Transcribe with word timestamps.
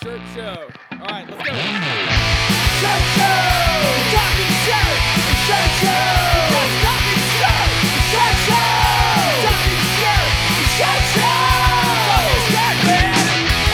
Shirt 0.00 0.16
Show. 0.32 0.56
All 0.96 1.12
right, 1.12 1.28
let's 1.28 1.44
go. 1.44 1.52
Shirt 2.80 3.04
Show! 3.20 3.36
Talking 4.16 4.52
shirt! 4.64 4.96
Shirt 5.44 5.72
Show! 5.76 6.40
Talking 6.80 7.20
shirt! 7.36 7.68
Shirt 8.08 8.36
Show! 8.48 8.80
Talking 9.44 9.84
shirt! 10.00 10.24
Shirt 10.72 11.04
Show! 11.12 11.44
Talking 12.08 12.40
shirt, 12.48 12.78
man! 12.88 13.12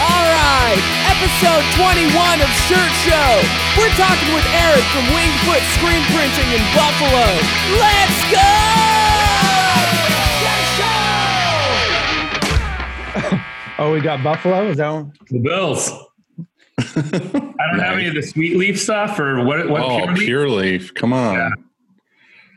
All 0.03 0.27
right, 0.35 0.83
episode 1.15 1.63
21 1.79 2.43
of 2.43 2.51
Shirt 2.67 2.93
Show. 3.07 3.31
We're 3.79 3.95
talking 3.95 4.35
with 4.35 4.43
Eric 4.67 4.83
from 4.91 5.07
Wingfoot 5.15 5.63
Screen 5.79 6.03
Printing 6.11 6.51
in 6.51 6.63
Buffalo. 6.75 7.39
Let's 7.79 8.19
go! 8.35 8.51
Shirt 10.43 10.67
Show! 13.31 13.39
Oh, 13.79 13.93
we 13.93 14.01
got 14.01 14.25
Buffalo. 14.25 14.67
Is 14.71 14.79
that 14.79 14.91
one? 14.91 15.13
The 15.31 15.39
Bills. 15.39 16.06
I 16.97 17.01
don't 17.71 17.81
have 17.81 17.99
any 17.99 18.09
of 18.09 18.15
the 18.15 18.23
sweet 18.23 18.57
leaf 18.57 18.81
stuff 18.81 19.19
or 19.19 19.45
what? 19.45 19.69
What 19.69 19.83
oh, 19.83 19.97
pure 19.99 20.09
leaf? 20.15 20.19
pure 20.27 20.49
leaf. 20.49 20.95
Come 20.95 21.13
on. 21.13 21.35
Yeah. 21.35 21.51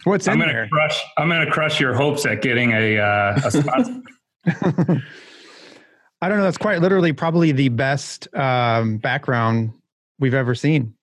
What's 0.05 0.27
I'm 0.27 0.33
in 0.35 0.39
gonna 0.39 0.53
there? 0.53 0.69
crush. 0.69 1.03
I'm 1.17 1.27
gonna 1.27 1.51
crush 1.51 1.79
your 1.79 1.93
hopes 1.93 2.25
at 2.25 2.41
getting 2.41 2.71
a 2.71 2.97
uh, 2.97 3.41
a 3.43 3.51
sponsor. 3.51 4.01
I 6.21 6.27
don't 6.27 6.37
know. 6.37 6.43
That's 6.43 6.57
quite 6.57 6.81
literally 6.81 7.13
probably 7.13 7.51
the 7.51 7.69
best 7.69 8.33
um, 8.35 8.97
background 8.97 9.71
we've 10.19 10.33
ever 10.33 10.55
seen. 10.55 10.93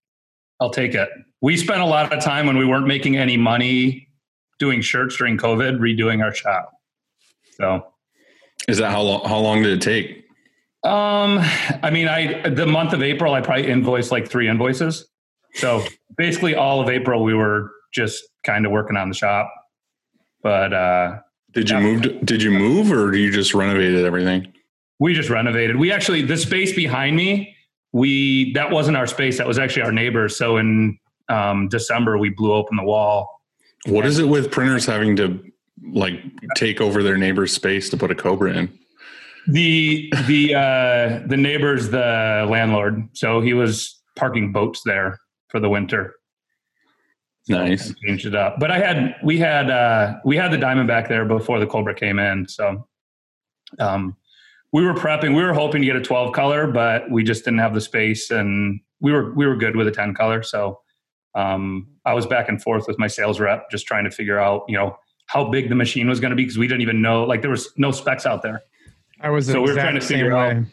I'll 0.60 0.70
take 0.70 0.94
it. 0.94 1.08
We 1.42 1.56
spent 1.56 1.80
a 1.80 1.86
lot 1.86 2.12
of 2.12 2.22
time 2.22 2.46
when 2.46 2.56
we 2.56 2.64
weren't 2.64 2.86
making 2.86 3.16
any 3.16 3.36
money 3.36 4.08
doing 4.58 4.80
shirts 4.80 5.16
during 5.16 5.36
COVID, 5.36 5.78
redoing 5.78 6.22
our 6.24 6.34
shop. 6.34 6.70
So, 7.58 7.86
Is 8.68 8.78
that 8.78 8.90
how 8.90 9.02
long? 9.02 9.28
How 9.28 9.38
long 9.38 9.62
did 9.62 9.72
it 9.72 9.82
take? 9.82 10.25
Um, 10.86 11.38
I 11.82 11.90
mean, 11.90 12.08
I 12.08 12.48
the 12.48 12.66
month 12.66 12.92
of 12.92 13.02
April, 13.02 13.34
I 13.34 13.40
probably 13.40 13.70
invoiced 13.70 14.10
like 14.12 14.28
three 14.28 14.48
invoices. 14.48 15.06
So 15.54 15.84
basically, 16.16 16.54
all 16.54 16.80
of 16.80 16.88
April, 16.88 17.22
we 17.24 17.34
were 17.34 17.72
just 17.92 18.22
kind 18.44 18.66
of 18.66 18.72
working 18.72 18.96
on 18.96 19.08
the 19.08 19.14
shop. 19.14 19.52
But 20.42 20.72
uh, 20.72 21.18
Did 21.52 21.70
you 21.70 21.76
Yeah. 21.76 21.82
move? 21.82 22.02
to- 22.02 22.18
did 22.24 22.42
you 22.42 22.50
move, 22.50 22.92
or 22.92 23.10
do 23.10 23.18
you 23.18 23.32
just 23.32 23.54
renovated 23.54 24.04
everything? 24.04 24.52
We 24.98 25.14
just 25.14 25.30
renovated. 25.30 25.76
We 25.76 25.90
actually 25.92 26.22
the 26.22 26.36
space 26.36 26.74
behind 26.74 27.16
me, 27.16 27.54
we 27.92 28.52
that 28.54 28.70
wasn't 28.70 28.96
our 28.96 29.06
space. 29.06 29.38
That 29.38 29.46
was 29.46 29.58
actually 29.58 29.82
our 29.82 29.92
neighbor. 29.92 30.28
So 30.28 30.56
in 30.58 30.98
um, 31.28 31.68
December, 31.68 32.18
we 32.18 32.30
blew 32.30 32.52
open 32.52 32.76
the 32.76 32.84
wall. 32.84 33.28
What 33.86 34.06
is 34.06 34.18
it 34.18 34.28
with 34.28 34.50
printers 34.50 34.86
having 34.86 35.16
to 35.16 35.40
like 35.92 36.14
take 36.56 36.80
over 36.80 37.02
their 37.02 37.16
neighbor's 37.18 37.52
space 37.52 37.88
to 37.90 37.96
put 37.96 38.10
a 38.10 38.14
Cobra 38.14 38.52
in? 38.52 38.78
The 39.48 40.12
the 40.26 40.54
uh, 40.54 41.26
the 41.26 41.36
neighbor's 41.36 41.90
the 41.90 42.46
landlord, 42.50 43.08
so 43.12 43.40
he 43.40 43.54
was 43.54 44.00
parking 44.16 44.52
boats 44.52 44.82
there 44.84 45.18
for 45.48 45.60
the 45.60 45.68
winter. 45.68 46.14
Nice. 47.48 47.94
Changed 48.04 48.26
it 48.26 48.34
up. 48.34 48.58
But 48.58 48.70
I 48.70 48.78
had 48.78 49.16
we 49.22 49.38
had 49.38 49.70
uh, 49.70 50.14
we 50.24 50.36
had 50.36 50.50
the 50.50 50.56
Diamondback 50.56 51.08
there 51.08 51.24
before 51.24 51.60
the 51.60 51.66
Cobra 51.66 51.94
came 51.94 52.18
in. 52.18 52.48
So 52.48 52.88
um, 53.78 54.16
we 54.72 54.84
were 54.84 54.94
prepping. 54.94 55.36
We 55.36 55.42
were 55.42 55.52
hoping 55.52 55.82
to 55.82 55.86
get 55.86 55.96
a 55.96 56.00
12 56.00 56.32
color, 56.32 56.66
but 56.66 57.10
we 57.10 57.22
just 57.22 57.44
didn't 57.44 57.60
have 57.60 57.74
the 57.74 57.80
space, 57.80 58.30
and 58.30 58.80
we 59.00 59.12
were 59.12 59.32
we 59.34 59.46
were 59.46 59.56
good 59.56 59.76
with 59.76 59.86
a 59.86 59.92
10 59.92 60.14
color. 60.14 60.42
So 60.42 60.80
um, 61.34 61.86
I 62.04 62.14
was 62.14 62.26
back 62.26 62.48
and 62.48 62.60
forth 62.60 62.86
with 62.88 62.98
my 62.98 63.06
sales 63.06 63.38
rep, 63.38 63.70
just 63.70 63.86
trying 63.86 64.04
to 64.04 64.10
figure 64.10 64.40
out 64.40 64.64
you 64.66 64.76
know 64.76 64.96
how 65.26 65.48
big 65.48 65.68
the 65.68 65.74
machine 65.74 66.08
was 66.08 66.18
going 66.18 66.30
to 66.30 66.36
be 66.36 66.44
because 66.44 66.58
we 66.58 66.66
didn't 66.66 66.82
even 66.82 67.00
know 67.00 67.24
like 67.24 67.42
there 67.42 67.50
was 67.50 67.72
no 67.76 67.92
specs 67.92 68.26
out 68.26 68.42
there. 68.42 68.62
I 69.20 69.30
was 69.30 69.46
So 69.46 69.62
we're 69.62 69.74
trying 69.74 69.94
to 69.94 70.00
same 70.00 70.18
figure 70.18 70.36
out- 70.36 70.64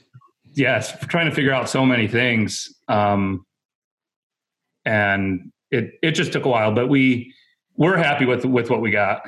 yes 0.56 0.96
trying 1.08 1.28
to 1.30 1.36
figure 1.36 1.52
out 1.52 1.68
so 1.70 1.84
many 1.86 2.08
things 2.08 2.72
um 2.88 3.44
and 4.86 5.52
it 5.72 5.94
it 6.04 6.12
just 6.12 6.32
took 6.32 6.46
a 6.46 6.50
while 6.50 6.72
but 6.72 6.88
we 6.88 7.34
we're 7.76 7.98
happy 7.98 8.26
with 8.26 8.46
with 8.46 8.70
what 8.70 8.80
we 8.82 8.92
got 8.92 9.22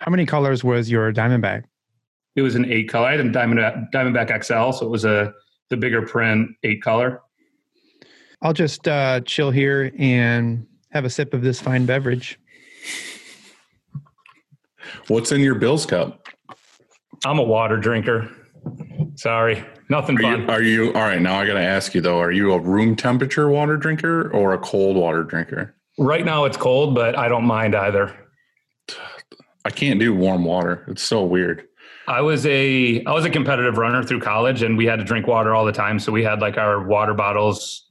How 0.00 0.10
many 0.10 0.24
colors 0.24 0.64
was 0.64 0.90
your 0.90 1.12
diamond 1.12 1.42
Diamondback? 1.44 1.64
it 2.36 2.42
was 2.42 2.54
an 2.54 2.64
eight 2.72 2.88
color 2.88 3.06
i 3.08 3.10
had 3.10 3.20
a 3.20 3.30
diamond 3.30 3.60
diamondback 3.92 4.30
xl 4.42 4.70
so 4.72 4.86
it 4.86 4.88
was 4.90 5.04
a 5.04 5.32
the 5.68 5.76
bigger 5.76 6.02
print 6.06 6.50
eight 6.62 6.82
color 6.82 7.20
I'll 8.42 8.52
just 8.52 8.86
uh, 8.86 9.20
chill 9.22 9.50
here 9.50 9.90
and 9.98 10.66
have 10.92 11.04
a 11.06 11.10
sip 11.10 11.32
of 11.32 11.40
this 11.40 11.58
fine 11.58 11.86
beverage. 11.86 12.38
What's 15.08 15.32
in 15.32 15.40
your 15.40 15.54
Bills 15.54 15.86
cup? 15.86 16.28
i'm 17.24 17.38
a 17.38 17.42
water 17.42 17.76
drinker 17.78 18.30
sorry 19.14 19.64
nothing 19.88 20.16
Are 20.18 20.22
fun 20.22 20.40
you, 20.40 20.48
are 20.48 20.62
you 20.62 20.86
all 20.94 21.02
right? 21.02 21.20
Now 21.20 21.38
I 21.40 21.46
got 21.46 21.54
to 21.54 21.62
ask 21.62 21.94
you 21.94 22.00
though: 22.00 22.20
Are 22.20 22.32
you 22.32 22.52
a 22.52 22.60
room 22.60 22.96
temperature 22.96 23.48
water 23.48 23.76
drinker 23.76 24.30
or 24.32 24.52
a 24.52 24.58
cold 24.58 24.96
water 24.96 25.24
drinker? 25.24 25.74
right 25.98 26.26
now 26.26 26.44
it's 26.44 26.58
cold 26.58 26.94
but 26.94 27.16
i 27.16 27.26
don't 27.26 27.46
mind 27.46 27.74
either 27.74 28.14
I 29.66 29.70
can't 29.70 29.98
do 29.98 30.14
warm 30.14 30.44
water. 30.44 30.84
It's 30.86 31.02
so 31.02 31.24
weird. 31.24 31.66
I 32.06 32.20
was 32.20 32.46
a 32.46 33.02
I 33.04 33.12
was 33.12 33.24
a 33.24 33.30
competitive 33.30 33.78
runner 33.78 34.04
through 34.04 34.20
college, 34.20 34.62
and 34.62 34.78
we 34.78 34.86
had 34.86 35.00
to 35.00 35.04
drink 35.04 35.26
water 35.26 35.56
all 35.56 35.64
the 35.64 35.72
time. 35.72 35.98
So 35.98 36.12
we 36.12 36.22
had 36.22 36.40
like 36.40 36.56
our 36.56 36.86
water 36.86 37.14
bottles 37.14 37.84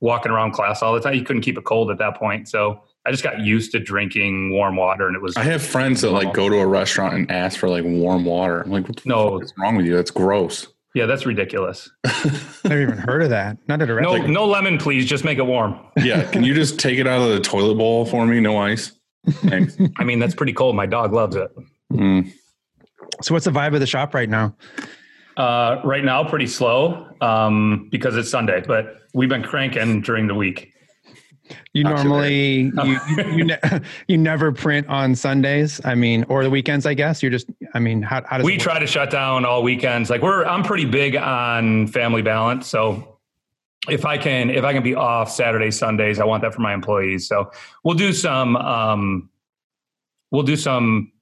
walking 0.00 0.30
around 0.30 0.52
class 0.52 0.82
all 0.82 0.92
the 0.92 1.00
time. 1.00 1.14
You 1.14 1.24
couldn't 1.24 1.40
keep 1.40 1.56
it 1.56 1.64
cold 1.64 1.90
at 1.90 1.96
that 1.96 2.16
point. 2.16 2.46
So 2.46 2.82
I 3.06 3.10
just 3.10 3.22
got 3.22 3.40
used 3.40 3.72
to 3.72 3.80
drinking 3.80 4.50
warm 4.50 4.76
water, 4.76 5.06
and 5.06 5.14
it 5.16 5.20
was 5.22 5.36
I 5.36 5.42
have 5.44 5.62
friends 5.62 6.00
that 6.00 6.10
like 6.10 6.32
go 6.32 6.48
to 6.48 6.56
a 6.58 6.66
restaurant 6.66 7.14
and 7.14 7.30
ask 7.30 7.58
for 7.58 7.68
like 7.68 7.84
warm 7.84 8.24
water. 8.24 8.62
I'm 8.62 8.70
like, 8.70 8.88
what 8.88 8.96
the 8.96 9.02
No. 9.08 9.32
what's 9.32 9.52
wrong 9.58 9.76
with 9.76 9.86
you? 9.86 9.94
That's 9.94 10.10
gross. 10.10 10.66
yeah, 10.94 11.06
that's 11.06 11.26
ridiculous. 11.26 11.90
I've 12.04 12.60
never 12.64 12.80
even 12.82 12.98
heard 12.98 13.22
of 13.22 13.30
that. 13.30 13.58
Not 13.68 13.82
at 13.82 13.90
a 13.90 13.94
No, 14.00 14.12
restaurant. 14.12 14.30
no 14.32 14.46
lemon, 14.46 14.78
please. 14.78 15.04
Just 15.06 15.24
make 15.24 15.38
it 15.38 15.46
warm. 15.46 15.78
Yeah, 15.98 16.22
can 16.30 16.44
you 16.44 16.54
just 16.54 16.78
take 16.78 16.98
it 16.98 17.06
out 17.06 17.20
of 17.20 17.28
the 17.30 17.40
toilet 17.40 17.74
bowl 17.76 18.06
for 18.06 18.24
me? 18.26 18.40
No 18.40 18.56
ice. 18.56 18.92
Thanks. 19.28 19.76
I 19.98 20.04
mean, 20.04 20.18
that's 20.18 20.34
pretty 20.34 20.52
cold. 20.52 20.76
My 20.76 20.86
dog 20.86 21.12
loves 21.12 21.36
it. 21.36 21.50
Mm. 21.92 22.32
So 23.22 23.34
what's 23.34 23.44
the 23.44 23.50
vibe 23.50 23.74
of 23.74 23.80
the 23.80 23.86
shop 23.86 24.14
right 24.14 24.28
now? 24.28 24.56
Uh, 25.36 25.80
right 25.84 26.04
now, 26.04 26.22
pretty 26.24 26.46
slow 26.46 27.08
um, 27.20 27.88
because 27.90 28.16
it's 28.16 28.30
Sunday, 28.30 28.62
but 28.66 28.96
we've 29.14 29.28
been 29.28 29.42
cranking 29.42 30.00
during 30.00 30.26
the 30.28 30.34
week. 30.34 30.72
You 31.72 31.84
Not 31.84 32.04
normally 32.04 32.72
you 32.84 33.00
you, 33.08 33.24
you, 33.32 33.44
ne- 33.44 33.80
you 34.08 34.16
never 34.16 34.50
print 34.52 34.86
on 34.88 35.14
Sundays. 35.14 35.80
I 35.84 35.94
mean, 35.94 36.24
or 36.28 36.42
the 36.42 36.50
weekends. 36.50 36.86
I 36.86 36.94
guess 36.94 37.22
you're 37.22 37.32
just. 37.32 37.48
I 37.74 37.80
mean, 37.80 38.02
how 38.02 38.22
how 38.26 38.38
does 38.38 38.44
we 38.44 38.56
try 38.56 38.78
to 38.78 38.86
shut 38.86 39.10
down 39.10 39.44
all 39.44 39.62
weekends 39.62 40.10
like 40.10 40.22
we're 40.22 40.44
i'm 40.44 40.62
pretty 40.62 40.84
big 40.84 41.16
on 41.16 41.86
family 41.86 42.22
balance 42.22 42.66
so 42.66 43.18
if 43.88 44.04
i 44.04 44.16
can 44.16 44.50
if 44.50 44.64
i 44.64 44.72
can 44.72 44.82
be 44.82 44.94
off 44.94 45.30
saturdays 45.30 45.78
sundays 45.78 46.18
i 46.18 46.24
want 46.24 46.42
that 46.42 46.54
for 46.54 46.60
my 46.60 46.72
employees 46.72 47.26
so 47.26 47.50
we'll 47.82 47.96
do 47.96 48.12
some 48.12 48.56
um 48.56 49.28
we'll 50.30 50.42
do 50.42 50.56
some 50.56 51.12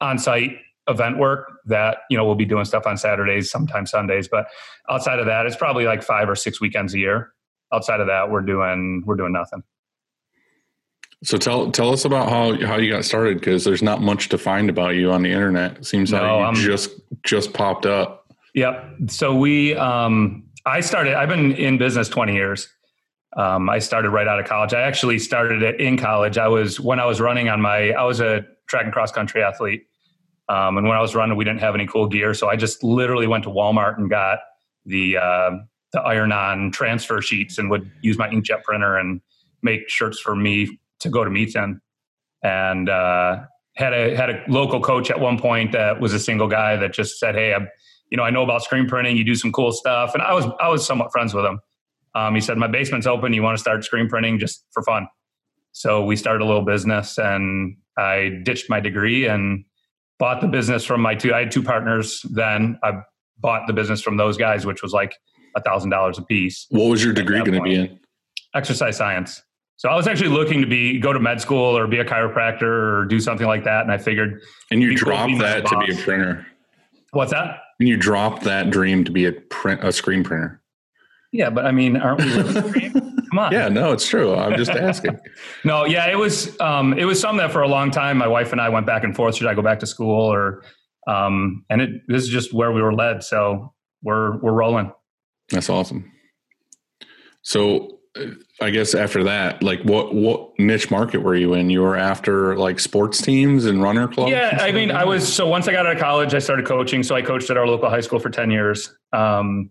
on-site 0.00 0.56
event 0.88 1.18
work 1.18 1.52
that 1.66 1.98
you 2.10 2.16
know 2.16 2.24
we'll 2.24 2.34
be 2.34 2.44
doing 2.44 2.64
stuff 2.64 2.86
on 2.86 2.96
saturdays 2.96 3.50
sometimes 3.50 3.90
sundays 3.90 4.28
but 4.28 4.46
outside 4.88 5.18
of 5.18 5.26
that 5.26 5.46
it's 5.46 5.56
probably 5.56 5.84
like 5.84 6.02
five 6.02 6.28
or 6.28 6.36
six 6.36 6.60
weekends 6.60 6.94
a 6.94 6.98
year 6.98 7.32
outside 7.72 8.00
of 8.00 8.06
that 8.06 8.30
we're 8.30 8.40
doing 8.42 9.02
we're 9.06 9.16
doing 9.16 9.32
nothing 9.32 9.62
So 11.22 11.36
tell 11.36 11.70
tell 11.70 11.92
us 11.92 12.04
about 12.04 12.28
how 12.30 12.64
how 12.66 12.76
you 12.76 12.90
got 12.90 13.04
started 13.04 13.38
because 13.38 13.64
there's 13.64 13.82
not 13.82 14.00
much 14.00 14.28
to 14.30 14.38
find 14.38 14.70
about 14.70 14.90
you 14.96 15.12
on 15.12 15.22
the 15.22 15.30
internet. 15.30 15.78
It 15.78 15.86
seems 15.86 16.12
like 16.12 16.22
No, 16.22 16.38
you 16.38 16.44
I'm- 16.44 16.54
just 16.54 16.90
just 17.22 17.52
popped 17.52 17.84
up. 17.86 18.26
Yep. 18.54 18.84
So 19.08 19.34
we, 19.36 19.76
um, 19.76 20.42
I 20.66 20.80
started. 20.80 21.14
I've 21.14 21.28
been 21.28 21.52
in 21.52 21.76
business 21.78 22.08
twenty 22.08 22.34
years. 22.34 22.68
Um, 23.36 23.68
I 23.70 23.78
started 23.80 24.10
right 24.10 24.26
out 24.26 24.40
of 24.40 24.46
college. 24.46 24.72
I 24.74 24.80
actually 24.80 25.18
started 25.20 25.62
it 25.62 25.78
in 25.80 25.96
college. 25.98 26.36
I 26.38 26.48
was 26.48 26.80
when 26.80 26.98
I 26.98 27.04
was 27.04 27.20
running 27.20 27.48
on 27.50 27.60
my. 27.60 27.90
I 27.92 28.02
was 28.04 28.20
a 28.20 28.44
track 28.66 28.84
and 28.84 28.92
cross 28.92 29.12
country 29.12 29.42
athlete, 29.42 29.82
um, 30.48 30.78
and 30.78 30.88
when 30.88 30.96
I 30.96 31.00
was 31.00 31.14
running, 31.14 31.36
we 31.36 31.44
didn't 31.44 31.60
have 31.60 31.74
any 31.76 31.86
cool 31.86 32.08
gear, 32.08 32.32
so 32.34 32.48
I 32.48 32.56
just 32.56 32.82
literally 32.82 33.26
went 33.28 33.44
to 33.44 33.50
Walmart 33.50 33.98
and 33.98 34.08
got 34.10 34.38
the 34.86 35.18
uh, 35.18 35.50
the 35.92 36.00
iron 36.00 36.32
on 36.32 36.70
transfer 36.70 37.20
sheets 37.20 37.58
and 37.58 37.70
would 37.70 37.90
use 38.00 38.18
my 38.18 38.28
inkjet 38.28 38.62
printer 38.62 38.96
and 38.96 39.20
make 39.62 39.88
shirts 39.88 40.20
for 40.20 40.36
me 40.36 40.78
to 41.00 41.10
go 41.10 41.24
to 41.24 41.30
meets 41.30 41.56
in. 41.56 41.80
And 42.42 42.88
uh, 42.88 43.40
had 43.74 43.92
a 43.92 44.16
had 44.16 44.30
a 44.30 44.44
local 44.48 44.80
coach 44.80 45.10
at 45.10 45.20
one 45.20 45.38
point 45.38 45.72
that 45.72 46.00
was 46.00 46.12
a 46.12 46.18
single 46.18 46.48
guy 46.48 46.76
that 46.76 46.92
just 46.92 47.18
said, 47.18 47.34
"Hey, 47.34 47.54
I'm, 47.54 47.68
you 48.10 48.16
know, 48.16 48.22
I 48.22 48.30
know 48.30 48.42
about 48.42 48.62
screen 48.62 48.86
printing. 48.86 49.16
You 49.16 49.24
do 49.24 49.34
some 49.34 49.52
cool 49.52 49.72
stuff." 49.72 50.14
And 50.14 50.22
I 50.22 50.32
was 50.32 50.46
I 50.60 50.68
was 50.68 50.86
somewhat 50.86 51.12
friends 51.12 51.34
with 51.34 51.44
him. 51.44 51.60
Um, 52.14 52.34
he 52.34 52.40
said, 52.40 52.56
"My 52.56 52.66
basement's 52.66 53.06
open. 53.06 53.32
You 53.32 53.42
want 53.42 53.56
to 53.56 53.60
start 53.60 53.84
screen 53.84 54.08
printing 54.08 54.38
just 54.38 54.64
for 54.72 54.82
fun?" 54.82 55.06
So 55.72 56.04
we 56.04 56.16
started 56.16 56.42
a 56.42 56.46
little 56.46 56.64
business, 56.64 57.18
and 57.18 57.76
I 57.96 58.40
ditched 58.42 58.70
my 58.70 58.80
degree 58.80 59.26
and 59.26 59.64
bought 60.18 60.40
the 60.40 60.48
business 60.48 60.84
from 60.84 61.00
my 61.00 61.14
two. 61.14 61.34
I 61.34 61.40
had 61.40 61.50
two 61.50 61.62
partners 61.62 62.22
then. 62.30 62.78
I 62.82 63.02
bought 63.38 63.66
the 63.66 63.72
business 63.72 64.02
from 64.02 64.16
those 64.16 64.36
guys, 64.36 64.66
which 64.66 64.82
was 64.82 64.92
like 64.92 65.14
a 65.56 65.62
thousand 65.62 65.90
dollars 65.90 66.18
a 66.18 66.22
piece. 66.22 66.66
What 66.70 66.86
was 66.90 67.02
your 67.04 67.12
degree 67.12 67.38
going 67.38 67.52
to 67.52 67.62
be 67.62 67.74
in? 67.74 67.98
Exercise 68.54 68.96
science. 68.96 69.42
So 69.76 69.88
I 69.88 69.94
was 69.96 70.06
actually 70.06 70.28
looking 70.28 70.60
to 70.60 70.66
be 70.66 70.98
go 70.98 71.12
to 71.12 71.18
med 71.20 71.40
school 71.40 71.76
or 71.76 71.86
be 71.86 71.98
a 71.98 72.04
chiropractor 72.04 72.62
or 72.62 73.04
do 73.06 73.18
something 73.18 73.46
like 73.46 73.64
that, 73.64 73.82
and 73.82 73.90
I 73.92 73.96
figured, 73.98 74.40
And 74.70 74.82
you 74.82 74.90
Be 74.90 74.96
cool 74.96 75.12
to 75.12 75.16
dropped 75.16 75.38
that 75.38 75.66
to 75.66 75.78
be 75.78 75.92
a 75.94 75.96
printer. 75.96 76.46
what's 77.12 77.32
that? 77.32 77.60
And 77.78 77.88
you 77.88 77.96
dropped 77.96 78.42
that 78.44 78.70
dream 78.70 79.04
to 79.04 79.10
be 79.10 79.24
a 79.24 79.32
print 79.32 79.82
a 79.82 79.90
screen 79.92 80.22
printer. 80.22 80.60
Yeah, 81.32 81.48
but 81.48 81.64
I 81.64 81.70
mean, 81.72 81.96
aren't 81.96 82.20
we? 82.20 82.90
Come 83.30 83.38
on. 83.38 83.52
Yeah, 83.52 83.68
no, 83.68 83.92
it's 83.92 84.06
true. 84.08 84.34
I'm 84.34 84.56
just 84.56 84.70
asking. 84.72 85.18
No, 85.64 85.84
yeah, 85.84 86.10
it 86.10 86.16
was 86.18 86.58
um, 86.60 86.98
it 86.98 87.04
was 87.04 87.20
something 87.20 87.38
that 87.38 87.52
for 87.52 87.62
a 87.62 87.68
long 87.68 87.90
time 87.90 88.16
my 88.18 88.26
wife 88.28 88.52
and 88.52 88.60
I 88.60 88.68
went 88.70 88.86
back 88.86 89.04
and 89.04 89.14
forth. 89.14 89.36
Should 89.36 89.46
I 89.46 89.54
go 89.54 89.62
back 89.62 89.78
to 89.80 89.86
school 89.86 90.24
or 90.32 90.62
um, 91.06 91.64
and 91.70 91.80
it 91.80 91.90
this 92.08 92.22
is 92.22 92.28
just 92.28 92.52
where 92.52 92.72
we 92.72 92.82
were 92.82 92.92
led. 92.94 93.22
So 93.22 93.72
we're 94.02 94.38
we're 94.40 94.52
rolling. 94.52 94.92
That's 95.50 95.68
awesome. 95.68 96.10
So 97.42 98.00
uh, 98.16 98.26
I 98.60 98.70
guess 98.70 98.94
after 98.94 99.24
that, 99.24 99.62
like 99.62 99.82
what 99.82 100.14
what 100.14 100.58
niche 100.58 100.90
market 100.90 101.22
were 101.22 101.34
you 101.34 101.54
in? 101.54 101.70
You 101.70 101.82
were 101.82 101.96
after 101.96 102.56
like 102.56 102.80
sports 102.80 103.22
teams 103.22 103.66
and 103.66 103.82
runner 103.82 104.08
clubs? 104.08 104.30
Yeah, 104.30 104.58
I 104.60 104.72
mean, 104.72 104.90
I 104.90 105.04
was 105.04 105.30
so 105.32 105.46
once 105.46 105.68
I 105.68 105.72
got 105.72 105.86
out 105.86 105.94
of 105.94 106.00
college, 106.00 106.34
I 106.34 106.38
started 106.38 106.66
coaching. 106.66 107.02
So 107.02 107.14
I 107.14 107.22
coached 107.22 107.50
at 107.50 107.56
our 107.56 107.66
local 107.66 107.88
high 107.88 108.00
school 108.00 108.18
for 108.18 108.30
ten 108.30 108.50
years. 108.50 108.94
Um, 109.12 109.70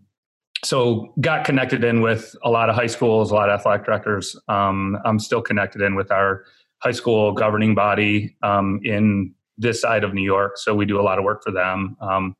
so 0.64 1.14
got 1.22 1.46
connected 1.46 1.84
in 1.84 2.02
with 2.02 2.36
a 2.44 2.50
lot 2.50 2.70
of 2.70 2.76
high 2.76 2.88
schools, 2.88 3.32
a 3.32 3.36
lot 3.36 3.50
of 3.50 3.60
athletic 3.60 3.86
directors. 3.86 4.36
Um, 4.48 4.98
I'm 5.06 5.20
still 5.20 5.42
connected 5.42 5.82
in 5.82 5.96
with 5.96 6.12
our 6.12 6.44
high 6.80 6.92
school 6.92 7.32
governing 7.34 7.76
body 7.76 8.36
um, 8.44 8.80
in 8.84 9.34
this 9.58 9.82
side 9.82 10.04
of 10.04 10.14
New 10.14 10.24
York. 10.24 10.58
So 10.58 10.74
we 10.76 10.86
do 10.86 11.00
a 11.00 11.04
lot 11.04 11.18
of 11.18 11.24
work 11.24 11.44
for 11.44 11.52
them. 11.52 11.96
Um, 12.02 12.36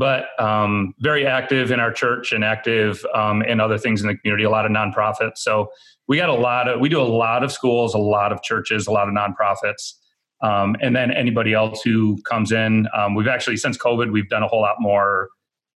but 0.00 0.28
um, 0.42 0.94
very 1.00 1.26
active 1.26 1.70
in 1.70 1.78
our 1.78 1.92
church 1.92 2.32
and 2.32 2.42
active 2.42 3.04
um, 3.14 3.42
in 3.42 3.60
other 3.60 3.76
things 3.76 4.00
in 4.00 4.08
the 4.08 4.16
community. 4.16 4.44
A 4.44 4.50
lot 4.50 4.64
of 4.64 4.72
nonprofits. 4.72 5.36
So 5.36 5.70
we 6.08 6.16
got 6.16 6.30
a 6.30 6.34
lot 6.34 6.68
of 6.68 6.80
we 6.80 6.88
do 6.88 6.98
a 6.98 7.04
lot 7.04 7.44
of 7.44 7.52
schools, 7.52 7.92
a 7.92 7.98
lot 7.98 8.32
of 8.32 8.42
churches, 8.42 8.86
a 8.86 8.90
lot 8.90 9.08
of 9.08 9.14
nonprofits. 9.14 9.92
Um, 10.42 10.74
and 10.80 10.96
then 10.96 11.10
anybody 11.10 11.52
else 11.52 11.82
who 11.82 12.18
comes 12.22 12.50
in, 12.50 12.88
um, 12.96 13.14
we've 13.14 13.28
actually 13.28 13.58
since 13.58 13.76
COVID, 13.76 14.10
we've 14.10 14.30
done 14.30 14.42
a 14.42 14.48
whole 14.48 14.62
lot 14.62 14.76
more 14.78 15.28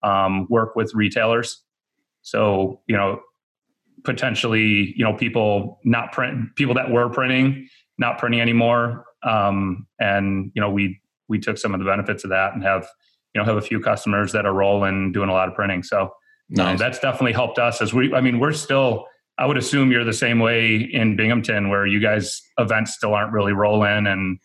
um, 0.03 0.47
work 0.49 0.73
with 0.73 0.93
retailers. 0.95 1.61
So 2.21 2.79
you 2.87 2.95
know, 2.95 3.19
potentially, 4.05 4.93
you 4.95 5.03
know, 5.03 5.13
people 5.13 5.81
not 5.83 6.13
print, 6.13 6.55
people 6.55 6.75
that 6.75 6.89
were 6.89 7.09
printing, 7.09 7.67
not 7.97 8.19
printing 8.19 8.39
anymore, 8.39 9.03
um, 9.23 9.85
and 9.99 10.49
you 10.55 10.61
know, 10.61 10.69
we 10.69 11.01
we 11.27 11.39
took 11.39 11.57
some 11.57 11.73
of 11.73 11.81
the 11.81 11.85
benefits 11.85 12.23
of 12.23 12.29
that 12.29 12.53
and 12.53 12.63
have 12.63 12.87
you 13.33 13.41
know 13.41 13.45
have 13.45 13.57
a 13.57 13.61
few 13.61 13.79
customers 13.79 14.31
that 14.31 14.45
are 14.45 14.53
rolling, 14.53 15.11
doing 15.11 15.29
a 15.29 15.33
lot 15.33 15.47
of 15.47 15.55
printing. 15.55 15.83
So 15.83 16.11
um, 16.59 16.77
that's 16.77 16.99
definitely 16.99 17.33
helped 17.33 17.57
us 17.59 17.81
as 17.81 17.93
we. 17.93 18.13
I 18.13 18.21
mean, 18.21 18.39
we're 18.39 18.53
still. 18.53 19.05
I 19.39 19.47
would 19.47 19.57
assume 19.57 19.91
you're 19.91 20.03
the 20.03 20.13
same 20.13 20.39
way 20.39 20.75
in 20.75 21.15
Binghamton, 21.15 21.69
where 21.69 21.87
you 21.87 21.99
guys 21.99 22.39
events 22.59 22.93
still 22.93 23.15
aren't 23.15 23.33
really 23.33 23.53
rolling, 23.53 24.05
and 24.05 24.37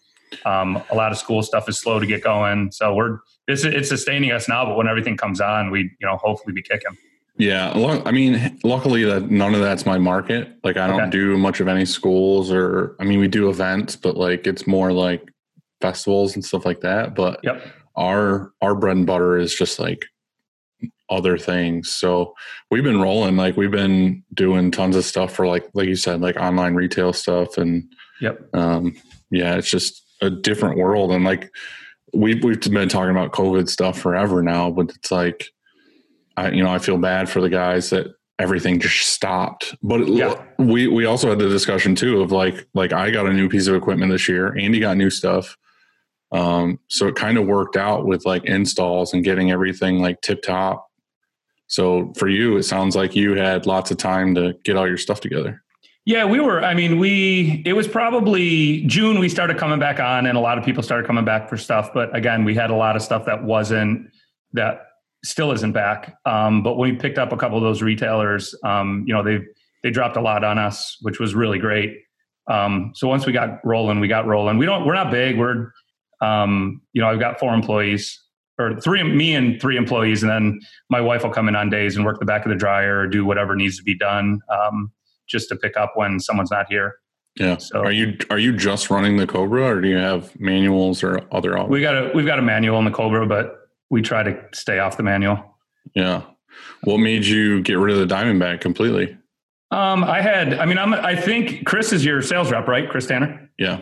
um, 0.47 0.83
a 0.91 0.95
lot 0.95 1.13
of 1.13 1.19
school 1.19 1.43
stuff 1.43 1.69
is 1.69 1.79
slow 1.79 2.01
to 2.01 2.07
get 2.07 2.23
going. 2.23 2.73
So 2.73 2.95
we're 2.95 3.19
it's, 3.47 3.65
it's 3.65 3.91
sustaining 3.91 4.33
us 4.33 4.49
now, 4.49 4.65
but 4.65 4.77
when 4.77 4.89
everything 4.89 5.17
comes 5.17 5.41
on, 5.41 5.71
we 5.71 5.81
you 6.01 6.07
know 6.07 6.17
hopefully 6.17 6.55
be 6.55 6.63
kicking. 6.63 6.97
Yeah, 7.37 7.71
I 8.05 8.11
mean, 8.11 8.59
luckily 8.65 9.05
that 9.05 9.31
none 9.31 9.55
of 9.55 9.61
that's 9.61 9.87
my 9.87 9.97
market. 9.97 10.49
Like, 10.65 10.77
I 10.77 10.89
don't 10.89 11.01
Okay. 11.03 11.11
do 11.11 11.39
much 11.39 11.61
of 11.61 11.69
any 11.69 11.85
schools, 11.85 12.51
or 12.51 12.97
I 12.99 13.05
mean, 13.05 13.21
we 13.21 13.29
do 13.29 13.49
events, 13.49 13.95
but 13.95 14.17
like 14.17 14.47
it's 14.47 14.67
more 14.67 14.93
like 14.93 15.23
festivals 15.81 16.35
and 16.35 16.45
stuff 16.45 16.67
like 16.67 16.81
that. 16.81 17.15
But 17.15 17.39
Yep. 17.45 17.63
Our 17.99 18.53
our 18.63 18.75
bread 18.75 18.97
and 18.97 19.07
butter 19.07 19.37
is 19.37 19.55
just 19.55 19.79
like 19.79 20.07
other 21.11 21.37
things. 21.39 21.91
So 21.91 22.35
we've 22.71 22.85
been 22.85 23.01
rolling. 23.01 23.37
Like 23.37 23.57
we've 23.57 23.71
been 23.71 24.23
doing 24.35 24.71
tons 24.71 24.95
of 24.97 25.05
stuff 25.05 25.35
for 25.35 25.47
like 25.47 25.69
like 25.75 25.89
you 25.89 25.97
said, 25.97 26.21
like 26.21 26.37
online 26.37 26.75
retail 26.75 27.13
stuff, 27.13 27.59
and 27.59 27.85
Yep. 28.21 28.55
um, 28.55 28.95
yeah, 29.31 29.57
it's 29.57 29.71
just 29.71 30.03
a 30.21 30.31
different 30.31 30.77
world. 30.79 31.13
And 31.13 31.25
like 31.25 31.51
we've 32.15 32.43
we've 32.45 32.61
been 32.61 32.89
talking 32.89 33.11
about 33.11 33.33
COVID 33.33 33.69
stuff 33.69 33.99
forever 33.99 34.43
now, 34.43 34.71
but 34.71 34.91
it's 34.91 35.11
like 35.11 35.51
I 36.37 36.51
you 36.51 36.63
know 36.63 36.71
I 36.71 36.79
feel 36.79 36.99
bad 36.99 37.29
for 37.29 37.41
the 37.41 37.51
guys 37.51 37.91
that 37.91 38.07
everything 38.39 38.79
just 38.79 38.99
stopped. 39.11 39.75
But 39.83 40.03
it- 40.03 40.09
Yeah. 40.09 40.41
we 40.59 40.87
we 40.87 41.05
also 41.07 41.31
had 41.31 41.39
the 41.41 41.49
discussion 41.49 41.95
too 41.97 42.21
of 42.21 42.31
like 42.33 42.67
like 42.75 42.93
I 42.93 43.11
got 43.11 43.27
a 43.27 43.33
new 43.33 43.49
piece 43.49 43.67
of 43.67 43.75
equipment 43.75 44.13
this 44.13 44.29
year. 44.29 44.57
Andy 44.57 44.79
got 44.79 44.97
new 44.97 45.11
stuff. 45.11 45.57
Um, 46.31 46.79
so 46.89 47.07
it 47.07 47.15
kind 47.15 47.39
of 47.39 47.47
worked 47.47 47.77
out 47.77 48.07
with 48.07 48.27
like 48.27 48.45
installs 48.45 49.15
and 49.15 49.25
getting 49.25 49.51
everything 49.51 50.01
like 50.01 50.21
tip 50.21 50.43
top. 50.43 50.91
So 51.67 52.13
for 52.17 52.29
you, 52.29 52.57
it 52.57 52.65
sounds 52.65 52.97
like 52.97 53.17
you 53.17 53.35
had 53.35 53.67
lots 53.67 53.91
of 53.91 53.97
time 53.97 54.35
to 54.35 54.55
get 54.65 54.77
all 54.77 54.87
your 54.87 54.97
stuff 54.97 55.21
together. 55.21 55.63
Yeah, 56.05 56.25
we 56.25 56.41
were. 56.41 56.65
I 56.65 56.73
mean, 56.73 56.99
we, 56.99 57.63
it 57.67 57.75
was 57.75 57.87
probably 57.87 58.83
June 58.87 59.19
we 59.19 59.29
started 59.29 59.59
coming 59.59 59.79
back 59.79 60.01
on, 60.01 60.25
and 60.25 60.39
a 60.39 60.41
lot 60.41 60.57
of 60.57 60.65
people 60.65 60.83
started 60.83 61.07
coming 61.07 61.25
back 61.25 61.49
for 61.49 61.59
stuff. 61.59 61.91
But 61.93 62.15
again, 62.17 62.45
we 62.45 62.55
had 62.55 62.71
a 62.71 62.75
lot 62.75 62.97
of 62.97 63.03
stuff 63.03 63.27
that 63.27 63.45
wasn't, 63.45 64.11
that 64.55 64.87
still 65.23 65.53
isn't 65.53 65.73
back. 65.73 66.17
Um, 66.25 66.63
but 66.63 66.79
when 66.79 66.93
we 66.93 66.97
picked 66.97 67.19
up 67.19 67.33
a 67.33 67.37
couple 67.37 67.59
of 67.59 67.63
those 67.63 67.83
retailers, 67.83 68.55
um, 68.65 69.05
you 69.07 69.13
know, 69.13 69.23
they, 69.23 69.41
they 69.83 69.91
dropped 69.91 70.17
a 70.17 70.23
lot 70.23 70.45
on 70.45 70.59
us, 70.59 70.97
which 71.03 71.21
was 71.21 71.35
really 71.35 71.59
great. 71.59 71.99
Um, 72.51 72.93
so 72.95 73.07
once 73.09 73.27
we 73.27 73.33
got 73.33 73.61
rolling, 73.63 74.01
we 74.01 74.09
got 74.09 74.27
rolling. 74.27 74.57
We 74.57 74.65
don't, 74.65 74.87
we're 74.87 74.95
not 74.95 75.11
big. 75.11 75.39
We're, 75.39 75.73
um, 76.21 76.81
you 76.93 77.01
know, 77.03 77.09
I've 77.09 77.21
got 77.21 77.39
four 77.39 77.55
employees 77.55 78.21
or 78.59 78.81
three, 78.81 79.03
me 79.03 79.35
and 79.35 79.61
three 79.61 79.77
employees. 79.77 80.23
And 80.23 80.31
then 80.31 80.61
my 80.91 81.01
wife 81.01 81.23
will 81.23 81.31
come 81.31 81.49
in 81.49 81.55
on 81.57 81.71
days 81.71 81.97
and 81.97 82.05
work 82.05 82.19
the 82.19 82.25
back 82.27 82.45
of 82.45 82.51
the 82.51 82.57
dryer 82.57 82.99
or 83.01 83.07
do 83.07 83.25
whatever 83.25 83.55
needs 83.55 83.77
to 83.79 83.85
be 83.85 83.97
done. 83.97 84.41
Um, 84.51 84.91
just 85.29 85.49
to 85.51 85.57
pick 85.57 85.77
up 85.77 85.93
when 85.95 86.19
someone's 86.19 86.51
not 86.51 86.67
here. 86.71 86.97
Yeah. 87.39 87.59
So- 87.59 87.81
are 87.85 87.93
you 87.93 88.17
are 88.31 88.39
you 88.39 88.57
just 88.57 88.91
running 88.91 89.17
the 89.19 89.27
Cobra, 89.27 89.63
or 89.77 89.81
do 89.81 89.89
you 89.89 89.99
have 89.99 90.39
manuals 90.41 91.03
or 91.05 91.21
other? 91.31 91.57
op- 91.57 91.69
We 91.69 91.81
got 91.83 91.95
a 91.95 92.11
we've 92.15 92.27
got 92.27 92.39
a 92.39 92.43
manual 92.43 92.79
in 92.79 92.85
the 92.87 92.91
Cobra, 92.91 93.27
but 93.27 93.69
we 93.91 94.03
try 94.03 94.23
to 94.23 94.43
stay 94.55 94.79
off 94.81 94.97
the 94.97 95.03
manual. 95.03 95.57
Yeah. 95.95 96.23
What 96.83 96.99
made 96.99 97.25
you 97.27 97.61
get 97.63 97.75
rid 97.79 97.97
of 97.97 98.09
the 98.09 98.13
Diamondback 98.13 98.61
completely? 98.61 99.17
Um, 99.71 100.03
I 100.03 100.21
had, 100.23 100.55
I 100.55 100.65
mean, 100.65 100.79
I'm, 100.79 100.95
I 100.95 101.15
think 101.15 101.67
Chris 101.67 101.93
is 101.93 102.05
your 102.05 102.23
sales 102.23 102.51
rep, 102.51 102.67
right? 102.69 102.89
Chris 102.89 103.07
Tanner. 103.07 103.51
Yeah. 103.59 103.81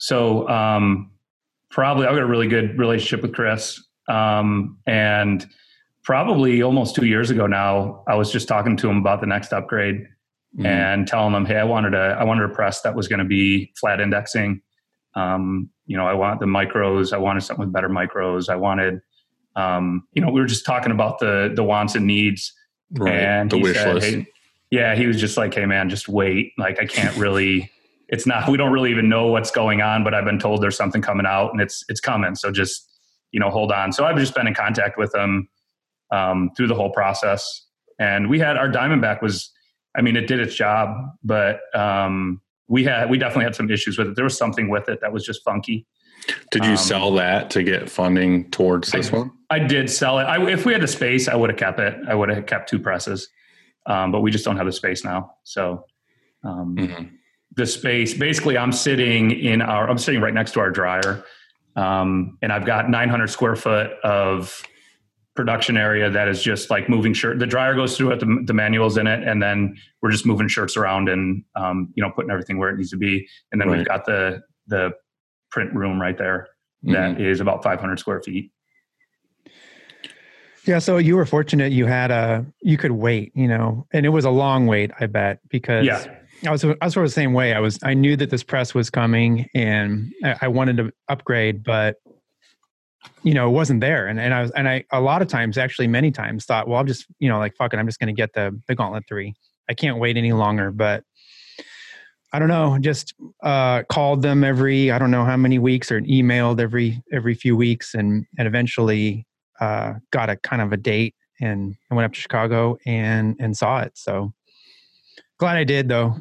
So 0.00 0.48
um, 0.48 1.09
probably 1.70 2.06
I've 2.06 2.14
got 2.14 2.22
a 2.22 2.26
really 2.26 2.48
good 2.48 2.78
relationship 2.78 3.22
with 3.22 3.34
Chris. 3.34 3.82
Um, 4.08 4.78
and 4.86 5.46
probably 6.02 6.62
almost 6.62 6.94
two 6.96 7.06
years 7.06 7.30
ago 7.30 7.46
now, 7.46 8.02
I 8.08 8.14
was 8.16 8.32
just 8.32 8.48
talking 8.48 8.76
to 8.78 8.88
him 8.90 8.96
about 8.98 9.20
the 9.20 9.26
next 9.26 9.52
upgrade 9.52 10.06
Mhm. 10.58 10.66
and 10.66 11.06
telling 11.06 11.32
him, 11.34 11.44
hey, 11.44 11.56
I 11.58 11.64
wanted 11.64 11.94
a 11.94 12.16
I 12.18 12.24
wanted 12.24 12.44
a 12.44 12.48
press 12.52 12.80
that 12.82 12.94
was 12.96 13.06
going 13.06 13.20
to 13.20 13.24
be 13.24 13.72
flat 13.78 14.00
indexing. 14.00 14.62
Um, 15.14 15.70
you 15.86 15.96
know, 15.96 16.06
I 16.06 16.14
want 16.14 16.40
the 16.40 16.46
micros. 16.46 17.12
I 17.12 17.18
wanted 17.18 17.42
something 17.42 17.64
with 17.66 17.72
better 17.72 17.88
micros. 17.88 18.48
I 18.48 18.56
wanted, 18.56 19.00
um, 19.56 20.04
you 20.12 20.22
know, 20.22 20.30
we 20.30 20.40
were 20.40 20.46
just 20.46 20.64
talking 20.66 20.90
about 20.92 21.18
the 21.20 21.52
the 21.54 21.62
wants 21.62 21.94
and 21.94 22.06
needs. 22.06 22.52
right. 22.98 23.14
And 23.14 23.48
the 23.50 23.58
wish 23.58 23.76
said, 23.76 23.94
list. 23.94 24.06
"Hey," 24.08 24.26
yeah, 24.72 24.96
he 24.96 25.06
was 25.06 25.20
just 25.20 25.36
like, 25.36 25.54
hey, 25.54 25.66
man, 25.66 25.88
just 25.88 26.08
wait. 26.08 26.52
Like, 26.58 26.80
I 26.80 26.86
can't 26.86 27.16
really. 27.16 27.70
It's 28.10 28.26
not. 28.26 28.48
We 28.48 28.56
don't 28.58 28.72
really 28.72 28.90
even 28.90 29.08
know 29.08 29.28
what's 29.28 29.50
going 29.50 29.80
on, 29.82 30.04
but 30.04 30.14
I've 30.14 30.24
been 30.24 30.38
told 30.38 30.62
there's 30.62 30.76
something 30.76 31.00
coming 31.00 31.26
out, 31.26 31.52
and 31.52 31.60
it's 31.60 31.84
it's 31.88 32.00
coming. 32.00 32.34
So 32.34 32.50
just 32.50 32.86
you 33.32 33.38
know, 33.40 33.48
hold 33.50 33.70
on. 33.72 33.92
So 33.92 34.04
I've 34.04 34.16
just 34.18 34.34
been 34.34 34.46
in 34.46 34.54
contact 34.54 34.98
with 34.98 35.12
them 35.12 35.48
um, 36.10 36.50
through 36.56 36.66
the 36.66 36.74
whole 36.74 36.90
process, 36.90 37.66
and 37.98 38.28
we 38.28 38.38
had 38.38 38.56
our 38.56 38.68
Diamondback 38.68 39.22
was. 39.22 39.50
I 39.96 40.02
mean, 40.02 40.14
it 40.16 40.28
did 40.28 40.38
its 40.38 40.54
job, 40.54 40.94
but 41.24 41.60
um, 41.74 42.40
we 42.68 42.84
had 42.84 43.10
we 43.10 43.18
definitely 43.18 43.44
had 43.44 43.56
some 43.56 43.70
issues 43.70 43.98
with 43.98 44.08
it. 44.08 44.14
There 44.16 44.24
was 44.24 44.36
something 44.38 44.68
with 44.68 44.88
it 44.88 45.00
that 45.00 45.12
was 45.12 45.24
just 45.24 45.42
funky. 45.44 45.86
Did 46.50 46.64
you 46.64 46.72
um, 46.72 46.76
sell 46.76 47.12
that 47.14 47.50
to 47.50 47.62
get 47.62 47.88
funding 47.90 48.50
towards 48.50 48.92
this 48.92 49.12
I- 49.12 49.16
one? 49.16 49.30
I 49.50 49.58
did 49.58 49.90
sell 49.90 50.20
it. 50.20 50.24
I, 50.24 50.48
if 50.48 50.64
we 50.64 50.72
had 50.72 50.80
the 50.82 50.86
space, 50.86 51.26
I 51.26 51.34
would 51.34 51.50
have 51.50 51.58
kept 51.58 51.80
it. 51.80 51.96
I 52.06 52.14
would 52.14 52.28
have 52.28 52.46
kept 52.46 52.68
two 52.68 52.78
presses, 52.78 53.28
um, 53.86 54.12
but 54.12 54.20
we 54.20 54.30
just 54.30 54.44
don't 54.44 54.56
have 54.56 54.66
the 54.66 54.72
space 54.72 55.04
now. 55.04 55.32
So 55.42 55.86
um, 56.44 56.76
Mhm. 56.76 57.10
The 57.60 57.66
space, 57.66 58.14
basically, 58.14 58.56
I'm 58.56 58.72
sitting 58.72 59.30
in 59.32 59.60
our. 59.60 59.88
I'm 59.88 59.98
sitting 59.98 60.20
right 60.20 60.32
next 60.34 60.52
to 60.52 60.60
our 60.60 60.70
dryer, 60.70 61.22
um, 61.76 62.38
and 62.42 62.50
I've 62.52 62.64
got 62.64 62.88
900 62.88 63.28
square 63.28 63.54
foot 63.54 63.92
of 64.02 64.62
production 65.36 65.76
area 65.76 66.10
that 66.10 66.26
is 66.26 66.42
just 66.42 66.70
like 66.70 66.88
moving 66.88 67.12
shirt. 67.12 67.38
The 67.38 67.46
dryer 67.46 67.74
goes 67.74 67.96
through 67.96 68.12
it. 68.12 68.20
The, 68.20 68.42
the 68.46 68.54
manuals 68.54 68.96
in 68.96 69.06
it, 69.06 69.22
and 69.28 69.42
then 69.42 69.76
we're 70.00 70.10
just 70.10 70.24
moving 70.26 70.48
shirts 70.48 70.76
around 70.76 71.08
and 71.10 71.44
um, 71.54 71.92
you 71.94 72.02
know 72.02 72.10
putting 72.10 72.30
everything 72.30 72.58
where 72.58 72.70
it 72.70 72.76
needs 72.78 72.90
to 72.90 72.96
be. 72.96 73.28
And 73.52 73.60
then 73.60 73.68
Right. 73.68 73.78
we've 73.78 73.86
got 73.86 74.06
the 74.06 74.40
the 74.66 74.92
print 75.50 75.72
room 75.74 76.00
right 76.00 76.16
there 76.16 76.48
Mhm. 76.86 76.92
that 76.92 77.20
is 77.20 77.40
about 77.40 77.62
500 77.62 77.98
square 77.98 78.22
feet. 78.22 78.52
Yeah, 80.66 80.78
so 80.78 80.96
you 80.98 81.16
were 81.16 81.26
fortunate 81.26 81.72
you 81.72 81.84
had 81.86 82.10
a 82.10 82.46
you 82.62 82.78
could 82.78 82.92
wait, 82.92 83.32
you 83.34 83.48
know, 83.48 83.86
and 83.92 84.06
it 84.06 84.10
was 84.10 84.24
a 84.24 84.30
long 84.30 84.66
wait, 84.66 84.90
I 84.98 85.06
bet, 85.06 85.40
because 85.50 85.84
Yeah. 85.86 86.04
I 86.46 86.50
was 86.50 86.64
I 86.64 86.74
was 86.82 86.94
sort 86.94 87.04
of 87.04 87.10
the 87.10 87.14
same 87.14 87.32
way. 87.32 87.54
I 87.54 87.60
was 87.60 87.78
I 87.82 87.94
knew 87.94 88.16
that 88.16 88.30
this 88.30 88.42
press 88.42 88.74
was 88.74 88.90
coming 88.90 89.48
and 89.54 90.12
I, 90.24 90.36
I 90.42 90.48
wanted 90.48 90.76
to 90.78 90.92
upgrade, 91.08 91.62
but 91.62 91.96
you 93.22 93.34
know, 93.34 93.48
it 93.48 93.52
wasn't 93.52 93.80
there. 93.80 94.06
And 94.06 94.18
and 94.18 94.32
I 94.32 94.42
was 94.42 94.50
and 94.52 94.68
I 94.68 94.84
a 94.92 95.00
lot 95.00 95.22
of 95.22 95.28
times, 95.28 95.58
actually 95.58 95.88
many 95.88 96.10
times, 96.10 96.44
thought, 96.44 96.68
well, 96.68 96.80
I'm 96.80 96.86
just, 96.86 97.06
you 97.18 97.28
know, 97.28 97.38
like 97.38 97.54
fuck 97.56 97.74
it, 97.74 97.78
I'm 97.78 97.86
just 97.86 97.98
gonna 97.98 98.12
get 98.12 98.32
the 98.32 98.58
the 98.68 98.74
gauntlet 98.74 99.04
three. 99.08 99.34
I 99.68 99.74
can't 99.74 99.98
wait 99.98 100.16
any 100.16 100.32
longer. 100.32 100.70
But 100.70 101.04
I 102.32 102.38
don't 102.38 102.48
know, 102.48 102.78
just 102.80 103.14
uh 103.42 103.82
called 103.84 104.22
them 104.22 104.44
every 104.44 104.90
I 104.90 104.98
don't 104.98 105.10
know 105.10 105.24
how 105.24 105.36
many 105.36 105.58
weeks 105.58 105.90
or 105.90 106.00
emailed 106.00 106.60
every 106.60 107.02
every 107.12 107.34
few 107.34 107.56
weeks 107.56 107.94
and 107.94 108.26
and 108.38 108.48
eventually 108.48 109.26
uh 109.60 109.94
got 110.10 110.30
a 110.30 110.36
kind 110.36 110.62
of 110.62 110.72
a 110.72 110.76
date 110.76 111.14
and 111.40 111.74
went 111.90 112.04
up 112.04 112.12
to 112.12 112.20
Chicago 112.20 112.78
and 112.86 113.36
and 113.40 113.56
saw 113.56 113.80
it. 113.80 113.92
So 113.96 114.32
glad 115.38 115.56
I 115.56 115.64
did 115.64 115.88
though. 115.88 116.16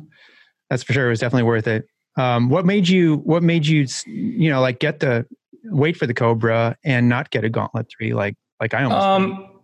That's 0.70 0.84
for 0.84 0.94
sure. 0.94 1.08
It 1.08 1.10
was 1.10 1.20
definitely 1.20 1.44
worth 1.44 1.68
it. 1.68 1.86
Um, 2.18 2.50
what 2.50 2.66
made 2.66 2.88
you? 2.88 3.18
What 3.18 3.44
made 3.44 3.66
you? 3.66 3.86
You 4.06 4.50
know, 4.50 4.62
like 4.62 4.80
get 4.80 5.00
the 5.00 5.26
wait 5.66 5.98
for 5.98 6.08
the 6.08 6.14
Cobra 6.14 6.76
and 6.84 7.08
not 7.10 7.30
get 7.30 7.44
a 7.44 7.50
Gauntlet 7.50 7.88
three? 7.90 8.14
Like 8.14 8.36
like 8.60 8.74
I 8.74 8.84
almost. 8.84 9.06
Um, 9.06 9.62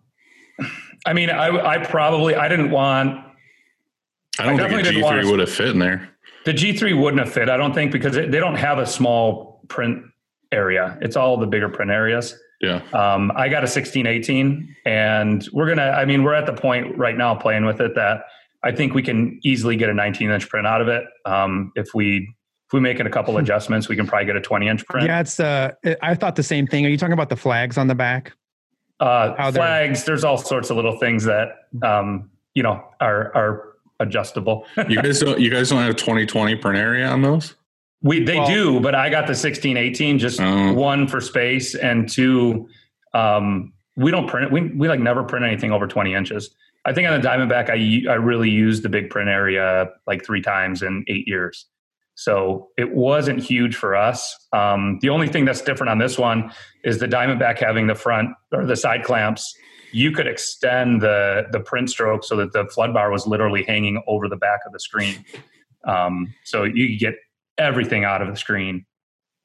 I 1.05 1.13
mean, 1.13 1.29
I 1.29 1.47
I 1.49 1.77
probably 1.85 2.35
I 2.35 2.47
didn't 2.47 2.71
want. 2.71 3.19
I 4.39 4.43
don't 4.43 4.53
I 4.53 4.57
think 4.57 4.59
a 4.59 4.63
definitely 4.63 4.83
didn't 4.83 4.95
G 4.95 5.03
wanna- 5.03 5.21
three 5.21 5.31
would 5.31 5.39
have 5.39 5.51
fit 5.51 5.67
in 5.69 5.79
there. 5.79 6.09
The 6.45 6.53
G3 6.53 7.01
wouldn't 7.01 7.19
have 7.23 7.33
fit, 7.33 7.49
I 7.49 7.57
don't 7.57 7.73
think, 7.73 7.91
because 7.91 8.15
it, 8.17 8.29
they 8.31 8.39
don't 8.39 8.53
have 8.55 8.77
a 8.77 8.85
small 8.85 9.61
print 9.67 10.03
area. 10.51 10.95
It's 11.01 11.15
all 11.15 11.37
the 11.37 11.47
bigger 11.47 11.69
print 11.69 11.89
areas. 11.89 12.37
Yeah. 12.61 12.81
Um, 12.93 13.31
I 13.35 13.49
got 13.49 13.63
a 13.63 13.67
16, 13.67 14.05
18, 14.05 14.75
and 14.85 15.47
we're 15.53 15.67
gonna. 15.67 15.89
I 15.89 16.05
mean, 16.05 16.23
we're 16.23 16.35
at 16.35 16.45
the 16.45 16.53
point 16.53 16.95
right 16.97 17.17
now 17.17 17.33
playing 17.33 17.65
with 17.65 17.81
it 17.81 17.95
that 17.95 18.25
I 18.65 18.71
think 18.71 18.93
we 18.95 19.01
can 19.03 19.39
easily 19.43 19.75
get 19.77 19.89
a 19.89 19.93
19 19.93 20.29
inch 20.31 20.49
print 20.49 20.65
out 20.67 20.81
of 20.81 20.87
it. 20.87 21.05
Um, 21.25 21.71
if 21.75 21.93
we 21.93 22.35
if 22.67 22.73
we 22.73 22.79
make 22.79 22.99
it 22.99 23.05
a 23.05 23.09
couple 23.11 23.37
adjustments, 23.37 23.87
we 23.87 23.95
can 23.95 24.07
probably 24.07 24.25
get 24.25 24.35
a 24.35 24.41
20 24.41 24.67
inch 24.67 24.85
print. 24.87 25.05
Yeah, 25.07 25.19
it's. 25.21 25.39
Uh, 25.39 25.71
I 26.01 26.15
thought 26.15 26.35
the 26.35 26.43
same 26.43 26.65
thing. 26.65 26.83
Are 26.85 26.89
you 26.89 26.97
talking 26.97 27.13
about 27.13 27.29
the 27.29 27.35
flags 27.35 27.77
on 27.77 27.87
the 27.87 27.93
back? 27.95 28.33
Uh, 28.99 29.51
flags. 29.51 30.03
There's 30.03 30.23
all 30.23 30.37
sorts 30.37 30.69
of 30.71 30.75
little 30.77 30.97
things 30.97 31.23
that 31.25 31.49
um, 31.83 32.29
you 32.55 32.63
know 32.63 32.83
are 32.99 33.31
are 33.35 33.73
adjustable. 33.99 34.65
You 34.89 35.01
guys 35.01 35.19
don't. 35.19 35.39
You 35.39 35.49
guys 35.51 35.69
don't 35.69 35.83
have 35.83 35.95
twenty 35.95 36.25
twenty 36.25 36.55
print 36.55 36.77
area 36.77 37.07
on 37.07 37.21
those. 37.21 37.55
We 38.01 38.23
they 38.23 38.39
Well- 38.39 38.47
do, 38.47 38.79
but 38.79 38.95
I 38.95 39.09
got 39.09 39.27
the 39.27 39.35
sixteen 39.35 39.77
eighteen. 39.77 40.17
Just 40.17 40.41
Oh. 40.41 40.73
one 40.73 41.07
for 41.07 41.21
space 41.21 41.75
and 41.75 42.09
two. 42.09 42.67
Um, 43.13 43.73
we 43.95 44.09
don't 44.11 44.27
print. 44.27 44.47
it. 44.47 44.51
We 44.51 44.61
we 44.75 44.87
like 44.87 44.99
never 44.99 45.23
print 45.23 45.45
anything 45.45 45.71
over 45.71 45.85
twenty 45.87 46.13
inches. 46.15 46.55
I 46.85 46.93
think 46.93 47.07
on 47.07 47.19
the 47.19 47.27
Diamondback, 47.27 47.69
I 47.69 48.11
I 48.11 48.15
really 48.15 48.49
used 48.49 48.83
the 48.83 48.89
big 48.89 49.09
print 49.09 49.29
area 49.29 49.89
like 50.07 50.23
three 50.25 50.41
times 50.41 50.81
in 50.81 51.03
eight 51.07 51.27
years. 51.27 51.65
So 52.15 52.69
it 52.77 52.95
wasn't 52.95 53.43
huge 53.43 53.75
for 53.75 53.95
us. 53.95 54.35
Um, 54.53 54.99
the 55.01 55.09
only 55.09 55.27
thing 55.27 55.43
that's 55.43 55.61
different 55.61 55.89
on 55.89 55.97
this 55.97 56.17
one 56.17 56.51
is 56.83 56.99
the 56.99 57.07
Diamondback 57.07 57.59
having 57.59 57.87
the 57.87 57.95
front 57.95 58.29
or 58.53 58.65
the 58.65 58.77
side 58.77 59.03
clamps. 59.03 59.53
You 59.91 60.11
could 60.11 60.27
extend 60.27 61.01
the 61.01 61.47
the 61.51 61.59
print 61.59 61.89
stroke 61.89 62.23
so 62.23 62.35
that 62.37 62.53
the 62.53 62.65
flood 62.65 62.93
bar 62.93 63.11
was 63.11 63.27
literally 63.27 63.63
hanging 63.63 64.01
over 64.07 64.29
the 64.29 64.37
back 64.37 64.61
of 64.65 64.71
the 64.71 64.79
screen. 64.79 65.25
Um, 65.85 66.33
so 66.43 66.63
you 66.63 66.89
could 66.89 66.99
get 66.99 67.15
everything 67.57 68.03
out 68.03 68.21
of 68.21 68.27
the 68.27 68.35
screen. 68.35 68.85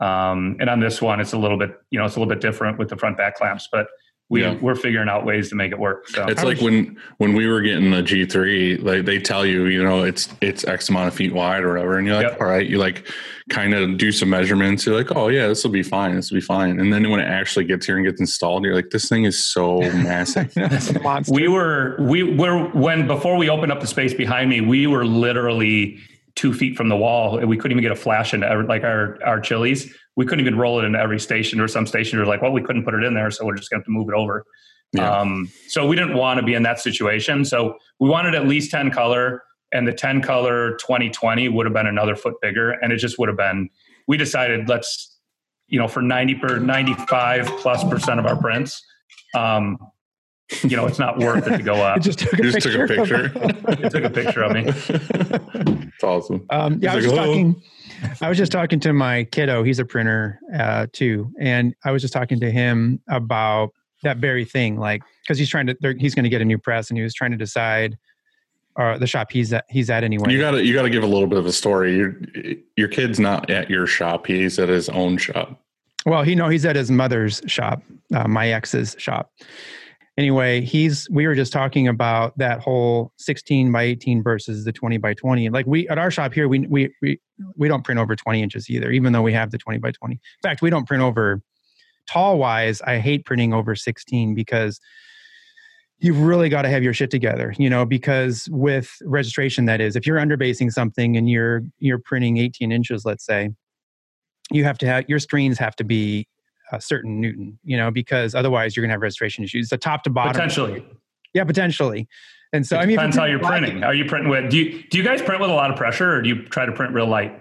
Um, 0.01 0.57
and 0.61 0.71
on 0.71 0.81
this 0.81 1.03
one, 1.03 1.21
it's 1.21 1.35
a 1.35 1.39
little 1.39 1.59
bit, 1.59 1.79
you 1.91 1.99
know, 1.99 2.07
it's 2.07 2.17
a 2.17 2.19
little 2.19 2.33
bit 2.33 2.41
different 2.41 2.79
with 2.79 2.89
the 2.89 2.97
front 2.97 3.19
back 3.19 3.37
clamps, 3.37 3.69
but 3.71 3.89
we 4.31 4.43
Yeah. 4.43 4.55
we're 4.61 4.77
figuring 4.77 5.09
out 5.09 5.27
ways 5.27 5.49
to 5.51 5.57
make 5.57 5.73
it 5.73 5.79
work. 5.79 6.09
So 6.09 6.25
It's 6.27 6.43
like 6.45 6.61
when 6.61 6.97
when 7.19 7.35
we 7.35 7.47
were 7.49 7.61
getting 7.61 7.91
the 7.91 8.01
G 8.01 8.25
three, 8.25 8.77
like 8.79 9.05
they 9.05 9.19
tell 9.19 9.45
you, 9.45 9.67
you 9.67 9.83
know, 9.83 10.05
it's 10.05 10.29
it's 10.41 10.65
X 10.65 10.89
amount 10.89 11.09
of 11.09 11.15
feet 11.15 11.35
wide 11.35 11.65
or 11.65 11.73
whatever, 11.75 11.99
and 11.99 12.07
you're 12.07 12.17
like, 12.17 12.29
Yep. 12.31 12.41
all 12.41 12.47
right, 12.47 12.67
you 12.67 12.79
like 12.79 13.07
kind 13.51 13.75
of 13.75 13.99
do 13.99 14.13
some 14.13 14.31
measurements. 14.31 14.87
You're 14.87 14.97
like, 14.97 15.15
oh 15.17 15.27
yeah, 15.29 15.49
this 15.49 15.65
will 15.65 15.73
be 15.73 15.83
fine. 15.83 16.15
This 16.15 16.31
will 16.31 16.37
be 16.37 16.41
fine. 16.47 16.79
And 16.79 16.93
then 16.93 17.11
when 17.11 17.19
it 17.19 17.25
actually 17.27 17.65
gets 17.65 17.85
here 17.87 17.97
and 17.97 18.07
gets 18.07 18.21
installed, 18.21 18.65
you're 18.65 18.77
like, 18.77 18.91
this 18.91 19.09
thing 19.09 19.25
is 19.25 19.45
so 19.45 19.81
massive. 19.81 20.53
It's 20.57 20.91
a 20.91 21.01
monster. 21.01 21.35
we 21.35 21.49
were 21.49 21.97
we 22.01 22.23
were 22.23 22.69
when 22.69 23.09
before 23.09 23.37
we 23.37 23.51
opened 23.51 23.73
up 23.73 23.81
the 23.81 23.89
space 23.89 24.15
behind 24.15 24.49
me, 24.49 24.61
we 24.61 24.87
were 24.87 25.05
literally 25.05 25.99
two 26.37 26.55
feet 26.55 26.77
from 26.77 26.89
the 26.89 26.97
wall, 26.97 27.39
and 27.39 27.49
we 27.49 27.57
couldn't 27.57 27.73
even 27.73 27.83
get 27.83 27.91
a 27.93 27.97
flash 28.01 28.33
into 28.33 28.47
like 28.69 28.85
our 28.85 29.19
our 29.27 29.41
chilies. 29.41 29.93
We 30.21 30.27
couldn't 30.27 30.45
even 30.45 30.59
roll 30.59 30.79
it 30.79 30.85
into 30.85 30.99
every 30.99 31.19
station. 31.19 31.61
Or 31.61 31.67
some 31.67 31.87
station 31.87 32.19
were 32.19 32.27
like, 32.27 32.43
well, 32.43 32.53
we 32.53 32.61
couldn't 32.61 32.85
put 32.85 32.93
it 32.93 33.03
in 33.05 33.15
there, 33.15 33.31
so 33.31 33.47
we're 33.47 33.57
just 33.57 33.71
going 33.71 33.81
to 33.81 33.81
have 33.81 33.87
to 33.87 33.91
move 33.91 34.11
it 34.11 34.15
over. 34.15 34.45
Yeah. 34.93 35.11
Um, 35.11 35.51
so 35.69 35.87
we 35.87 35.97
didn't 35.97 36.15
want 36.15 36.39
to 36.39 36.45
be 36.45 36.53
in 36.53 36.63
that 36.65 36.79
situation. 36.79 37.43
So 37.47 37.77
we 38.01 38.11
wanted 38.11 38.35
at 38.35 38.47
least 38.47 38.71
10 38.71 38.91
color 38.91 39.43
and 39.73 39.89
the 39.89 39.95
10 39.95 40.21
color 40.21 40.73
2020 40.77 41.49
would 41.49 41.65
have 41.65 41.73
been 41.73 41.87
another 41.87 42.15
foot 42.15 42.35
bigger. 42.43 42.73
And 42.73 42.93
it 42.93 42.99
just 42.99 43.19
would 43.19 43.31
have 43.31 43.39
been, 43.39 43.71
we 44.09 44.19
decided 44.19 44.69
let's, 44.69 45.17
you 45.69 45.79
know, 45.79 45.89
for 45.89 46.03
90 46.03 46.35
per 46.35 46.59
95 46.59 47.47
plus 47.59 47.83
percent 47.85 48.21
of 48.21 48.27
our 48.27 48.37
prints, 48.37 48.85
um, 49.35 49.79
you 50.63 50.77
know, 50.77 50.87
it's 50.87 50.99
not 50.99 51.19
worth 51.19 51.47
it 51.47 51.57
to 51.57 51.63
go 51.63 51.77
I 51.77 51.95
up. 51.95 52.01
just 52.03 52.19
took 52.19 52.35
a 52.35 52.43
just 52.43 52.55
picture. 52.57 52.87
took 52.89 52.91
a 52.91 53.55
picture. 53.55 53.85
It 53.87 53.91
took 53.91 54.05
a 54.05 54.11
picture 54.11 54.43
of 54.43 54.53
me. 54.53 54.65
it's 55.95 56.05
awesome. 56.05 56.45
Um, 56.51 56.79
yeah, 56.83 56.93
I 56.93 56.97
was 56.97 57.05
He's 57.05 57.13
just 57.13 57.17
like, 57.17 57.29
"Oh." 57.29 57.33
talking. 57.33 57.63
I 58.21 58.29
was 58.29 58.39
just 58.39 58.53
talking 58.53 58.81
to 58.81 58.93
my 58.93 59.25
kiddo. 59.25 59.63
He's 59.63 59.79
a 59.79 59.85
printer 59.85 60.41
uh, 60.55 60.87
too, 60.93 61.33
and 61.39 61.75
I 61.85 61.93
was 61.93 62.03
just 62.03 62.15
talking 62.15 62.41
to 62.41 62.51
him 62.51 63.01
about 63.09 63.71
that 64.03 64.19
very 64.19 64.45
thing, 64.45 64.79
like 64.79 65.03
because 65.23 65.39
he's 65.39 65.49
trying 65.49 65.67
to. 65.67 65.77
He's 65.99 66.15
going 66.15 66.25
to 66.25 66.31
get 66.31 66.41
a 66.41 66.45
new 66.45 66.59
press, 66.59 66.91
and 66.91 66.97
he 66.97 67.03
was 67.03 67.15
trying 67.15 67.31
to 67.33 67.37
decide 67.37 67.99
uh, 68.77 68.99
the 68.99 69.07
shop 69.07 69.31
he's 69.31 69.53
at. 69.53 69.65
He's 69.69 69.91
at 69.91 70.05
anyway. 70.05 70.33
You 70.33 70.39
gotta 70.39 70.65
you 70.65 70.73
gotta 70.75 70.91
give 70.91 71.03
a 71.03 71.07
little 71.07 71.27
bit 71.27 71.39
of 71.39 71.47
a 71.47 71.53
story. 71.53 71.97
Your 71.97 72.17
your 72.77 72.89
kid's 72.89 73.21
not 73.21 73.51
at 73.51 73.69
your 73.69 73.87
shop. 73.87 74.27
He's 74.27 74.59
at 74.59 74.69
his 74.69 74.89
own 74.89 75.19
shop. 75.19 75.61
Well, 76.07 76.23
he 76.23 76.35
know 76.35 76.49
he's 76.49 76.65
at 76.65 76.77
his 76.77 76.91
mother's 76.91 77.43
shop, 77.47 77.83
uh, 78.15 78.27
my 78.27 78.53
ex's 78.53 78.97
shop. 78.99 79.33
Anyway, 80.19 80.61
he's 80.61 81.09
we 81.11 81.27
were 81.27 81.35
just 81.35 81.53
talking 81.53 81.89
about 81.89 82.37
that 82.37 82.61
whole 82.61 83.13
16 83.19 83.71
by 83.73 83.83
18 83.85 84.23
versus 84.23 84.65
the 84.65 84.73
20 84.73 84.99
by 84.99 85.15
20. 85.15 85.49
Like 85.51 85.67
we 85.67 85.89
at 85.89 85.99
our 85.99 86.11
shop 86.11 86.35
here, 86.35 86.49
we 86.49 86.61
we 86.61 86.93
we 87.01 87.21
we 87.57 87.69
don't 87.69 87.85
print 87.85 87.99
over 87.99 88.17
20 88.17 88.43
inches 88.43 88.69
either, 88.69 88.91
even 88.91 89.13
though 89.13 89.23
we 89.23 89.33
have 89.33 89.51
the 89.51 89.59
20 89.59 89.79
by 89.79 89.93
20. 89.93 90.15
In 90.15 90.21
fact, 90.43 90.63
we 90.63 90.71
don't 90.71 90.87
print 90.87 91.03
over 91.03 91.41
tall 92.07 92.39
wise. 92.39 92.83
I 92.83 92.99
hate 92.99 93.25
printing 93.25 93.55
over 93.55 93.75
16 93.75 94.35
because 94.35 94.81
you've 96.01 96.21
really 96.21 96.49
got 96.49 96.63
to 96.63 96.69
have 96.69 96.83
your 96.83 96.95
shit 96.95 97.11
together, 97.11 97.55
you 97.59 97.71
know, 97.71 97.85
because 97.85 98.49
with 98.51 98.91
registration 99.05 99.67
that 99.67 99.81
is, 99.81 99.97
if 99.97 100.07
you're 100.07 100.19
underbasing 100.19 100.71
something 100.73 101.17
and 101.17 101.31
you're 101.31 101.63
you're 101.79 101.99
printing 101.99 102.39
18 102.39 102.73
inches, 102.73 103.05
let's 103.05 103.25
say, 103.25 103.51
you 104.51 104.65
have 104.65 104.79
to 104.79 104.87
have 104.87 105.09
your 105.09 105.19
screens 105.19 105.59
have 105.59 105.77
to 105.77 105.85
be 105.85 106.27
a 106.73 106.81
certain 106.81 107.21
newton 107.21 107.59
you 107.65 107.77
know 107.77 107.91
because 107.91 108.35
otherwise 108.35 108.77
you're 108.77 108.83
going 108.83 108.91
to 108.91 108.95
have 108.95 109.01
registration 109.03 109.45
issues 109.45 109.69
the 109.69 109.79
top 109.79 110.03
to 110.05 110.11
bottom 110.11 110.33
Potentially. 110.33 110.85
yeah 111.35 111.45
potentially 111.45 112.09
and 112.53 112.67
so 112.67 112.77
it 112.77 112.81
i 112.81 112.87
mean 112.87 112.97
depends 112.97 113.17
how 113.17 113.25
you're 113.25 113.39
you're 113.41 113.49
printing. 113.49 113.83
Are 113.85 113.95
you 113.95 114.05
printing 114.05 114.31
with, 114.31 114.51
do 114.51 114.59
you, 114.59 114.83
do 114.91 114.99
you 114.99 115.05
guys 115.05 115.23
print 115.23 115.41
with 115.41 115.51
a 115.51 115.55
lot 115.55 115.71
of 115.71 115.77
pressure 115.77 116.13
or 116.17 116.23
do 116.23 116.29
you 116.29 116.45
try 116.47 116.67
to 116.67 116.73
print 116.73 116.93
real 116.95 117.07
light? 117.07 117.41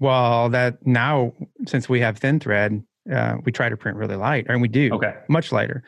well 0.00 0.48
that 0.50 0.84
now 0.86 1.32
since 1.66 1.88
we 1.88 2.00
have 2.00 2.18
thin 2.18 2.38
thread 2.40 2.82
uh, 3.12 3.36
we 3.44 3.50
try 3.52 3.68
to 3.70 3.76
print 3.76 3.96
really 3.96 4.16
light 4.16 4.46
and 4.48 4.60
we 4.60 4.68
do 4.68 4.90
Okay. 4.92 5.14
much 5.28 5.50
lighter 5.52 5.82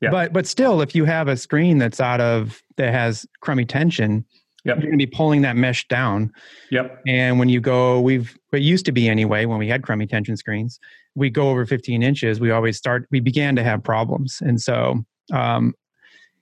Yeah. 0.00 0.10
but 0.10 0.32
but 0.32 0.46
still 0.46 0.80
if 0.82 0.94
you 0.94 1.04
have 1.06 1.26
a 1.28 1.36
screen 1.36 1.78
that's 1.78 2.00
out 2.00 2.20
of 2.20 2.62
that 2.76 2.92
has 2.92 3.26
crummy 3.40 3.64
tension 3.64 4.24
Yep. 4.64 4.78
you're 4.78 4.90
going 4.90 4.98
to 4.98 5.06
be 5.06 5.12
pulling 5.14 5.42
that 5.42 5.54
mesh 5.56 5.86
down 5.88 6.32
Yep. 6.72 7.00
And 7.06 7.38
when 7.38 7.48
you 7.48 7.60
go, 7.60 8.00
we've 8.00 8.36
it 8.52 8.62
used 8.62 8.84
to 8.86 8.92
be 8.92 9.08
anyway 9.08 9.44
when 9.46 9.58
we 9.58 9.68
had 9.68 9.82
crummy 9.84 10.06
tension 10.08 10.36
screens, 10.36 10.80
we 11.16 11.30
go 11.30 11.48
over 11.48 11.66
15 11.66 12.02
inches. 12.02 12.38
We 12.38 12.52
always 12.52 12.76
start. 12.76 13.08
We 13.10 13.18
began 13.20 13.56
to 13.56 13.64
have 13.64 13.82
problems, 13.82 14.38
and 14.40 14.60
so 14.60 15.04
um, 15.32 15.74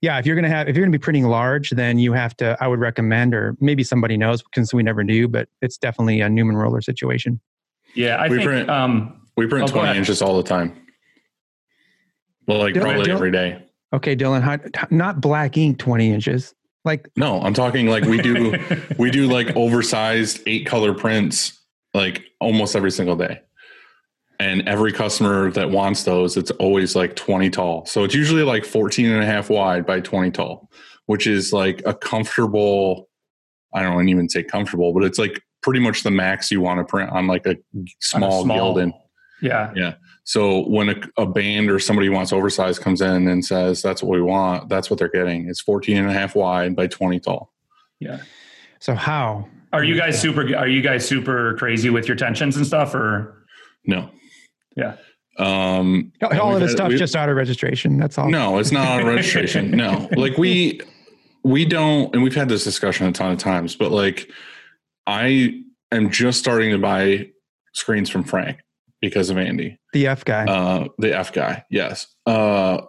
yeah, 0.03 0.19
if 0.19 0.27
you're 0.27 0.37
gonna 0.37 0.49
have 0.51 0.69
if 0.69 0.77
you're 0.77 0.85
gonna 0.85 0.93
be 0.93 0.99
printing 0.99 1.25
large, 1.25 1.71
then 1.71 1.99
you 1.99 2.13
have 2.13 2.37
to. 2.37 2.57
I 2.61 2.69
would 2.69 2.81
recommend, 2.81 3.35
or 3.35 3.57
maybe 3.61 3.83
somebody 3.83 4.19
knows 4.19 4.43
because 4.43 4.75
we 4.75 4.83
never 4.83 5.03
do, 5.03 5.29
but 5.29 5.49
it's 5.63 5.79
definitely 5.79 6.21
a 6.21 6.29
Newman 6.29 6.57
roller 6.57 6.83
situation. 6.83 7.41
Yeah. 7.95 8.17
I 8.17 8.29
We 8.29 8.37
think, 8.37 8.47
print- 8.49 8.69
um, 8.71 9.23
We 9.37 9.47
print 9.47 9.71
Oh, 9.71 9.73
twenty 9.73 9.97
inches 9.99 10.21
all 10.21 10.37
the 10.37 10.43
time. 10.43 10.77
Well, 12.47 12.59
like 12.59 12.75
Dylan, 12.75 12.81
probably 12.83 13.05
Dylan- 13.07 13.15
every 13.15 13.31
day. 13.31 13.63
Okay, 13.95 14.17
Dylan, 14.17 14.43
how, 14.43 14.59
not 14.91 15.21
black 15.21 15.57
ink 15.57 15.79
20 15.79 16.11
inches. 16.11 16.53
Like 16.85 17.09
No, 17.17 17.41
I'm 17.41 17.55
talking 17.55 17.87
like 17.87 18.05
we 18.05 18.21
do 18.21 18.59
we 18.99 19.11
do 19.11 19.27
like 19.29 19.57
oversized 19.57 20.41
eight 20.47 20.67
color 20.67 20.93
prints 20.93 21.59
like 21.95 22.25
almost 22.41 22.77
every 22.77 22.91
single 22.91 23.17
day. 23.17 23.41
And 24.41 24.69
every 24.69 24.93
customer 24.93 25.51
that 25.53 25.71
wants 25.71 26.03
those, 26.05 26.37
it's 26.37 26.51
always 26.53 26.97
like 26.97 27.15
20 27.15 27.51
tall. 27.51 27.87
So 27.87 28.05
it's 28.05 28.15
usually 28.15 28.43
like 28.43 28.65
14 28.65 29.07
and 29.07 29.23
a 29.23 29.27
half 29.27 29.49
wide 29.49 29.87
by 29.87 30.01
20 30.01 30.31
tall, 30.33 30.71
which 31.07 31.27
is 31.27 31.53
like 31.53 31.83
a 31.87 31.95
comfortable, 31.95 33.09
I 33.73 33.83
don't 33.83 34.09
even 34.09 34.29
say 34.29 34.43
comfortable, 34.43 34.93
but 34.93 35.05
it's 35.05 35.19
like 35.19 35.41
pretty 35.63 35.81
much 35.81 36.03
the 36.03 36.11
max 36.11 36.51
you 36.51 36.61
want 36.61 36.79
to 36.79 36.85
print 36.85 37.11
on 37.11 37.27
like 37.27 37.47
a 37.47 37.57
small, 38.01 38.43
small- 38.43 38.75
Gildan. 38.75 38.93
yeah. 39.41 39.73
Yeah. 39.75 39.95
So 40.25 40.67
when 40.69 40.89
a, 40.89 40.95
a 41.19 41.27
band 41.27 41.71
or 41.71 41.79
somebody 41.79 42.09
wants 42.09 42.33
oversized 42.33 42.81
comes 42.81 43.03
in 43.03 43.29
and 43.29 43.45
says 43.45 43.83
that's 43.83 44.03
what 44.03 44.11
we 44.11 44.23
want, 44.23 44.69
that's 44.69 44.91
what 44.91 44.99
they're 44.99 45.09
getting. 45.09 45.49
It's 45.49 45.61
14 45.61 45.99
and 45.99 46.09
a 46.11 46.13
half 46.13 46.35
wide 46.35 46.75
by 46.75 46.87
20 46.87 47.21
tall. 47.21 47.53
Yeah. 48.01 48.21
so, 48.81 48.95
how? 48.95 49.47
Are 49.73 49.85
you 49.85 49.97
guys 49.97 50.21
super, 50.21 50.57
are 50.57 50.69
you 50.69 50.81
guys 50.83 51.07
super 51.07 51.55
crazy 51.59 51.91
with 51.91 52.09
your 52.09 52.17
tensions 52.17 52.57
and 52.57 52.67
stuff 52.67 52.95
or? 52.95 53.45
No. 53.87 54.09
Yeah. 54.77 54.97
Um, 55.39 56.13
All 56.23 56.55
of 56.55 56.61
this 56.61 56.71
had- 56.71 56.77
stuff 56.77 56.89
we- 56.91 56.97
just 56.97 57.17
out 57.17 57.29
of 57.29 57.37
registration. 57.37 57.97
That's 57.99 58.19
all. 58.19 58.29
No, 58.31 58.59
it's 58.59 58.71
not 58.73 59.01
on 59.01 59.07
registration. 59.07 59.71
no, 59.73 60.09
like 60.17 60.39
we 60.39 60.81
we 61.43 61.65
don't, 61.65 62.15
and 62.15 62.23
we've 62.23 62.35
had 62.35 62.49
this 62.49 62.65
discussion 62.65 63.07
a 63.07 63.13
ton 63.13 63.33
of 63.33 63.39
times. 63.39 63.75
But 63.77 63.91
like, 63.93 64.31
I 65.07 65.61
am 65.93 66.11
just 66.11 66.39
starting 66.39 66.71
to 66.71 66.79
buy 66.79 67.29
screens 67.75 68.09
from 68.11 68.23
Frank 68.25 68.59
because 69.01 69.29
of 69.29 69.37
Andy, 69.37 69.79
the 69.93 70.07
F 70.07 70.25
guy. 70.25 70.45
uh, 70.45 70.87
the 70.99 71.17
F 71.17 71.33
guy. 71.33 71.65
Yes, 71.69 72.07
uh, 72.27 72.83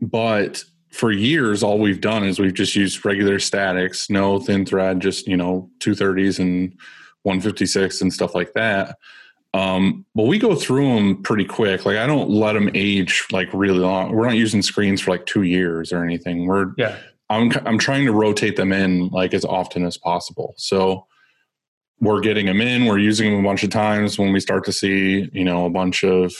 but 0.00 0.62
for 0.90 1.10
years, 1.10 1.62
all 1.62 1.78
we've 1.78 2.00
done 2.02 2.22
is 2.24 2.38
we've 2.38 2.52
just 2.54 2.76
used 2.76 3.04
regular 3.04 3.38
statics, 3.38 4.10
no 4.10 4.38
thin 4.38 4.66
thread, 4.66 5.00
just 5.00 5.26
you 5.26 5.36
know 5.38 5.70
230s 5.80 6.38
and 6.38 6.74
156 7.22 8.02
and 8.02 8.12
stuff 8.12 8.34
like 8.34 8.52
that. 8.54 8.96
Um, 9.54 10.06
but 10.14 10.24
we 10.24 10.38
go 10.38 10.54
through 10.54 10.94
them 10.94 11.22
pretty 11.22 11.44
quick. 11.44 11.84
Like 11.84 11.98
I 11.98 12.06
don't 12.06 12.30
let 12.30 12.54
them 12.54 12.70
age 12.74 13.26
like 13.30 13.48
really 13.52 13.80
long. 13.80 14.12
We're 14.12 14.26
not 14.26 14.36
using 14.36 14.62
screens 14.62 15.00
for 15.00 15.10
like 15.10 15.26
two 15.26 15.42
years 15.42 15.92
or 15.92 16.02
anything. 16.02 16.46
We're 16.46 16.72
Yeah. 16.78 16.96
I'm 17.28 17.50
I'm 17.66 17.78
trying 17.78 18.06
to 18.06 18.12
rotate 18.12 18.56
them 18.56 18.72
in 18.72 19.08
like 19.08 19.34
as 19.34 19.44
often 19.44 19.84
as 19.84 19.96
possible. 19.98 20.54
So 20.56 21.06
we're 22.00 22.20
getting 22.20 22.46
them 22.46 22.60
in. 22.60 22.86
We're 22.86 22.98
using 22.98 23.30
them 23.30 23.44
a 23.44 23.48
bunch 23.48 23.62
of 23.62 23.70
times. 23.70 24.18
When 24.18 24.32
we 24.32 24.40
start 24.40 24.64
to 24.64 24.72
see 24.72 25.28
you 25.32 25.44
know 25.44 25.66
a 25.66 25.70
bunch 25.70 26.02
of 26.02 26.34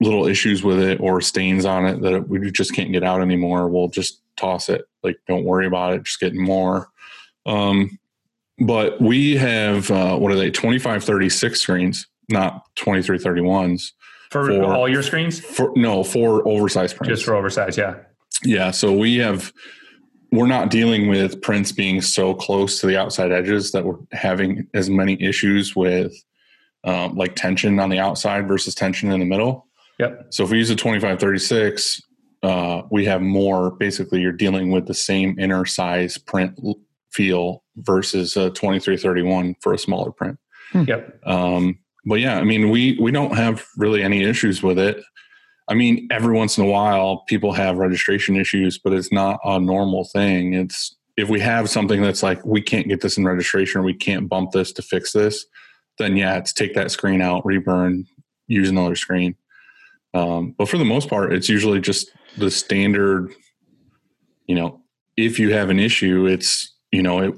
little 0.00 0.26
issues 0.26 0.64
with 0.64 0.80
it 0.80 1.00
or 1.00 1.20
stains 1.20 1.64
on 1.64 1.86
it 1.86 2.02
that 2.02 2.28
we 2.28 2.50
just 2.50 2.74
can't 2.74 2.92
get 2.92 3.04
out 3.04 3.20
anymore, 3.20 3.68
we'll 3.68 3.88
just 3.88 4.20
toss 4.36 4.68
it. 4.68 4.84
Like 5.04 5.18
don't 5.28 5.44
worry 5.44 5.66
about 5.66 5.94
it. 5.94 6.02
Just 6.02 6.20
getting 6.20 6.42
more. 6.42 6.88
Um, 7.46 7.98
but 8.58 9.00
we 9.00 9.36
have 9.36 9.90
uh, 9.90 10.16
what 10.16 10.30
are 10.32 10.36
they 10.36 10.50
2536 10.50 11.60
screens 11.60 12.06
not 12.30 12.62
2331s 12.76 13.92
For, 14.30 14.46
For- 14.46 14.74
all 14.74 14.88
your 14.88 15.02
screens? 15.02 15.40
for 15.40 15.72
no 15.76 16.04
for 16.04 16.46
oversized 16.46 16.96
prints 16.96 17.10
Just 17.10 17.24
for 17.24 17.34
oversized, 17.34 17.78
yeah. 17.78 17.96
yeah 18.44 18.70
so 18.70 18.92
we 18.92 19.16
have 19.16 19.52
we're 20.32 20.46
not 20.46 20.68
dealing 20.70 21.08
with 21.08 21.40
prints 21.42 21.70
being 21.70 22.00
so 22.00 22.34
close 22.34 22.80
to 22.80 22.86
the 22.88 22.96
outside 22.98 23.30
edges 23.30 23.70
that 23.72 23.84
we're 23.84 23.98
having 24.12 24.66
as 24.74 24.90
many 24.90 25.20
issues 25.22 25.76
with 25.76 26.12
um, 26.82 27.14
like 27.16 27.34
tension 27.36 27.78
on 27.78 27.88
the 27.88 27.98
outside 27.98 28.46
versus 28.48 28.74
tension 28.74 29.10
in 29.12 29.20
the 29.20 29.26
middle 29.26 29.66
Yep. 30.00 30.26
so 30.30 30.42
if 30.44 30.50
we 30.50 30.58
use 30.58 30.70
a 30.70 30.76
2536 30.76 32.00
uh, 32.42 32.82
we 32.90 33.04
have 33.06 33.22
more 33.22 33.70
basically 33.70 34.20
you're 34.20 34.32
dealing 34.32 34.70
with 34.70 34.86
the 34.86 34.94
same 34.94 35.38
inner 35.38 35.64
size 35.64 36.18
print 36.18 36.58
feel 37.14 37.62
versus 37.76 38.36
a 38.36 38.50
2331 38.50 39.54
for 39.60 39.72
a 39.72 39.78
smaller 39.78 40.10
print 40.10 40.38
Yep. 40.74 41.20
um, 41.26 41.78
but 42.06 42.16
yeah, 42.16 42.38
I 42.38 42.44
mean, 42.44 42.70
we 42.70 42.98
we 43.00 43.10
don't 43.10 43.36
have 43.36 43.64
really 43.76 44.02
any 44.02 44.22
issues 44.24 44.62
with 44.62 44.78
it. 44.78 45.02
I 45.68 45.74
mean, 45.74 46.06
every 46.10 46.34
once 46.36 46.58
in 46.58 46.64
a 46.64 46.66
while, 46.68 47.24
people 47.26 47.52
have 47.52 47.78
registration 47.78 48.36
issues, 48.36 48.78
but 48.78 48.92
it's 48.92 49.12
not 49.12 49.40
a 49.44 49.58
normal 49.58 50.04
thing. 50.04 50.52
It's 50.52 50.94
if 51.16 51.28
we 51.28 51.40
have 51.40 51.70
something 51.70 52.02
that's 52.02 52.22
like 52.22 52.44
we 52.44 52.60
can't 52.60 52.88
get 52.88 53.00
this 53.00 53.16
in 53.16 53.24
registration 53.24 53.80
or 53.80 53.84
we 53.84 53.94
can't 53.94 54.28
bump 54.28 54.50
this 54.50 54.72
to 54.72 54.82
fix 54.82 55.12
this, 55.12 55.46
then 55.98 56.16
yeah, 56.16 56.36
it's 56.36 56.52
take 56.52 56.74
that 56.74 56.90
screen 56.90 57.22
out, 57.22 57.46
reburn, 57.46 58.04
use 58.48 58.68
another 58.68 58.96
screen. 58.96 59.36
Um, 60.12 60.54
but 60.58 60.68
for 60.68 60.76
the 60.78 60.84
most 60.84 61.08
part, 61.08 61.32
it's 61.32 61.48
usually 61.48 61.80
just 61.80 62.10
the 62.36 62.50
standard. 62.50 63.32
You 64.46 64.56
know, 64.56 64.82
if 65.16 65.38
you 65.38 65.54
have 65.54 65.70
an 65.70 65.78
issue, 65.78 66.26
it's 66.26 66.73
you 66.94 67.02
know 67.02 67.18
it 67.20 67.34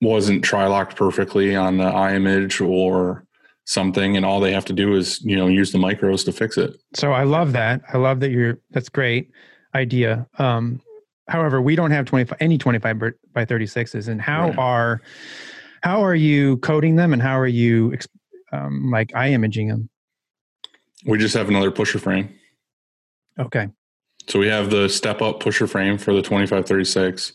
wasn't 0.00 0.42
tri-locked 0.42 0.96
perfectly 0.96 1.54
on 1.54 1.76
the 1.76 1.84
eye 1.84 2.14
image 2.14 2.60
or 2.60 3.24
something 3.66 4.16
and 4.16 4.26
all 4.26 4.40
they 4.40 4.52
have 4.52 4.64
to 4.64 4.72
do 4.72 4.94
is 4.96 5.20
you 5.22 5.36
know 5.36 5.46
use 5.46 5.70
the 5.72 5.78
micros 5.78 6.24
to 6.24 6.32
fix 6.32 6.56
it 6.56 6.74
So 6.94 7.12
I 7.12 7.22
love 7.24 7.52
that. 7.52 7.82
I 7.92 7.98
love 7.98 8.18
that 8.20 8.30
you're. 8.30 8.58
That's 8.70 8.88
great 8.88 9.30
idea. 9.74 10.26
Um, 10.38 10.80
however, 11.28 11.62
we 11.62 11.76
don't 11.76 11.92
have 11.92 12.04
twenty 12.06 12.24
five 12.24 12.38
any 12.40 12.58
twenty 12.58 12.78
five 12.80 13.00
by 13.32 13.44
thirty 13.44 13.66
sixes. 13.66 14.08
And 14.08 14.20
how 14.20 14.48
Right. 14.48 14.58
are 14.58 15.02
how 15.82 16.02
are 16.04 16.14
you 16.14 16.56
coding 16.58 16.96
them, 16.96 17.12
and 17.12 17.22
how 17.22 17.38
are 17.38 17.46
you 17.46 17.96
um, 18.52 18.90
like 18.90 19.14
eye 19.14 19.30
imaging 19.30 19.68
them? 19.68 19.88
we 21.06 21.18
just 21.18 21.34
have 21.34 21.48
another 21.48 21.70
pusher 21.72 21.98
frame 21.98 22.28
Okay. 23.38 23.66
so 24.28 24.38
we 24.38 24.46
have 24.46 24.70
the 24.70 24.88
step 24.88 25.20
up 25.20 25.40
pusher 25.40 25.66
frame 25.66 25.98
for 25.98 26.12
the 26.14 26.22
2536 26.22 27.32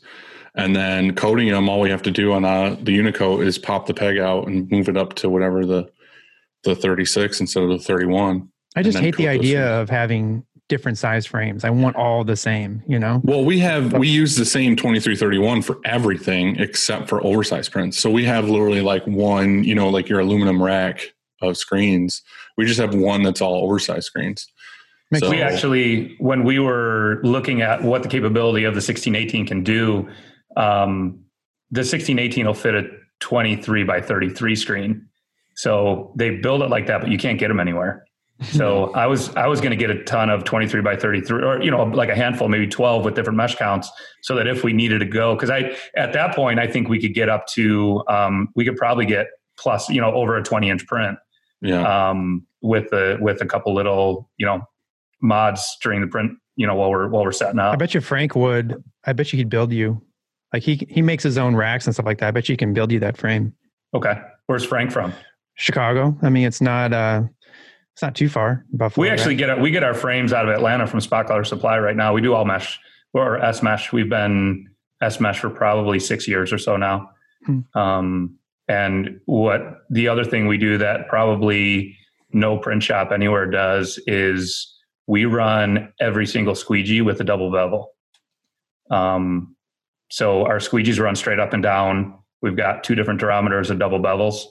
and 0.57 0.75
then 0.75 1.15
coating 1.15 1.49
them 1.49 1.69
all 1.69 1.79
we 1.79 1.89
have 1.89 2.01
to 2.01 2.11
do 2.11 2.33
on 2.33 2.43
uh, 2.43 2.75
the 2.81 2.91
Uni-Kote 2.91 3.43
is 3.43 3.57
pop 3.57 3.85
the 3.85 3.93
peg 3.93 4.17
out 4.17 4.47
and 4.47 4.69
move 4.69 4.89
it 4.89 4.97
up 4.97 5.13
to 5.15 5.29
whatever 5.29 5.65
the 5.65 5.89
the 6.63 6.75
36 6.75 7.39
instead 7.39 7.63
of 7.63 7.69
the 7.69 7.79
31 7.79 8.49
I 8.75 8.83
just 8.83 8.97
hate 8.97 9.15
the 9.15 9.27
idea 9.27 9.59
frames. 9.59 9.81
of 9.81 9.89
having 9.89 10.45
different 10.69 10.97
size 10.97 11.25
frames. 11.25 11.63
I 11.63 11.69
want 11.69 11.95
all 11.95 12.23
the 12.23 12.35
same. 12.35 12.83
You 12.87 12.99
know. 12.99 13.21
Well, 13.23 13.43
we 13.43 13.59
have 13.59 13.93
we 13.93 14.07
use 14.07 14.35
the 14.35 14.45
same 14.45 14.75
2331 14.75 15.61
for 15.61 15.79
everything 15.85 16.57
except 16.59 17.07
for 17.09 17.25
oversized 17.25 17.71
prints. 17.71 17.97
So 17.97 18.09
we 18.09 18.25
have 18.25 18.49
literally 18.49 18.81
like 18.81 19.05
one, 19.07 19.63
you 19.63 19.73
know, 19.73 19.89
like 19.89 20.09
your 20.09 20.19
aluminum 20.19 20.61
rack 20.61 21.13
of 21.41 21.57
screens. 21.57 22.21
We 22.57 22.65
just 22.65 22.79
have 22.79 22.93
one 22.93 23.23
that's 23.23 23.41
all 23.41 23.63
oversized 23.63 24.05
screens. 24.05 24.47
So- 25.15 25.29
we 25.29 25.41
actually, 25.41 26.15
when 26.19 26.43
we 26.43 26.59
were 26.59 27.21
looking 27.23 27.61
at 27.61 27.81
what 27.81 28.03
the 28.03 28.09
capability 28.09 28.65
of 28.65 28.73
the 28.73 28.81
1618 28.81 29.47
can 29.47 29.63
do, 29.63 30.07
um, 30.57 31.23
the 31.71 31.79
1618 31.79 32.45
will 32.45 32.53
fit 32.53 32.75
a 32.75 32.83
23 33.19 33.83
by 33.83 34.01
33 34.01 34.55
screen. 34.55 35.07
So 35.55 36.13
they 36.15 36.31
build 36.31 36.61
it 36.61 36.69
like 36.69 36.87
that, 36.87 37.01
but 37.01 37.09
you 37.09 37.17
can't 37.17 37.39
get 37.39 37.47
them 37.47 37.59
anywhere. 37.59 38.05
So 38.43 38.91
I 38.93 39.07
was 39.07 39.35
I 39.35 39.47
was 39.47 39.59
going 39.59 39.71
to 39.71 39.75
get 39.77 39.89
a 39.89 40.03
ton 40.03 40.29
of 40.29 40.43
23 40.43 40.81
by 40.81 40.95
33 40.95 41.43
or 41.43 41.61
you 41.63 41.71
know 41.71 41.83
like 41.83 42.09
a 42.09 42.15
handful 42.15 42.47
maybe 42.47 42.67
12 42.67 43.03
with 43.03 43.15
different 43.15 43.37
mesh 43.37 43.55
counts 43.55 43.89
so 44.21 44.35
that 44.35 44.45
if 44.47 44.63
we 44.63 44.73
needed 44.73 44.99
to 44.99 45.05
go 45.05 45.35
cuz 45.35 45.49
I 45.49 45.75
at 45.95 46.13
that 46.13 46.35
point 46.35 46.59
I 46.59 46.67
think 46.67 46.87
we 46.89 46.99
could 47.01 47.15
get 47.15 47.29
up 47.29 47.47
to 47.55 48.03
um, 48.07 48.49
we 48.55 48.63
could 48.63 48.75
probably 48.77 49.07
get 49.07 49.25
plus 49.57 49.89
you 49.89 49.99
know 49.99 50.13
over 50.13 50.37
a 50.37 50.43
20 50.43 50.69
inch 50.69 50.85
print 50.85 51.17
Yeah. 51.61 51.81
um, 52.09 52.45
with 52.61 52.91
the 52.91 53.17
with 53.19 53.41
a 53.41 53.45
couple 53.47 53.73
little 53.73 54.29
you 54.37 54.45
know 54.45 54.61
mods 55.21 55.75
during 55.81 56.01
the 56.01 56.07
print 56.07 56.33
you 56.55 56.67
know 56.67 56.75
while 56.75 56.91
we're 56.91 57.07
while 57.09 57.23
we're 57.23 57.31
setting 57.31 57.59
up. 57.59 57.73
I 57.73 57.75
bet 57.75 57.95
you 57.95 58.01
Frank 58.01 58.35
would. 58.35 58.83
I 59.05 59.13
bet 59.13 59.33
you 59.33 59.37
he'd 59.37 59.49
build 59.49 59.71
you. 59.73 60.01
Like 60.53 60.63
he 60.63 60.87
he 60.89 61.01
makes 61.01 61.23
his 61.23 61.37
own 61.37 61.55
racks 61.55 61.85
and 61.85 61.93
stuff 61.93 62.05
like 62.05 62.19
that. 62.19 62.27
I 62.27 62.31
bet 62.31 62.49
you 62.49 62.57
can 62.57 62.73
build 62.73 62.91
you 62.91 62.99
that 62.99 63.17
frame. 63.17 63.53
Okay, 63.93 64.15
where's 64.45 64.65
Frank 64.65 64.91
from? 64.91 65.13
Chicago. 65.55 66.17
I 66.21 66.29
mean, 66.29 66.45
it's 66.45 66.61
not 66.61 66.93
uh, 66.93 67.23
it's 67.93 68.01
not 68.01 68.15
too 68.15 68.29
far. 68.29 68.63
Buffalo. 68.73 69.01
We 69.01 69.09
actually 69.09 69.33
right? 69.33 69.39
get 69.39 69.49
our, 69.49 69.59
we 69.59 69.71
get 69.71 69.83
our 69.83 69.93
frames 69.93 70.31
out 70.31 70.47
of 70.47 70.55
Atlanta 70.55 70.87
from 70.87 71.01
Spot 71.01 71.25
Color 71.25 71.43
Supply 71.43 71.79
right 71.79 71.95
now. 71.95 72.13
We 72.13 72.21
do 72.21 72.33
all 72.33 72.45
mesh 72.45 72.79
or 73.13 73.39
S 73.39 73.63
mesh. 73.63 73.91
We've 73.91 74.09
been 74.09 74.69
S 75.01 75.19
mesh 75.19 75.39
for 75.39 75.49
probably 75.49 75.99
six 75.99 76.27
years 76.27 76.53
or 76.53 76.57
so 76.59 76.77
now. 76.77 77.09
Hmm. 77.45 77.59
Um, 77.73 78.37
and 78.67 79.19
what 79.25 79.81
the 79.89 80.07
other 80.07 80.23
thing 80.23 80.47
we 80.47 80.57
do 80.57 80.77
that 80.77 81.07
probably 81.07 81.97
no 82.31 82.57
print 82.57 82.83
shop 82.83 83.11
anywhere 83.11 83.49
does 83.49 83.99
is 84.05 84.75
we 85.07 85.25
run 85.25 85.91
every 85.99 86.27
single 86.27 86.53
squeegee 86.55 87.01
with 87.01 87.19
a 87.19 87.23
double 87.23 87.51
bevel. 87.51 87.93
Um, 88.91 89.55
so 90.09 90.45
our 90.45 90.57
squeegees 90.59 90.99
run 90.99 91.15
straight 91.15 91.39
up 91.39 91.53
and 91.53 91.61
down. 91.63 92.13
We've 92.41 92.55
got 92.55 92.83
two 92.83 92.95
different 92.95 93.19
diameters 93.19 93.69
of 93.69 93.79
double 93.79 93.99
bevels, 93.99 94.43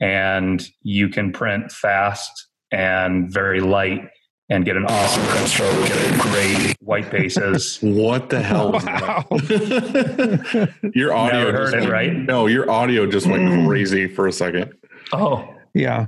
and 0.00 0.66
you 0.82 1.08
can 1.08 1.32
print 1.32 1.70
fast 1.72 2.48
and 2.70 3.30
very 3.32 3.60
light 3.60 4.08
and 4.50 4.64
get 4.64 4.76
an 4.76 4.86
awesome 4.86 5.22
print 5.26 5.46
stroke, 5.48 5.86
get 5.88 6.20
great 6.20 6.76
white 6.80 7.10
bases. 7.10 7.78
what 7.82 8.30
the 8.30 8.40
hell? 8.40 8.72
was 8.72 8.84
Wow. 8.84 9.24
that? 9.30 10.74
your 10.94 11.12
audio 11.14 11.38
Never 11.44 11.52
heard 11.52 11.64
just 11.66 11.74
it, 11.76 11.80
went- 11.80 11.92
right? 11.92 12.12
No, 12.16 12.46
your 12.46 12.70
audio 12.70 13.06
just 13.06 13.26
went 13.26 13.42
Mm. 13.42 13.66
crazy 13.66 14.06
for 14.08 14.26
a 14.26 14.32
second. 14.32 14.72
Oh, 15.12 15.54
yeah. 15.74 16.06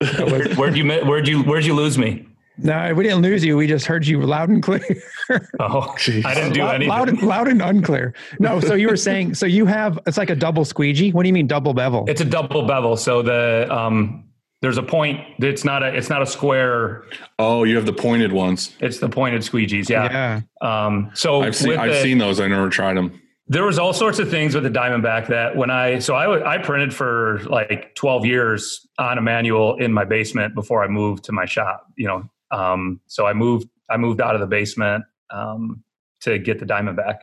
where, 0.00 0.48
where'd 0.54 0.76
you 0.76 0.86
where'd 1.04 1.26
you 1.26 1.42
where'd 1.42 1.64
you 1.64 1.74
lose 1.74 1.96
me? 1.98 2.26
No, 2.58 2.94
we 2.94 3.02
didn't 3.04 3.22
lose 3.22 3.44
you. 3.44 3.56
We 3.56 3.66
just 3.66 3.86
heard 3.86 4.06
you 4.06 4.22
loud 4.22 4.48
and 4.48 4.62
clear. 4.62 4.80
Oh, 5.58 5.92
I 6.24 6.34
didn't 6.34 6.52
do 6.52 6.60
loud, 6.60 6.74
anything. 6.76 6.88
loud, 6.88 7.08
and, 7.08 7.22
loud 7.22 7.48
and 7.48 7.60
unclear. 7.60 8.14
No, 8.38 8.60
so 8.60 8.74
you 8.74 8.88
were 8.88 8.96
saying, 8.96 9.34
so 9.34 9.44
you 9.44 9.66
have, 9.66 9.98
it's 10.06 10.16
like 10.16 10.30
a 10.30 10.36
double 10.36 10.64
squeegee. 10.64 11.10
What 11.10 11.24
do 11.24 11.28
you 11.28 11.32
mean 11.32 11.48
double 11.48 11.74
bevel? 11.74 12.04
It's 12.06 12.20
a 12.20 12.24
double 12.24 12.62
bevel, 12.64 12.96
so 12.96 13.22
the 13.22 13.66
um, 13.68 14.24
there's 14.62 14.78
a 14.78 14.84
point. 14.84 15.20
It's 15.38 15.64
not 15.64 15.82
a 15.82 15.88
it's 15.88 16.08
not 16.08 16.22
a 16.22 16.26
square. 16.26 17.04
Oh, 17.40 17.64
you 17.64 17.74
have 17.74 17.86
the 17.86 17.92
pointed 17.92 18.32
ones. 18.32 18.76
It's 18.80 19.00
the 19.00 19.08
pointed 19.08 19.42
squeegees. 19.42 19.88
Yeah. 19.88 20.40
yeah. 20.62 20.86
Um, 20.86 21.10
so 21.14 21.42
I've 21.42 21.56
seen 21.56 21.76
I've 21.76 21.90
the- 21.90 22.02
seen 22.02 22.18
those. 22.18 22.38
I 22.38 22.46
never 22.46 22.68
tried 22.70 22.96
them. 22.96 23.20
there 23.48 23.64
was 23.64 23.78
all 23.80 23.92
sorts 23.92 24.20
of 24.20 24.30
things 24.30 24.54
with 24.54 24.62
the 24.64 24.70
Diamondback 24.70 25.26
that 25.26 25.56
when 25.56 25.70
I 25.70 25.98
so 25.98 26.14
I 26.14 26.54
I 26.54 26.58
printed 26.58 26.94
for 26.94 27.40
like 27.46 27.96
12 27.96 28.24
years 28.26 28.86
on 28.98 29.18
a 29.18 29.22
manual 29.22 29.74
in 29.76 29.92
my 29.92 30.04
basement 30.04 30.54
before 30.54 30.84
I 30.84 30.88
moved 30.88 31.24
to 31.24 31.32
my 31.32 31.46
shop. 31.46 31.86
You 31.96 32.06
know, 32.06 32.30
um, 32.50 33.00
so 33.06 33.26
I 33.26 33.32
moved 33.32 33.68
I 33.90 33.96
moved 33.96 34.20
out 34.20 34.34
of 34.34 34.40
the 34.40 34.46
basement 34.46 35.04
um, 35.30 35.82
to 36.20 36.38
get 36.38 36.58
the 36.58 36.66
Diamondback. 36.66 37.18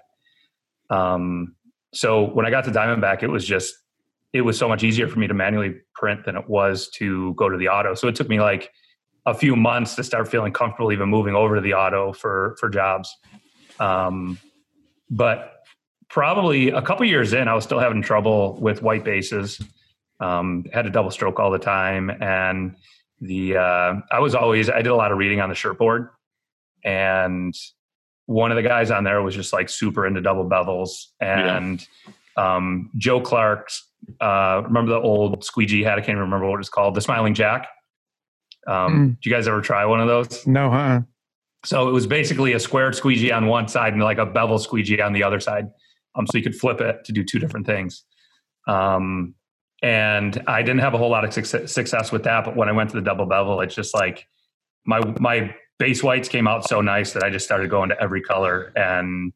Um, 0.89 1.55
so 1.93 2.23
when 2.23 2.45
I 2.45 2.49
got 2.49 2.65
the 2.65 2.71
Diamondback, 2.71 3.23
it 3.23 3.27
was 3.27 3.45
just 3.45 3.75
it 4.33 4.41
was 4.41 4.57
so 4.57 4.67
much 4.67 4.83
easier 4.83 5.07
for 5.07 5.19
me 5.19 5.27
to 5.27 5.33
manually 5.33 5.75
print 5.93 6.25
than 6.25 6.35
it 6.35 6.49
was 6.49 6.89
to 6.89 7.33
go 7.35 7.49
to 7.49 7.57
the 7.57 7.69
auto. 7.69 7.93
So 7.93 8.07
it 8.07 8.15
took 8.15 8.29
me 8.29 8.41
like 8.41 8.71
a 9.25 9.33
few 9.33 9.55
months 9.55 9.95
to 9.95 10.03
start 10.03 10.27
feeling 10.27 10.51
comfortable 10.51 10.91
even 10.91 11.07
moving 11.07 11.35
over 11.35 11.55
to 11.55 11.61
the 11.61 11.73
auto 11.73 12.13
for 12.13 12.55
for 12.59 12.69
jobs. 12.69 13.15
Um, 13.79 14.39
but 15.09 15.63
probably 16.09 16.69
a 16.69 16.81
couple 16.81 17.05
years 17.05 17.33
in, 17.33 17.47
I 17.47 17.53
was 17.53 17.63
still 17.63 17.79
having 17.79 18.01
trouble 18.01 18.57
with 18.59 18.81
white 18.81 19.03
bases. 19.03 19.61
Um, 20.19 20.65
had 20.71 20.83
to 20.83 20.89
double 20.89 21.11
stroke 21.11 21.39
all 21.39 21.51
the 21.51 21.59
time, 21.59 22.09
and 22.09 22.75
the 23.23 23.57
uh, 23.57 23.93
I 24.11 24.19
was 24.19 24.35
always 24.35 24.69
I 24.69 24.77
did 24.77 24.87
a 24.87 24.95
lot 24.95 25.11
of 25.11 25.17
reading 25.17 25.39
on 25.39 25.49
the 25.49 25.55
shirt 25.55 25.77
board, 25.77 26.09
and 26.83 27.53
one 28.25 28.51
of 28.51 28.55
the 28.55 28.63
guys 28.63 28.91
on 28.91 29.03
there 29.03 29.21
was 29.21 29.35
just 29.35 29.53
like 29.53 29.69
super 29.69 30.05
into 30.05 30.21
double 30.21 30.47
bevels, 30.49 31.07
and 31.19 31.85
um, 32.37 32.91
Joe 32.97 33.21
Clark's. 33.21 33.89
Uh, 34.19 34.61
remember 34.65 34.91
the 34.91 34.99
old 34.99 35.45
squeegee 35.45 35.81
hat? 35.81 35.93
I 35.93 36.01
can't 36.01 36.09
even 36.09 36.23
remember 36.23 36.49
what 36.49 36.59
it's 36.59 36.69
called. 36.69 36.93
The 36.95 37.01
Smiling 37.01 37.33
Jack. 37.33 37.67
Um, 38.67 38.93
Mm. 38.93 39.07
Did 39.21 39.25
you 39.25 39.31
guys 39.31 39.47
ever 39.47 39.61
try 39.61 39.85
one 39.85 40.01
of 40.01 40.07
those? 40.07 40.45
No, 40.45 40.69
huh? 40.69 41.01
So 41.65 41.87
it 41.87 41.93
was 41.93 42.05
basically 42.05 42.51
a 42.53 42.59
squared 42.59 42.95
squeegee 42.95 43.31
on 43.31 43.47
one 43.47 43.69
side 43.69 43.93
and 43.93 44.01
like 44.01 44.17
a 44.17 44.25
bevel 44.25 44.59
squeegee 44.59 45.01
on 45.01 45.13
the 45.13 45.23
other 45.23 45.39
side. 45.39 45.69
Um, 46.15 46.27
so 46.27 46.37
you 46.37 46.43
could 46.43 46.55
flip 46.55 46.81
it 46.81 47.05
to 47.05 47.13
do 47.13 47.23
two 47.23 47.39
different 47.39 47.65
things. 47.65 48.03
Um, 48.67 49.35
and 49.83 50.41
I 50.47 50.63
didn't 50.63 50.79
have 50.79 50.93
a 50.93 50.97
whole 50.97 51.11
lot 51.11 51.25
of 51.25 51.33
success, 51.33 52.11
with 52.11 52.23
that, 52.23 52.45
but 52.45 52.55
when 52.55 52.69
I 52.69 52.71
went 52.71 52.89
to 52.91 52.95
the 52.95 53.01
double 53.01 53.25
bevel, 53.25 53.59
it's 53.59 53.75
just 53.75 53.93
like 53.93 54.27
my 54.85 55.01
my 55.19 55.53
base 55.77 56.01
whites 56.01 56.29
came 56.29 56.47
out 56.47 56.67
so 56.67 56.81
nice 56.81 57.11
that 57.13 57.23
I 57.23 57.29
just 57.29 57.45
started 57.45 57.69
going 57.69 57.89
to 57.89 58.01
every 58.01 58.21
color, 58.21 58.71
and 58.75 59.33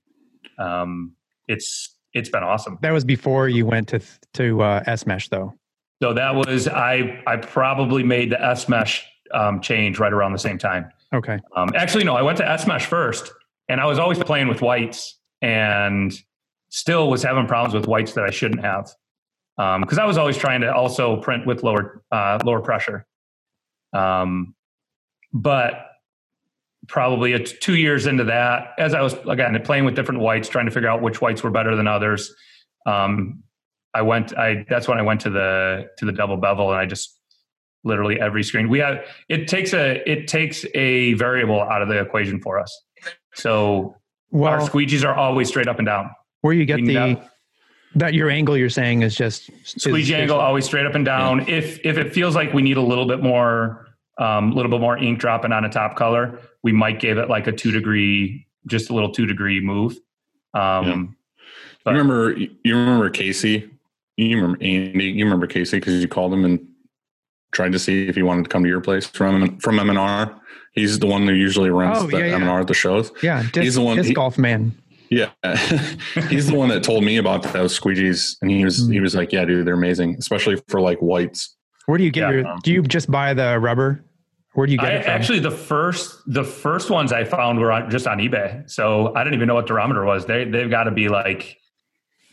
um, 0.57 1.13
it's 1.47 1.95
it's 2.13 2.29
been 2.29 2.43
awesome. 2.43 2.79
That 2.81 2.91
was 2.91 3.03
before 3.03 3.49
you 3.49 3.65
went 3.65 3.89
to 3.89 3.99
to 4.35 4.61
uh, 4.61 4.83
S 4.87 5.05
Mesh, 5.05 5.27
though. 5.27 5.53
So 6.01 6.13
that 6.13 6.33
was 6.33 6.67
I 6.67 7.21
I 7.27 7.37
probably 7.37 8.03
made 8.03 8.31
the 8.31 8.41
S 8.41 8.69
mesh 8.69 9.05
um, 9.33 9.59
change 9.59 9.99
right 9.99 10.13
around 10.13 10.31
the 10.31 10.39
same 10.39 10.57
time. 10.57 10.89
Okay. 11.13 11.39
Um, 11.55 11.71
actually, 11.75 12.05
no, 12.05 12.15
I 12.15 12.21
went 12.21 12.37
to 12.37 12.49
S 12.49 12.65
Mesh 12.65 12.85
first, 12.85 13.31
and 13.67 13.81
I 13.81 13.85
was 13.85 13.99
always 13.99 14.19
playing 14.19 14.47
with 14.47 14.61
whites, 14.61 15.19
and 15.41 16.13
still 16.69 17.09
was 17.09 17.21
having 17.23 17.47
problems 17.47 17.73
with 17.73 17.87
whites 17.87 18.13
that 18.13 18.23
I 18.23 18.29
shouldn't 18.29 18.61
have, 18.61 18.89
because 19.57 19.97
I 19.97 20.05
was 20.05 20.17
always 20.17 20.37
trying 20.37 20.61
to 20.61 20.73
also 20.73 21.17
print 21.17 21.45
with 21.45 21.63
lower 21.63 22.03
uh, 22.11 22.39
lower 22.43 22.61
pressure. 22.61 23.05
Um, 23.93 24.55
but 25.33 25.87
probably 26.87 27.33
a 27.33 27.39
t- 27.39 27.57
two 27.59 27.75
years 27.75 28.05
into 28.05 28.23
that, 28.25 28.69
as 28.77 28.93
I 28.93 29.01
was 29.01 29.15
again 29.27 29.59
playing 29.63 29.85
with 29.85 29.95
different 29.95 30.21
whites, 30.21 30.47
trying 30.47 30.65
to 30.65 30.71
figure 30.71 30.89
out 30.89 31.01
which 31.01 31.21
whites 31.21 31.43
were 31.43 31.51
better 31.51 31.75
than 31.75 31.87
others. 31.87 32.33
Um, 32.85 33.43
I 33.93 34.03
went. 34.03 34.37
I 34.37 34.65
that's 34.69 34.87
when 34.87 34.99
I 34.99 35.01
went 35.01 35.21
to 35.21 35.29
the 35.29 35.87
to 35.97 36.05
the 36.05 36.11
double 36.11 36.37
bevel, 36.37 36.71
and 36.71 36.79
I 36.79 36.85
just 36.85 37.19
literally 37.83 38.19
every 38.19 38.43
screen 38.43 38.69
we 38.69 38.79
have. 38.79 39.05
It 39.27 39.47
takes 39.47 39.73
a 39.73 40.07
it 40.09 40.27
takes 40.27 40.65
a 40.75 41.13
variable 41.13 41.61
out 41.61 41.81
of 41.81 41.87
the 41.89 41.99
equation 41.99 42.39
for 42.41 42.59
us. 42.59 42.83
So 43.33 43.95
our 44.33 44.59
squeegees 44.59 45.03
are 45.05 45.15
always 45.15 45.47
straight 45.47 45.67
up 45.67 45.79
and 45.79 45.85
down. 45.85 46.11
where 46.41 46.53
you 46.53 46.65
get 46.65 46.77
the 46.83 47.21
that 47.95 48.13
your 48.13 48.29
angle 48.29 48.57
you're 48.57 48.69
saying 48.69 49.01
is 49.01 49.15
just 49.15 49.49
Squeegee 49.63 50.13
is- 50.13 50.19
angle 50.19 50.39
always 50.39 50.65
straight 50.65 50.85
up 50.85 50.95
and 50.95 51.05
down. 51.05 51.47
If 51.47 51.79
if 51.85 51.97
it 51.97 52.13
feels 52.13 52.35
like 52.35 52.53
we 52.53 52.61
need 52.61 52.77
a 52.77 52.81
little 52.81 53.05
bit 53.07 53.21
more, 53.21 53.87
um, 54.17 54.53
little 54.55 54.71
bit 54.71 54.79
more 54.81 54.97
ink 54.97 55.19
dropping 55.19 55.51
on 55.51 55.65
a 55.65 55.69
top 55.69 55.95
color, 55.95 56.39
we 56.63 56.71
might 56.71 56.99
give 56.99 57.17
it 57.17 57.29
like 57.29 57.47
a 57.47 57.51
two 57.51 57.71
degree, 57.71 58.45
just 58.67 58.89
a 58.89 58.93
little 58.93 59.11
two 59.11 59.25
degree 59.25 59.59
move. 59.59 59.93
Um, 60.53 61.15
but- 61.83 61.91
you 61.91 61.97
remember 61.97 62.31
you 62.37 62.75
remember 62.75 63.09
Casey? 63.09 63.69
You 64.17 64.35
remember 64.37 64.57
Andy? 64.63 65.05
You 65.05 65.23
remember 65.25 65.47
Casey 65.47 65.77
because 65.79 66.01
you 66.01 66.07
called 66.07 66.33
him 66.33 66.43
and 66.45 66.65
tried 67.51 67.71
to 67.71 67.79
see 67.79 68.07
if 68.07 68.15
he 68.15 68.23
wanted 68.23 68.43
to 68.43 68.49
come 68.49 68.63
to 68.63 68.69
your 68.69 68.81
place 68.81 69.05
from 69.05 69.57
from 69.59 69.79
M 69.79 69.89
and 69.89 69.97
R. 69.99 70.39
He's 70.73 70.99
the 70.99 71.07
one 71.07 71.25
who 71.27 71.33
usually 71.33 71.69
runs 71.71 71.97
Oh, 72.03 72.07
the 72.07 72.19
yeah, 72.19 72.25
yeah. 72.25 72.35
M 72.35 72.41
and 72.41 72.49
R 72.51 72.59
at 72.61 72.67
the 72.67 72.73
shows. 72.75 73.11
Yeah, 73.23 73.41
disc, 73.43 73.55
He's 73.63 73.75
the 73.75 73.81
one- 73.81 73.97
disc 73.97 74.09
he- 74.09 74.13
golf 74.13 74.37
man. 74.37 74.75
Yeah, 75.09 75.29
he's 76.29 76.47
the 76.47 76.55
one 76.55 76.69
that 76.69 76.83
told 76.83 77.03
me 77.03 77.17
about 77.17 77.43
those 77.53 77.77
squeegees, 77.79 78.35
and 78.41 78.51
he 78.51 78.63
was 78.65 78.87
he 78.89 78.99
was 78.99 79.15
like, 79.15 79.31
"Yeah, 79.31 79.45
dude, 79.45 79.65
they're 79.65 79.73
amazing, 79.73 80.15
especially 80.19 80.61
for 80.67 80.81
like 80.81 80.99
whites." 80.99 81.55
Where 81.85 81.97
do 81.97 82.03
you 82.03 82.11
get 82.11 82.29
Yeah. 82.29 82.31
your? 82.31 82.55
Do 82.63 82.71
you 82.73 82.81
just 82.83 83.09
buy 83.09 83.33
the 83.33 83.59
rubber? 83.59 84.03
Where 84.53 84.65
do 84.65 84.73
you 84.73 84.79
get 84.79 84.91
I 84.91 84.95
it 84.97 85.03
from? 85.03 85.11
actually 85.13 85.39
the 85.39 85.51
first 85.51 86.19
the 86.25 86.43
first 86.43 86.89
ones 86.89 87.13
I 87.13 87.23
found 87.23 87.59
were 87.59 87.71
on, 87.71 87.89
just 87.89 88.07
on 88.07 88.17
eBay. 88.17 88.69
So 88.69 89.13
I 89.15 89.23
didn't 89.23 89.35
even 89.35 89.47
know 89.47 89.55
what 89.55 89.67
durometer 89.67 90.05
was. 90.05 90.25
They 90.25 90.45
they've 90.45 90.69
got 90.69 90.85
to 90.85 90.91
be 90.91 91.07
like 91.09 91.57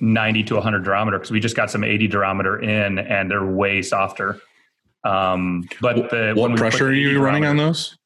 ninety 0.00 0.42
to 0.44 0.60
hundred 0.60 0.84
durometer 0.84 1.12
because 1.12 1.30
we 1.30 1.38
just 1.40 1.54
got 1.54 1.70
some 1.70 1.84
eighty 1.84 2.08
durometer 2.08 2.60
in 2.62 2.98
and 2.98 3.30
they're 3.30 3.44
way 3.46 3.82
softer. 3.82 4.40
Um, 5.04 5.68
but 5.82 6.10
the 6.10 6.32
when 6.34 6.52
What 6.52 6.56
pressure 6.58 6.88
are 6.88 6.92
you 6.92 7.20
running 7.22 7.44
on 7.44 7.56
those? 7.58 7.96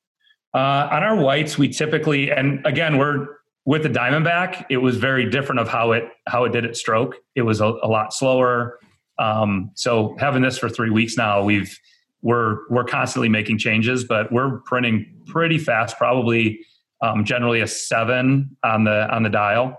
Uh, 0.55 0.89
on 0.91 1.03
our 1.05 1.15
whites, 1.17 1.57
we 1.57 1.69
typically, 1.69 2.31
and 2.33 2.65
again, 2.67 2.99
we're 2.99 3.29
with 3.69 3.83
the 3.83 3.91
Diamondback. 3.91 4.65
It 4.71 4.79
was 4.79 4.97
very 4.97 5.29
different 5.29 5.61
of 5.61 5.69
how 5.69 5.93
it 5.93 6.05
how 6.27 6.45
it 6.45 6.53
did 6.53 6.65
its 6.65 6.81
stroke. 6.81 7.17
It 7.35 7.43
was 7.43 7.61
a, 7.61 7.67
a 7.67 7.87
lot 7.87 8.15
slower. 8.15 8.79
Um, 9.19 9.73
so 9.75 10.17
having 10.19 10.41
this 10.41 10.57
for 10.57 10.71
three 10.71 10.89
weeks 10.89 11.19
now, 11.19 11.45
we've 11.45 11.79
we're 12.23 12.67
we're 12.71 12.85
constantly 12.85 13.29
making 13.29 13.59
changes, 13.59 14.05
but 14.05 14.33
we're 14.33 14.61
printing 14.61 15.23
pretty 15.27 15.59
fast. 15.59 15.99
Probably 15.99 16.61
um, 17.03 17.27
generally 17.27 17.61
a 17.61 17.67
seven 17.67 18.57
on 18.65 18.85
the 18.85 19.07
on 19.15 19.23
the 19.23 19.29
dial, 19.29 19.79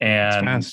and 0.00 0.66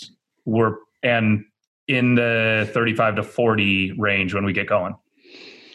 we're 0.45 0.77
and 1.03 1.43
in 1.89 2.15
the 2.15 2.69
35 2.73 3.17
to 3.17 3.23
40 3.23 3.91
range 3.99 4.33
when 4.33 4.45
we 4.45 4.53
get 4.53 4.65
going. 4.65 4.95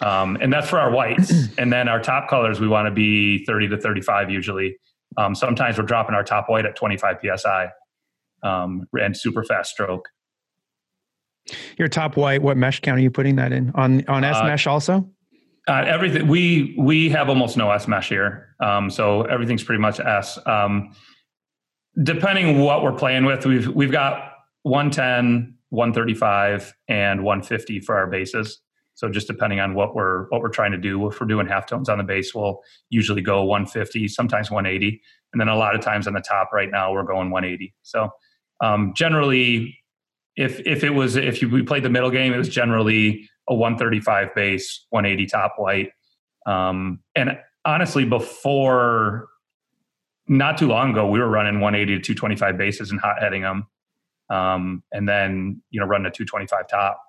Um, 0.00 0.38
and 0.40 0.50
that's 0.50 0.70
for 0.70 0.80
our 0.80 0.90
whites. 0.90 1.30
and 1.58 1.70
then 1.70 1.88
our 1.88 2.00
top 2.00 2.30
colors, 2.30 2.58
we 2.58 2.68
want 2.68 2.86
to 2.86 2.90
be 2.90 3.44
30 3.44 3.68
to 3.68 3.76
35 3.76 4.30
usually. 4.30 4.76
Um, 5.16 5.34
sometimes 5.34 5.78
we're 5.78 5.84
dropping 5.84 6.14
our 6.14 6.24
top 6.24 6.48
white 6.48 6.66
at 6.66 6.76
25 6.76 7.16
psi 7.36 7.70
um, 8.42 8.86
and 9.00 9.16
super 9.16 9.44
fast 9.44 9.72
stroke. 9.72 10.08
Your 11.78 11.88
top 11.88 12.16
white. 12.16 12.42
What 12.42 12.56
mesh 12.56 12.80
count 12.80 12.98
are 12.98 13.02
you 13.02 13.10
putting 13.10 13.36
that 13.36 13.52
in 13.52 13.72
on 13.74 14.04
on 14.08 14.24
S 14.24 14.36
Uh, 14.36 14.44
mesh 14.44 14.66
also? 14.66 15.08
Uh, 15.66 15.84
everything 15.86 16.28
we 16.28 16.74
we 16.78 17.08
have 17.08 17.28
almost 17.28 17.56
no 17.56 17.70
S 17.70 17.88
mesh 17.88 18.08
here, 18.08 18.54
um, 18.60 18.90
so 18.90 19.22
everything's 19.22 19.64
pretty 19.64 19.80
much 19.80 19.98
S. 20.00 20.38
Um, 20.46 20.94
depending 22.02 22.60
what 22.60 22.82
we're 22.82 22.92
playing 22.92 23.24
with, 23.24 23.46
we've 23.46 23.68
we've 23.68 23.90
got 23.90 24.32
110, 24.62 25.56
135, 25.70 26.74
and 26.88 27.24
150 27.24 27.80
for 27.80 27.96
our 27.96 28.06
bases. 28.06 28.60
So 29.00 29.08
just 29.08 29.26
depending 29.26 29.60
on 29.60 29.72
what 29.72 29.94
we're 29.94 30.28
what 30.28 30.42
we're 30.42 30.50
trying 30.50 30.72
to 30.72 30.78
do, 30.78 31.08
if 31.08 31.18
we're 31.18 31.26
doing 31.26 31.46
halftones 31.46 31.88
on 31.88 31.96
the 31.96 32.04
base, 32.04 32.34
we'll 32.34 32.60
usually 32.90 33.22
go 33.22 33.42
150, 33.44 34.06
sometimes 34.08 34.50
180, 34.50 35.00
and 35.32 35.40
then 35.40 35.48
a 35.48 35.56
lot 35.56 35.74
of 35.74 35.80
times 35.80 36.06
on 36.06 36.12
the 36.12 36.20
top 36.20 36.52
right 36.52 36.70
now 36.70 36.92
we're 36.92 37.04
going 37.04 37.30
180. 37.30 37.74
So 37.80 38.10
um, 38.62 38.92
generally, 38.94 39.74
if 40.36 40.60
if 40.66 40.84
it 40.84 40.90
was 40.90 41.16
if 41.16 41.40
you, 41.40 41.48
we 41.48 41.62
played 41.62 41.82
the 41.82 41.88
middle 41.88 42.10
game, 42.10 42.34
it 42.34 42.36
was 42.36 42.50
generally 42.50 43.26
a 43.48 43.54
135 43.54 44.34
base, 44.34 44.84
180 44.90 45.26
top 45.30 45.54
white. 45.56 45.92
Um, 46.44 47.00
and 47.14 47.38
honestly, 47.64 48.04
before 48.04 49.28
not 50.28 50.58
too 50.58 50.68
long 50.68 50.90
ago, 50.90 51.08
we 51.08 51.20
were 51.20 51.28
running 51.30 51.54
180 51.54 52.02
to 52.02 52.14
225 52.14 52.58
bases 52.58 52.90
and 52.90 53.00
hot 53.00 53.16
heading 53.18 53.40
them. 53.40 53.66
Um, 54.28 54.82
and 54.92 55.08
then, 55.08 55.62
you 55.70 55.80
know, 55.80 55.86
running 55.86 56.06
a 56.06 56.10
225 56.10 56.68
top 56.68 57.02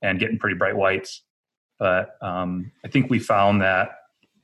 and 0.00 0.18
getting 0.18 0.38
pretty 0.38 0.56
bright 0.56 0.74
whites. 0.74 1.22
But 1.78 2.16
um, 2.22 2.70
I 2.84 2.88
think 2.88 3.10
we 3.10 3.18
found 3.18 3.60
that 3.62 3.90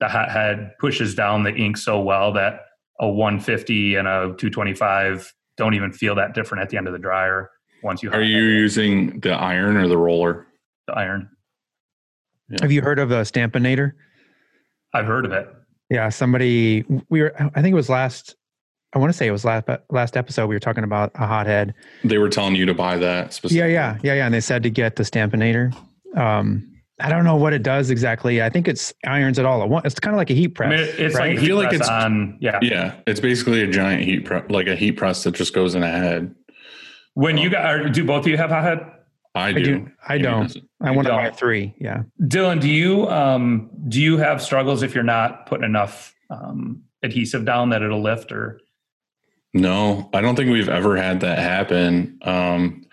the 0.01 0.09
hot 0.09 0.31
head 0.31 0.73
pushes 0.79 1.15
down 1.15 1.43
the 1.43 1.55
ink 1.55 1.77
so 1.77 2.01
well 2.01 2.33
that 2.33 2.63
a 2.99 3.09
150 3.09 3.95
and 3.97 4.09
a 4.09 4.35
225 4.39 5.33
don't 5.57 5.75
even 5.75 5.93
feel 5.93 6.15
that 6.15 6.35
different 6.35 6.63
at 6.63 6.71
the 6.71 6.77
end 6.77 6.87
of 6.87 6.93
the 6.93 6.99
dryer 6.99 7.51
once 7.83 8.03
you 8.03 8.11
Are 8.11 8.23
you 8.23 8.37
head 8.37 8.59
using 8.59 9.21
the 9.21 9.33
iron 9.33 9.77
or 9.77 9.89
the 9.89 9.97
roller? 9.99 10.47
the 10.87 10.95
iron. 10.95 11.29
Have 12.61 12.73
you 12.73 12.83
heard 12.83 12.99
of 12.99 13.09
the 13.09 13.23
Stampinator? 13.23 13.93
I've 14.93 15.07
heard 15.07 15.25
of 15.25 15.33
it. 15.33 15.49
Yeah, 15.89 16.09
somebody 16.09 16.85
we 17.09 17.23
were. 17.23 17.35
I 17.39 17.63
think 17.63 17.73
it 17.73 17.77
was 17.77 17.89
last. 17.89 18.37
I 18.93 18.99
want 18.99 19.13
to 19.13 19.17
say 19.17 19.27
it 19.29 19.31
was 19.31 19.45
last 19.45 19.69
last 19.91 20.17
episode. 20.17 20.49
We 20.49 20.57
were 20.57 20.61
talking 20.61 20.85
about 20.85 21.13
a 21.15 21.27
hothead. 21.27 21.75
They 22.03 22.19
were 22.19 22.29
telling 22.29 22.57
you 22.57 22.67
to 22.67 22.75
buy 22.75 22.97
that 22.97 23.39
Yeah, 23.45 23.67
yeah, 23.67 23.99
yeah, 24.03 24.15
yeah. 24.15 24.25
And 24.25 24.35
they 24.35 24.41
said 24.41 24.63
to 24.65 24.71
get 24.71 24.97
the 24.97 25.05
Stampinator. 25.05 25.75
Um, 26.17 26.70
I 27.01 27.09
don't 27.09 27.25
know 27.25 27.37
what 27.37 27.53
it 27.53 27.63
does 27.63 27.91
exactly. 27.91 28.43
I 28.43 28.51
think 28.51 28.69
it's 28.69 28.93
irons 29.07 29.39
it 29.39 29.45
all 29.47 29.63
at 29.63 29.69
once. 29.69 29.87
It's 29.87 30.01
kind 30.01 30.15
of 30.15 30.19
like 30.19 30.31
a 30.31 30.35
heat 30.35 30.51
I 30.53 30.55
press. 30.55 30.71
mean, 30.71 31.07
it's 31.07 31.15
right? 31.15 31.29
like 31.31 31.39
I 31.39 31.41
heat 31.41 31.47
feel 31.47 31.57
like 31.57 31.73
it's- 31.73 31.89
on. 31.89 32.37
Yeah. 32.41 32.59
Yeah, 32.63 32.95
it's 33.07 33.21
basically 33.21 33.63
a 33.63 33.67
giant 33.67 34.03
heat 34.05 34.25
press, 34.25 34.45
like 34.51 34.67
a 34.67 34.77
heat 34.77 34.93
press 34.93 35.23
that 35.25 35.35
just 35.35 35.55
goes 35.55 35.75
in 35.75 35.83
a 35.83 35.89
head. 35.91 36.35
When 37.15 37.37
you 37.39 37.51
got, 37.51 37.93
do 37.93 38.05
both 38.05 38.21
of 38.25 38.29
you 38.29 38.37
have 38.37 38.51
a 38.53 38.63
head? 38.63 38.81
I 39.35 39.53
do. 39.53 39.63
do. 39.65 39.91
I 40.09 40.19
don't. 40.19 40.57
I 40.81 40.91
want 40.91 41.07
to 41.07 41.13
buy 41.15 41.31
three. 41.31 41.75
Yeah. 41.79 42.03
Dylan, 42.21 42.61
do 42.61 42.69
you 42.69 43.09
um, 43.09 43.71
do 43.89 44.01
you 44.01 44.17
have 44.17 44.43
struggles 44.43 44.83
if 44.83 44.95
you're 44.95 45.05
not 45.05 45.47
putting 45.47 45.65
enough 45.65 46.15
um, 46.31 46.83
adhesive 47.03 47.45
down 47.45 47.71
that 47.71 47.83
it'll 47.83 48.03
lift 48.03 48.33
or? 48.33 48.61
No, 49.55 50.09
I 50.15 50.21
don't 50.21 50.37
think 50.37 50.51
we've 50.51 50.69
ever 50.69 50.97
had 50.97 51.21
that 51.21 51.39
happen. 51.39 52.19
Um, 52.23 52.85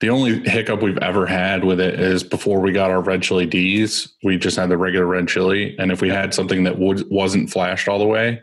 the 0.00 0.10
only 0.10 0.40
hiccup 0.48 0.82
we've 0.82 0.98
ever 0.98 1.26
had 1.26 1.64
with 1.64 1.80
it 1.80 1.98
is 1.98 2.22
before 2.22 2.60
we 2.60 2.72
got 2.72 2.90
our 2.90 3.00
red 3.00 3.22
chili 3.22 3.46
D's, 3.46 4.14
we 4.22 4.36
just 4.36 4.56
had 4.56 4.68
the 4.68 4.76
regular 4.76 5.06
red 5.06 5.28
chili. 5.28 5.74
And 5.78 5.90
if 5.90 6.00
we 6.00 6.08
had 6.08 6.34
something 6.34 6.64
that 6.64 6.78
would, 6.78 7.08
wasn't 7.10 7.50
flashed 7.50 7.88
all 7.88 7.98
the 7.98 8.06
way, 8.06 8.42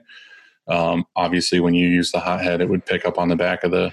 um, 0.68 1.06
obviously 1.16 1.60
when 1.60 1.74
you 1.74 1.88
use 1.88 2.12
the 2.12 2.20
hot 2.20 2.42
head, 2.42 2.62
it 2.62 2.70
would 2.70 2.86
pick 2.86 3.06
up 3.06 3.18
on 3.18 3.28
the 3.28 3.36
back 3.36 3.64
of 3.64 3.72
the 3.72 3.92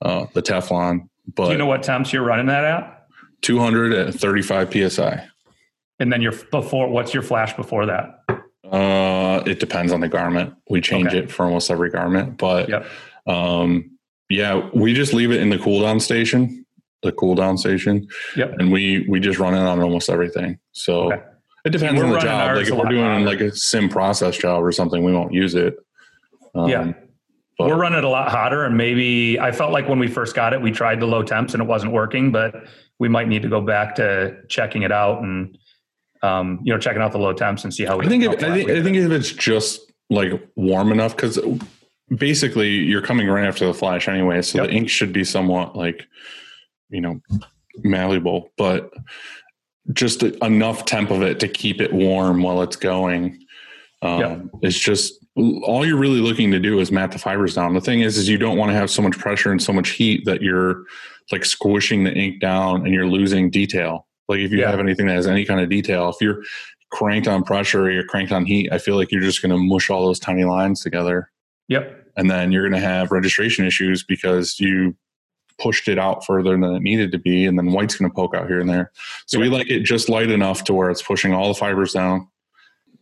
uh, 0.00 0.26
the 0.32 0.42
Teflon. 0.42 1.08
But 1.34 1.46
do 1.46 1.52
you 1.52 1.58
know 1.58 1.66
what 1.66 1.82
temps 1.82 2.12
you're 2.12 2.22
running 2.22 2.46
that 2.46 2.64
at? 2.64 3.06
200 3.42 3.92
at 3.92 4.14
35 4.14 4.92
psi. 4.92 5.26
And 5.98 6.12
then 6.12 6.22
your 6.22 6.32
before, 6.50 6.88
what's 6.88 7.12
your 7.12 7.22
flash 7.22 7.54
before 7.54 7.86
that? 7.86 8.22
Uh, 8.64 9.42
it 9.46 9.58
depends 9.60 9.92
on 9.92 10.00
the 10.00 10.08
garment. 10.08 10.54
We 10.70 10.80
change 10.80 11.08
Okay. 11.08 11.18
it 11.18 11.30
for 11.32 11.44
almost 11.46 11.70
every 11.70 11.90
garment, 11.90 12.38
but 12.38 12.68
Yep. 12.68 12.86
Um, 13.26 13.90
yeah, 14.30 14.68
we 14.74 14.94
just 14.94 15.12
leave 15.12 15.30
it 15.30 15.40
in 15.40 15.50
the 15.50 15.58
cool 15.58 15.82
down 15.82 16.00
station, 16.00 16.57
the 17.02 17.12
cool 17.12 17.34
down 17.34 17.56
station, 17.56 18.08
Yep. 18.36 18.56
and 18.58 18.72
we 18.72 19.06
we 19.08 19.20
just 19.20 19.38
run 19.38 19.54
it 19.54 19.58
on 19.60 19.80
almost 19.80 20.10
everything. 20.10 20.58
So 20.72 21.12
Okay. 21.12 21.22
it 21.64 21.70
depends 21.70 21.98
We're 22.00 22.06
on 22.06 22.12
the 22.12 22.18
job. 22.18 22.56
Like 22.56 22.66
if 22.66 22.74
we're 22.74 22.84
doing 22.88 23.24
like 23.24 23.40
a 23.40 23.54
sim 23.54 23.88
process 23.88 24.36
job 24.36 24.64
or 24.64 24.72
something, 24.72 25.04
we 25.04 25.12
won't 25.12 25.32
use 25.32 25.54
it. 25.54 25.76
Um, 26.54 26.68
Yeah. 26.68 26.92
but- 27.58 27.68
We're 27.68 27.76
running 27.76 27.98
it 27.98 28.04
a 28.04 28.08
lot 28.08 28.30
hotter, 28.30 28.64
and 28.64 28.76
maybe 28.76 29.38
I 29.38 29.52
felt 29.52 29.72
like 29.72 29.88
when 29.88 29.98
we 29.98 30.08
first 30.08 30.34
got 30.34 30.52
it, 30.52 30.60
we 30.60 30.70
tried 30.72 31.00
the 31.00 31.06
low 31.06 31.22
temps 31.22 31.54
and 31.54 31.62
it 31.62 31.66
wasn't 31.66 31.92
working, 31.92 32.32
but 32.32 32.54
we 32.98 33.08
might 33.08 33.28
need 33.28 33.42
to 33.42 33.48
go 33.48 33.60
back 33.60 33.94
to 33.96 34.36
checking 34.48 34.82
it 34.82 34.90
out 34.92 35.22
and 35.22 35.56
um, 36.22 36.58
you 36.64 36.72
know 36.72 36.80
checking 36.80 37.00
out 37.00 37.12
the 37.12 37.18
low 37.18 37.32
temps 37.32 37.62
and 37.62 37.72
see 37.72 37.84
how 37.84 37.96
we. 37.96 38.06
I 38.06 38.08
think 38.08 38.24
if, 38.24 38.42
I 38.42 38.52
think 38.52 38.70
I 38.70 38.82
think 38.82 38.96
if 38.96 39.12
it's 39.12 39.30
just 39.30 39.80
like 40.10 40.32
warm 40.56 40.90
enough 40.90 41.14
because 41.14 41.38
basically 42.16 42.70
you're 42.70 43.02
coming 43.02 43.28
right 43.28 43.44
after 43.46 43.66
the 43.66 43.74
flash 43.74 44.08
anyway, 44.08 44.42
so 44.42 44.58
Yep. 44.58 44.68
the 44.70 44.74
ink 44.74 44.88
should 44.88 45.12
be 45.12 45.22
somewhat 45.22 45.76
like 45.76 46.06
you 46.90 47.00
know 47.00 47.20
malleable, 47.82 48.50
but 48.56 48.92
just 49.92 50.22
enough 50.22 50.84
temp 50.84 51.10
of 51.10 51.22
it 51.22 51.40
to 51.40 51.48
keep 51.48 51.80
it 51.80 51.92
warm 51.92 52.42
while 52.42 52.62
it's 52.62 52.76
going. 52.76 53.38
Um. 54.02 54.50
It's 54.62 54.78
just 54.78 55.14
all 55.36 55.86
you're 55.86 55.98
really 55.98 56.20
looking 56.20 56.50
to 56.50 56.58
do 56.58 56.80
is 56.80 56.90
mat 56.90 57.12
the 57.12 57.18
fibers 57.18 57.54
down. 57.54 57.74
The 57.74 57.80
thing 57.80 58.00
is, 58.00 58.16
is 58.18 58.28
you 58.28 58.38
don't 58.38 58.58
want 58.58 58.70
to 58.70 58.74
have 58.74 58.90
so 58.90 59.02
much 59.02 59.16
pressure 59.18 59.52
and 59.52 59.62
so 59.62 59.72
much 59.72 59.90
heat 59.90 60.24
that 60.24 60.42
you're 60.42 60.84
like 61.30 61.44
squishing 61.44 62.04
the 62.04 62.12
ink 62.12 62.40
down 62.40 62.84
and 62.84 62.92
you're 62.94 63.06
losing 63.06 63.50
detail. 63.50 64.06
Like 64.28 64.40
if 64.40 64.50
you 64.50 64.58
Yeah. 64.58 64.70
have 64.70 64.80
anything 64.80 65.06
that 65.06 65.14
has 65.14 65.26
any 65.26 65.44
kind 65.44 65.60
of 65.60 65.68
detail, 65.68 66.08
if 66.08 66.16
you're 66.20 66.42
cranked 66.90 67.28
on 67.28 67.44
pressure 67.44 67.84
or 67.84 67.90
you're 67.90 68.06
cranked 68.06 68.32
on 68.32 68.46
heat, 68.46 68.72
I 68.72 68.78
feel 68.78 68.96
like 68.96 69.12
you're 69.12 69.20
just 69.22 69.40
going 69.42 69.52
to 69.52 69.58
mush 69.58 69.90
all 69.90 70.06
those 70.06 70.18
tiny 70.18 70.44
lines 70.44 70.82
together. 70.82 71.30
Yep. 71.68 72.06
And 72.16 72.30
then 72.30 72.50
you're 72.50 72.68
going 72.68 72.80
to 72.80 72.86
have 72.86 73.10
registration 73.12 73.64
issues 73.64 74.02
because 74.02 74.58
you 74.58 74.96
pushed 75.58 75.88
it 75.88 75.98
out 75.98 76.24
further 76.24 76.52
than 76.52 76.64
it 76.64 76.82
needed 76.82 77.12
to 77.12 77.18
be. 77.18 77.44
And 77.44 77.58
then 77.58 77.72
white's 77.72 77.96
going 77.96 78.10
to 78.10 78.14
poke 78.14 78.34
out 78.34 78.46
here 78.46 78.60
and 78.60 78.68
there. 78.68 78.92
So 79.26 79.38
we 79.38 79.48
like 79.48 79.70
it 79.70 79.80
just 79.80 80.08
light 80.08 80.30
enough 80.30 80.64
to 80.64 80.74
where 80.74 80.90
it's 80.90 81.02
pushing 81.02 81.32
all 81.32 81.48
the 81.48 81.54
fibers 81.54 81.92
down. 81.92 82.28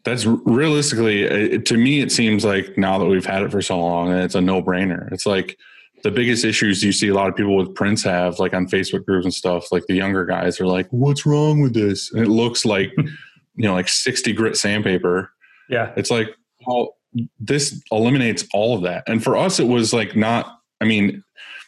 That's 0.04 0.24
realistically, 0.24 1.22
it, 1.22 1.66
to 1.66 1.76
me, 1.76 2.00
it 2.00 2.12
seems 2.12 2.44
like 2.44 2.78
now 2.78 2.98
that 2.98 3.06
we've 3.06 3.26
had 3.26 3.42
it 3.42 3.50
for 3.50 3.60
so 3.60 3.80
long, 3.80 4.12
it's 4.12 4.36
a 4.36 4.40
no 4.40 4.62
brainer. 4.62 5.10
It's 5.12 5.26
like 5.26 5.58
the 6.04 6.12
biggest 6.12 6.44
issues 6.44 6.82
you 6.84 6.92
see 6.92 7.08
a 7.08 7.14
lot 7.14 7.28
of 7.28 7.34
people 7.34 7.56
with 7.56 7.74
prints 7.74 8.04
have, 8.04 8.38
like 8.38 8.54
on 8.54 8.68
Facebook 8.68 9.04
groups 9.04 9.24
and 9.24 9.34
stuff, 9.34 9.72
like 9.72 9.84
the 9.88 9.94
younger 9.94 10.24
guys 10.24 10.60
are 10.60 10.66
like, 10.66 10.86
what's 10.90 11.26
wrong 11.26 11.60
with 11.60 11.74
this? 11.74 12.12
And 12.12 12.22
it 12.22 12.28
looks 12.28 12.64
like, 12.64 12.92
you 12.96 13.64
know, 13.64 13.74
like 13.74 13.88
60 13.88 14.32
grit 14.32 14.56
sandpaper. 14.56 15.32
Yeah. 15.68 15.92
It's 15.96 16.10
like, 16.10 16.28
well, 16.66 16.96
this 17.40 17.82
eliminates 17.90 18.44
all 18.52 18.76
of 18.76 18.82
that. 18.82 19.04
And 19.08 19.22
for 19.22 19.36
us, 19.36 19.58
it 19.58 19.66
was 19.66 19.92
like 19.92 20.14
not, 20.14 20.60
I 20.80 20.84
mean, 20.84 21.24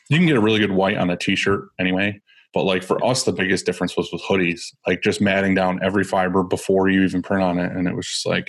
you 0.08 0.18
can 0.18 0.26
get 0.26 0.36
a 0.36 0.40
really 0.40 0.58
good 0.58 0.72
white 0.72 0.96
on 0.96 1.10
a 1.10 1.16
t 1.16 1.36
shirt 1.36 1.68
anyway. 1.78 2.20
But 2.54 2.64
like 2.64 2.82
for 2.82 3.04
us, 3.04 3.24
the 3.24 3.32
biggest 3.32 3.66
difference 3.66 3.96
was 3.96 4.10
with 4.10 4.22
hoodies, 4.22 4.62
like 4.86 5.02
just 5.02 5.20
matting 5.20 5.54
down 5.54 5.80
every 5.82 6.02
fiber 6.04 6.42
before 6.42 6.88
you 6.88 7.02
even 7.02 7.22
print 7.22 7.42
on 7.42 7.58
it. 7.58 7.72
And 7.72 7.86
it 7.86 7.94
was 7.94 8.06
just 8.08 8.26
like, 8.26 8.48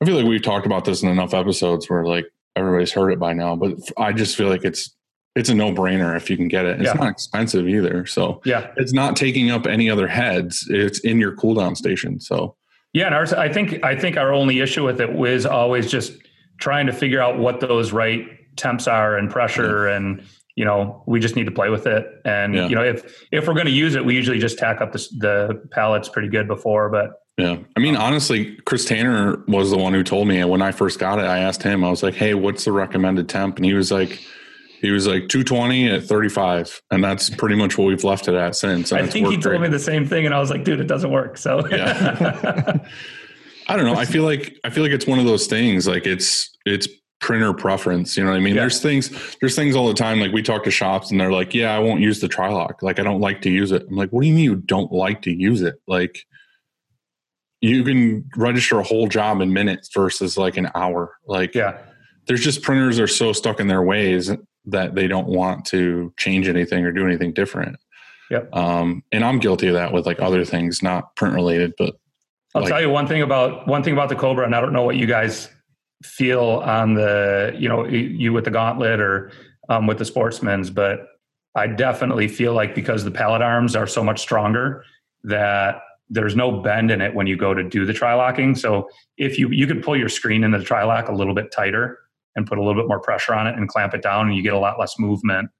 I 0.00 0.04
feel 0.04 0.14
like 0.16 0.26
we've 0.26 0.42
talked 0.42 0.66
about 0.66 0.84
this 0.84 1.02
in 1.02 1.08
enough 1.08 1.34
episodes 1.34 1.90
where 1.90 2.04
like 2.04 2.26
everybody's 2.54 2.92
heard 2.92 3.10
it 3.10 3.18
by 3.18 3.32
now, 3.32 3.56
but 3.56 3.72
I 3.98 4.12
just 4.12 4.36
feel 4.36 4.48
like 4.48 4.64
it's, 4.64 4.94
it's 5.34 5.48
a 5.48 5.54
no 5.54 5.72
brainer 5.72 6.16
if 6.16 6.30
you 6.30 6.36
can 6.36 6.46
get 6.48 6.64
it. 6.64 6.80
It's 6.80 6.86
Yeah. 6.86 6.92
not 6.94 7.10
expensive 7.10 7.68
either. 7.68 8.06
So 8.06 8.40
Yeah. 8.44 8.70
it's 8.76 8.92
not 8.92 9.16
taking 9.16 9.50
up 9.50 9.66
any 9.66 9.90
other 9.90 10.06
heads. 10.06 10.66
It's 10.70 11.00
in 11.00 11.18
your 11.18 11.34
cooldown 11.36 11.76
station. 11.76 12.20
So 12.20 12.56
Yeah, 12.92 13.06
and 13.06 13.14
ours. 13.16 13.32
I 13.32 13.52
think 13.52 13.84
I 13.84 13.96
think 13.96 14.16
our 14.16 14.32
only 14.32 14.60
issue 14.60 14.84
with 14.84 15.00
it 15.00 15.12
was 15.12 15.44
always 15.44 15.90
just 15.90 16.12
trying 16.60 16.86
to 16.86 16.92
figure 16.92 17.20
out 17.20 17.36
what 17.38 17.58
those 17.60 17.92
right 17.92 18.26
temps 18.56 18.86
are 18.88 19.16
and 19.16 19.30
pressure, 19.30 19.86
mm-hmm. 19.86 20.04
and 20.18 20.22
you 20.54 20.64
know 20.64 21.02
we 21.06 21.20
just 21.20 21.36
need 21.36 21.46
to 21.46 21.52
play 21.52 21.68
with 21.68 21.86
it. 21.86 22.06
And 22.24 22.54
Yeah. 22.54 22.68
you 22.68 22.74
know 22.74 22.84
if 22.84 23.26
if 23.32 23.46
we're 23.46 23.54
going 23.54 23.66
to 23.66 23.72
use 23.72 23.94
it, 23.94 24.04
we 24.04 24.14
usually 24.14 24.38
just 24.38 24.58
tack 24.58 24.80
up 24.80 24.92
the, 24.92 24.98
the 25.18 25.68
pallets 25.70 26.08
pretty 26.08 26.28
good 26.28 26.48
before. 26.48 26.88
But 26.88 27.12
Yeah. 27.36 27.58
I 27.76 27.80
mean, 27.80 27.96
honestly, 27.96 28.56
Chris 28.64 28.84
Tanner 28.86 29.44
was 29.46 29.70
the 29.70 29.76
one 29.76 29.92
who 29.92 30.02
told 30.02 30.26
me. 30.28 30.38
And 30.38 30.48
when 30.48 30.62
I 30.62 30.72
first 30.72 30.98
got 30.98 31.18
it, 31.18 31.26
I 31.26 31.38
asked 31.40 31.62
him, 31.62 31.84
I 31.84 31.90
was 31.90 32.02
like, 32.02 32.14
hey, 32.14 32.32
what's 32.34 32.64
the 32.64 32.72
recommended 32.72 33.28
temp? 33.28 33.56
And 33.56 33.64
he 33.66 33.74
was 33.74 33.92
like, 33.92 34.18
he 34.80 34.90
was 34.90 35.06
like 35.06 35.28
220 35.28 35.90
at 35.90 36.04
35. 36.04 36.80
And 36.90 37.04
that's 37.04 37.28
pretty 37.30 37.54
much 37.56 37.76
what 37.76 37.86
we've 37.86 38.04
left 38.04 38.28
it 38.28 38.34
at 38.34 38.56
since. 38.56 38.92
And 38.92 39.02
I 39.02 39.06
think 39.06 39.26
he 39.26 39.34
told 39.34 39.42
great. 39.42 39.60
me 39.60 39.68
the 39.68 39.78
same 39.78 40.06
thing, 40.06 40.26
and 40.26 40.34
I 40.34 40.38
was 40.38 40.50
like, 40.50 40.64
dude, 40.64 40.80
it 40.80 40.86
doesn't 40.86 41.10
work. 41.10 41.36
So 41.38 41.66
Yeah. 41.68 42.78
I 43.68 43.76
don't 43.76 43.84
know. 43.84 43.96
I 43.96 44.04
feel 44.04 44.22
like, 44.22 44.56
I 44.62 44.70
feel 44.70 44.84
like 44.84 44.92
it's 44.92 45.06
one 45.08 45.18
of 45.18 45.24
those 45.24 45.46
things. 45.48 45.88
Like 45.88 46.06
it's, 46.06 46.56
it's 46.64 46.86
printer 47.20 47.52
preference. 47.54 48.16
You 48.16 48.24
know 48.24 48.30
what 48.30 48.36
I 48.36 48.40
mean? 48.40 48.54
Yeah. 48.54 48.62
There's 48.62 48.80
things, 48.80 49.10
there's 49.40 49.56
things 49.56 49.74
all 49.74 49.88
the 49.88 49.94
time. 49.94 50.20
Like 50.20 50.32
we 50.32 50.42
talk 50.42 50.64
to 50.64 50.70
shops 50.70 51.10
and 51.10 51.20
they're 51.20 51.32
like, 51.32 51.54
yeah, 51.54 51.74
I 51.74 51.78
won't 51.78 52.00
use 52.00 52.20
the 52.20 52.28
Trilock. 52.28 52.82
Like 52.82 52.98
I 52.98 53.02
don't 53.02 53.20
like 53.20 53.42
to 53.42 53.50
use 53.50 53.72
it. 53.72 53.86
I'm 53.88 53.96
like, 53.96 54.10
what 54.10 54.22
do 54.22 54.28
you 54.28 54.34
mean 54.34 54.44
you 54.44 54.56
don't 54.56 54.92
like 54.92 55.22
to 55.22 55.30
use 55.32 55.62
it? 55.62 55.76
Like, 55.86 56.26
you 57.62 57.82
can 57.82 58.28
register 58.36 58.78
a 58.78 58.82
whole 58.82 59.08
job 59.08 59.40
in 59.40 59.52
minutes 59.52 59.88
versus 59.92 60.36
like 60.36 60.56
an 60.56 60.68
hour. 60.74 61.16
Like, 61.26 61.54
yeah, 61.54 61.78
there's 62.26 62.44
just 62.44 62.62
printers 62.62 63.00
are 63.00 63.06
so 63.08 63.32
stuck 63.32 63.60
in 63.60 63.66
their 63.66 63.82
ways 63.82 64.30
that 64.66 64.94
they 64.94 65.08
don't 65.08 65.26
want 65.26 65.64
to 65.66 66.12
change 66.18 66.48
anything 66.48 66.84
or 66.84 66.92
do 66.92 67.06
anything 67.06 67.32
different. 67.32 67.76
Yep. 68.30 68.54
Um, 68.54 69.02
and 69.10 69.24
I'm 69.24 69.38
guilty 69.38 69.68
of 69.68 69.74
that 69.74 69.92
with 69.92 70.04
like 70.04 70.20
other 70.20 70.44
things, 70.44 70.82
not 70.82 71.16
print 71.16 71.34
related, 71.34 71.72
but 71.78 71.96
I'll 72.54 72.62
Like- 72.62 72.70
tell 72.70 72.80
you 72.80 72.90
one 72.90 73.06
thing 73.06 73.22
about 73.22 73.66
one 73.66 73.82
thing 73.82 73.94
about 73.94 74.10
the 74.10 74.16
Cobra, 74.16 74.44
and 74.44 74.54
I 74.54 74.60
don't 74.60 74.72
know 74.72 74.82
what 74.84 74.96
you 74.96 75.06
guys 75.06 75.48
feel 76.02 76.62
on 76.64 76.94
the 76.94 77.54
you 77.58 77.68
know 77.68 77.86
you 77.86 78.32
with 78.32 78.44
the 78.44 78.50
Gauntlet 78.50 79.00
or 79.00 79.32
um, 79.68 79.86
with 79.86 79.98
the 79.98 80.04
Sportsman's, 80.04 80.70
but 80.70 81.08
I 81.54 81.66
definitely 81.66 82.28
feel 82.28 82.52
like 82.52 82.74
because 82.74 83.04
the 83.04 83.10
pallet 83.10 83.42
arms 83.42 83.74
are 83.74 83.86
so 83.86 84.04
much 84.04 84.20
stronger 84.20 84.84
that 85.24 85.80
there's 86.08 86.36
no 86.36 86.60
bend 86.60 86.90
in 86.90 87.00
it 87.00 87.14
when 87.14 87.26
you 87.26 87.36
go 87.36 87.52
to 87.52 87.64
do 87.64 87.84
the 87.84 87.92
tri-locking. 87.92 88.54
So 88.54 88.88
if 89.16 89.38
you 89.38 89.50
you 89.50 89.66
could 89.66 89.82
pull 89.82 89.96
your 89.96 90.08
screen 90.08 90.44
into 90.44 90.58
the 90.58 90.64
tri-lock 90.64 91.08
a 91.08 91.12
little 91.12 91.34
bit 91.34 91.50
tighter 91.50 91.98
and 92.36 92.46
put 92.46 92.58
a 92.58 92.62
little 92.62 92.80
bit 92.80 92.86
more 92.86 93.00
pressure 93.00 93.34
on 93.34 93.46
it 93.46 93.56
and 93.56 93.68
clamp 93.68 93.94
it 93.94 94.02
down, 94.02 94.28
and 94.28 94.36
you 94.36 94.42
get 94.42 94.52
a 94.52 94.58
lot 94.58 94.78
less 94.78 94.98
movement. 94.98 95.50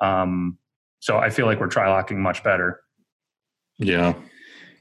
Um, 0.00 0.58
so 1.00 1.16
I 1.16 1.30
feel 1.30 1.46
like 1.46 1.60
we're 1.60 1.68
tri-locking 1.68 2.20
much 2.20 2.44
better. 2.44 2.80
yeah. 3.78 4.14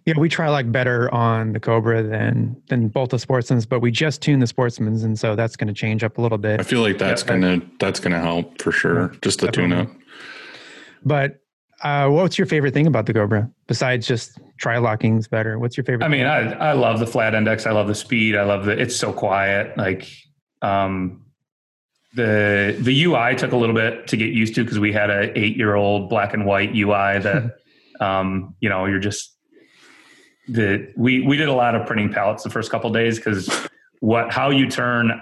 Yeah, 0.08 0.14
we 0.18 0.30
try 0.30 0.48
like 0.48 0.72
better 0.72 1.14
on 1.14 1.52
the 1.52 1.60
Cobra 1.60 2.02
than 2.02 2.56
than 2.70 2.88
both 2.88 3.10
the 3.10 3.18
Sportsmans, 3.18 3.68
but 3.68 3.82
we 3.82 3.92
just 3.92 4.22
tuned 4.22 4.42
the 4.42 4.46
Sportsmans, 4.46 5.04
and 5.04 5.20
so 5.20 5.36
that's 5.36 5.58
going 5.58 5.68
to 5.68 5.74
change 5.74 6.02
up 6.02 6.18
a 6.18 6.22
little 6.22 6.38
bit. 6.38 6.62
I 6.62 6.64
feel 6.64 6.80
like 6.82 6.98
that's 6.98 7.24
Yeah. 7.24 7.28
gonna 7.28 7.62
that's 7.78 8.00
gonna 8.00 8.22
help 8.22 8.62
for 8.62 8.72
sure. 8.72 9.14
Just 9.22 9.42
the 9.42 9.52
tune 9.52 9.74
up. 9.74 9.90
But 11.04 11.42
uh, 11.84 12.08
what's 12.08 12.38
your 12.38 12.48
favorite 12.48 12.74
thing 12.74 12.88
about 12.88 13.06
the 13.06 13.14
Cobra 13.14 13.52
besides 13.68 14.08
just 14.08 14.40
tri 14.58 14.78
locking's 14.78 15.28
better? 15.28 15.60
What's 15.60 15.76
your 15.76 15.84
favorite? 15.84 16.06
I 16.06 16.08
mean, 16.08 16.26
I 16.26 16.54
I 16.54 16.72
love 16.72 17.00
the 17.00 17.08
flat 17.08 17.36
index. 17.36 17.68
I 17.68 17.72
love 17.72 17.88
the 17.90 17.96
speed. 17.96 18.38
I 18.38 18.44
love 18.44 18.64
the 18.64 18.80
it's 18.82 18.96
so 18.96 19.12
quiet. 19.12 19.78
Like 19.78 20.08
um 20.62 21.26
the 22.16 22.78
the 22.80 23.04
UI 23.04 23.36
took 23.36 23.52
a 23.52 23.58
little 23.58 23.76
bit 23.76 24.08
to 24.08 24.16
get 24.16 24.30
used 24.32 24.56
to 24.56 24.64
because 24.64 24.80
we 24.80 24.94
had 24.94 25.10
a 25.10 25.38
eight 25.38 25.58
year 25.58 25.76
old 25.76 26.10
black 26.10 26.34
and 26.34 26.46
white 26.46 26.74
UI 26.74 27.20
that 27.20 27.58
um 28.00 28.56
you 28.62 28.70
know 28.70 28.86
you're 28.86 29.00
just 29.00 29.34
the 30.48 30.92
we 30.96 31.26
we 31.26 31.38
did 31.38 31.48
a 31.48 31.54
lot 31.54 31.76
of 31.76 31.86
printing 31.86 32.12
palettes 32.12 32.44
the 32.44 32.50
first 32.50 32.72
couple 32.72 32.90
days 32.92 33.18
because 33.18 33.50
what 34.00 34.32
how 34.32 34.50
you 34.50 34.70
turn 34.70 35.22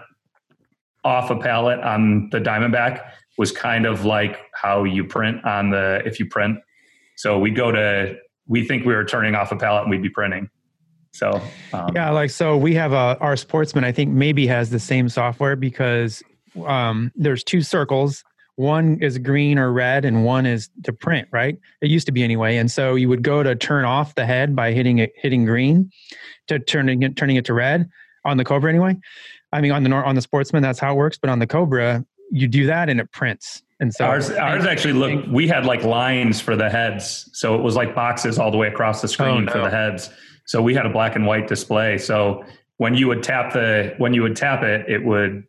off 1.03 1.29
a 1.29 1.35
palette 1.35 1.79
on 1.79 2.29
the 2.31 2.39
Diamondback 2.39 3.11
was 3.37 3.51
kind 3.51 3.85
of 3.85 4.05
like 4.05 4.39
how 4.53 4.83
you 4.83 5.03
print 5.03 5.43
on 5.45 5.69
the 5.69 6.01
if 6.05 6.19
you 6.19 6.25
print. 6.25 6.57
So 7.15 7.39
we 7.39 7.51
go 7.51 7.71
to 7.71 8.15
we 8.47 8.65
think 8.65 8.85
we 8.85 8.93
were 8.93 9.05
turning 9.05 9.35
off 9.35 9.51
a 9.51 9.55
palette 9.55 9.83
and 9.83 9.91
we'd 9.91 10.01
be 10.01 10.09
printing. 10.09 10.49
So 11.11 11.41
um, 11.73 11.95
Yeah, 11.95 12.11
like 12.11 12.29
so 12.29 12.57
we 12.57 12.75
have 12.75 12.91
a 12.91 13.17
our 13.19 13.37
sportsman 13.37 13.83
I 13.83 13.91
think 13.91 14.11
maybe 14.11 14.47
has 14.47 14.69
the 14.69 14.79
same 14.79 15.09
software 15.09 15.55
because 15.55 16.23
um 16.65 17.11
there's 17.15 17.43
two 17.43 17.61
circles. 17.61 18.23
One 18.57 18.99
is 19.01 19.17
green 19.17 19.59
or 19.59 19.71
red 19.71 20.05
and 20.05 20.23
one 20.23 20.45
is 20.45 20.69
to 20.83 20.93
print, 20.93 21.27
right? 21.31 21.57
It 21.81 21.89
used 21.89 22.05
to 22.05 22.11
be 22.11 22.23
anyway. 22.23 22.57
And 22.57 22.71
so 22.71 22.95
you 22.95 23.09
would 23.09 23.21
go 23.21 23.43
to 23.43 23.55
turn 23.55 23.83
off 23.83 24.15
the 24.15 24.25
head 24.25 24.55
by 24.55 24.71
hitting 24.71 24.99
it 24.99 25.11
hitting 25.15 25.45
green 25.45 25.91
to 26.47 26.59
turning 26.59 27.03
it 27.03 27.15
turning 27.15 27.35
it 27.35 27.45
to 27.45 27.53
red 27.53 27.89
on 28.23 28.37
the 28.37 28.45
Cobra 28.45 28.69
anyway. 28.69 28.97
I 29.51 29.61
mean 29.61 29.71
on 29.71 29.83
the 29.83 29.91
on 29.91 30.15
the 30.15 30.21
sportsman 30.21 30.63
that's 30.63 30.79
how 30.79 30.93
it 30.93 30.95
works, 30.95 31.17
but 31.17 31.29
on 31.29 31.39
the 31.39 31.47
Cobra 31.47 32.05
you 32.31 32.47
do 32.47 32.65
that 32.67 32.89
and 32.89 32.99
it 32.99 33.11
prints. 33.11 33.61
And 33.81 33.93
so 33.93 34.05
ours 34.05 34.31
ours 34.31 34.65
actually 34.65 34.93
looked 34.93 35.27
we 35.27 35.47
had 35.47 35.65
like 35.65 35.83
lines 35.83 36.39
for 36.39 36.55
the 36.55 36.69
heads. 36.69 37.29
So 37.33 37.55
it 37.55 37.61
was 37.61 37.75
like 37.75 37.93
boxes 37.93 38.39
all 38.39 38.51
the 38.51 38.57
way 38.57 38.67
across 38.67 39.01
the 39.01 39.07
screen 39.09 39.49
Oh, 39.49 39.51
for 39.51 39.57
the 39.57 39.65
oh, 39.65 39.69
heads. 39.69 40.09
So 40.45 40.61
we 40.61 40.73
had 40.73 40.85
a 40.85 40.89
black 40.89 41.15
and 41.15 41.25
white 41.25 41.47
display. 41.47 41.97
So 41.97 42.45
when 42.77 42.95
you 42.95 43.07
would 43.07 43.23
tap 43.23 43.53
the 43.53 43.95
when 43.97 44.13
you 44.13 44.21
would 44.21 44.35
tap 44.35 44.63
it, 44.63 44.89
it 44.89 45.03
would 45.03 45.43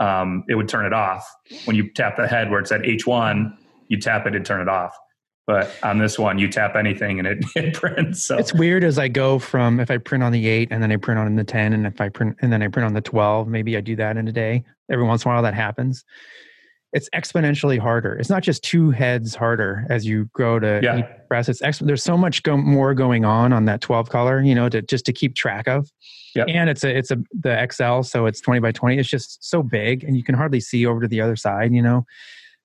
um, 0.00 0.44
it 0.48 0.56
would 0.56 0.68
turn 0.68 0.86
it 0.86 0.92
off. 0.92 1.30
When 1.66 1.76
you 1.76 1.92
tap 1.92 2.16
the 2.16 2.26
head 2.26 2.50
where 2.50 2.58
it 2.58 2.66
said 2.66 2.82
H1, 2.82 3.56
you 3.88 4.00
tap 4.00 4.26
it, 4.26 4.34
it'd 4.34 4.44
turn 4.44 4.60
it 4.60 4.68
off. 4.68 4.96
But 5.46 5.74
on 5.82 5.98
this 5.98 6.18
one, 6.18 6.38
you 6.38 6.48
tap 6.48 6.74
anything 6.76 7.18
and 7.18 7.28
it, 7.28 7.44
it 7.56 7.74
prints. 7.74 8.24
So 8.24 8.38
It's 8.38 8.54
weird 8.54 8.82
as 8.82 8.98
I 8.98 9.08
go 9.08 9.38
from 9.38 9.78
if 9.78 9.90
I 9.90 9.98
print 9.98 10.24
on 10.24 10.32
the 10.32 10.48
eight 10.48 10.68
and 10.70 10.82
then 10.82 10.90
I 10.90 10.96
print 10.96 11.18
on 11.20 11.36
the 11.36 11.44
10 11.44 11.72
and 11.72 11.86
if 11.86 12.00
I 12.00 12.08
print 12.08 12.36
and 12.40 12.52
then 12.52 12.62
I 12.62 12.68
print 12.68 12.86
on 12.86 12.94
the 12.94 13.00
12, 13.00 13.48
maybe 13.48 13.76
I 13.76 13.80
do 13.80 13.96
that 13.96 14.16
in 14.16 14.26
a 14.26 14.32
day. 14.32 14.64
Every 14.90 15.04
once 15.04 15.24
in 15.24 15.30
a 15.30 15.34
while 15.34 15.42
that 15.42 15.54
happens. 15.54 16.04
It's 16.92 17.08
exponentially 17.14 17.78
harder. 17.78 18.14
It's 18.14 18.28
not 18.30 18.42
just 18.42 18.64
two 18.64 18.90
heads 18.90 19.34
harder 19.34 19.86
as 19.88 20.04
you 20.06 20.28
grow 20.32 20.58
to 20.58 20.80
Yeah. 20.82 21.02
press. 21.28 21.48
It's 21.48 21.60
there's 21.78 22.02
so 22.02 22.16
much 22.16 22.42
go- 22.42 22.56
more 22.56 22.94
going 22.94 23.24
on 23.24 23.52
on 23.52 23.64
that 23.66 23.80
12 23.80 24.08
color, 24.10 24.40
you 24.42 24.54
know, 24.54 24.68
to 24.68 24.82
just 24.82 25.04
to 25.06 25.12
keep 25.12 25.34
track 25.36 25.68
of. 25.68 25.90
Yep. 26.34 26.46
And 26.48 26.68
it's 26.70 26.82
a 26.84 26.96
it's 26.96 27.10
a 27.10 27.18
the 27.32 27.68
XL, 27.72 28.02
so 28.02 28.26
it's 28.26 28.40
20 28.40 28.60
by 28.60 28.72
20. 28.72 28.98
It's 28.98 29.08
just 29.08 29.42
so 29.48 29.62
big, 29.62 30.04
and 30.04 30.16
you 30.16 30.22
can 30.24 30.34
hardly 30.34 30.60
see 30.60 30.86
over 30.86 31.00
to 31.00 31.08
the 31.08 31.20
other 31.20 31.36
side. 31.36 31.72
You 31.72 31.82
know 31.82 32.04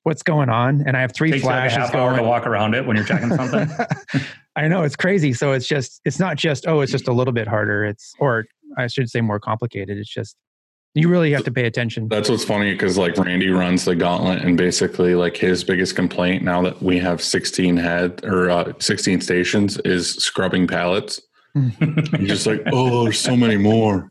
what's 0.03 0.21
going 0.21 0.49
on. 0.49 0.83
And 0.85 0.95
I 0.95 1.01
have 1.01 1.13
three 1.13 1.31
Takes 1.31 1.43
you 1.43 1.49
like 1.49 1.55
a 1.57 1.69
flashes 1.69 1.77
half 1.77 1.95
hour 1.95 2.11
going. 2.11 2.21
to 2.23 2.29
walk 2.29 2.45
around 2.45 2.75
it 2.75 2.85
when 2.85 2.95
you're 2.95 3.05
checking 3.05 3.29
something. 3.35 3.67
I 4.55 4.67
know 4.67 4.83
it's 4.83 4.95
crazy. 4.95 5.33
So 5.33 5.51
it's 5.51 5.67
just 5.67 5.99
it's 6.05 6.19
not 6.19 6.38
just 6.38 6.67
oh 6.67 6.81
it's 6.81 6.91
just 6.91 7.07
a 7.07 7.13
little 7.13 7.33
bit 7.33 7.47
harder. 7.47 7.83
It's 7.85 8.13
or 8.19 8.45
I 8.77 8.85
should 8.88 9.09
say 9.09 9.21
more 9.21 9.39
complicated. 9.39 9.97
It's 9.97 10.09
just 10.09 10.35
you 10.95 11.10
really 11.10 11.31
have 11.34 11.43
to 11.43 11.51
pay 11.51 11.65
attention. 11.65 12.08
That's 12.08 12.29
what's 12.29 12.45
funny 12.45 12.71
because 12.71 12.97
like 12.97 13.17
Randy 13.17 13.49
runs 13.49 13.84
the 13.84 13.95
gauntlet, 13.95 14.41
and 14.43 14.58
basically 14.58 15.13
like 15.13 15.36
his 15.36 15.63
biggest 15.63 15.95
complaint 15.95 16.41
now 16.43 16.62
that 16.62 16.81
we 16.81 16.97
have 16.99 17.21
16 17.21 17.75
head 17.75 18.23
or 18.23 18.49
uh, 18.49 18.73
16 18.79 19.19
stations 19.19 19.77
is 19.79 20.15
scrubbing 20.15 20.67
pallets. 20.67 21.21
He's 21.53 22.29
just 22.29 22.47
like, 22.47 22.62
oh, 22.71 23.03
there's 23.03 23.19
so 23.19 23.36
many 23.36 23.58
more. 23.58 24.10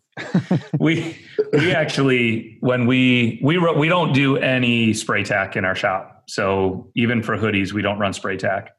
we 0.79 1.19
we 1.53 1.73
actually 1.73 2.59
when 2.61 2.87
we 2.87 3.41
we 3.43 3.59
we 3.59 3.89
don't 3.89 4.13
do 4.13 4.37
any 4.37 4.93
spray 4.93 5.25
tack 5.25 5.57
in 5.57 5.65
our 5.65 5.75
shop. 5.75 6.25
So 6.29 6.91
even 6.95 7.23
for 7.23 7.37
hoodies, 7.37 7.73
we 7.73 7.83
don't 7.83 7.99
run 7.99 8.13
spray 8.13 8.37
tack. 8.37 8.71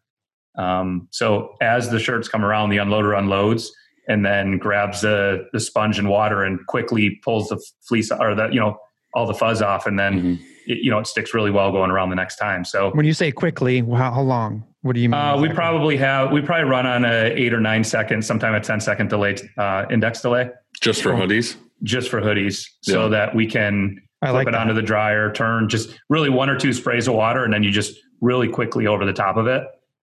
Um, 0.58 1.08
so 1.12 1.56
as 1.62 1.90
the 1.90 2.00
shirts 2.00 2.28
come 2.28 2.46
around, 2.46 2.70
the 2.70 2.78
unloader 2.78 3.18
unloads 3.18 3.72
and 4.08 4.26
then 4.26 4.58
grabs 4.58 5.02
the 5.02 5.48
the 5.54 5.60
sponge 5.60 6.00
and 6.00 6.10
water 6.10 6.44
and 6.44 6.66
quickly 6.68 7.20
pulls 7.24 7.50
the 7.50 7.62
fleece 7.88 8.12
or 8.12 8.36
the 8.36 8.50
you 8.50 8.60
know 8.60 8.78
all 9.14 9.26
the 9.26 9.34
fuzz 9.34 9.62
off, 9.62 9.88
and 9.88 9.98
then 9.98 10.22
Mhm. 10.22 10.40
it, 10.68 10.80
you 10.84 10.92
know 10.92 11.00
it 11.00 11.08
sticks 11.08 11.34
really 11.34 11.52
well 11.52 11.72
going 11.72 11.90
around 11.92 12.10
the 12.10 12.16
next 12.16 12.36
time. 12.38 12.66
So 12.66 12.92
When 12.92 13.06
you 13.06 13.14
say 13.14 13.32
quickly, 13.32 13.80
how, 13.80 14.12
how 14.12 14.22
long? 14.22 14.64
What 14.82 14.94
do 14.96 15.02
you 15.02 15.10
mean? 15.10 15.20
uh, 15.20 15.38
we 15.38 15.50
probably 15.50 15.98
have 15.98 16.32
we 16.32 16.42
probably 16.42 16.70
run 16.70 16.86
on 16.86 17.06
a 17.06 17.32
eight 17.36 17.54
or 17.54 17.60
nine 17.62 17.84
second, 17.84 18.24
sometime 18.24 18.54
a 18.54 18.60
10 18.60 18.80
second 18.82 19.10
delay 19.10 19.36
uh, 19.58 19.86
index 19.90 20.22
delay 20.22 20.50
Just 20.82 21.02
for 21.02 21.12
hoodies. 21.14 21.56
just 21.84 22.10
for 22.10 22.22
hoodies, 22.22 22.68
so 22.82 23.04
Yeah. 23.04 23.10
that 23.10 23.36
we 23.36 23.48
can 23.48 24.00
I 24.22 24.28
flip 24.28 24.34
like 24.36 24.48
it 24.50 24.52
that. 24.52 24.62
onto 24.62 24.74
the 24.74 24.82
dryer, 24.82 25.32
turn 25.32 25.70
just 25.70 25.98
really 26.10 26.30
one 26.30 26.50
or 26.50 26.58
two 26.58 26.74
sprays 26.74 27.08
of 27.08 27.16
water, 27.16 27.44
and 27.46 27.54
then 27.54 27.64
you 27.64 27.72
just 27.72 27.98
really 28.22 28.48
quickly 28.48 28.86
over 28.88 29.06
the 29.06 29.14
top 29.14 29.38
of 29.38 29.48
it, 29.48 29.64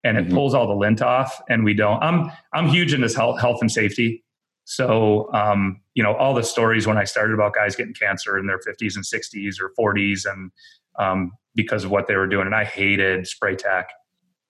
and 0.05 0.17
it 0.17 0.27
Mhm. 0.27 0.33
pulls 0.33 0.53
all 0.53 0.65
the 0.67 0.73
lint 0.73 1.01
off. 1.01 1.41
And 1.49 1.65
we 1.65 1.73
don't. 1.73 2.01
I'm 2.01 2.31
I'm 2.53 2.67
huge 2.69 2.93
in 2.93 3.01
this 3.01 3.13
health 3.15 3.41
health 3.41 3.59
and 3.59 3.69
safety. 3.71 4.23
So 4.63 5.29
um, 5.33 5.81
you 5.93 6.01
know 6.03 6.13
all 6.15 6.33
the 6.33 6.43
stories 6.43 6.87
when 6.87 6.97
I 6.97 7.03
started 7.03 7.33
about 7.33 7.53
guys 7.53 7.75
getting 7.75 7.93
cancer 7.93 8.37
in 8.39 8.47
their 8.47 8.59
50s 8.59 8.95
and 8.95 9.03
60s 9.05 9.57
or 9.61 9.71
40s, 9.77 10.25
and 10.25 10.51
um, 10.97 11.31
because 11.55 11.83
of 11.83 11.91
what 11.91 12.07
they 12.07 12.15
were 12.15 12.27
doing, 12.27 12.45
and 12.45 12.55
I 12.55 12.63
hated 12.63 13.27
spray 13.27 13.55
tack. 13.55 13.89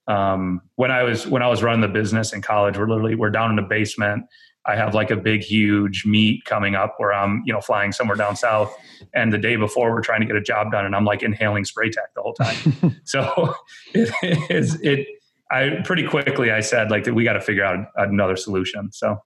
Um, 0.08 0.62
when 0.76 0.92
I 0.92 1.04
was 1.04 1.26
when 1.28 1.42
I 1.42 1.48
was 1.48 1.64
running 1.64 1.82
the 1.82 1.88
business 1.88 2.32
in 2.32 2.42
college, 2.42 2.78
we're 2.78 2.88
literally 2.88 3.16
we're 3.16 3.32
down 3.32 3.50
in 3.50 3.56
the 3.56 3.64
basement. 3.64 4.26
I 4.68 4.76
have 4.76 4.96
like 4.96 5.12
a 5.12 5.16
big, 5.16 5.42
huge 5.44 6.06
meet 6.08 6.44
coming 6.46 6.74
up 6.74 6.96
where 6.98 7.14
I'm, 7.14 7.44
you 7.46 7.54
know, 7.54 7.62
flying 7.62 7.92
somewhere 7.92 8.16
down 8.18 8.36
south. 8.36 8.76
And 9.14 9.32
the 9.32 9.38
day 9.38 9.58
before, 9.58 9.92
we're 9.92 10.02
trying 10.02 10.22
to 10.22 10.26
get 10.26 10.36
a 10.36 10.42
job 10.42 10.72
done, 10.72 10.86
and 10.86 10.96
I'm 10.96 11.06
like 11.06 11.22
inhaling 11.24 11.66
spray 11.66 11.90
tack 11.92 12.14
the 12.16 12.22
whole 12.24 12.34
time. 12.34 12.96
so 13.04 13.54
it 13.94 14.50
is 14.50 14.80
it. 14.82 15.08
I 15.52 15.82
pretty 15.84 16.08
quickly 16.08 16.52
I 16.52 16.62
said 16.62 16.92
like 16.92 17.04
that 17.04 17.14
we 17.14 17.24
got 17.24 17.34
to 17.34 17.42
figure 17.42 17.64
out 17.64 17.88
another 17.98 18.36
solution. 18.36 18.92
So 18.92 19.18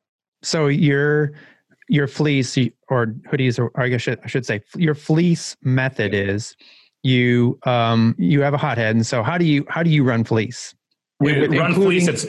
So 0.42 0.68
your 0.68 1.34
your 1.88 2.08
fleece 2.08 2.58
or 2.90 3.08
hoodies, 3.32 3.58
or 3.58 3.72
I 3.80 3.88
guess 3.88 4.08
I 4.08 4.28
should, 4.28 4.46
say 4.46 4.62
your 4.76 4.96
fleece 4.96 5.56
method 5.64 6.14
is 6.14 6.56
you 7.04 7.58
um 7.66 8.16
you 8.18 8.42
have 8.42 8.54
a 8.54 8.58
hothead, 8.58 8.96
and 8.96 9.06
so 9.06 9.24
how 9.24 9.38
do 9.38 9.46
you 9.46 9.66
how 9.70 9.84
do 9.84 9.90
you 9.90 10.04
run 10.04 10.24
fleece? 10.24 10.76
we 11.20 11.40
With- 11.40 11.52
run 11.52 11.74
fleece. 11.74 12.08
It's 12.08 12.28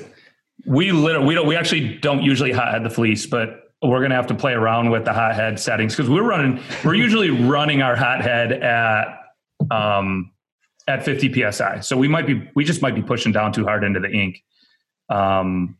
we 0.66 0.92
literally 0.92 1.26
we 1.26 1.34
don't 1.34 1.46
we 1.46 1.56
actually 1.56 1.98
don't 1.98 2.22
usually 2.22 2.52
hothead 2.52 2.84
the 2.84 2.90
fleece, 2.90 3.26
but 3.26 3.72
we're 3.82 4.02
gonna 4.02 4.14
have 4.14 4.26
to 4.28 4.34
play 4.34 4.52
around 4.52 4.90
with 4.90 5.04
the 5.04 5.12
hothead 5.12 5.58
settings 5.58 5.96
because 5.96 6.10
we're 6.10 6.22
running 6.28 6.60
we're 6.84 6.94
usually 6.94 7.30
running 7.30 7.82
our 7.82 7.96
hothead 7.96 8.52
at 8.52 9.06
um 9.70 10.30
at 10.90 11.04
50 11.04 11.50
psi. 11.50 11.80
So 11.80 11.96
we 11.96 12.08
might 12.08 12.26
be 12.26 12.48
we 12.54 12.64
just 12.64 12.82
might 12.82 12.94
be 12.94 13.02
pushing 13.02 13.32
down 13.32 13.52
too 13.52 13.64
hard 13.64 13.84
into 13.84 14.00
the 14.00 14.10
ink. 14.10 14.42
Um, 15.08 15.78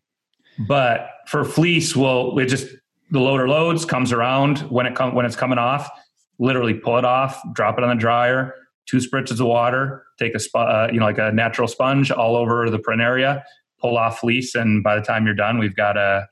but 0.59 1.11
for 1.27 1.45
fleece, 1.45 1.95
we'll 1.95 2.39
it 2.39 2.47
just 2.47 2.69
the 3.11 3.21
loader 3.21 3.49
loads 3.49 3.85
comes 3.85 4.13
around 4.13 4.59
when 4.71 4.87
it 4.87 4.95
comes 4.95 5.15
when 5.15 5.27
it's 5.27 5.37
coming 5.37 5.59
off. 5.59 5.91
Literally 6.39 6.75
pull 6.75 6.97
it 6.97 7.05
off, 7.05 7.41
drop 7.53 7.77
it 7.77 7.85
on 7.85 7.91
the 7.91 8.01
dryer, 8.01 8.55
two 8.87 8.99
spritzes 8.99 9.41
of 9.41 9.47
water, 9.47 10.05
take 10.19 10.35
a 10.35 10.59
uh, 10.59 10.89
you 10.93 11.01
know 11.01 11.07
like 11.07 11.19
a 11.19 11.33
natural 11.33 11.69
sponge 11.69 12.11
all 12.11 12.37
over 12.37 12.71
the 12.71 12.79
print 12.79 13.01
area, 13.01 13.45
pull 13.81 13.97
off 13.97 14.21
fleece, 14.21 14.55
and 14.55 14.83
by 14.83 14.97
the 14.97 15.03
time 15.03 15.27
you're 15.27 15.35
done, 15.35 15.59
we've 15.59 15.77
got 15.77 15.97
a 15.97 16.27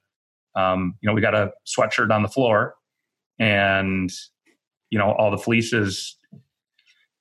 um, 0.55 0.95
you 1.01 1.07
know 1.07 1.14
we 1.14 1.21
got 1.21 1.35
a 1.35 1.53
sweatshirt 1.67 2.11
on 2.11 2.23
the 2.23 2.29
floor, 2.29 2.75
and 3.38 4.11
you 4.91 4.99
know 4.99 5.12
all 5.12 5.31
the 5.31 5.38
fleeces. 5.38 6.17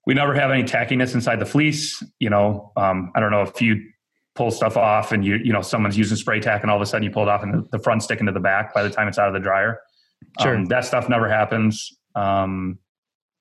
We 0.07 0.13
never 0.13 0.33
have 0.33 0.51
any 0.51 0.63
tackiness 0.63 1.13
inside 1.13 1.39
the 1.39 1.45
fleece. 1.45 2.01
You 2.19 2.29
know, 2.29 2.71
um, 2.77 3.11
I 3.13 3.19
don't 3.19 3.29
know 3.29 3.41
if 3.41 3.61
you 3.61 3.89
pull 4.35 4.51
stuff 4.51 4.77
off 4.77 5.11
and 5.11 5.25
you 5.25 5.35
you 5.35 5.51
know 5.51 5.61
someone's 5.61 5.97
using 5.97 6.15
spray 6.15 6.39
tack 6.39 6.61
and 6.61 6.71
all 6.71 6.77
of 6.77 6.81
a 6.81 6.85
sudden 6.85 7.03
you 7.03 7.11
pull 7.11 7.23
it 7.23 7.29
off 7.29 7.43
and 7.43 7.67
the, 7.71 7.79
front 7.79 8.01
sticking 8.01 8.25
to 8.25 8.31
the 8.31 8.39
back 8.39 8.73
by 8.73 8.83
the 8.83 8.89
time 8.89 9.09
it's 9.09 9.19
out 9.19 9.27
of 9.27 9.33
the 9.33 9.39
dryer. 9.41 9.81
Sure. 10.41 10.55
Um, 10.55 10.65
that 10.67 10.85
stuff 10.85 11.09
never 11.09 11.27
happens. 11.27 11.91
Um, 12.15 12.79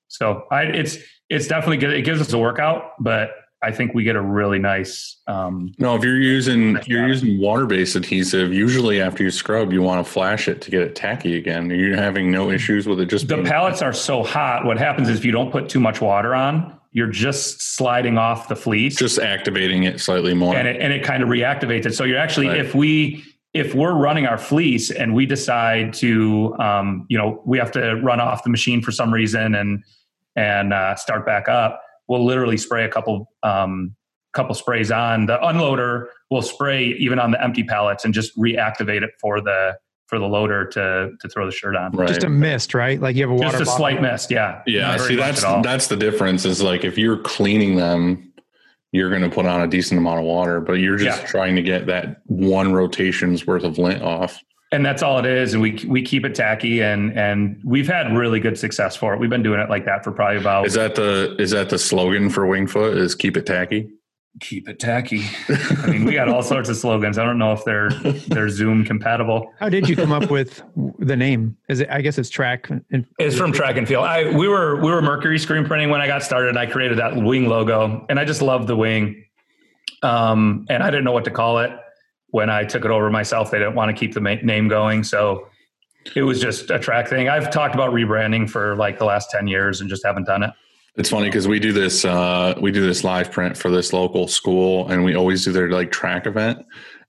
so 0.09 0.43
I, 0.51 0.63
it's 0.63 0.97
it's 1.29 1.47
definitely 1.47 1.77
good. 1.77 1.93
It 1.93 2.01
gives 2.01 2.19
us 2.19 2.33
a 2.33 2.37
workout, 2.37 2.91
but 2.99 3.31
I 3.63 3.71
think 3.71 3.93
we 3.95 4.03
get 4.03 4.15
a 4.15 4.21
really 4.21 4.59
nice. 4.59 5.17
Um, 5.25 5.73
No, 5.79 5.95
if 5.95 6.03
you're 6.03 6.19
using 6.19 6.73
Nice 6.73 6.87
you're 6.87 7.07
using 7.07 7.39
water-based 7.39 7.95
adhesive, 7.95 8.53
usually 8.53 9.01
after 9.01 9.23
you 9.23 9.31
scrub, 9.31 9.73
you 9.73 9.81
want 9.81 10.05
to 10.05 10.11
flash 10.11 10.47
it 10.47 10.61
to 10.61 10.71
get 10.71 10.81
it 10.81 10.95
tacky 10.95 11.35
again. 11.37 11.69
You're 11.69 11.97
having 11.97 12.31
no 12.31 12.51
issues 12.51 12.87
with 12.87 12.99
it 12.99 13.07
just 13.07 13.27
the 13.27 13.41
pallets 13.43 13.81
are 13.81 13.93
so 13.93 14.23
hot. 14.23 14.65
What 14.65 14.77
happens 14.77 15.09
is 15.09 15.17
if 15.17 15.25
you 15.25 15.31
don't 15.31 15.51
put 15.51 15.69
too 15.69 15.79
much 15.79 16.01
water 16.01 16.35
on, 16.35 16.77
you're 16.91 17.07
just 17.07 17.75
sliding 17.75 18.17
off 18.17 18.47
the 18.47 18.55
fleece. 18.55 18.95
just 18.95 19.19
activating 19.19 19.83
it 19.83 19.99
slightly 19.99 20.33
more. 20.33 20.55
and 20.55 20.67
it, 20.67 20.79
and 20.81 20.93
it 20.93 21.03
kind 21.03 21.23
of 21.23 21.29
reactivates 21.29 21.85
it. 21.85 21.95
So 21.95 22.03
you're 22.03 22.17
actually, 22.17 22.47
Right. 22.47 22.59
if 22.59 22.75
we, 22.75 23.23
if 23.53 23.73
we're 23.73 23.93
running 23.93 24.25
our 24.27 24.37
fleece 24.37 24.91
and 24.91 25.13
we 25.15 25.25
decide 25.25 25.93
to, 25.95 26.55
um, 26.59 27.05
you 27.09 27.17
know, 27.17 27.41
we 27.45 27.57
have 27.57 27.71
to 27.71 27.95
run 27.95 28.19
off 28.19 28.43
the 28.43 28.49
machine 28.49 28.81
for 28.81 28.91
some 28.91 29.11
reason 29.13 29.55
and, 29.55 29.83
and 30.35 30.73
uh, 30.73 30.95
start 30.95 31.25
back 31.25 31.49
up, 31.49 31.81
we'll 32.07 32.25
literally 32.25 32.57
spray 32.57 32.85
a 32.85 32.89
couple, 32.89 33.31
um, 33.43 33.95
couple 34.33 34.53
sprays 34.53 34.91
on 34.91 35.25
the 35.25 35.37
unloader 35.39 36.05
will 36.29 36.41
spray 36.41 36.85
even 36.99 37.17
on 37.19 37.31
the 37.31 37.43
empty 37.43 37.63
pallets 37.63 38.05
and 38.05 38.13
just 38.13 38.37
reactivate 38.37 39.01
it 39.01 39.09
for 39.19 39.41
the, 39.41 39.75
for 40.07 40.19
the 40.19 40.25
loader 40.25 40.65
to, 40.65 41.11
to 41.19 41.27
throw 41.29 41.45
the 41.45 41.51
shirt 41.51 41.75
on. 41.75 41.91
right. 41.91 42.07
Just 42.07 42.23
a 42.23 42.29
mist, 42.29 42.73
right? 42.73 43.01
Like 43.01 43.15
you 43.15 43.23
have 43.23 43.31
a 43.31 43.33
water 43.33 43.45
Just 43.57 43.61
a 43.61 43.65
bottle. 43.65 43.77
slight 43.77 44.01
mist. 44.01 44.29
Yeah. 44.31 44.61
Yeah, 44.67 44.91
Not 44.91 44.99
see 45.01 45.15
that's 45.15 45.41
that's 45.41 45.87
the 45.87 45.97
difference 45.97 46.45
is 46.45 46.61
like 46.61 46.83
if 46.85 46.97
you're 46.97 47.17
cleaning 47.17 47.75
them, 47.77 48.31
you're 48.93 49.09
going 49.09 49.21
to 49.23 49.29
put 49.29 49.45
on 49.45 49.61
a 49.61 49.67
decent 49.67 49.99
amount 49.99 50.19
of 50.19 50.25
water, 50.25 50.61
but 50.61 50.73
you're 50.73 50.97
just 50.97 51.21
Yeah. 51.21 51.27
trying 51.27 51.55
to 51.57 51.61
get 51.61 51.87
that 51.87 52.21
one 52.25 52.71
rotation's 52.73 53.45
worth 53.45 53.63
of 53.63 53.77
lint 53.77 54.01
off. 54.01 54.39
And 54.71 54.85
that's 54.85 55.01
all 55.01 55.17
it 55.19 55.25
is 55.25 55.53
and 55.53 55.61
we 55.61 55.83
we 55.87 56.01
keep 56.01 56.25
it 56.25 56.35
tacky 56.35 56.81
and 56.81 57.17
and 57.17 57.61
we've 57.63 57.87
had 57.87 58.15
really 58.15 58.39
good 58.39 58.57
success 58.57 58.95
for 58.95 59.13
it 59.13 59.19
we've 59.19 59.29
been 59.29 59.43
doing 59.43 59.59
it 59.59 59.69
like 59.69 59.85
that 59.85 60.03
for 60.03 60.11
probably 60.11 60.37
about 60.37 60.65
Is 60.65 60.73
that 60.73 60.95
the 60.95 61.35
is 61.39 61.51
that 61.51 61.69
the 61.69 61.79
slogan 61.79 62.29
for 62.29 62.45
Wingfoot? 62.45 62.97
Is 62.97 63.15
keep 63.15 63.37
it 63.37 63.45
tacky? 63.45 63.89
keep 64.39 64.69
it 64.69 64.79
tacky 64.79 65.23
i 65.49 65.87
mean 65.87 66.05
we 66.05 66.13
got 66.13 66.29
all 66.29 66.43
sorts 66.43 66.69
of 66.69 66.77
slogans 66.77 67.17
i 67.17 67.25
don't 67.25 67.39
know 67.39 67.53
if 67.53 67.63
they're 67.65 67.89
they're 68.27 68.49
zoom 68.49 68.85
compatible 68.85 69.51
How 69.59 69.69
did 69.69 69.89
you 69.89 69.95
come 69.95 70.11
up 70.11 70.29
with 70.29 70.61
the 70.99 71.15
name? 71.15 71.57
Is 71.69 71.79
it? 71.79 71.89
I 71.89 72.01
guess 72.01 72.17
it's 72.17 72.29
track. 72.29 72.69
And, 72.69 73.07
it's 73.17 73.35
from 73.35 73.51
track 73.51 73.77
and 73.77 73.87
field 73.87 74.05
i 74.05 74.29
we 74.29 74.47
were 74.47 74.75
we 74.75 74.91
were 74.91 75.01
mercury 75.01 75.39
screen 75.39 75.65
printing 75.65 75.89
when 75.89 76.01
i 76.01 76.07
got 76.07 76.21
started 76.21 76.55
i 76.55 76.65
created 76.65 76.99
that 76.99 77.15
wing 77.15 77.47
logo 77.47 78.05
and 78.09 78.19
i 78.19 78.25
just 78.25 78.41
loved 78.41 78.67
the 78.67 78.75
wing 78.75 79.23
um 80.03 80.65
and 80.69 80.83
i 80.83 80.91
didn't 80.91 81.03
know 81.03 81.13
what 81.13 81.25
to 81.25 81.31
call 81.31 81.57
it 81.59 81.71
when 82.29 82.49
i 82.49 82.63
took 82.63 82.85
it 82.85 82.91
over 82.91 83.09
myself 83.09 83.51
they 83.51 83.59
didn't 83.59 83.75
want 83.75 83.89
to 83.89 83.99
keep 83.99 84.13
the 84.13 84.21
ma- 84.21 84.35
name 84.43 84.67
going 84.67 85.03
so 85.03 85.47
it 86.15 86.23
was 86.23 86.39
just 86.39 86.69
a 86.71 86.79
track 86.79 87.07
thing 87.07 87.29
i've 87.29 87.49
talked 87.51 87.75
about 87.75 87.91
rebranding 87.91 88.49
for 88.49 88.75
like 88.75 88.97
the 88.97 89.05
last 89.05 89.29
10 89.31 89.47
years 89.47 89.81
and 89.81 89.89
just 89.89 90.05
haven't 90.05 90.25
done 90.25 90.43
it 90.43 90.51
It's 90.95 91.09
funny 91.09 91.27
because 91.27 91.47
we 91.47 91.59
do 91.59 91.71
this 91.73 92.05
uh, 92.05 92.53
we 92.59 92.71
do 92.71 92.85
this 92.85 93.03
live 93.03 93.31
print 93.31 93.55
for 93.57 93.69
this 93.69 93.93
local 93.93 94.27
school, 94.27 94.87
and 94.89 95.03
we 95.03 95.15
always 95.15 95.45
do 95.45 95.51
their 95.51 95.69
like 95.69 95.91
track 95.91 96.25
event, 96.25 96.65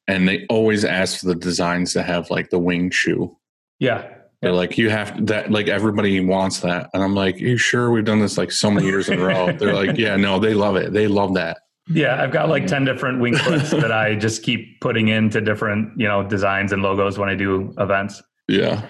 and 0.06 0.28
they 0.28 0.44
always 0.50 0.84
ask 0.84 1.20
for 1.20 1.26
the 1.26 1.34
designs 1.34 1.92
to 1.94 2.02
have 2.02 2.28
like 2.30 2.50
the 2.50 2.58
wing 2.58 2.90
shoe. 2.90 3.34
yeah 3.78 4.06
They're 4.42 4.52
like, 4.52 4.76
you 4.78 4.90
have 4.90 5.26
that, 5.26 5.50
like 5.50 5.68
everybody 5.68 6.20
wants 6.20 6.60
that. 6.60 6.90
And 6.92 7.02
I'm 7.02 7.14
like, 7.14 7.38
you 7.40 7.56
sure 7.56 7.90
we've 7.90 8.04
done 8.04 8.20
this 8.20 8.36
like 8.38 8.52
so 8.52 8.70
many 8.70 8.86
years 8.86 9.08
in 9.08 9.18
a 9.20 9.24
row? 9.24 9.52
They're 9.58 9.74
like, 9.74 9.96
yeah, 9.96 10.16
no, 10.16 10.38
they 10.38 10.54
love 10.54 10.76
it. 10.76 10.92
They 10.92 11.08
love 11.08 11.34
that. 11.34 11.56
Yeah, 11.90 12.22
I've 12.22 12.32
got 12.32 12.48
like 12.48 12.66
10 12.66 12.84
different 12.84 13.20
wing 13.20 13.34
clips 13.38 13.70
that 13.70 13.92
I 13.92 14.14
just 14.14 14.42
keep 14.42 14.80
putting 14.80 15.08
into 15.08 15.40
different, 15.40 15.98
you 15.98 16.06
know, 16.06 16.22
designs 16.22 16.72
and 16.72 16.82
logos 16.82 17.18
when 17.18 17.28
I 17.28 17.34
do 17.34 17.72
events. 17.78 18.22
Yeah. 18.46 18.86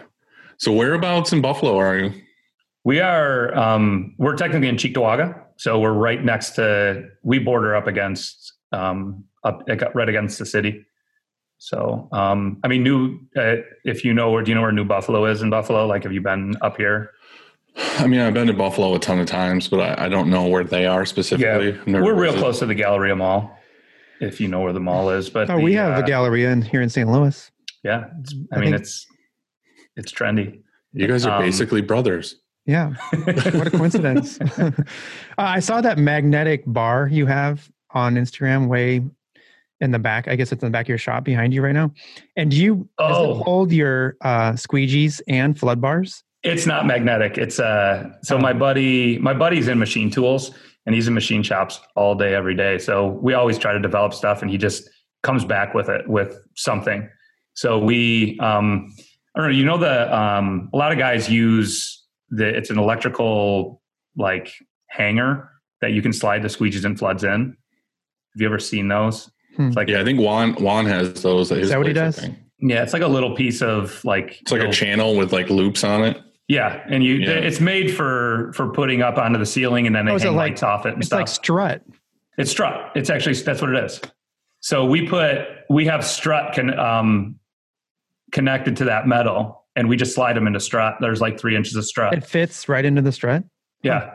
So 0.58 0.72
whereabouts 0.72 1.32
in 1.32 1.40
Buffalo 1.40 1.76
are 1.76 1.96
you? 1.96 2.12
We 2.84 3.00
are 3.00 3.56
um 3.56 4.14
we're 4.18 4.36
technically 4.36 4.68
in 4.68 4.76
Cheektowaga. 4.76 5.44
So 5.56 5.78
we're 5.80 5.92
right 5.92 6.24
next 6.24 6.50
to. 6.52 7.08
We 7.22 7.38
border 7.40 7.74
up 7.74 7.86
against 7.86 8.54
um, 8.72 9.24
up 9.44 9.62
right 9.94 10.08
against 10.08 10.38
the 10.38 10.46
city. 10.46 10.86
So 11.58 12.08
um, 12.12 12.60
I 12.62 12.68
mean, 12.68 12.84
New. 12.84 13.18
Uh, 13.36 13.56
if 13.84 14.04
you 14.04 14.14
know 14.14 14.30
where, 14.30 14.42
do 14.42 14.50
you 14.50 14.54
know 14.54 14.62
where 14.62 14.72
New 14.72 14.84
Buffalo 14.84 15.26
is 15.26 15.42
in 15.42 15.50
Buffalo? 15.50 15.86
Like, 15.86 16.04
have 16.04 16.12
you 16.12 16.20
been 16.20 16.54
up 16.62 16.76
here? 16.76 17.10
I 17.78 18.06
mean, 18.06 18.20
I've 18.20 18.34
been 18.34 18.48
to 18.48 18.52
Buffalo 18.52 18.94
a 18.94 18.98
ton 18.98 19.20
of 19.20 19.26
times, 19.26 19.68
but 19.68 19.80
I, 19.80 20.06
I 20.06 20.08
don't 20.08 20.28
know 20.28 20.46
where 20.46 20.64
they 20.64 20.86
are 20.86 21.06
specifically. 21.06 21.78
Yeah, 21.86 22.00
we're 22.00 22.14
real 22.14 22.32
close 22.32 22.58
to 22.58 22.66
the 22.66 22.74
Galleria 22.74 23.14
Mall, 23.14 23.56
if 24.20 24.40
you 24.40 24.48
know 24.48 24.60
where 24.60 24.72
the 24.72 24.80
mall 24.80 25.10
is. 25.10 25.30
But 25.30 25.48
oh, 25.50 25.58
the, 25.58 25.62
we 25.62 25.74
have 25.74 25.92
uh, 25.92 26.00
the 26.00 26.06
Galleria 26.06 26.50
in 26.50 26.62
here 26.62 26.82
in 26.82 26.88
St. 26.88 27.08
Louis. 27.08 27.50
Yeah, 27.84 28.08
I, 28.52 28.56
I 28.56 28.60
mean, 28.60 28.74
it's 28.74 29.06
it's 29.96 30.12
trendy. 30.12 30.60
You 30.92 31.06
guys 31.06 31.24
are 31.24 31.38
um, 31.38 31.42
basically 31.42 31.80
brothers. 31.80 32.36
Yeah, 32.66 32.94
what 33.24 33.66
a 33.66 33.70
coincidence! 33.70 34.40
uh, 34.58 34.70
I 35.38 35.60
saw 35.60 35.80
that 35.80 35.98
magnetic 35.98 36.64
bar 36.66 37.08
you 37.08 37.26
have 37.26 37.70
on 37.92 38.16
Instagram 38.16 38.68
way 38.68 39.02
in 39.80 39.90
the 39.92 39.98
back. 39.98 40.26
I 40.26 40.36
guess 40.36 40.50
it's 40.50 40.62
in 40.62 40.66
the 40.66 40.72
back 40.72 40.86
of 40.86 40.88
your 40.88 40.98
shop 40.98 41.24
behind 41.24 41.54
you 41.54 41.62
right 41.62 41.72
now. 41.72 41.92
And 42.36 42.50
do 42.50 42.56
you 42.56 42.88
oh. 42.98 43.08
does 43.08 43.36
it 43.38 43.42
hold 43.42 43.72
your 43.72 44.16
uh, 44.20 44.52
squeegees 44.52 45.20
and 45.28 45.58
flood 45.58 45.80
bars? 45.80 46.24
It's 46.42 46.66
not 46.66 46.86
magnetic. 46.86 47.36
It's 47.38 47.58
uh 47.58 48.10
so 48.22 48.36
oh. 48.36 48.40
my 48.40 48.52
buddy 48.52 49.18
my 49.18 49.34
buddy's 49.34 49.68
in 49.68 49.78
machine 49.78 50.10
tools 50.10 50.52
and 50.86 50.94
he's 50.94 51.08
in 51.08 51.14
machine 51.14 51.42
shops 51.42 51.80
all 51.96 52.14
day 52.14 52.34
every 52.34 52.54
day. 52.54 52.78
So 52.78 53.08
we 53.08 53.34
always 53.34 53.58
try 53.58 53.72
to 53.72 53.80
develop 53.80 54.14
stuff 54.14 54.42
and 54.42 54.50
he 54.50 54.56
just 54.56 54.88
comes 55.22 55.44
back 55.44 55.74
with 55.74 55.88
it 55.88 56.08
with 56.08 56.38
something. 56.54 57.08
So 57.54 57.78
we 57.78 58.38
um 58.40 58.92
I 59.34 59.40
don't 59.40 59.50
know, 59.50 59.56
you 59.56 59.64
know 59.64 59.78
the 59.78 60.16
um 60.16 60.70
a 60.72 60.76
lot 60.76 60.92
of 60.92 60.98
guys 60.98 61.28
use 61.28 62.04
the 62.30 62.46
it's 62.46 62.70
an 62.70 62.78
electrical 62.78 63.82
like 64.16 64.52
hanger 64.88 65.50
that 65.80 65.92
you 65.92 66.02
can 66.02 66.12
slide 66.12 66.42
the 66.42 66.48
squeegees 66.48 66.84
and 66.84 66.98
floods 66.98 67.24
in. 67.24 67.56
Have 68.34 68.40
you 68.40 68.46
ever 68.46 68.58
seen 68.58 68.88
those? 68.88 69.30
Hmm. 69.56 69.70
like 69.70 69.88
yeah, 69.88 70.00
I 70.00 70.04
think 70.04 70.20
Juan 70.20 70.54
Juan 70.54 70.86
has 70.86 71.20
those. 71.22 71.50
Is 71.50 71.70
that 71.70 71.78
what 71.78 71.88
he 71.88 71.92
does? 71.92 72.24
Yeah, 72.60 72.82
it's 72.82 72.92
like 72.92 73.02
a 73.02 73.08
little 73.08 73.34
piece 73.34 73.60
of 73.60 74.04
like 74.04 74.40
it's 74.40 74.52
like 74.52 74.60
little, 74.60 74.70
a 74.70 74.74
channel 74.74 75.16
with 75.16 75.32
like 75.32 75.50
loops 75.50 75.84
on 75.84 76.04
it. 76.04 76.20
Yeah, 76.48 76.82
and 76.88 77.04
you 77.04 77.16
yeah. 77.16 77.30
it's 77.30 77.60
made 77.60 77.94
for 77.94 78.52
for 78.54 78.70
putting 78.70 79.02
up 79.02 79.18
onto 79.18 79.38
the 79.38 79.46
ceiling 79.46 79.86
and 79.86 79.94
then 79.94 80.06
they 80.06 80.12
oh, 80.12 80.18
hang 80.18 80.34
like, 80.34 80.50
lights 80.52 80.62
off 80.62 80.86
it. 80.86 80.94
it's 80.96 81.08
stuff. 81.08 81.18
like 81.18 81.28
strut. 81.28 81.82
It's 82.38 82.50
strut. 82.50 82.90
It's 82.94 83.10
actually 83.10 83.34
that's 83.34 83.60
what 83.60 83.74
it 83.74 83.84
is. 83.84 84.00
So 84.60 84.86
we 84.86 85.06
put 85.06 85.40
we 85.68 85.84
have 85.86 86.04
strut 86.04 86.54
can 86.54 86.76
um 86.78 87.38
connected 88.32 88.76
to 88.78 88.84
that 88.84 89.06
metal, 89.06 89.66
and 89.76 89.88
we 89.90 89.96
just 89.96 90.14
slide 90.14 90.36
them 90.36 90.46
into 90.46 90.60
strut. 90.60 90.96
There's 91.00 91.20
like 91.20 91.38
three 91.38 91.54
inches 91.54 91.76
of 91.76 91.84
strut. 91.84 92.14
It 92.14 92.24
fits 92.24 92.68
right 92.68 92.84
into 92.84 93.02
the 93.02 93.12
strut. 93.12 93.44
Yeah, 93.82 94.14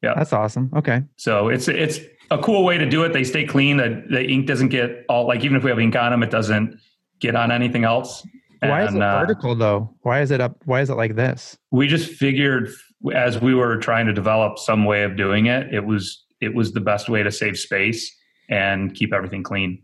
yeah, 0.00 0.14
that's 0.14 0.32
awesome. 0.32 0.70
Okay, 0.76 1.02
so 1.16 1.48
it's 1.48 1.66
it's 1.66 1.98
a 2.30 2.38
cool 2.38 2.64
way 2.64 2.78
to 2.78 2.88
do 2.88 3.02
it. 3.02 3.12
They 3.12 3.24
stay 3.24 3.46
clean. 3.46 3.78
The, 3.78 4.04
the 4.08 4.24
ink 4.24 4.46
doesn't 4.46 4.68
get 4.68 5.04
all 5.08 5.26
like 5.26 5.44
even 5.44 5.56
if 5.56 5.64
we 5.64 5.70
have 5.70 5.80
ink 5.80 5.96
on 5.96 6.12
them, 6.12 6.22
it 6.22 6.30
doesn't 6.30 6.78
get 7.20 7.34
on 7.34 7.50
anything 7.50 7.84
else. 7.84 8.26
Why 8.68 8.80
and, 8.80 8.88
is 8.90 8.94
it 8.94 9.02
uh, 9.02 9.20
vertical 9.20 9.54
though? 9.54 9.94
Why 10.02 10.20
is 10.20 10.30
it 10.30 10.40
up? 10.40 10.56
Why 10.64 10.80
is 10.80 10.90
it 10.90 10.94
like 10.94 11.16
this? 11.16 11.56
We 11.70 11.86
just 11.86 12.10
figured 12.10 12.70
as 13.12 13.40
we 13.40 13.54
were 13.54 13.76
trying 13.76 14.06
to 14.06 14.12
develop 14.12 14.58
some 14.58 14.84
way 14.84 15.02
of 15.02 15.16
doing 15.16 15.46
it, 15.46 15.72
it 15.72 15.84
was 15.84 16.24
it 16.40 16.54
was 16.54 16.72
the 16.72 16.80
best 16.80 17.08
way 17.08 17.22
to 17.22 17.30
save 17.30 17.58
space 17.58 18.14
and 18.48 18.94
keep 18.94 19.12
everything 19.12 19.42
clean. 19.42 19.82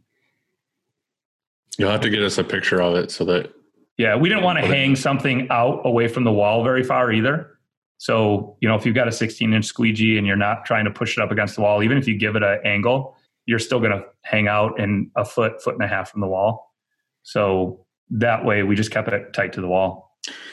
You'll 1.78 1.90
have 1.90 2.00
to 2.02 2.10
get 2.10 2.22
us 2.22 2.38
a 2.38 2.44
picture 2.44 2.80
of 2.82 2.94
it 2.94 3.10
so 3.10 3.24
that. 3.24 3.52
Yeah, 3.96 4.16
we 4.16 4.30
didn't 4.30 4.44
want 4.44 4.58
to 4.58 4.66
hang 4.66 4.96
something 4.96 5.46
out 5.50 5.82
away 5.84 6.08
from 6.08 6.24
the 6.24 6.32
wall 6.32 6.64
very 6.64 6.82
far 6.82 7.12
either. 7.12 7.58
So, 7.98 8.56
you 8.62 8.68
know, 8.68 8.74
if 8.74 8.86
you've 8.86 8.94
got 8.94 9.08
a 9.08 9.12
16 9.12 9.52
inch 9.52 9.66
squeegee 9.66 10.16
and 10.16 10.26
you're 10.26 10.36
not 10.36 10.64
trying 10.64 10.86
to 10.86 10.90
push 10.90 11.18
it 11.18 11.22
up 11.22 11.30
against 11.30 11.54
the 11.54 11.60
wall, 11.60 11.82
even 11.82 11.98
if 11.98 12.08
you 12.08 12.16
give 12.16 12.34
it 12.34 12.42
an 12.42 12.60
angle, 12.64 13.14
you're 13.44 13.58
still 13.58 13.78
going 13.78 13.92
to 13.92 14.02
hang 14.22 14.48
out 14.48 14.80
in 14.80 15.10
a 15.16 15.24
foot, 15.24 15.62
foot 15.62 15.74
and 15.74 15.84
a 15.84 15.86
half 15.86 16.10
from 16.10 16.22
the 16.22 16.26
wall. 16.26 16.74
So 17.24 17.84
that 18.10 18.44
way 18.44 18.62
we 18.62 18.76
just 18.76 18.90
kept 18.90 19.08
it 19.08 19.32
tight 19.32 19.52
to 19.54 19.60
the 19.60 19.68
wall. 19.68 20.10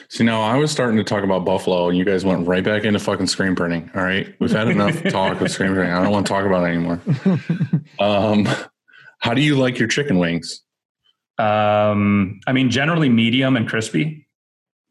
See, 0.08 0.24
now 0.24 0.40
I 0.40 0.56
was 0.56 0.70
starting 0.70 0.96
to 0.96 1.04
talk 1.04 1.22
about 1.22 1.44
Buffalo, 1.44 1.88
and 1.88 1.98
you 1.98 2.04
guys 2.04 2.24
went 2.24 2.46
right 2.46 2.64
back 2.64 2.84
into 2.84 2.98
fucking 2.98 3.26
screen 3.26 3.54
printing. 3.54 3.90
All 3.94 4.02
right, 4.02 4.34
we've 4.40 4.50
had 4.50 4.68
enough 4.68 5.02
talk 5.10 5.40
of 5.40 5.50
screen 5.50 5.74
printing. 5.74 5.92
I 5.94 6.02
don't 6.02 6.12
want 6.12 6.26
to 6.26 6.32
talk 6.32 6.46
about 6.46 6.64
it 6.64 6.74
anymore. 6.74 7.00
Um, 8.00 8.46
how 9.18 9.34
do 9.34 9.40
you 9.40 9.56
like 9.56 9.78
your 9.78 9.88
chicken 9.88 10.18
wings? 10.18 10.62
Um, 11.36 12.38
I 12.46 12.52
mean, 12.52 12.70
generally 12.70 13.08
medium 13.08 13.56
and 13.56 13.68
crispy. 13.68 14.28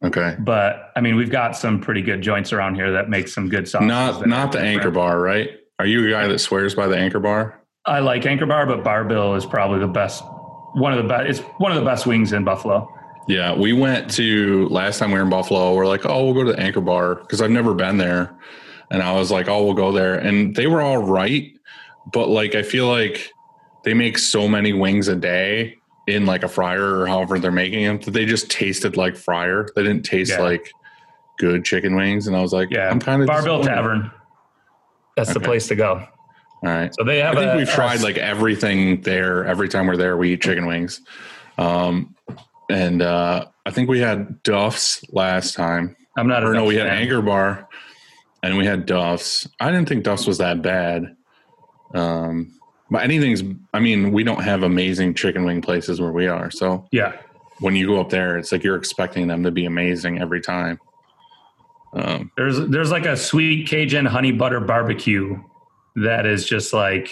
Okay, 0.03 0.36
but 0.39 0.91
I 0.95 1.01
mean, 1.01 1.15
we've 1.15 1.30
got 1.30 1.55
some 1.55 1.80
pretty 1.80 2.01
good 2.01 2.22
joints 2.22 2.51
around 2.51 2.76
here 2.76 2.91
that 2.91 3.09
make 3.09 3.30
some 3.30 3.47
good 3.47 3.68
sauce. 3.68 3.84
Not 3.84 4.28
not 4.28 4.51
the 4.51 4.59
Anchor 4.59 4.91
Bar, 4.91 5.22
right? 5.22 5.51
Are 5.80 5.86
you 5.86 6.05
a 6.07 6.11
guy 6.11 6.28
that 6.28 6.39
swears 6.39 6.76
by 6.76 6.88
the 6.88 6.97
Anchor 6.97 7.20
Bar? 7.20 7.61
I 7.86 7.99
like 7.99 8.26
Anchor 8.26 8.45
Bar, 8.45 8.65
but 8.65 8.84
Bar-Bill 8.84 9.36
is 9.36 9.45
probably 9.45 9.80
the 9.80 9.88
best 9.88 10.24
one 10.78 10.94
of 10.94 11.02
the 11.02 11.10
best. 11.10 11.30
It's 11.30 11.40
one 11.58 11.72
of 11.72 11.78
the 11.78 11.86
best 11.86 12.06
wings 12.06 12.34
in 12.34 12.44
Buffalo. 12.44 12.94
Yeah, 13.28 13.54
we 13.54 13.74
went 13.74 14.10
to 14.12 14.70
last 14.70 15.00
time 15.00 15.12
we 15.12 15.18
were 15.18 15.24
in 15.24 15.30
Buffalo. 15.30 15.74
We're 15.76 15.88
like, 15.88 16.06
oh, 16.06 16.26
we'll 16.26 16.34
go 16.34 16.44
to 16.44 16.54
the 16.54 16.60
Anchor 16.60 16.82
Bar 16.82 17.16
because 17.16 17.42
I've 17.42 17.52
never 17.52 17.74
been 17.74 17.98
there, 17.98 18.38
and 18.90 19.02
I 19.02 19.14
was 19.14 19.32
like, 19.32 19.50
oh, 19.50 19.66
we'll 19.66 19.74
go 19.74 19.92
there, 19.92 20.16
and 20.16 20.56
they 20.56 20.68
were 20.68 20.82
all 20.82 21.00
right, 21.00 21.52
but 22.14 22.30
like 22.30 22.56
I 22.56 22.64
feel 22.64 22.88
like 22.88 23.32
they 23.84 23.94
make 23.94 24.18
so 24.18 24.48
many 24.48 24.72
wings 24.72 25.08
a 25.08 25.16
day 25.16 25.78
in 26.08 26.26
like 26.26 26.44
a 26.44 26.48
fryer 26.48 27.00
or 27.00 27.08
however 27.08 27.38
they're 27.38 27.52
making 27.52 27.84
them 27.84 28.00
that 28.00 28.12
they 28.12 28.26
just 28.26 28.50
tasted 28.50 28.96
like 28.96 29.18
fryer. 29.18 29.68
They 29.76 29.84
didn't 29.84 30.04
taste 30.04 30.32
yeah. 30.32 30.42
like 30.42 30.72
good 31.38 31.66
chicken 31.66 31.96
wings, 31.96 32.28
and 32.28 32.36
I 32.36 32.42
was 32.42 32.54
like, 32.54 32.70
yeah, 32.70 32.90
I'm 32.90 33.00
kind 33.00 33.22
of 33.22 33.28
Bar-Bill 33.28 33.64
Tavern. 33.64 34.12
That's 35.18 35.32
okay. 35.32 35.40
the 35.40 35.46
place 35.46 35.68
to 35.68 35.76
go. 35.76 36.08
All 36.64 36.70
right. 36.70 36.93
So 36.95 37.03
they 37.03 37.20
have. 37.20 37.38
I 37.38 37.41
think 37.41 37.53
a, 37.53 37.58
we've 37.58 37.70
tried 37.70 38.01
like 38.01 38.18
everything 38.18 39.01
there. 39.01 39.45
Every 39.45 39.70
time 39.70 39.88
we're 39.88 39.97
there, 39.97 40.18
we 40.18 40.34
eat 40.34 40.41
chicken 40.41 40.66
wings. 40.66 41.01
Um, 41.58 42.16
and 42.70 43.01
uh, 43.01 43.45
I 43.66 43.72
think 43.72 43.89
we 43.89 43.99
had 43.99 44.41
Duff's 44.43 45.03
last 45.12 45.53
time. 45.53 45.95
I'm 46.18 46.28
not. 46.28 46.43
Or 46.43 46.53
no, 46.53 46.66
we 46.66 46.76
had 46.76 46.88
Anchor 46.88 47.22
Bar, 47.22 47.68
and 48.41 48.58
we 48.58 48.66
had 48.66 48.86
Duff's. 48.86 49.47
I 49.60 49.72
didn't 49.72 49.88
think 49.88 50.03
Duff's 50.03 50.26
was 50.26 50.39
that 50.39 50.62
bad. 50.62 51.16
Um, 51.93 52.60
but 52.89 53.03
anything's. 53.03 53.43
I 53.74 53.80
mean, 53.80 54.12
we 54.12 54.24
don't 54.24 54.41
have 54.41 54.64
amazing 54.64 55.14
chicken 55.14 55.45
wing 55.45 55.62
places 55.62 56.01
where 56.01 56.12
we 56.12 56.28
are. 56.28 56.49
So 56.49 56.88
yeah, 56.91 57.14
when 57.60 57.76
you 57.76 57.88
go 57.88 58.01
up 58.01 58.10
there, 58.10 58.38
it's 58.38 58.51
like 58.51 58.64
you're 58.64 58.78
expecting 58.78 59.28
them 59.28 59.43
to 59.43 59.51
be 59.51 59.66
amazing 59.66 60.20
every 60.20 60.41
time. 60.41 60.80
Um, 61.93 62.32
there's 62.36 62.60
there's 62.68 62.91
like 62.91 63.05
a 63.05 63.16
sweet 63.16 63.68
Cajun 63.68 64.05
honey 64.05 64.32
butter 64.32 64.60
barbecue 64.60 65.41
that 65.98 66.26
is 66.26 66.45
just 66.45 66.74
like 66.74 67.12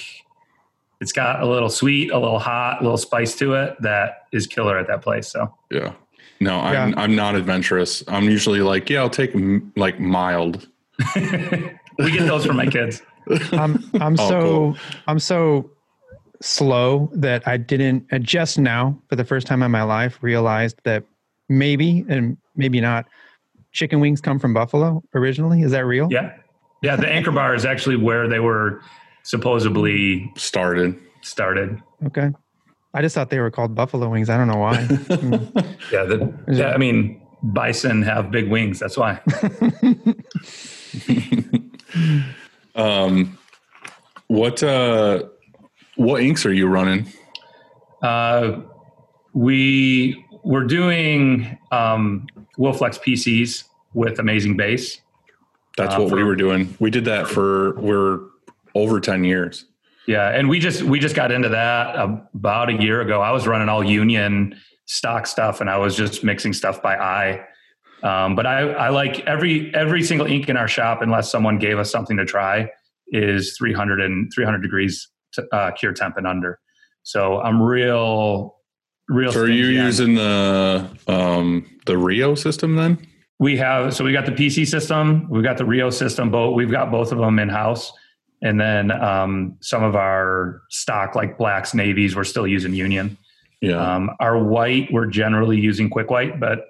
it's 1.02 1.12
got 1.12 1.42
a 1.42 1.46
little 1.46 1.70
sweet, 1.70 2.12
a 2.12 2.18
little 2.18 2.40
hot, 2.40 2.80
a 2.80 2.84
little 2.84 2.98
spice 2.98 3.36
to 3.36 3.54
it 3.54 3.76
that 3.82 4.28
is 4.32 4.48
killer 4.48 4.78
at 4.78 4.88
that 4.88 5.02
place. 5.02 5.28
So 5.28 5.54
yeah, 5.72 5.94
no, 6.40 6.60
I'm 6.60 6.92
yeah. 6.92 7.02
I'm 7.02 7.16
not 7.16 7.36
adventurous. 7.36 8.04
I'm 8.08 8.26
usually 8.26 8.62
like, 8.62 8.90
yeah, 8.90 9.00
I'll 9.00 9.10
take 9.10 9.36
m- 9.36 9.74
like 9.76 10.00
mild. 10.00 10.68
we 11.16 12.12
get 12.12 12.28
those 12.28 12.46
for 12.46 12.54
my 12.54 12.68
kids. 12.68 13.02
I'm 13.52 13.84
I'm 13.96 14.16
oh, 14.20 14.30
so 14.30 14.42
cool. 14.42 14.78
I'm 15.08 15.20
so 15.20 15.70
slow 16.42 17.10
that 17.14 17.48
I 17.48 17.58
didn't 17.58 18.06
uh, 18.12 18.20
just 18.20 18.60
now 18.60 19.02
for 19.10 19.16
the 19.16 19.26
first 19.26 19.48
time 19.48 19.64
in 19.64 19.72
my 19.72 19.84
life 19.84 20.20
realized 20.22 20.80
that 20.84 21.04
maybe 21.50 22.06
and 22.08 22.38
maybe 22.56 22.80
not 22.82 23.06
chicken 23.72 24.00
wings 24.00 24.22
come 24.22 24.40
from 24.40 24.54
Buffalo 24.54 25.04
originally. 25.14 25.62
Is 25.62 25.72
that 25.72 25.86
real? 25.86 26.08
Yeah. 26.12 26.34
Yeah, 26.86 26.96
the 26.96 27.08
Anchor 27.08 27.32
Bar 27.32 27.56
is 27.56 27.66
actually 27.66 27.96
where 27.96 28.28
they 28.28 28.40
were 28.40 28.80
supposedly 29.24 30.32
started. 30.38 30.96
Started. 31.22 31.82
Okay. 32.06 32.30
I 32.94 33.02
just 33.02 33.16
thought 33.16 33.32
they 33.32 33.40
were 33.40 33.50
called 33.50 33.74
buffalo 33.74 34.08
wings. 34.08 34.30
I 34.30 34.38
don't 34.38 34.48
know 34.48 34.60
why. 34.60 34.82
yeah, 35.92 36.04
the, 36.04 36.32
yeah, 36.48 36.70
I 36.70 36.78
mean, 36.78 37.20
bison 37.42 38.04
have 38.04 38.30
big 38.30 38.52
wings. 38.52 38.78
That's 38.78 38.98
why. 38.98 39.20
um, 42.76 43.36
what 44.28 44.62
uh, 44.62 45.24
what 45.96 46.22
inks 46.22 46.46
are 46.46 46.54
you 46.54 46.68
running? 46.68 47.08
Uh, 48.04 48.62
we 49.34 50.24
we're 50.44 50.66
doing 50.66 51.58
um, 51.72 52.28
Wilflex 52.60 53.00
PCs 53.00 53.64
with 53.96 54.20
Amazing 54.20 54.56
Base. 54.56 55.02
That's 55.78 55.96
uh, 55.96 56.00
what 56.00 56.10
for, 56.10 56.16
we 56.16 56.24
were 56.24 56.36
doing. 56.36 56.76
We 56.80 56.90
did 56.90 57.06
that 57.06 57.28
for 57.28 57.80
we're 57.80 58.20
over 58.76 59.00
10 59.00 59.24
years. 59.24 59.66
Yeah, 60.08 60.30
and 60.30 60.48
we 60.50 60.60
just 60.60 60.84
we 60.84 61.00
just 61.00 61.16
got 61.16 61.32
into 61.32 61.50
that 61.50 61.96
about 61.96 62.70
a 62.70 62.74
year 62.74 63.02
ago. 63.02 63.22
I 63.22 63.32
was 63.32 63.48
running 63.48 63.70
all 63.70 63.84
union 63.84 64.56
stock 64.86 65.26
stuff 65.26 65.62
and 65.62 65.70
I 65.70 65.78
was 65.78 65.96
just 65.96 66.24
mixing 66.24 66.54
stuff 66.54 66.82
by 66.82 66.96
eye. 66.96 67.44
Um, 68.04 68.36
but 68.36 68.46
I, 68.46 68.60
I 68.72 68.90
like 68.90 69.22
every 69.22 69.74
every 69.74 70.04
single 70.04 70.28
ink 70.28 70.48
in 70.48 70.58
our 70.58 70.68
shop, 70.68 71.02
unless 71.02 71.32
someone 71.32 71.58
gave 71.58 71.80
us 71.80 71.92
something 71.92 72.18
to 72.18 72.26
try, 72.26 72.70
is 73.08 73.56
300 73.58 74.00
and 74.00 74.32
300 74.34 74.62
degrees 74.62 75.10
to, 75.34 75.46
uh, 75.52 75.72
cure 75.72 75.94
temp 75.94 76.18
and 76.18 76.28
under. 76.28 76.60
So 77.02 77.40
I'm 77.42 77.62
real, 77.62 78.58
real. 79.10 79.32
So 79.32 79.42
are 79.42 79.48
you 79.48 79.68
using 79.68 80.16
the 80.16 80.88
um, 81.08 81.80
the 81.88 81.98
Rio 81.98 82.36
system 82.36 82.76
then? 82.76 83.08
We 83.40 83.58
have 83.58 83.94
so 83.94 84.04
we 84.06 84.14
got 84.14 84.26
the 84.26 84.32
PC 84.32 84.66
system, 84.68 85.28
we've 85.30 85.44
got 85.44 85.58
the 85.58 85.66
Rio 85.66 85.90
system, 85.90 86.32
both 86.32 86.56
we've 86.56 86.72
got 86.72 86.92
both 86.92 87.12
of 87.12 87.18
them 87.18 87.38
in 87.40 87.50
house, 87.50 87.92
And 88.42 88.60
then 88.60 88.92
um, 88.92 89.58
some 89.60 89.84
of 89.84 89.96
our 89.96 90.62
stock, 90.70 91.16
like 91.16 91.38
blacks, 91.38 91.74
navies, 91.74 92.16
we're 92.16 92.24
still 92.24 92.48
using 92.48 92.74
Union. 92.74 93.18
Yeah. 93.62 93.96
Um, 93.96 94.12
our 94.20 94.42
white, 94.44 94.90
we're 94.92 95.08
generally 95.08 95.60
using 95.60 95.90
Quick 95.90 96.10
White, 96.10 96.40
but 96.40 96.68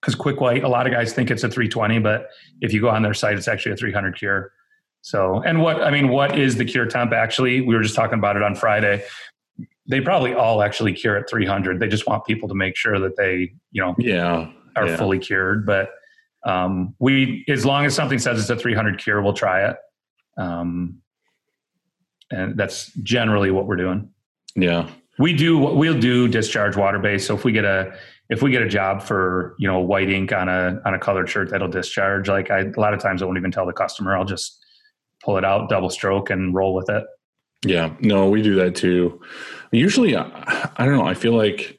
because 0.00 0.14
Quick 0.14 0.40
White, 0.40 0.64
a 0.64 0.68
lot 0.68 0.86
of 0.86 0.92
guys 0.92 1.12
think 1.12 1.30
it's 1.30 1.44
a 1.44 1.48
320, 1.48 2.00
but 2.00 2.28
if 2.60 2.72
you 2.72 2.80
go 2.80 2.88
on 2.88 3.02
their 3.02 3.14
site, 3.14 3.36
it's 3.36 3.48
actually 3.48 3.72
a 3.72 3.76
300 3.76 4.16
cure. 4.16 4.52
So, 5.02 5.42
and 5.42 5.60
what 5.60 5.82
I 5.82 5.90
mean, 5.90 6.08
what 6.08 6.38
is 6.38 6.56
the 6.56 6.64
cure 6.64 6.86
temp 6.86 7.12
actually? 7.12 7.60
We 7.60 7.74
were 7.74 7.82
just 7.82 7.96
talking 7.96 8.18
about 8.18 8.36
it 8.36 8.42
on 8.42 8.54
Friday. 8.54 9.04
They 9.86 10.00
probably 10.00 10.32
all 10.32 10.62
actually 10.62 10.92
cure 10.92 11.16
at 11.16 11.28
300. 11.28 11.80
They 11.80 11.88
just 11.88 12.06
want 12.06 12.24
people 12.24 12.48
to 12.48 12.54
make 12.54 12.76
sure 12.76 13.00
that 13.00 13.16
they, 13.16 13.52
you 13.72 13.82
know, 13.82 13.94
yeah. 13.98 14.48
Are 14.76 14.88
yeah. 14.88 14.96
fully 14.96 15.18
cured. 15.18 15.66
But 15.66 15.90
um, 16.44 16.94
we, 16.98 17.44
as 17.48 17.64
long 17.64 17.84
as 17.84 17.94
something 17.94 18.18
says 18.18 18.40
it's 18.40 18.50
a 18.50 18.56
300 18.56 18.98
cure, 18.98 19.22
we'll 19.22 19.32
try 19.32 19.68
it. 19.68 19.76
Um, 20.36 21.02
and 22.30 22.56
that's 22.56 22.92
generally 23.02 23.50
what 23.50 23.66
we're 23.66 23.76
doing. 23.76 24.10
Yeah. 24.56 24.88
We 25.18 25.34
do 25.34 25.58
we'll 25.58 26.00
do 26.00 26.26
discharge 26.26 26.76
water 26.76 26.98
based. 26.98 27.26
So 27.26 27.34
if 27.34 27.44
we 27.44 27.52
get 27.52 27.64
a 27.64 27.94
if 28.30 28.40
we 28.40 28.50
get 28.50 28.62
a 28.62 28.68
job 28.68 29.02
for 29.02 29.54
you 29.58 29.68
know 29.68 29.78
white 29.78 30.10
ink 30.10 30.32
on 30.32 30.48
a 30.48 30.80
on 30.86 30.94
a 30.94 30.98
colored 30.98 31.28
shirt 31.28 31.50
that'll 31.50 31.68
discharge, 31.68 32.28
like 32.28 32.50
I 32.50 32.60
a 32.60 32.80
lot 32.80 32.94
of 32.94 33.00
times 33.00 33.22
I 33.22 33.26
won't 33.26 33.36
even 33.36 33.50
tell 33.50 33.66
the 33.66 33.74
customer. 33.74 34.16
I'll 34.16 34.24
just 34.24 34.64
pull 35.22 35.36
it 35.36 35.44
out, 35.44 35.68
double 35.68 35.90
stroke, 35.90 36.30
and 36.30 36.54
roll 36.54 36.74
with 36.74 36.88
it. 36.88 37.04
Yeah. 37.64 37.94
No, 38.00 38.28
we 38.28 38.42
do 38.42 38.54
that 38.56 38.74
too. 38.74 39.20
Usually, 39.70 40.16
I, 40.16 40.70
I 40.76 40.84
don't 40.84 40.96
know. 40.96 41.06
I 41.06 41.14
feel 41.14 41.34
like 41.34 41.78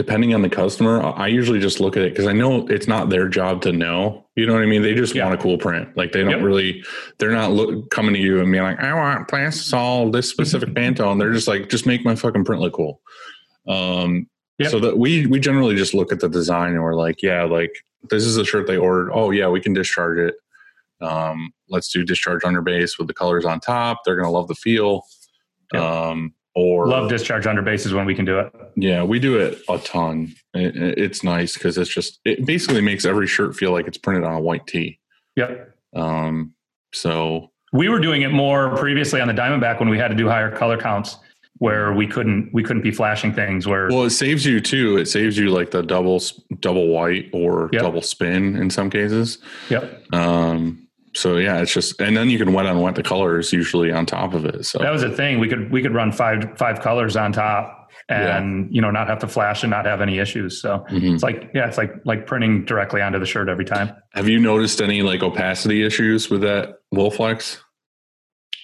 depending 0.00 0.32
on 0.32 0.40
the 0.40 0.48
customer, 0.48 1.02
I 1.02 1.26
usually 1.26 1.60
just 1.60 1.78
look 1.78 1.94
at 1.94 2.02
it 2.02 2.12
because 2.14 2.26
I 2.26 2.32
know 2.32 2.66
it's 2.68 2.88
not 2.88 3.10
their 3.10 3.28
job 3.28 3.60
to 3.62 3.72
know. 3.72 4.24
You 4.34 4.46
know 4.46 4.54
what 4.54 4.62
I 4.62 4.66
mean? 4.66 4.80
They 4.80 4.94
just 4.94 5.14
Yeah. 5.14 5.24
want 5.26 5.38
a 5.38 5.42
cool 5.42 5.58
print. 5.58 5.94
Like 5.94 6.12
they 6.12 6.22
don't 6.22 6.30
Yep. 6.30 6.40
really, 6.42 6.82
they're 7.18 7.32
not 7.32 7.52
look, 7.52 7.90
coming 7.90 8.14
to 8.14 8.18
you 8.20 8.40
and 8.40 8.50
being 8.50 8.64
like, 8.64 8.80
I 8.80 8.94
want 8.94 9.28
plastisol, 9.28 10.10
this 10.10 10.30
specific 10.30 10.70
Pantone. 10.74 11.18
They're 11.18 11.34
just 11.34 11.48
like, 11.48 11.68
just 11.68 11.84
make 11.84 12.02
my 12.02 12.14
fucking 12.14 12.44
print 12.46 12.62
look 12.62 12.72
cool. 12.72 13.02
Um, 13.68 14.26
Yep. 14.58 14.70
so 14.70 14.80
that 14.80 14.96
we 14.98 15.26
we 15.26 15.38
generally 15.38 15.74
just 15.74 15.92
look 15.92 16.12
at 16.12 16.20
the 16.20 16.28
design 16.30 16.72
and 16.72 16.82
we're 16.82 16.94
like, 16.94 17.22
yeah, 17.22 17.44
like 17.44 17.72
this 18.08 18.24
is 18.24 18.38
a 18.38 18.44
shirt 18.44 18.66
they 18.66 18.78
ordered. 18.78 19.10
Oh 19.12 19.30
yeah, 19.32 19.48
we 19.48 19.60
can 19.60 19.74
discharge 19.74 20.18
it. 20.18 20.34
Um, 21.04 21.52
let's 21.68 21.90
do 21.90 22.04
discharge 22.04 22.44
under 22.44 22.62
base 22.62 22.98
with 22.98 23.06
the 23.08 23.14
colors 23.14 23.44
on 23.44 23.60
top. 23.60 24.00
They're 24.04 24.16
gonna 24.16 24.30
love 24.30 24.48
the 24.48 24.54
feel. 24.54 25.02
Yep. 25.74 25.82
Um, 25.82 26.34
or 26.54 26.88
Love 26.88 27.08
discharge 27.08 27.46
under 27.46 27.62
bases 27.62 27.92
when 27.94 28.06
we 28.06 28.14
can 28.14 28.24
do 28.24 28.38
it. 28.40 28.52
yeah, 28.76 29.02
we 29.04 29.18
do 29.18 29.38
it 29.38 29.58
a 29.68 29.78
ton. 29.78 30.34
It, 30.54 30.76
it- 30.76 30.98
it's 30.98 31.22
nice 31.22 31.54
because 31.54 31.78
it's 31.78 31.90
just 31.92 32.20
it 32.24 32.44
basically 32.44 32.80
makes 32.80 33.04
every 33.04 33.26
shirt 33.26 33.54
feel 33.54 33.72
like 33.72 33.86
it's 33.86 33.98
printed 33.98 34.24
on 34.24 34.34
a 34.34 34.40
white 34.40 34.66
tee. 34.66 34.98
Yep. 35.36 35.74
Um, 35.94 36.54
so 36.92 37.50
We 37.72 37.88
were 37.88 38.00
doing 38.00 38.22
it 38.22 38.32
more 38.32 38.76
previously 38.76 39.20
on 39.20 39.28
the 39.28 39.34
Diamondback 39.34 39.78
when 39.78 39.88
we 39.88 39.98
had 39.98 40.08
to 40.08 40.16
do 40.16 40.28
higher 40.28 40.50
color 40.54 40.76
counts, 40.76 41.16
where 41.58 41.92
we 41.92 42.06
couldn't 42.06 42.50
we 42.52 42.62
couldn't 42.64 42.82
be 42.82 42.90
flashing 42.90 43.32
things. 43.32 43.66
Where 43.68 43.86
well, 43.88 44.02
it 44.04 44.10
saves 44.10 44.44
you 44.44 44.60
too. 44.60 44.96
It 44.96 45.06
saves 45.06 45.38
you 45.38 45.50
like 45.50 45.70
the 45.70 45.82
double 45.82 46.20
double 46.58 46.88
white 46.88 47.30
or 47.32 47.70
Yep. 47.72 47.82
double 47.82 48.02
spin 48.02 48.56
in 48.56 48.70
some 48.70 48.90
cases. 48.90 49.38
yep, 49.68 50.04
Um, 50.12 50.88
so 51.14 51.36
yeah, 51.36 51.60
it's 51.60 51.72
just 51.74 52.00
and 52.00 52.16
then 52.16 52.30
you 52.30 52.38
can 52.38 52.52
wet 52.52 52.66
on 52.66 52.80
wet 52.80 52.94
the 52.94 53.02
colors 53.02 53.52
usually 53.52 53.90
on 53.92 54.06
top 54.06 54.34
of 54.34 54.44
it. 54.44 54.64
So 54.64 54.78
that 54.78 54.90
was 54.90 55.02
the 55.02 55.10
thing. 55.10 55.38
We 55.40 55.48
could 55.48 55.70
we 55.70 55.82
could 55.82 55.94
run 55.94 56.12
five 56.12 56.56
five 56.56 56.80
colors 56.80 57.16
on 57.16 57.32
top, 57.32 57.88
and 58.08 58.68
you 58.74 58.80
know 58.80 58.90
not 58.90 59.08
have 59.08 59.18
to 59.20 59.26
flash 59.28 59.62
and 59.62 59.70
not 59.70 59.86
have 59.86 60.00
any 60.00 60.18
issues. 60.18 60.60
So 60.62 60.84
Mhm. 60.90 61.14
it's 61.14 61.22
like 61.22 61.50
yeah, 61.54 61.66
it's 61.66 61.78
like 61.78 61.92
like 62.04 62.26
printing 62.26 62.64
directly 62.64 63.02
onto 63.02 63.18
the 63.18 63.26
shirt 63.26 63.48
every 63.48 63.64
time. 63.64 63.90
have 64.14 64.28
you 64.28 64.38
noticed 64.38 64.80
any 64.80 65.02
like 65.02 65.22
opacity 65.22 65.84
issues 65.84 66.30
with 66.30 66.42
that 66.42 66.74
Wilflex? 66.94 67.58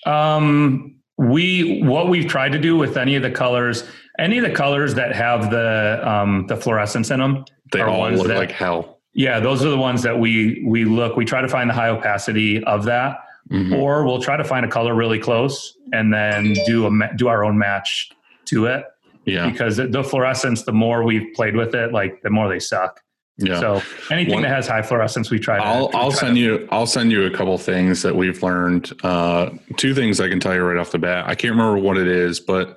Um, 0.04 0.96
we 1.18 1.82
what 1.82 2.08
we've 2.08 2.28
tried 2.28 2.52
to 2.52 2.58
do 2.58 2.76
with 2.76 2.96
any 2.96 3.16
of 3.16 3.22
the 3.22 3.30
colors, 3.30 3.84
any 4.18 4.38
of 4.38 4.44
the 4.44 4.50
colors 4.52 4.94
that 4.94 5.14
have 5.14 5.50
the 5.50 6.00
um, 6.08 6.46
the 6.46 6.56
fluorescence 6.56 7.10
in 7.10 7.20
them, 7.20 7.44
They 7.72 7.80
all 7.80 8.10
look 8.10 8.28
that- 8.28 8.36
like 8.38 8.52
hell. 8.52 8.95
Yeah, 9.16 9.40
those 9.40 9.64
are 9.64 9.70
the 9.70 9.78
ones 9.78 10.02
that 10.02 10.18
we 10.20 10.62
we 10.64 10.84
look. 10.84 11.16
We 11.16 11.24
try 11.24 11.40
to 11.40 11.48
find 11.48 11.68
the 11.70 11.74
high 11.74 11.88
opacity 11.88 12.62
of 12.64 12.84
that, 12.84 13.18
Mhm. 13.50 13.76
or 13.78 14.04
we'll 14.04 14.20
try 14.22 14.36
to 14.36 14.44
find 14.44 14.64
a 14.66 14.68
color 14.68 14.94
really 14.94 15.18
close 15.18 15.76
and 15.92 16.12
then 16.12 16.54
do 16.66 16.86
a 16.86 16.90
do 17.16 17.28
our 17.28 17.44
own 17.44 17.56
match 17.58 18.10
to 18.46 18.66
it 18.66 18.84
Yeah, 19.24 19.48
because 19.50 19.76
the, 19.78 19.86
the 19.88 20.04
fluorescence, 20.04 20.62
the 20.64 20.72
more 20.72 21.02
we've 21.02 21.32
played 21.34 21.56
with 21.56 21.74
it, 21.74 21.92
like 21.92 22.20
the 22.22 22.30
more 22.30 22.48
they 22.48 22.58
suck. 22.60 23.00
yeah. 23.38 23.58
So 23.60 23.82
anything 24.10 24.34
One- 24.34 24.42
that 24.42 24.50
has 24.54 24.66
high 24.68 24.82
fluorescence, 24.82 25.30
we 25.30 25.38
try 25.38 25.56
to. 25.58 25.64
I'll 25.64 25.90
I'll 25.94 26.10
try 26.10 26.20
send 26.20 26.34
to- 26.36 26.40
you 26.42 26.68
I'll 26.70 26.86
send 26.86 27.10
you 27.12 27.24
a 27.24 27.30
couple 27.30 27.56
things 27.58 28.02
that 28.02 28.14
we've 28.16 28.42
learned. 28.42 28.92
Uh, 29.02 29.50
two 29.76 29.94
things 29.94 30.20
I 30.20 30.28
can 30.28 30.40
tell 30.40 30.54
you 30.54 30.62
right 30.62 30.76
off 30.78 30.90
the 30.90 30.98
bat. 30.98 31.24
I 31.26 31.34
can't 31.34 31.52
remember 31.52 31.78
what 31.78 31.96
it 31.98 32.06
is, 32.08 32.38
but 32.40 32.76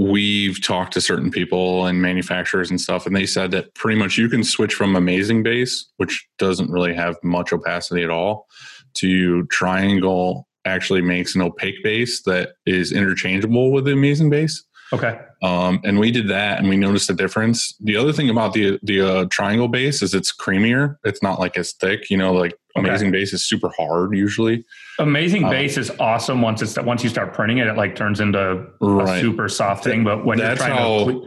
we've 0.00 0.64
talked 0.64 0.94
to 0.94 1.00
certain 1.00 1.30
people 1.30 1.84
and 1.84 2.00
manufacturers 2.00 2.70
and 2.70 2.80
stuff, 2.80 3.04
and 3.06 3.14
they 3.14 3.26
said 3.26 3.50
that 3.50 3.74
pretty 3.74 3.98
much 3.98 4.16
you 4.16 4.30
can 4.30 4.42
switch 4.42 4.72
from 4.72 4.96
Amazing 4.96 5.42
Base, 5.42 5.90
which 5.98 6.26
doesn't 6.38 6.70
really 6.70 6.94
have 6.94 7.16
much 7.22 7.52
opacity 7.52 8.02
at 8.02 8.08
all, 8.08 8.46
to 8.94 9.44
Triangle. 9.46 10.46
Actually, 10.64 11.02
makes 11.02 11.34
an 11.34 11.42
opaque 11.42 11.82
base 11.82 12.22
that 12.22 12.50
is 12.66 12.92
interchangeable 12.92 13.72
with 13.72 13.84
the 13.84 13.92
Amazing 13.92 14.30
Base. 14.30 14.62
Okay. 14.92 15.18
Um, 15.42 15.80
and 15.84 15.98
we 15.98 16.10
did 16.10 16.28
that, 16.28 16.58
and 16.58 16.68
we 16.68 16.76
noticed 16.76 17.10
a 17.10 17.14
difference. 17.14 17.74
The 17.80 17.96
other 17.96 18.12
thing 18.12 18.30
about 18.30 18.54
the 18.54 18.78
the 18.82 19.00
uh, 19.00 19.24
triangle 19.30 19.68
base 19.68 20.02
is 20.02 20.14
it's 20.14 20.34
creamier. 20.34 20.96
It's 21.04 21.22
not 21.22 21.38
like 21.38 21.56
as 21.56 21.72
thick. 21.72 22.10
You 22.10 22.16
know, 22.16 22.32
like 22.32 22.54
Okay. 22.76 22.88
amazing 22.88 23.10
base 23.10 23.32
is 23.32 23.42
super 23.44 23.68
hard 23.76 24.16
usually. 24.16 24.64
Amazing 24.98 25.44
Um, 25.44 25.50
base 25.50 25.76
is 25.76 25.90
awesome 25.98 26.40
once 26.40 26.62
it's 26.62 26.78
once 26.80 27.02
you 27.02 27.08
start 27.10 27.34
printing 27.34 27.58
it, 27.58 27.66
it 27.66 27.76
like 27.76 27.96
turns 27.96 28.20
into 28.20 28.66
a 28.80 29.20
super 29.20 29.48
soft 29.48 29.82
thing. 29.84 30.04
But 30.04 30.24
when 30.24 30.38
you're 30.38 30.46
That's 30.48 30.60
trying 30.60 30.76
how- 30.76 31.04
to 31.06 31.26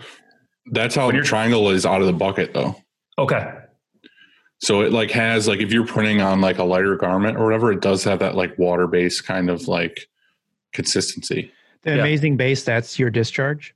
That's 0.72 0.96
how 0.96 1.08
When 1.08 1.22
triangle 1.24 1.70
is 1.72 1.86
out 1.86 2.00
of 2.00 2.08
the 2.08 2.14
bucket, 2.14 2.54
though. 2.54 2.76
okay, 3.18 3.52
So 4.60 4.82
it 4.82 4.94
like 4.94 5.12
has 5.12 5.46
like 5.46 5.60
if 5.60 5.74
you're 5.74 5.86
printing 5.86 6.22
on 6.22 6.40
like 6.40 6.58
a 6.60 6.64
lighter 6.64 6.96
garment 6.96 7.38
or 7.38 7.44
whatever, 7.44 7.72
it 7.74 7.82
does 7.82 8.06
have 8.06 8.20
that 8.20 8.36
like 8.36 8.58
water 8.58 8.88
based 8.88 9.26
kind 9.26 9.50
of 9.50 9.68
like 9.68 10.08
consistency. 10.72 11.52
The 11.82 11.96
Yeah. 11.96 12.02
amazing 12.02 12.38
base, 12.38 12.64
that's 12.64 12.98
your 12.98 13.10
discharge. 13.10 13.76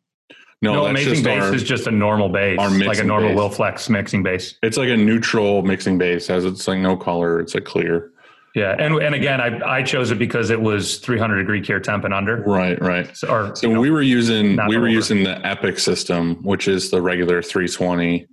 No, 0.62 0.74
no, 0.74 0.86
amazing 0.88 1.24
base 1.24 1.44
our, 1.44 1.54
is 1.54 1.62
just 1.64 1.86
a 1.86 1.92
normal 1.92 2.30
base, 2.30 2.58
our 2.58 2.70
like 2.70 2.98
a 2.98 3.04
normal 3.04 3.30
base. 3.30 3.38
Wilflex 3.58 3.90
mixing 3.90 4.24
base. 4.24 4.58
it's 4.64 4.76
like 4.78 4.90
a 4.90 4.98
neutral 4.98 5.62
mixing 5.62 5.98
base. 6.00 6.26
Has 6.28 6.46
it's 6.46 6.68
like 6.68 6.80
no 6.80 6.98
color. 6.98 7.40
It's 7.40 7.54
like 7.54 7.66
clear. 7.66 8.12
Yeah, 8.56 8.76
and 8.80 8.96
and 8.96 9.14
again, 9.14 9.40
I 9.40 9.78
I 9.78 9.84
chose 9.84 10.10
it 10.10 10.18
because 10.18 10.50
it 10.50 10.60
was 10.60 10.98
300 10.98 11.38
degree 11.38 11.62
care 11.62 11.80
temp 11.80 12.06
and 12.06 12.14
under. 12.14 12.42
Right, 12.42 12.82
right. 12.82 13.16
So, 13.16 13.28
or 13.28 13.56
So 13.56 13.72
know, 13.72 13.80
we 13.80 13.92
were 13.92 14.02
using 14.02 14.58
we 14.68 14.78
were 14.78 14.84
over. 14.86 14.90
using 14.90 15.24
the 15.24 15.46
Epic 15.46 15.78
system, 15.78 16.42
which 16.44 16.68
is 16.68 16.90
the 16.90 17.04
regular 17.04 17.44
320. 17.44 18.26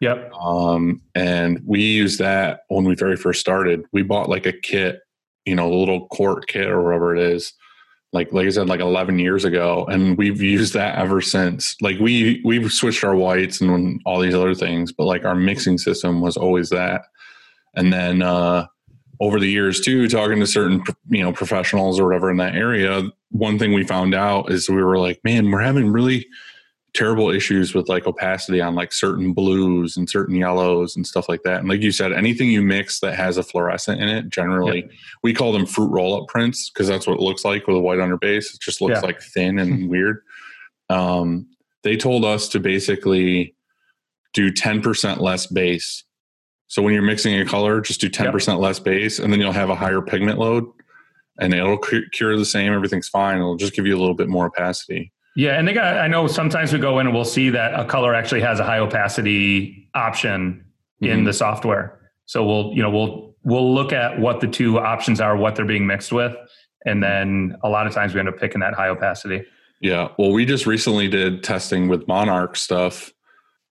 yep, 0.00 0.32
Um, 0.40 1.02
and 1.16 1.60
we 1.66 1.80
used 1.82 2.20
that 2.20 2.60
when 2.68 2.84
we 2.84 2.94
very 2.94 3.16
first 3.16 3.40
started. 3.40 3.82
We 3.92 4.02
bought 4.02 4.28
like 4.28 4.46
a 4.46 4.52
kit, 4.52 5.00
you 5.46 5.56
know, 5.56 5.66
a 5.68 5.74
little 5.74 6.06
quart 6.06 6.46
kit 6.46 6.68
or 6.68 6.80
whatever 6.84 7.16
it 7.16 7.22
is. 7.32 7.52
Like 8.12 8.32
like 8.32 8.46
I 8.46 8.50
said, 8.50 8.68
like 8.68 8.80
eleven 8.80 9.18
years 9.18 9.44
ago, 9.44 9.86
and 9.86 10.18
we've 10.18 10.42
used 10.42 10.74
that 10.74 10.98
ever 10.98 11.20
since. 11.20 11.74
Like 11.80 11.98
we 11.98 12.42
we've 12.44 12.70
switched 12.70 13.04
our 13.04 13.16
whites 13.16 13.60
and 13.60 14.00
all 14.04 14.20
these 14.20 14.34
other 14.34 14.54
things, 14.54 14.92
but 14.92 15.04
like 15.04 15.24
our 15.24 15.34
mixing 15.34 15.78
system 15.78 16.20
was 16.20 16.36
always 16.36 16.68
that. 16.70 17.02
And 17.74 17.90
then 17.90 18.20
uh, 18.20 18.66
over 19.20 19.40
the 19.40 19.48
years 19.48 19.80
too, 19.80 20.08
talking 20.08 20.40
to 20.40 20.46
certain 20.46 20.82
you 21.08 21.22
know 21.22 21.32
professionals 21.32 21.98
or 21.98 22.06
whatever 22.06 22.30
in 22.30 22.36
that 22.36 22.54
area, 22.54 23.04
one 23.30 23.58
thing 23.58 23.72
we 23.72 23.84
found 23.84 24.14
out 24.14 24.52
is 24.52 24.68
we 24.68 24.84
were 24.84 24.98
like, 24.98 25.20
man, 25.24 25.50
we're 25.50 25.62
having 25.62 25.90
really 25.90 26.26
terrible 26.94 27.30
issues 27.30 27.74
with 27.74 27.88
like 27.88 28.06
opacity 28.06 28.60
on 28.60 28.74
like 28.74 28.92
certain 28.92 29.32
blues 29.32 29.96
and 29.96 30.10
certain 30.10 30.34
yellows 30.34 30.94
and 30.94 31.06
stuff 31.06 31.28
like 31.28 31.42
that. 31.42 31.60
And 31.60 31.68
like 31.68 31.80
you 31.80 31.90
said, 31.90 32.12
anything 32.12 32.50
you 32.50 32.60
mix 32.60 33.00
that 33.00 33.14
has 33.14 33.38
a 33.38 33.42
fluorescent 33.42 34.00
in 34.00 34.08
it, 34.08 34.28
generally, 34.28 34.88
we 35.22 35.32
call 35.32 35.52
them 35.52 35.64
fruit 35.64 35.88
roll 35.90 36.20
up 36.20 36.28
prints 36.28 36.68
because 36.70 36.88
that's 36.88 37.06
what 37.06 37.14
it 37.14 37.22
looks 37.22 37.44
like 37.44 37.66
with 37.66 37.76
a 37.76 37.80
white 37.80 37.98
underbase. 37.98 38.54
It 38.54 38.60
just 38.60 38.80
looks 38.82 38.96
Yeah. 39.00 39.06
like 39.06 39.22
thin 39.22 39.58
and 39.58 39.88
weird. 39.90 40.22
Um, 40.90 41.46
they 41.82 41.96
told 41.96 42.24
us 42.26 42.48
to 42.50 42.60
basically 42.60 43.54
do 44.34 44.52
10% 44.52 45.20
less 45.20 45.46
base. 45.46 46.04
So 46.66 46.82
when 46.82 46.92
you're 46.94 47.02
mixing 47.02 47.38
a 47.40 47.44
color, 47.44 47.80
just 47.80 48.00
do 48.00 48.08
10% 48.10 48.58
less 48.58 48.78
base 48.78 49.18
and 49.18 49.32
then 49.32 49.40
you'll 49.40 49.52
have 49.52 49.70
a 49.70 49.74
higher 49.74 50.00
pigment 50.02 50.38
load 50.38 50.64
and 51.38 51.54
it'll 51.54 51.78
cure 51.78 52.36
the 52.36 52.44
same. 52.44 52.72
Everything's 52.72 53.08
fine. 53.08 53.38
It'll 53.38 53.56
just 53.56 53.74
give 53.74 53.86
you 53.86 53.96
a 53.96 54.00
little 54.00 54.14
bit 54.14 54.28
more 54.28 54.46
opacity. 54.46 55.10
Yeah, 55.36 55.58
and 55.58 55.66
they 55.66 55.72
got. 55.72 55.98
I 55.98 56.08
know 56.08 56.26
sometimes 56.26 56.72
we 56.72 56.78
go 56.78 56.98
in 56.98 57.06
and 57.06 57.14
we'll 57.14 57.24
see 57.24 57.50
that 57.50 57.78
a 57.78 57.84
color 57.84 58.14
actually 58.14 58.40
has 58.42 58.60
a 58.60 58.64
high 58.64 58.78
opacity 58.78 59.88
option 59.94 60.64
in 61.00 61.20
Mhm. 61.20 61.24
the 61.26 61.32
software. 61.32 61.98
So 62.26 62.44
we'll 62.44 62.72
you 62.74 62.82
know 62.82 62.90
we'll 62.90 63.34
we'll 63.44 63.74
look 63.74 63.92
at 63.92 64.18
what 64.20 64.40
the 64.40 64.46
two 64.46 64.78
options 64.78 65.20
are, 65.20 65.36
what 65.36 65.56
they're 65.56 65.64
being 65.64 65.86
mixed 65.86 66.12
with, 66.12 66.34
and 66.86 67.02
then 67.02 67.56
a 67.64 67.68
lot 67.68 67.86
of 67.86 67.92
times 67.92 68.14
we 68.14 68.20
end 68.20 68.28
up 68.28 68.38
picking 68.38 68.60
that 68.60 68.74
high 68.74 68.88
opacity. 68.88 69.42
Yeah. 69.80 70.08
Well, 70.16 70.30
we 70.32 70.44
just 70.44 70.64
recently 70.64 71.08
did 71.08 71.42
testing 71.42 71.88
with 71.88 72.06
Monarch 72.06 72.54
stuff. 72.56 73.12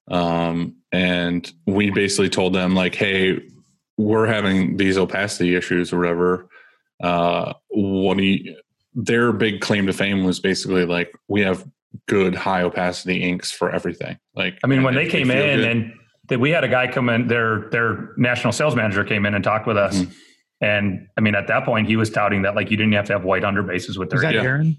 Um, 0.10 0.76
and 0.92 1.50
we 1.66 1.90
basically 1.90 2.28
told 2.30 2.54
them, 2.54 2.76
like, 2.76 2.96
hey, 2.96 3.40
we're 3.98 4.26
having 4.28 4.76
these 4.76 4.98
opacity 4.98 5.56
issues 5.56 5.94
or 5.94 6.00
whatever. 6.00 6.50
Uh, 7.02 7.54
what 7.70 8.18
do 8.18 8.24
you, 8.26 8.58
their 8.94 9.32
big 9.32 9.62
claim 9.62 9.88
to 9.88 9.94
fame 9.94 10.24
was 10.24 10.40
basically 10.40 10.86
like 10.86 11.12
we 11.28 11.42
have 11.42 11.66
good 12.08 12.36
high 12.36 12.62
opacity 12.64 13.22
inks 13.24 13.52
for 13.52 13.72
everything. 13.72 14.18
Like 14.36 14.58
I 14.64 14.68
mean, 14.68 14.84
when 14.84 14.98
and 14.98 15.06
they 15.06 15.10
came 15.10 15.32
in 15.32 15.60
good- 15.60 15.68
and 15.68 15.94
that 16.30 16.40
we 16.40 16.50
had 16.52 16.64
a 16.64 16.68
guy 16.70 16.88
come 16.92 17.10
in, 17.10 17.28
their 17.28 17.70
their 17.72 18.14
national 18.18 18.54
sales 18.54 18.76
manager 18.76 19.04
came 19.04 19.26
in 19.26 19.34
and 19.34 19.44
talked 19.44 19.68
with 19.68 19.78
us. 19.78 20.02
Mhm. 20.02 20.14
And 20.62 21.08
I 21.18 21.22
mean, 21.22 21.36
at 21.36 21.48
that 21.48 21.66
point, 21.66 21.88
he 21.88 21.96
was 21.96 22.10
touting 22.10 22.44
that 22.44 22.56
like 22.56 22.70
you 22.72 22.78
didn't 22.78 22.94
have 22.94 23.06
to 23.08 23.14
have 23.14 23.24
white 23.24 23.44
underbases 23.44 23.98
with 23.98 24.10
their. 24.10 24.18
Is 24.20 24.24
that 24.24 24.34
Yeah. 24.36 24.42
Aaron? 24.44 24.78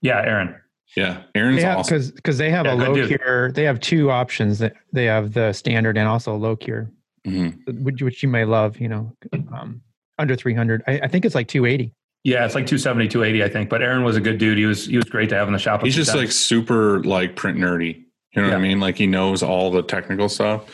yeah, 0.00 0.22
Aaron. 0.24 0.54
yeah, 0.96 1.22
Aaron's 1.34 1.60
Yeah, 1.62 1.76
awesome. 1.76 1.92
because 1.96 2.10
because 2.12 2.38
they 2.38 2.50
have 2.50 2.66
Yeah, 2.66 2.74
a 2.74 2.76
low 2.76 3.06
cure. 3.06 3.50
They 3.52 3.64
have 3.64 3.80
two 3.80 4.10
options. 4.10 4.58
That 4.60 4.74
they 4.92 5.06
have 5.06 5.32
the 5.32 5.52
standard 5.52 5.98
and 5.98 6.06
also 6.08 6.36
low 6.36 6.54
cure, 6.56 6.90
Mhm. 7.26 7.82
which, 7.82 8.00
which 8.02 8.22
you 8.22 8.28
may 8.28 8.44
love. 8.44 8.78
You 8.80 8.88
know, 8.88 9.16
um, 9.52 9.82
under 10.18 10.36
three 10.36 10.54
hundred. 10.54 10.82
I, 10.86 11.00
I 11.00 11.08
think 11.08 11.24
it's 11.24 11.34
like 11.34 11.48
two 11.48 11.66
eighty. 11.66 11.92
Yeah, 12.24 12.44
it's 12.44 12.54
like 12.54 12.66
270, 12.66 13.08
280, 13.08 13.42
I 13.44 13.48
think. 13.48 13.68
But 13.68 13.82
Aaron 13.82 14.04
was 14.04 14.16
a 14.16 14.20
good 14.20 14.38
dude. 14.38 14.58
He 14.58 14.64
was 14.64 14.86
he 14.86 14.96
was 14.96 15.06
great 15.06 15.28
to 15.30 15.34
have 15.34 15.48
in 15.48 15.52
the 15.52 15.58
shop. 15.58 15.82
He's 15.82 15.96
just 15.96 16.14
like 16.14 16.30
super 16.30 17.02
like 17.02 17.34
print 17.34 17.58
nerdy. 17.58 18.04
You 18.34 18.42
know 18.42 18.48
what 18.48 18.56
I 18.56 18.60
mean? 18.60 18.80
Like 18.80 18.96
he 18.96 19.06
knows 19.06 19.42
all 19.42 19.70
the 19.70 19.82
technical 19.82 20.28
stuff. 20.28 20.64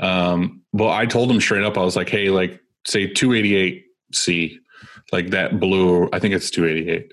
Um, 0.00 0.62
but 0.72 0.90
I 0.90 1.06
told 1.06 1.30
him 1.30 1.40
straight 1.40 1.62
up, 1.62 1.78
I 1.78 1.82
was 1.82 1.96
like, 1.96 2.08
hey, 2.08 2.28
like 2.30 2.60
say 2.86 3.06
288C, 3.06 4.58
like 5.12 5.30
that 5.30 5.60
blue, 5.60 6.08
I 6.12 6.18
think 6.18 6.34
it's 6.34 6.50
288. 6.50 7.12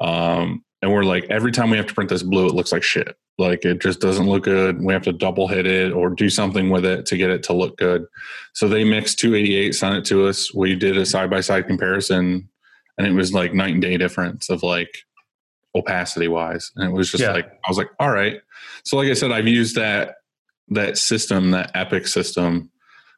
Um, 0.00 0.64
and 0.80 0.92
we're 0.92 1.04
like, 1.04 1.24
every 1.28 1.52
time 1.52 1.70
we 1.70 1.76
have 1.76 1.86
to 1.86 1.94
print 1.94 2.08
this 2.08 2.22
blue, 2.22 2.46
it 2.46 2.54
looks 2.54 2.72
like 2.72 2.82
shit. 2.82 3.16
Like 3.36 3.64
it 3.64 3.80
just 3.80 4.00
doesn't 4.00 4.28
look 4.28 4.44
good. 4.44 4.82
We 4.82 4.92
have 4.92 5.02
to 5.02 5.12
double 5.12 5.48
hit 5.48 5.66
it 5.66 5.92
or 5.92 6.10
do 6.10 6.28
something 6.28 6.70
with 6.70 6.84
it 6.84 7.06
to 7.06 7.16
get 7.16 7.30
it 7.30 7.42
to 7.44 7.52
look 7.52 7.76
good. 7.76 8.04
So 8.52 8.68
they 8.68 8.84
mixed 8.84 9.18
288, 9.20 9.74
sent 9.74 9.96
it 9.96 10.04
to 10.06 10.26
us. 10.26 10.52
We 10.54 10.74
did 10.74 10.96
a 10.96 11.06
side 11.06 11.30
by 11.30 11.40
side 11.40 11.66
comparison, 11.66 12.48
and 12.98 13.06
it 13.06 13.12
was 13.12 13.32
like 13.32 13.54
night 13.54 13.72
and 13.72 13.82
day 13.82 13.96
difference 13.96 14.50
of 14.50 14.62
like 14.62 14.90
opacity 15.74 16.28
wise. 16.28 16.70
And 16.76 16.90
it 16.90 16.92
was 16.92 17.10
just 17.10 17.22
Yeah. 17.22 17.32
like 17.32 17.46
I 17.46 17.68
was 17.68 17.78
like, 17.78 17.90
all 18.00 18.10
right. 18.10 18.40
So 18.84 18.96
like 18.96 19.08
I 19.08 19.14
said, 19.14 19.32
I've 19.32 19.46
used 19.48 19.76
that 19.76 20.16
that 20.68 20.98
system, 20.98 21.52
that 21.52 21.70
Epic 21.74 22.06
system 22.06 22.70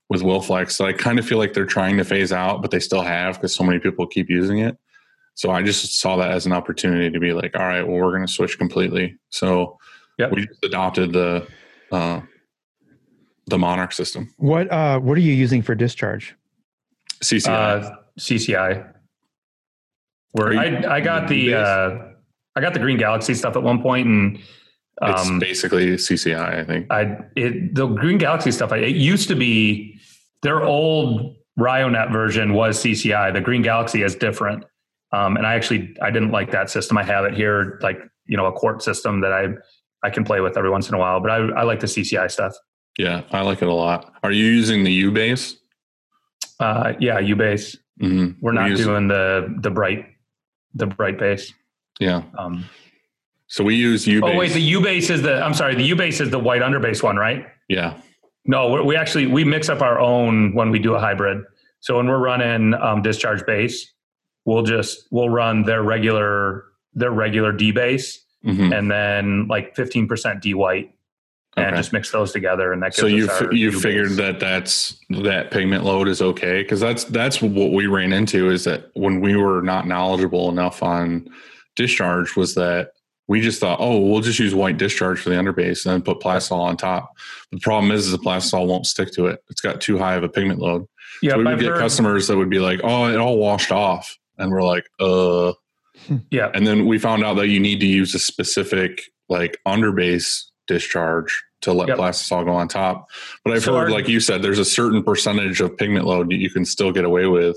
with 0.09 0.23
Wilflex. 0.23 0.73
So 0.73 0.85
I 0.87 0.93
kind 0.93 1.19
of 1.19 1.27
feel 1.27 1.39
like 1.39 1.53
they're 1.53 1.67
trying 1.67 1.97
to 1.97 2.05
phase 2.05 2.33
out, 2.33 2.63
but 2.63 2.71
they 2.71 2.79
still 2.81 3.03
have 3.03 3.35
because 3.37 3.55
so 3.55 3.65
many 3.65 3.79
people 3.81 4.07
keep 4.07 4.29
using 4.31 4.59
it. 4.59 4.77
So 5.35 5.51
I 5.51 5.63
just 5.63 5.99
saw 6.01 6.17
that 6.17 6.31
as 6.33 6.47
an 6.47 6.53
opportunity 6.53 7.11
to 7.11 7.19
be 7.19 7.33
like, 7.33 7.57
all 7.57 7.67
right, 7.67 7.83
well, 7.83 7.97
we're 7.97 8.11
going 8.15 8.27
to 8.27 8.33
switch 8.33 8.59
completely. 8.59 9.17
So 9.31 9.79
Yep. 10.19 10.33
we 10.33 10.47
just 10.47 10.63
adopted 10.65 11.13
the 11.13 11.47
uh, 11.91 12.21
the 13.47 13.59
Monarch 13.59 13.93
system, 13.93 14.33
What 14.37 14.71
uh 14.71 15.01
what 15.01 15.17
are 15.19 15.23
you 15.23 15.33
using 15.33 15.63
for 15.63 15.75
discharge? 15.75 16.37
CCI. 17.25 17.49
uh, 17.51 17.97
CCI. 18.19 18.93
Where 20.33 20.59
I 20.59 20.97
I 20.97 21.01
got 21.01 21.29
the 21.29 21.55
uh, 21.55 21.99
I 22.57 22.61
got 22.61 22.73
the 22.73 22.81
Green 22.81 22.99
Galaxy 22.99 23.35
stuff 23.35 23.57
at 23.57 23.63
one 23.63 23.83
point, 23.83 24.07
and 24.07 24.39
it's 25.03 25.29
um, 25.29 25.39
basically 25.39 25.95
CCI, 25.95 26.61
I 26.61 26.65
think. 26.65 26.87
I 26.91 27.19
it 27.37 27.75
the 27.75 27.87
Green 27.87 28.19
Galaxy 28.19 28.53
stuff. 28.53 28.73
It 28.73 28.97
used 28.97 29.29
to 29.29 29.35
be 29.35 29.99
their 30.43 30.63
old 30.63 31.37
Ryonet 31.59 32.13
version 32.13 32.55
was 32.55 32.83
CCI. 32.83 33.33
The 33.33 33.41
Green 33.41 33.63
Galaxy 33.63 34.03
is 34.03 34.15
different, 34.15 34.65
um, 35.13 35.37
and 35.37 35.47
I 35.47 35.55
actually 35.55 35.97
I 36.03 36.11
didn't 36.11 36.31
like 36.31 36.51
that 36.53 36.71
system. 36.71 36.97
I 36.99 37.03
have 37.03 37.25
it 37.25 37.35
here, 37.35 37.79
like 37.83 37.99
you 38.27 38.37
know, 38.37 38.47
a 38.47 38.53
quart 38.53 38.83
system 38.83 39.21
that 39.23 39.33
I 39.33 39.49
I 40.05 40.11
can 40.11 40.25
play 40.25 40.41
with 40.41 40.57
every 40.57 40.71
once 40.71 40.89
in 40.89 40.95
a 40.95 40.99
while. 40.99 41.21
But 41.21 41.31
I 41.31 41.37
I 41.37 41.63
like 41.63 41.81
the 41.81 41.87
CCI 41.87 42.31
stuff. 42.31 42.55
Yeah, 42.99 43.23
I 43.31 43.41
like 43.41 43.63
it 43.63 43.69
a 43.69 43.75
lot. 43.75 44.13
Are 44.23 44.33
you 44.33 44.45
using 44.45 44.85
the 44.85 44.93
U 44.93 45.11
base? 45.11 45.57
Uh, 46.59 46.93
yeah, 47.01 47.19
Ubase. 47.21 47.77
Mm-hmm. 48.03 48.39
We're 48.41 48.53
not 48.53 48.77
doing 48.77 49.09
the 49.09 49.55
the 49.61 49.71
bright 49.71 50.07
the 50.75 50.87
bright 50.87 51.19
base. 51.19 51.53
Yeah. 51.99 52.23
Um, 52.39 52.65
So 53.47 53.65
we 53.65 53.75
use 53.75 54.07
U 54.07 54.21
base. 54.21 54.31
oh 54.33 54.39
wait, 54.39 54.53
the 54.53 54.73
Ubase 54.75 55.11
is 55.11 55.23
the 55.23 55.43
I'm 55.43 55.55
sorry, 55.55 55.75
the 55.75 55.89
Ubase 55.91 56.21
is 56.21 56.31
the 56.31 56.39
white 56.39 56.63
underbase 56.63 57.03
one, 57.03 57.17
right? 57.17 57.47
yeah. 57.69 57.95
No, 58.47 58.71
we 58.73 58.81
we 58.83 58.97
actually 58.97 59.27
we 59.27 59.45
mix 59.45 59.69
up 59.69 59.83
our 59.83 59.99
own 60.01 60.55
when 60.55 60.71
we 60.71 60.79
do 60.79 60.95
a 60.95 61.01
hybrid. 61.01 61.45
So 61.81 61.97
when 61.99 62.07
we're 62.07 62.19
running 62.19 62.73
um, 62.75 63.03
discharge 63.03 63.45
base, 63.45 63.93
we'll 64.47 64.63
just 64.63 65.07
we'll 65.11 65.29
run 65.29 65.65
their 65.65 65.83
regular 65.83 66.65
their 66.95 67.11
regular 67.11 67.53
D 67.53 67.71
base 67.71 68.25
Mhm. 68.45 68.75
and 68.77 68.91
then 68.91 69.47
like 69.49 69.77
15% 69.77 70.41
D 70.41 70.55
white 70.55 70.95
and 71.57 71.77
just 71.77 71.93
mix 71.93 72.11
those 72.11 72.33
together 72.33 72.73
and 72.73 72.83
that 72.83 72.95
So 72.95 73.07
you 73.07 73.29
our 73.29 73.53
you 73.53 73.73
figured 73.73 74.09
base. 74.11 74.17
that 74.19 74.41
that's 74.41 74.97
that 75.11 75.51
pigment 75.51 75.85
load 75.85 76.09
is 76.09 76.23
okay 76.23 76.63
because 76.63 76.81
that's 76.81 77.05
that's 77.05 77.43
what 77.43 77.73
we 77.73 77.87
ran 77.87 78.13
into 78.13 78.51
is 78.51 78.65
that 78.65 78.91
when 78.95 79.21
we 79.21 79.37
were 79.37 79.61
not 79.61 79.87
knowledgeable 79.87 80.49
enough 80.49 80.83
on 80.83 81.29
discharge 81.77 82.37
was 82.37 82.55
that 82.55 82.93
we 83.29 83.41
just 83.41 83.61
thought 83.61 83.79
oh 83.81 83.99
we'll 84.01 84.21
just 84.21 84.39
use 84.39 84.55
white 84.55 84.77
discharge 84.77 85.21
for 85.21 85.31
the 85.31 85.37
underbase 85.37 85.85
and 85.85 85.93
then 85.95 86.03
put 86.03 86.21
plasol 86.21 86.59
on 86.59 86.77
top. 86.77 87.11
The 87.53 87.59
problem 87.59 87.91
is, 87.93 88.07
is 88.07 88.13
the 88.13 88.19
plasol 88.19 88.67
won't 88.67 88.87
stick 88.87 89.13
to 89.15 89.27
it. 89.27 89.43
It's 89.51 89.61
got 89.61 89.81
too 89.81 89.99
high 89.99 90.15
of 90.15 90.23
a 90.25 90.29
pigment 90.29 90.61
load. 90.61 90.87
yeah, 91.23 91.33
so 91.33 91.39
we 91.39 91.45
would 91.45 91.53
I've 91.55 91.61
get 91.61 91.71
heard- 91.71 91.79
customers 91.81 92.29
that 92.29 92.37
would 92.37 92.51
be 92.51 92.61
like 92.61 92.81
oh 92.85 93.07
it 93.09 93.17
all 93.19 93.39
washed 93.39 93.73
off 93.73 94.17
and 94.39 94.51
we're 94.51 94.63
like 94.63 94.87
uh 95.01 95.53
yeah, 96.31 96.51
and 96.55 96.67
then 96.67 96.87
we 96.87 96.99
found 96.99 97.25
out 97.25 97.35
that 97.35 97.49
you 97.49 97.61
need 97.61 97.81
to 97.81 97.87
use 97.87 98.15
a 98.15 98.19
specific 98.19 99.03
like 99.29 99.59
underbase 99.67 100.45
discharge 100.75 101.43
to 101.63 101.73
let 101.73 101.89
Yep. 101.89 101.99
plastisol 101.99 102.45
go 102.45 102.53
on 102.53 102.69
top. 102.69 103.07
But 103.45 103.55
I've 103.55 103.63
So 103.63 103.73
heard, 103.75 103.85
our- 103.85 103.91
like 103.91 104.09
you 104.09 104.21
said, 104.21 104.41
there's 104.43 104.59
a 104.59 104.65
certain 104.65 105.03
percentage 105.03 105.61
of 105.61 105.77
pigment 105.77 106.07
load 106.07 106.31
that 106.31 106.37
you 106.37 106.49
can 106.51 106.65
still 106.65 106.93
get 106.93 107.05
away 107.05 107.27
with. 107.27 107.57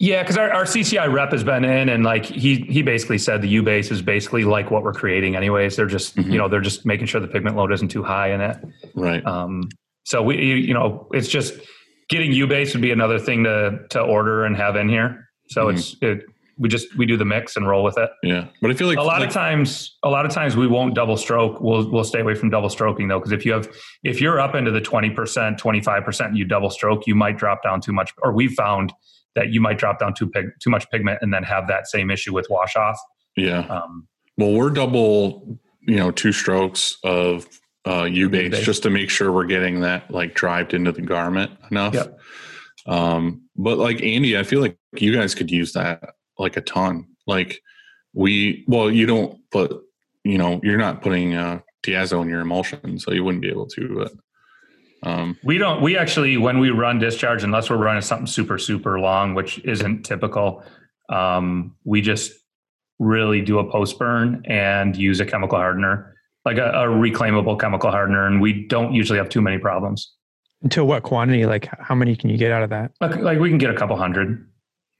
Yeah, 0.00 0.22
because 0.22 0.36
our, 0.36 0.50
our 0.52 0.64
CCI 0.64 1.06
rep 1.12 1.32
has 1.32 1.42
been 1.42 1.64
in, 1.64 1.88
and 1.88 2.04
like 2.04 2.24
he 2.24 2.56
he 2.68 2.82
basically 2.82 3.18
said 3.18 3.42
the 3.42 3.48
U 3.48 3.62
base 3.64 3.90
is 3.90 4.00
basically 4.00 4.44
like 4.44 4.70
what 4.70 4.84
we're 4.84 4.92
creating, 4.92 5.34
anyways. 5.34 5.74
They're 5.76 5.86
just 5.86 6.14
Mhm. 6.16 6.30
you 6.32 6.38
know 6.38 6.46
they're 6.48 6.60
just 6.60 6.86
making 6.86 7.06
sure 7.06 7.20
the 7.20 7.26
pigment 7.26 7.56
load 7.56 7.72
isn't 7.72 7.88
too 7.88 8.04
high 8.04 8.30
in 8.32 8.40
it. 8.40 8.56
Right. 8.94 9.24
Um, 9.26 9.68
so 10.04 10.22
we 10.22 10.36
you 10.54 10.72
know 10.74 11.08
it's 11.12 11.26
just 11.28 11.54
getting 12.10 12.32
U 12.32 12.46
base 12.46 12.74
would 12.74 12.82
be 12.82 12.92
another 12.92 13.18
thing 13.18 13.42
to 13.44 13.80
to 13.90 14.00
order 14.00 14.44
and 14.44 14.56
have 14.56 14.76
in 14.76 14.88
here. 14.88 15.24
So 15.48 15.66
Mhm. 15.66 15.72
it's 15.72 15.96
it 16.00 16.24
we 16.58 16.68
just 16.68 16.96
we 16.96 17.06
do 17.06 17.16
the 17.16 17.24
mix 17.24 17.56
and 17.56 17.68
roll 17.68 17.84
with 17.84 17.96
it. 17.98 18.10
Yeah. 18.22 18.46
But 18.60 18.70
I 18.70 18.74
feel 18.74 18.88
like 18.88 18.98
a 18.98 19.02
lot 19.02 19.20
like, 19.20 19.28
of 19.28 19.34
times 19.34 19.96
a 20.02 20.08
lot 20.08 20.26
of 20.26 20.32
times 20.32 20.56
we 20.56 20.66
won't 20.66 20.94
double 20.94 21.16
stroke 21.16 21.60
we'll 21.60 21.90
we'll 21.90 22.04
stay 22.04 22.20
away 22.20 22.34
from 22.34 22.50
double 22.50 22.68
stroking 22.68 23.08
though 23.08 23.18
because 23.18 23.32
if 23.32 23.46
you 23.46 23.52
have 23.52 23.68
if 24.02 24.20
you're 24.20 24.40
up 24.40 24.54
into 24.54 24.70
the 24.70 24.80
20% 24.80 25.14
25% 25.58 26.36
you 26.36 26.44
double 26.44 26.70
stroke 26.70 27.06
you 27.06 27.14
might 27.14 27.38
drop 27.38 27.62
down 27.62 27.80
too 27.80 27.92
much 27.92 28.12
or 28.22 28.32
we've 28.32 28.52
found 28.52 28.92
that 29.34 29.52
you 29.52 29.60
might 29.60 29.78
drop 29.78 30.00
down 30.00 30.12
too 30.14 30.26
pig, 30.26 30.46
too 30.60 30.70
much 30.70 30.90
pigment 30.90 31.18
and 31.22 31.32
then 31.32 31.44
have 31.44 31.68
that 31.68 31.86
same 31.86 32.10
issue 32.10 32.34
with 32.34 32.46
wash 32.50 32.74
off 32.74 32.98
yeah. 33.38 33.60
um, 33.68 34.06
Well, 34.36 34.52
we're 34.52 34.70
double, 34.70 35.58
you 35.80 35.96
know, 35.96 36.10
two 36.10 36.32
strokes 36.32 36.98
of 37.04 37.46
uh, 37.86 38.04
U 38.04 38.28
base 38.28 38.58
just 38.60 38.82
to 38.82 38.90
make 38.90 39.08
sure 39.08 39.32
we're 39.32 39.46
getting 39.46 39.80
that 39.80 40.10
like 40.10 40.34
drived 40.34 40.74
into 40.74 40.92
the 40.92 41.02
garment 41.02 41.52
enough. 41.70 41.94
Yep. 41.94 42.18
Um, 42.86 43.42
but 43.56 43.78
like 43.78 44.02
Andy, 44.02 44.36
I 44.36 44.42
feel 44.42 44.60
like 44.60 44.76
you 44.96 45.14
guys 45.14 45.34
could 45.34 45.50
use 45.50 45.72
that 45.72 46.14
like 46.38 46.56
a 46.56 46.60
ton. 46.60 47.06
Like 47.26 47.60
we, 48.14 48.64
well, 48.66 48.90
you 48.90 49.06
don't, 49.06 49.38
but 49.50 49.80
you 50.24 50.38
know, 50.38 50.60
you're 50.62 50.78
not 50.78 51.02
putting 51.02 51.34
uh, 51.34 51.60
diazo 51.82 52.22
in 52.22 52.28
your 52.28 52.40
emulsion, 52.40 52.98
so 52.98 53.12
you 53.12 53.24
wouldn't 53.24 53.42
be 53.42 53.48
able 53.48 53.66
to. 53.66 53.94
But 53.94 54.12
um, 55.02 55.38
we 55.44 55.58
don't 55.58 55.80
we 55.80 55.96
actually 55.96 56.36
when 56.36 56.58
we 56.58 56.70
run 56.70 56.98
discharge 56.98 57.44
unless 57.44 57.70
we're 57.70 57.76
running 57.76 58.02
something 58.02 58.26
super 58.26 58.58
super 58.58 58.98
long 58.98 59.34
which 59.34 59.58
isn't 59.64 60.02
typical 60.04 60.62
um, 61.08 61.76
we 61.84 62.00
just 62.00 62.32
really 62.98 63.40
do 63.40 63.58
a 63.58 63.70
post 63.70 63.98
burn 63.98 64.42
and 64.46 64.96
use 64.96 65.20
a 65.20 65.26
chemical 65.26 65.56
hardener 65.56 66.16
like 66.44 66.58
a, 66.58 66.70
a 66.70 66.86
reclaimable 66.86 67.58
chemical 67.58 67.90
hardener 67.90 68.26
and 68.26 68.40
we 68.40 68.66
don't 68.66 68.92
usually 68.92 69.18
have 69.18 69.28
too 69.28 69.40
many 69.40 69.58
problems 69.58 70.14
Until 70.62 70.86
what 70.86 71.04
quantity? 71.04 71.46
Like 71.46 71.68
how 71.78 71.94
many 71.94 72.16
can 72.16 72.28
you 72.28 72.36
get 72.36 72.50
out 72.50 72.64
of 72.64 72.70
that? 72.70 72.90
like, 73.00 73.16
like 73.16 73.38
we 73.38 73.48
can 73.48 73.58
get 73.58 73.70
a 73.70 73.76
couple 73.76 73.96
hundred 73.96 74.47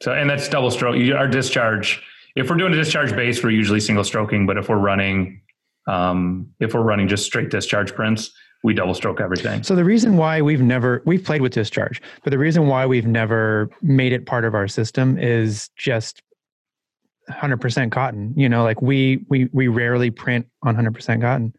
so 0.03 0.13
and 0.13 0.29
that's 0.29 0.49
double 0.49 0.71
stroke 0.71 0.97
our 1.15 1.29
discharge 1.29 2.03
if 2.37 2.49
we're 2.49 2.57
doing 2.57 2.73
a 2.73 2.77
discharge 2.77 3.15
base 3.15 3.43
we're 3.43 3.51
usually 3.51 3.81
single 3.81 4.05
stroking 4.05 4.47
but 4.47 4.57
if 4.57 4.69
we're 4.69 4.77
running 4.77 5.41
um, 5.87 6.47
if 6.61 6.75
we're 6.75 6.83
running 6.83 7.09
just 7.09 7.25
straight 7.25 7.51
discharge 7.51 7.95
prints 7.95 8.31
we 8.65 8.75
double 8.75 8.95
stroke 8.95 9.21
everything 9.21 9.63
So 9.63 9.75
the 9.75 9.85
reason 9.85 10.17
why 10.17 10.43
we've 10.43 10.61
never 10.61 11.03
we've 11.07 11.23
played 11.23 11.43
with 11.43 11.53
discharge, 11.53 12.03
but 12.25 12.31
the 12.31 12.39
reason 12.39 12.67
why 12.67 12.87
we've 12.87 13.07
never 13.07 13.71
made 13.83 14.13
it 14.13 14.27
part 14.27 14.45
of 14.45 14.55
our 14.55 14.67
system 14.67 15.17
is 15.19 15.71
just 15.77 16.23
100% 17.31 17.93
cotton. 17.93 18.33
You 18.37 18.49
know, 18.49 18.65
like 18.65 18.83
we 18.83 19.25
we 19.29 19.49
we 19.53 19.69
rarely 19.69 20.11
print 20.11 20.47
on 20.63 20.77
100% 20.77 21.21
cotton. 21.21 21.55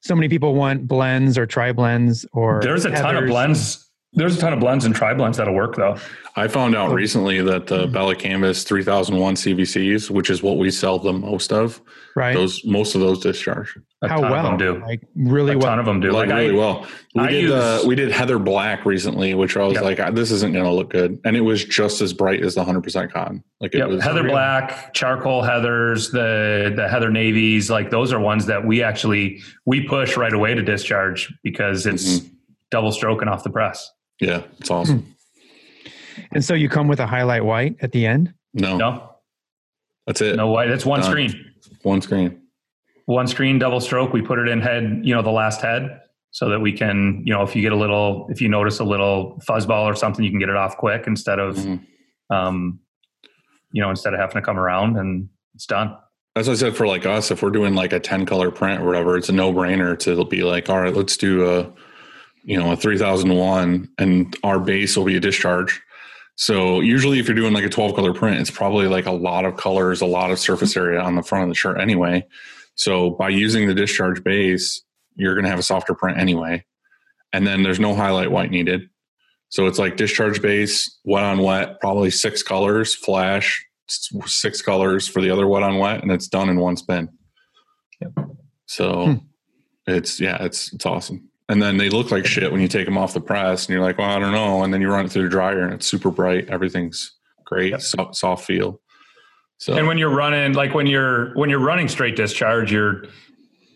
So 0.00 0.14
many 0.14 0.28
people 0.28 0.54
want 0.54 0.86
blends 0.86 1.38
or 1.38 1.46
tri 1.46 1.72
blends 1.72 2.26
or 2.32 2.60
There's 2.62 2.84
a 2.84 2.90
ton 2.90 3.16
of 3.16 3.26
blends. 3.26 3.87
There's 4.14 4.38
a 4.38 4.40
ton 4.40 4.54
of 4.54 4.60
blends 4.60 4.86
and 4.86 4.94
tri 4.94 5.12
blends 5.12 5.36
that'll 5.36 5.54
work 5.54 5.76
though. 5.76 5.96
I 6.34 6.48
found 6.48 6.74
out 6.74 6.90
Oh. 6.90 6.94
recently 6.94 7.42
that 7.42 7.66
the 7.66 7.86
Mhm. 7.86 7.92
Bella 7.92 8.14
Canvas 8.16 8.64
3001 8.64 9.36
CVCs, 9.36 10.10
which 10.10 10.30
is 10.30 10.42
what 10.42 10.56
we 10.56 10.70
sell 10.70 10.98
the 10.98 11.12
most 11.12 11.52
of, 11.52 11.80
right? 12.16 12.34
those 12.34 12.64
most 12.64 12.94
of 12.94 13.02
those 13.02 13.18
discharge 13.20 13.76
A 14.02 14.08
How 14.08 14.20
ton 14.20 14.30
well? 14.30 14.46
of 14.46 14.58
them 14.58 14.76
do. 14.76 14.82
Like 14.82 15.02
really 15.14 15.56
well? 15.56 15.56
a 15.56 15.58
well. 15.58 15.68
ton 15.72 15.78
of 15.80 15.84
them 15.86 16.00
do. 16.00 16.10
like, 16.12 16.28
Like 16.30 16.38
really 16.38 16.54
I, 16.54 16.58
well. 16.58 16.86
We 17.14 17.22
I 17.22 17.28
did 17.30 17.50
uh, 17.50 17.80
we 17.84 17.94
did 17.96 18.10
Heather 18.10 18.38
Black 18.38 18.86
recently, 18.86 19.34
which 19.34 19.56
I 19.58 19.64
was 19.64 19.74
Yep. 19.74 19.82
like, 19.98 20.14
this 20.14 20.30
isn't 20.30 20.52
going 20.52 20.64
to 20.64 20.70
look 20.72 20.90
good, 20.90 21.18
and 21.26 21.36
it 21.36 21.40
was 21.42 21.62
just 21.64 22.00
as 22.00 22.12
bright 22.14 22.42
as 22.42 22.54
the 22.54 22.60
100 22.60 22.82
percent 22.82 23.12
cotton. 23.12 23.42
Like 23.60 23.74
it 23.74 23.78
Yep, 23.78 23.88
was 23.88 24.02
Heather 24.02 24.22
real. 24.22 24.32
Black, 24.32 24.94
charcoal 24.94 25.42
heathers, 25.42 26.12
the 26.12 26.72
the 26.74 26.88
heather 26.88 27.10
navies, 27.10 27.68
like 27.70 27.90
those 27.90 28.10
are 28.12 28.20
ones 28.20 28.46
that 28.46 28.64
we 28.64 28.82
actually 28.82 29.40
we 29.66 29.86
push 29.86 30.16
right 30.16 30.32
away 30.32 30.54
to 30.54 30.62
discharge 30.62 31.30
because 31.44 31.84
it's 31.86 32.20
Mm-hmm. 32.20 32.28
double 32.70 32.92
stroking 32.92 33.28
off 33.28 33.42
the 33.44 33.50
press. 33.50 33.90
Yeah, 34.20 34.42
it's 34.58 34.70
awesome. 34.70 35.14
And 36.32 36.44
so 36.44 36.52
you 36.54 36.68
come 36.68 36.88
with 36.88 36.98
a 36.98 37.06
highlight 37.06 37.44
white 37.44 37.76
at 37.80 37.92
the 37.92 38.04
end. 38.04 38.34
No, 38.52 38.76
No, 38.76 39.12
that's 40.06 40.20
it. 40.20 40.34
no 40.34 40.48
white. 40.48 40.66
That's 40.68 40.84
one 40.84 41.00
Done. 41.00 41.08
screen, 41.10 41.52
One 41.82 42.02
screen. 42.02 42.42
one 43.06 43.28
screen 43.28 43.58
double 43.60 43.80
stroke. 43.80 44.12
We 44.12 44.20
put 44.20 44.40
it 44.40 44.48
in 44.48 44.60
head, 44.60 45.00
you 45.04 45.14
know, 45.14 45.22
the 45.22 45.30
last 45.30 45.60
head, 45.62 46.00
so 46.32 46.48
that 46.48 46.58
we 46.58 46.72
can, 46.72 47.22
you 47.24 47.32
know, 47.32 47.42
if 47.44 47.54
you 47.54 47.62
get 47.62 47.70
a 47.70 47.76
little, 47.76 48.26
if 48.30 48.40
you 48.42 48.48
notice 48.48 48.80
a 48.80 48.84
little 48.84 49.40
fuzzball 49.48 49.84
or 49.84 49.94
something, 49.94 50.24
you 50.24 50.30
can 50.30 50.40
get 50.40 50.48
it 50.48 50.56
off 50.56 50.76
quick 50.76 51.04
instead 51.06 51.38
of, 51.38 51.54
Mhm. 51.56 51.86
um, 52.30 52.80
you 53.72 53.80
know, 53.80 53.88
instead 53.88 54.12
of 54.12 54.18
having 54.18 54.34
to 54.34 54.42
come 54.42 54.58
around 54.58 54.96
and 54.98 55.28
it's 55.54 55.66
done. 55.66 55.96
As 56.34 56.48
I 56.48 56.54
said, 56.54 56.76
for 56.76 56.86
like 56.88 57.06
us, 57.06 57.30
if 57.30 57.42
we're 57.44 57.50
doing 57.50 57.74
like 57.74 57.92
a 57.92 58.00
10 58.00 58.26
color 58.26 58.50
print 58.50 58.82
or 58.82 58.86
whatever, 58.86 59.16
it's 59.16 59.28
a 59.28 59.32
no 59.32 59.52
brainer 59.52 59.96
to 60.00 60.24
be 60.24 60.42
like, 60.42 60.68
all 60.68 60.80
right, 60.80 60.94
let's 60.94 61.16
do 61.16 61.48
a, 61.48 61.72
you 62.48 62.58
know, 62.58 62.72
a 62.72 62.76
3001 62.76 63.90
and 63.98 64.34
our 64.42 64.58
base 64.58 64.96
will 64.96 65.04
be 65.04 65.16
a 65.16 65.20
discharge. 65.20 65.82
So 66.36 66.80
usually 66.80 67.18
if 67.18 67.28
you're 67.28 67.36
doing 67.36 67.52
like 67.52 67.64
a 67.64 67.68
12 67.68 67.94
color 67.94 68.14
print, 68.14 68.40
it's 68.40 68.50
probably 68.50 68.86
like 68.86 69.04
a 69.04 69.12
lot 69.12 69.44
of 69.44 69.58
colors, 69.58 70.00
a 70.00 70.06
lot 70.06 70.30
of 70.30 70.38
surface 70.38 70.74
area 70.74 70.98
on 70.98 71.14
the 71.14 71.22
front 71.22 71.42
of 71.42 71.50
the 71.50 71.54
shirt 71.54 71.78
anyway. 71.78 72.26
So 72.74 73.10
by 73.10 73.28
using 73.28 73.68
the 73.68 73.74
discharge 73.74 74.24
base, 74.24 74.82
you're 75.14 75.34
going 75.34 75.44
to 75.44 75.50
have 75.50 75.58
a 75.58 75.62
softer 75.64 75.94
print 75.94 76.16
anyway. 76.18 76.64
And 77.34 77.46
then 77.46 77.62
there's 77.62 77.80
no 77.80 77.94
highlight 77.94 78.30
white 78.30 78.50
needed. 78.50 78.88
So 79.50 79.66
it's 79.66 79.78
like 79.78 79.98
discharge 79.98 80.40
base, 80.40 80.98
wet 81.04 81.24
on 81.24 81.42
wet, 81.42 81.80
probably 81.80 82.10
six 82.10 82.42
colors, 82.42 82.94
flash, 82.94 83.62
six 83.88 84.62
colors 84.62 85.06
for 85.06 85.20
the 85.20 85.30
other 85.30 85.46
wet 85.46 85.62
on 85.62 85.76
wet, 85.78 86.02
and 86.02 86.10
it's 86.10 86.28
done 86.28 86.48
in 86.48 86.58
one 86.60 86.76
spin. 86.78 87.10
So 88.64 89.04
Hmm. 89.04 89.14
it's 89.86 90.18
yeah, 90.20 90.42
it's 90.44 90.72
it's 90.72 90.86
awesome. 90.86 91.28
And 91.50 91.62
then 91.62 91.78
they 91.78 91.88
look 91.88 92.10
like 92.10 92.26
shit 92.26 92.52
when 92.52 92.60
you 92.60 92.68
take 92.68 92.84
them 92.84 92.98
off 92.98 93.14
the 93.14 93.20
press, 93.20 93.66
and 93.66 93.72
you're 93.72 93.82
like, 93.82 93.96
well, 93.98 94.10
I 94.10 94.18
don't 94.18 94.32
know. 94.32 94.62
And 94.62 94.72
then 94.74 94.80
you 94.82 94.90
run 94.90 95.06
it 95.06 95.12
through 95.12 95.22
the 95.24 95.28
dryer, 95.30 95.62
and 95.62 95.72
it's 95.72 95.86
super 95.86 96.10
bright. 96.10 96.48
Everything's 96.50 97.12
great, 97.44 97.70
Yep. 97.70 97.80
soft, 97.80 98.16
soft 98.16 98.44
feel. 98.46 98.80
So 99.56 99.74
And 99.76 99.86
when 99.86 99.96
you're 99.98 100.14
running, 100.14 100.52
like 100.52 100.74
when 100.74 100.86
you're 100.86 101.34
when 101.34 101.50
you're 101.50 101.58
running 101.58 101.88
straight 101.88 102.16
discharge, 102.16 102.70
you're 102.70 103.04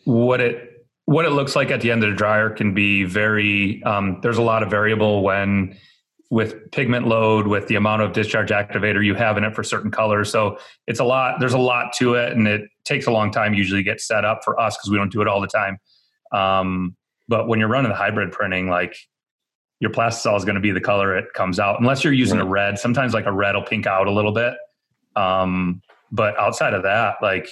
what 0.05 0.41
it 0.41 0.68
what 1.07 1.25
it 1.25 1.31
looks 1.31 1.57
like 1.57 1.70
at 1.70 1.81
the 1.81 1.91
end 1.91 2.05
of 2.05 2.11
the 2.11 2.16
dryer 2.16 2.51
can 2.51 2.75
be 2.75 3.05
very. 3.05 3.83
Um, 3.85 4.20
there's 4.23 4.39
a 4.39 4.43
lot 4.43 4.62
of 4.62 4.70
variable 4.70 5.23
when 5.23 5.77
with 6.31 6.70
pigment 6.70 7.07
load, 7.09 7.47
with 7.47 7.66
the 7.68 7.75
amount 7.75 8.01
of 8.01 8.12
discharge 8.12 8.51
activator 8.51 9.05
you 9.05 9.14
have 9.14 9.37
in 9.37 9.45
it 9.45 9.55
for 9.55 9.62
certain 9.62 9.91
colors. 9.91 10.31
So 10.31 10.57
it's 10.87 11.01
a 11.01 11.05
lot. 11.05 11.41
There's 11.41 11.53
a 11.53 11.59
lot 11.59 11.93
to 11.95 12.14
it, 12.14 12.33
and 12.33 12.47
it 12.47 12.62
takes 12.85 13.07
a 13.07 13.11
long 13.11 13.31
time 13.33 13.53
usually 13.53 13.81
to 13.81 13.85
get 13.85 14.01
set 14.01 14.25
up 14.25 14.41
for 14.45 14.59
us 14.61 14.77
because 14.77 14.91
we 14.91 14.97
don't 14.99 15.11
do 15.12 15.20
it 15.20 15.27
all 15.29 15.41
the 15.41 15.49
time. 15.49 15.79
Um, 16.33 16.97
but 17.33 17.49
when 17.49 17.59
you're 17.59 17.68
running 17.68 17.89
the 17.89 17.97
hybrid 17.97 18.30
printing, 18.30 18.68
like 18.68 18.95
your 19.80 19.91
plastisol 19.91 20.37
is 20.37 20.45
going 20.45 20.57
to 20.57 20.61
be 20.61 20.70
the 20.70 20.83
color 20.83 21.16
it 21.16 21.33
comes 21.33 21.59
out, 21.59 21.80
unless 21.80 22.05
you're 22.05 22.12
using 22.12 22.39
a 22.39 22.45
red. 22.45 22.78
Sometimes 22.78 23.14
like 23.14 23.24
a 23.24 23.33
red 23.33 23.55
will 23.55 23.62
pink 23.62 23.87
out 23.87 24.07
a 24.07 24.11
little 24.11 24.33
bit. 24.33 24.53
Um, 25.16 25.80
but 26.11 26.39
outside 26.39 26.74
of 26.74 26.83
that, 26.83 27.14
like 27.22 27.49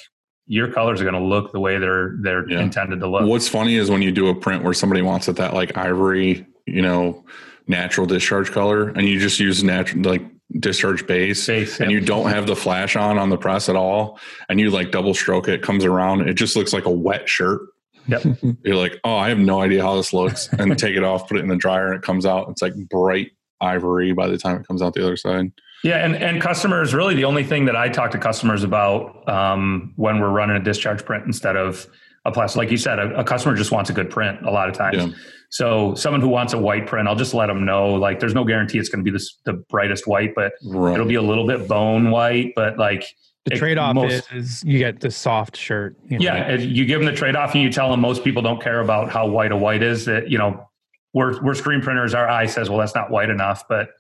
your 0.47 0.71
colors 0.71 1.01
are 1.01 1.05
going 1.05 1.15
to 1.15 1.27
look 1.35 1.51
the 1.53 1.61
way 1.61 1.79
they're 1.79 2.17
they're 2.21 2.47
Yeah. 2.47 2.61
intended 2.61 3.01
to 3.01 3.09
look. 3.09 3.23
What's 3.27 3.49
funny 3.49 3.77
is 3.77 3.91
when 3.91 4.03
you 4.03 4.13
do 4.13 4.29
a 4.29 4.35
print 4.35 4.63
where 4.63 4.75
somebody 4.75 5.01
wants 5.01 5.29
it 5.29 5.37
that 5.37 5.55
like 5.55 5.79
ivory, 5.79 6.47
you 6.67 6.83
know, 6.83 7.25
natural 7.67 8.07
discharge 8.07 8.53
color, 8.53 8.91
and 8.91 9.09
you 9.09 9.19
just 9.19 9.41
use 9.41 9.65
natural 9.65 10.03
like 10.03 10.27
discharge 10.59 11.07
base, 11.07 11.47
Base, 11.47 11.81
and 11.81 11.91
you 11.91 12.01
don't 12.01 12.29
have 12.29 12.47
the 12.47 12.57
flash 12.57 12.97
on 12.97 13.17
on 13.19 13.31
the 13.31 13.39
press 13.39 13.71
at 13.71 13.77
all, 13.77 14.19
and 14.51 14.61
you 14.61 14.69
like 14.69 14.91
double 14.91 15.15
stroke 15.15 15.49
it 15.49 15.63
comes 15.63 15.87
around, 15.87 16.29
it 16.29 16.35
just 16.35 16.55
looks 16.55 16.75
like 16.75 16.85
a 16.85 16.91
wet 16.91 17.27
shirt. 17.31 17.63
Yep. 18.09 18.23
You're 18.65 18.77
like, 18.77 18.99
oh, 19.05 19.17
I 19.17 19.29
have 19.29 19.39
no 19.39 19.61
idea 19.61 19.83
how 19.83 19.97
this 19.97 20.13
looks, 20.13 20.49
and 20.53 20.79
take 20.79 20.97
it 20.97 21.05
off, 21.05 21.29
put 21.29 21.37
it 21.37 21.41
in 21.41 21.49
the 21.49 21.57
dryer, 21.57 21.87
and 21.87 21.97
it 21.97 22.03
comes 22.03 22.27
out. 22.27 22.49
It's 22.51 22.63
like 22.63 22.75
bright 22.89 23.33
ivory 23.61 24.13
by 24.13 24.27
the 24.29 24.39
time 24.39 24.61
it 24.61 24.67
comes 24.67 24.83
out 24.83 24.95
the 24.95 25.03
other 25.05 25.17
side. 25.17 25.53
Yeah, 25.83 26.05
and 26.05 26.15
and 26.17 26.41
customers 26.43 26.93
really 26.95 27.15
the 27.15 27.25
only 27.25 27.45
thing 27.45 27.65
that 27.67 27.77
I 27.77 27.89
talk 27.89 28.11
to 28.13 28.19
customers 28.19 28.63
about 28.65 29.27
um, 29.29 29.93
when 29.97 30.21
we're 30.21 30.29
running 30.31 30.57
a 30.57 30.61
discharge 30.63 31.05
print 31.05 31.25
instead 31.27 31.57
of 31.57 31.87
a 32.27 32.33
plastic, 32.33 32.59
like 32.59 32.71
you 32.71 32.77
said, 32.77 32.99
a, 32.99 33.21
a 33.21 33.25
customer 33.25 33.55
just 33.57 33.73
wants 33.73 33.89
a 33.89 33.95
good 33.95 34.11
print 34.11 34.43
a 34.47 34.51
lot 34.51 34.69
of 34.69 34.75
times. 34.77 34.97
Yeah. 34.99 35.09
So 35.49 35.95
someone 35.95 36.21
who 36.21 36.29
wants 36.29 36.53
a 36.53 36.59
white 36.59 36.87
print, 36.87 37.09
I'll 37.09 37.17
just 37.17 37.33
let 37.35 37.47
them 37.47 37.65
know 37.65 37.95
like 37.95 38.21
there's 38.21 38.35
no 38.35 38.45
guarantee 38.45 38.79
it's 38.79 38.89
going 38.91 39.03
to 39.05 39.11
be 39.11 39.13
this, 39.13 39.39
the 39.47 39.55
brightest 39.55 40.07
white, 40.07 40.35
but 40.35 40.53
Right. 40.65 40.93
it'll 40.95 41.07
be 41.07 41.15
a 41.17 41.23
little 41.23 41.47
bit 41.47 41.67
bone 41.67 42.11
white, 42.11 42.53
but 42.55 42.79
like 42.79 43.05
The 43.51 43.59
trade 43.59 43.79
off 43.79 43.95
most- 43.95 44.33
is 44.33 44.65
you 44.65 44.79
get 44.79 45.01
the 45.01 45.11
soft 45.11 45.57
shirt. 45.57 45.97
You 46.09 46.19
know, 46.19 46.25
Yeah, 46.25 46.49
if 46.53 46.63
you 46.63 46.85
give 46.85 47.01
them 47.01 47.07
the 47.07 47.17
trade 47.17 47.37
off, 47.37 47.55
and 47.55 47.63
you 47.63 47.71
tell 47.71 47.91
them 47.91 48.01
most 48.01 48.25
people 48.25 48.43
don't 48.43 48.63
care 48.63 48.81
about 48.81 49.11
how 49.11 49.27
white 49.27 49.53
a 49.53 49.57
white 49.57 49.83
is. 49.83 50.05
That 50.05 50.31
you 50.31 50.39
know, 50.39 50.69
we're 51.13 51.43
we're 51.43 51.55
screen 51.55 51.81
printers. 51.81 52.15
Our 52.15 52.29
eye 52.29 52.47
says, 52.47 52.71
well, 52.71 52.79
that's 52.79 52.95
not 52.95 53.11
white 53.11 53.31
enough. 53.31 53.65
But 53.69 53.91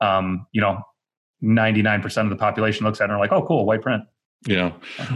um, 0.00 0.46
you 0.52 0.60
know, 0.60 0.82
ninety 1.40 1.82
nine 1.82 2.02
percent 2.02 2.26
of 2.26 2.30
the 2.30 2.40
population 2.40 2.86
looks 2.86 3.00
at 3.00 3.04
it 3.04 3.10
and 3.10 3.12
are 3.14 3.20
like, 3.20 3.32
oh, 3.32 3.42
cool, 3.46 3.66
white 3.66 3.82
print. 3.82 4.04
Yeah. 4.46 4.72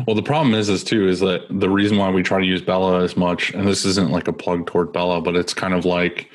Well, 0.07 0.16
the 0.16 0.22
problem 0.22 0.55
is, 0.55 0.68
is 0.68 0.84
too, 0.84 1.09
is 1.09 1.20
that 1.20 1.47
the 1.49 1.70
reason 1.70 1.97
why 1.97 2.11
we 2.11 2.22
try 2.22 2.40
to 2.40 2.47
use 2.47 2.61
Bella 2.61 3.03
as 3.03 3.16
much, 3.16 3.53
and 3.55 3.66
this 3.66 3.86
isn't 3.86 4.11
like 4.11 4.28
a 4.28 4.34
plug 4.34 4.66
toward 4.66 4.92
Bella, 4.92 5.22
but 5.22 5.34
it's 5.34 5.55
kind 5.55 5.72
of 5.72 5.86
like 5.86 6.30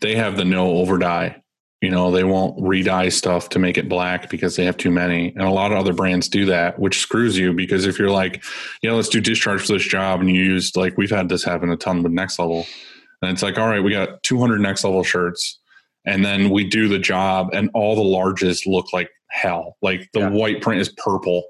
they 0.00 0.16
have 0.16 0.36
the 0.38 0.44
no 0.44 0.70
over 0.78 0.96
dye. 0.96 1.41
You 1.82 1.90
know, 1.90 2.12
they 2.12 2.22
won't 2.22 2.54
re-dye 2.62 3.08
stuff 3.08 3.48
to 3.50 3.58
make 3.58 3.76
it 3.76 3.88
black 3.88 4.30
because 4.30 4.54
they 4.54 4.64
have 4.64 4.76
too 4.76 4.92
many. 4.92 5.30
And 5.30 5.42
a 5.42 5.50
lot 5.50 5.72
of 5.72 5.78
other 5.78 5.92
brands 5.92 6.28
do 6.28 6.46
that, 6.46 6.78
which 6.78 7.00
screws 7.00 7.36
you 7.36 7.52
because 7.52 7.86
if 7.86 7.98
you're 7.98 8.08
like, 8.10 8.44
yeah, 8.82 8.92
let's 8.92 9.08
do 9.08 9.20
discharge 9.20 9.62
for 9.66 9.72
this 9.72 9.82
job, 9.82 10.20
and 10.20 10.30
you 10.30 10.40
used 10.40 10.76
like 10.76 10.96
we've 10.96 11.10
had 11.10 11.28
this 11.28 11.42
happen 11.42 11.70
a 11.70 11.76
ton 11.76 12.04
with 12.04 12.12
next 12.12 12.38
level. 12.38 12.66
And 13.20 13.32
it's 13.32 13.42
like, 13.42 13.58
all 13.58 13.66
right, 13.68 13.82
we 13.82 13.90
got 13.90 14.22
200 14.22 14.60
next 14.60 14.84
level 14.84 15.02
shirts. 15.02 15.58
And 16.04 16.24
then 16.24 16.50
we 16.50 16.64
do 16.64 16.88
the 16.88 16.98
job, 16.98 17.50
and 17.52 17.68
all 17.74 17.96
the 17.96 18.02
larges 18.02 18.64
look 18.66 18.92
like 18.92 19.10
hell. 19.28 19.76
Like 19.82 20.08
the 20.12 20.20
Yeah. 20.20 20.30
white 20.30 20.60
print 20.62 20.80
is 20.80 20.88
purple 20.88 21.42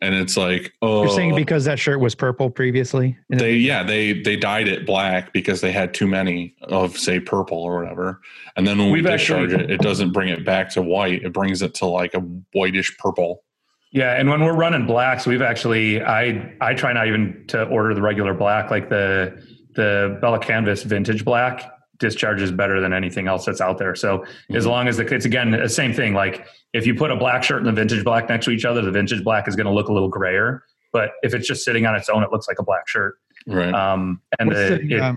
and 0.00 0.14
it's 0.14 0.36
like 0.36 0.72
oh 0.82 1.02
You're 1.02 1.12
saying 1.12 1.32
oh. 1.32 1.36
because 1.36 1.64
that 1.64 1.78
shirt 1.78 2.00
was 2.00 2.14
purple 2.14 2.50
previously? 2.50 3.16
And 3.30 3.40
they 3.40 3.54
yeah 3.54 3.82
they 3.82 4.20
they 4.20 4.36
dyed 4.36 4.68
it 4.68 4.86
black 4.86 5.32
because 5.32 5.60
they 5.60 5.72
had 5.72 5.94
too 5.94 6.06
many 6.06 6.54
of 6.62 6.96
say 6.98 7.20
purple 7.20 7.58
or 7.58 7.80
whatever. 7.80 8.20
And 8.56 8.66
then 8.66 8.78
when 8.78 8.90
We've 8.90 9.04
we 9.04 9.10
discharge 9.10 9.52
actually- 9.52 9.64
it 9.64 9.70
it 9.70 9.80
doesn't 9.80 10.12
bring 10.12 10.28
it 10.28 10.44
back 10.44 10.70
to 10.70 10.82
white. 10.82 11.22
It 11.22 11.32
brings 11.32 11.62
it 11.62 11.74
to 11.74 11.86
like 11.86 12.14
a 12.14 12.20
whitish 12.52 12.96
purple. 12.98 13.44
Yeah, 13.90 14.16
and 14.16 14.28
when 14.28 14.44
we're 14.44 14.52
running 14.52 14.86
blacks, 14.86 15.26
we've 15.26 15.42
actually 15.42 16.02
I 16.02 16.54
I 16.60 16.74
try 16.74 16.92
not 16.92 17.06
even 17.06 17.44
to 17.48 17.64
order 17.64 17.94
the 17.94 18.02
regular 18.02 18.34
black, 18.34 18.70
like 18.70 18.90
the 18.90 19.42
the 19.74 20.18
Bella 20.20 20.38
Canvas 20.38 20.82
vintage 20.82 21.24
black 21.24 21.77
discharges 21.98 22.50
better 22.52 22.80
than 22.80 22.92
anything 22.92 23.26
else 23.28 23.44
that's 23.44 23.60
out 23.60 23.78
there. 23.78 23.94
So 23.94 24.24
as 24.50 24.64
Mhm. 24.64 24.68
long 24.68 24.88
as 24.88 24.96
the 24.98 25.14
it's 25.14 25.24
again 25.26 25.50
the 25.50 25.68
same 25.68 25.92
thing. 25.92 26.14
Like 26.14 26.46
if 26.72 26.86
you 26.86 26.94
put 26.94 27.10
a 27.10 27.16
black 27.16 27.42
shirt 27.42 27.58
and 27.58 27.66
the 27.66 27.72
vintage 27.72 28.04
black 28.04 28.28
next 28.28 28.44
to 28.46 28.50
each 28.52 28.64
other, 28.64 28.82
the 28.82 28.90
vintage 28.90 29.24
black 29.24 29.48
is 29.48 29.56
going 29.56 29.66
to 29.66 29.72
look 29.72 29.88
a 29.88 29.92
little 29.92 30.08
grayer. 30.08 30.62
But 30.92 31.10
if 31.22 31.34
it's 31.34 31.46
just 31.46 31.64
sitting 31.64 31.86
on 31.86 31.94
its 31.94 32.08
own, 32.08 32.22
it 32.22 32.30
looks 32.32 32.48
like 32.48 32.58
a 32.58 32.62
black 32.64 32.88
shirt. 32.88 33.16
right 33.46 33.72
Um, 33.74 34.20
and 34.38 34.48
what's 34.48 34.60
the, 34.68 34.76
the, 34.76 34.94
it- 34.94 35.00
um, 35.00 35.16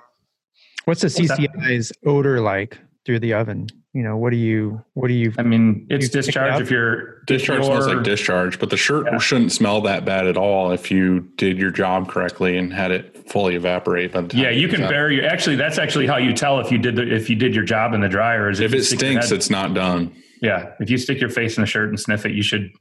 what's 0.85 1.01
the 1.01 1.07
What's? 1.07 1.39
CCI's 1.39 1.91
odor 2.05 2.39
like 2.41 2.77
through 3.05 3.19
the 3.19 3.33
oven? 3.33 3.67
You 3.93 4.03
know, 4.03 4.15
what 4.15 4.29
do 4.29 4.37
you 4.37 4.81
what 4.93 5.09
do 5.09 5.13
you 5.13 5.33
I 5.37 5.43
mean, 5.43 5.85
it's 5.89 6.05
You 6.05 6.09
pick 6.09 6.15
it 6.19 6.25
discharge 6.27 6.61
if 6.61 6.71
you're 6.71 7.21
discharge 7.27 7.65
smells 7.65 7.85
you're- 7.85 7.95
like 7.97 8.05
discharge 8.05 8.57
but 8.57 8.69
the 8.69 8.77
shirt 8.77 9.05
Yeah. 9.11 9.17
shouldn't 9.17 9.51
smell 9.51 9.81
that 9.81 10.05
bad 10.05 10.27
at 10.27 10.37
all 10.37 10.71
if 10.71 10.89
you 10.89 11.27
did 11.35 11.57
your 11.57 11.71
job 11.71 12.07
correctly 12.07 12.57
and 12.57 12.73
had 12.73 12.91
it 12.91 13.20
fully 13.31 13.55
evaporate 13.55 14.11
by 14.11 14.21
the 14.21 14.27
time 14.27 14.41
Yeah, 14.41 14.49
you 14.49 14.67
can 14.67 14.81
bury. 14.81 15.25
Actually, 15.25 15.55
that's 15.55 15.77
actually 15.77 16.05
how 16.05 16.17
you 16.17 16.33
tell 16.33 16.59
if 16.59 16.71
you 16.71 16.77
did 16.77 16.95
the, 16.97 17.13
if 17.13 17.29
you 17.29 17.35
did 17.35 17.55
your 17.55 17.63
job 17.63 17.93
in 17.93 18.01
the 18.01 18.09
dryer. 18.09 18.49
Is 18.49 18.59
if 18.59 18.71
you 18.71 18.79
it 18.79 18.83
stinks 18.83 19.29
head- 19.29 19.35
it's 19.37 19.49
not 19.49 19.73
done 19.73 20.13
Yeah, 20.41 20.73
if 20.79 20.89
you 20.89 20.97
stick 20.97 21.19
your 21.19 21.29
face 21.29 21.57
in 21.57 21.61
the 21.61 21.67
shirt 21.67 21.89
and 21.89 21.99
sniff 21.99 22.25
it, 22.25 22.33
you 22.33 22.43
should 22.43 22.71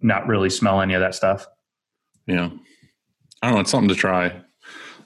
not 0.00 0.26
really 0.26 0.50
smell 0.50 0.80
any 0.80 0.94
of 0.94 1.00
that 1.00 1.14
stuff. 1.14 1.46
Yeah. 2.26 2.50
I 3.42 3.46
don't 3.46 3.54
know. 3.54 3.60
It's 3.60 3.70
something 3.70 3.88
to 3.88 3.94
try. 3.94 4.24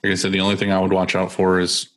Like 0.03 0.12
I 0.12 0.14
said, 0.14 0.33
the 0.33 0.41
only 0.41 0.57
thing 0.57 0.72
I 0.72 0.81
would 0.81 0.93
watch 0.93 1.14
out 1.14 1.31
for 1.31 1.61
is 1.61 1.89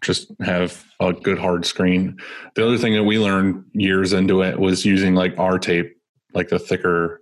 just 0.00 0.32
have 0.40 0.84
a 1.00 1.12
good 1.12 1.38
hard 1.38 1.64
screen. 1.64 2.18
The 2.56 2.66
other 2.66 2.76
thing 2.76 2.94
that 2.94 3.04
we 3.04 3.18
learned 3.18 3.64
years 3.72 4.12
into 4.12 4.42
it 4.42 4.58
was 4.58 4.84
using 4.84 5.14
like 5.14 5.38
R 5.38 5.58
tape, 5.58 5.96
like 6.34 6.48
the 6.48 6.58
thicker. 6.58 7.20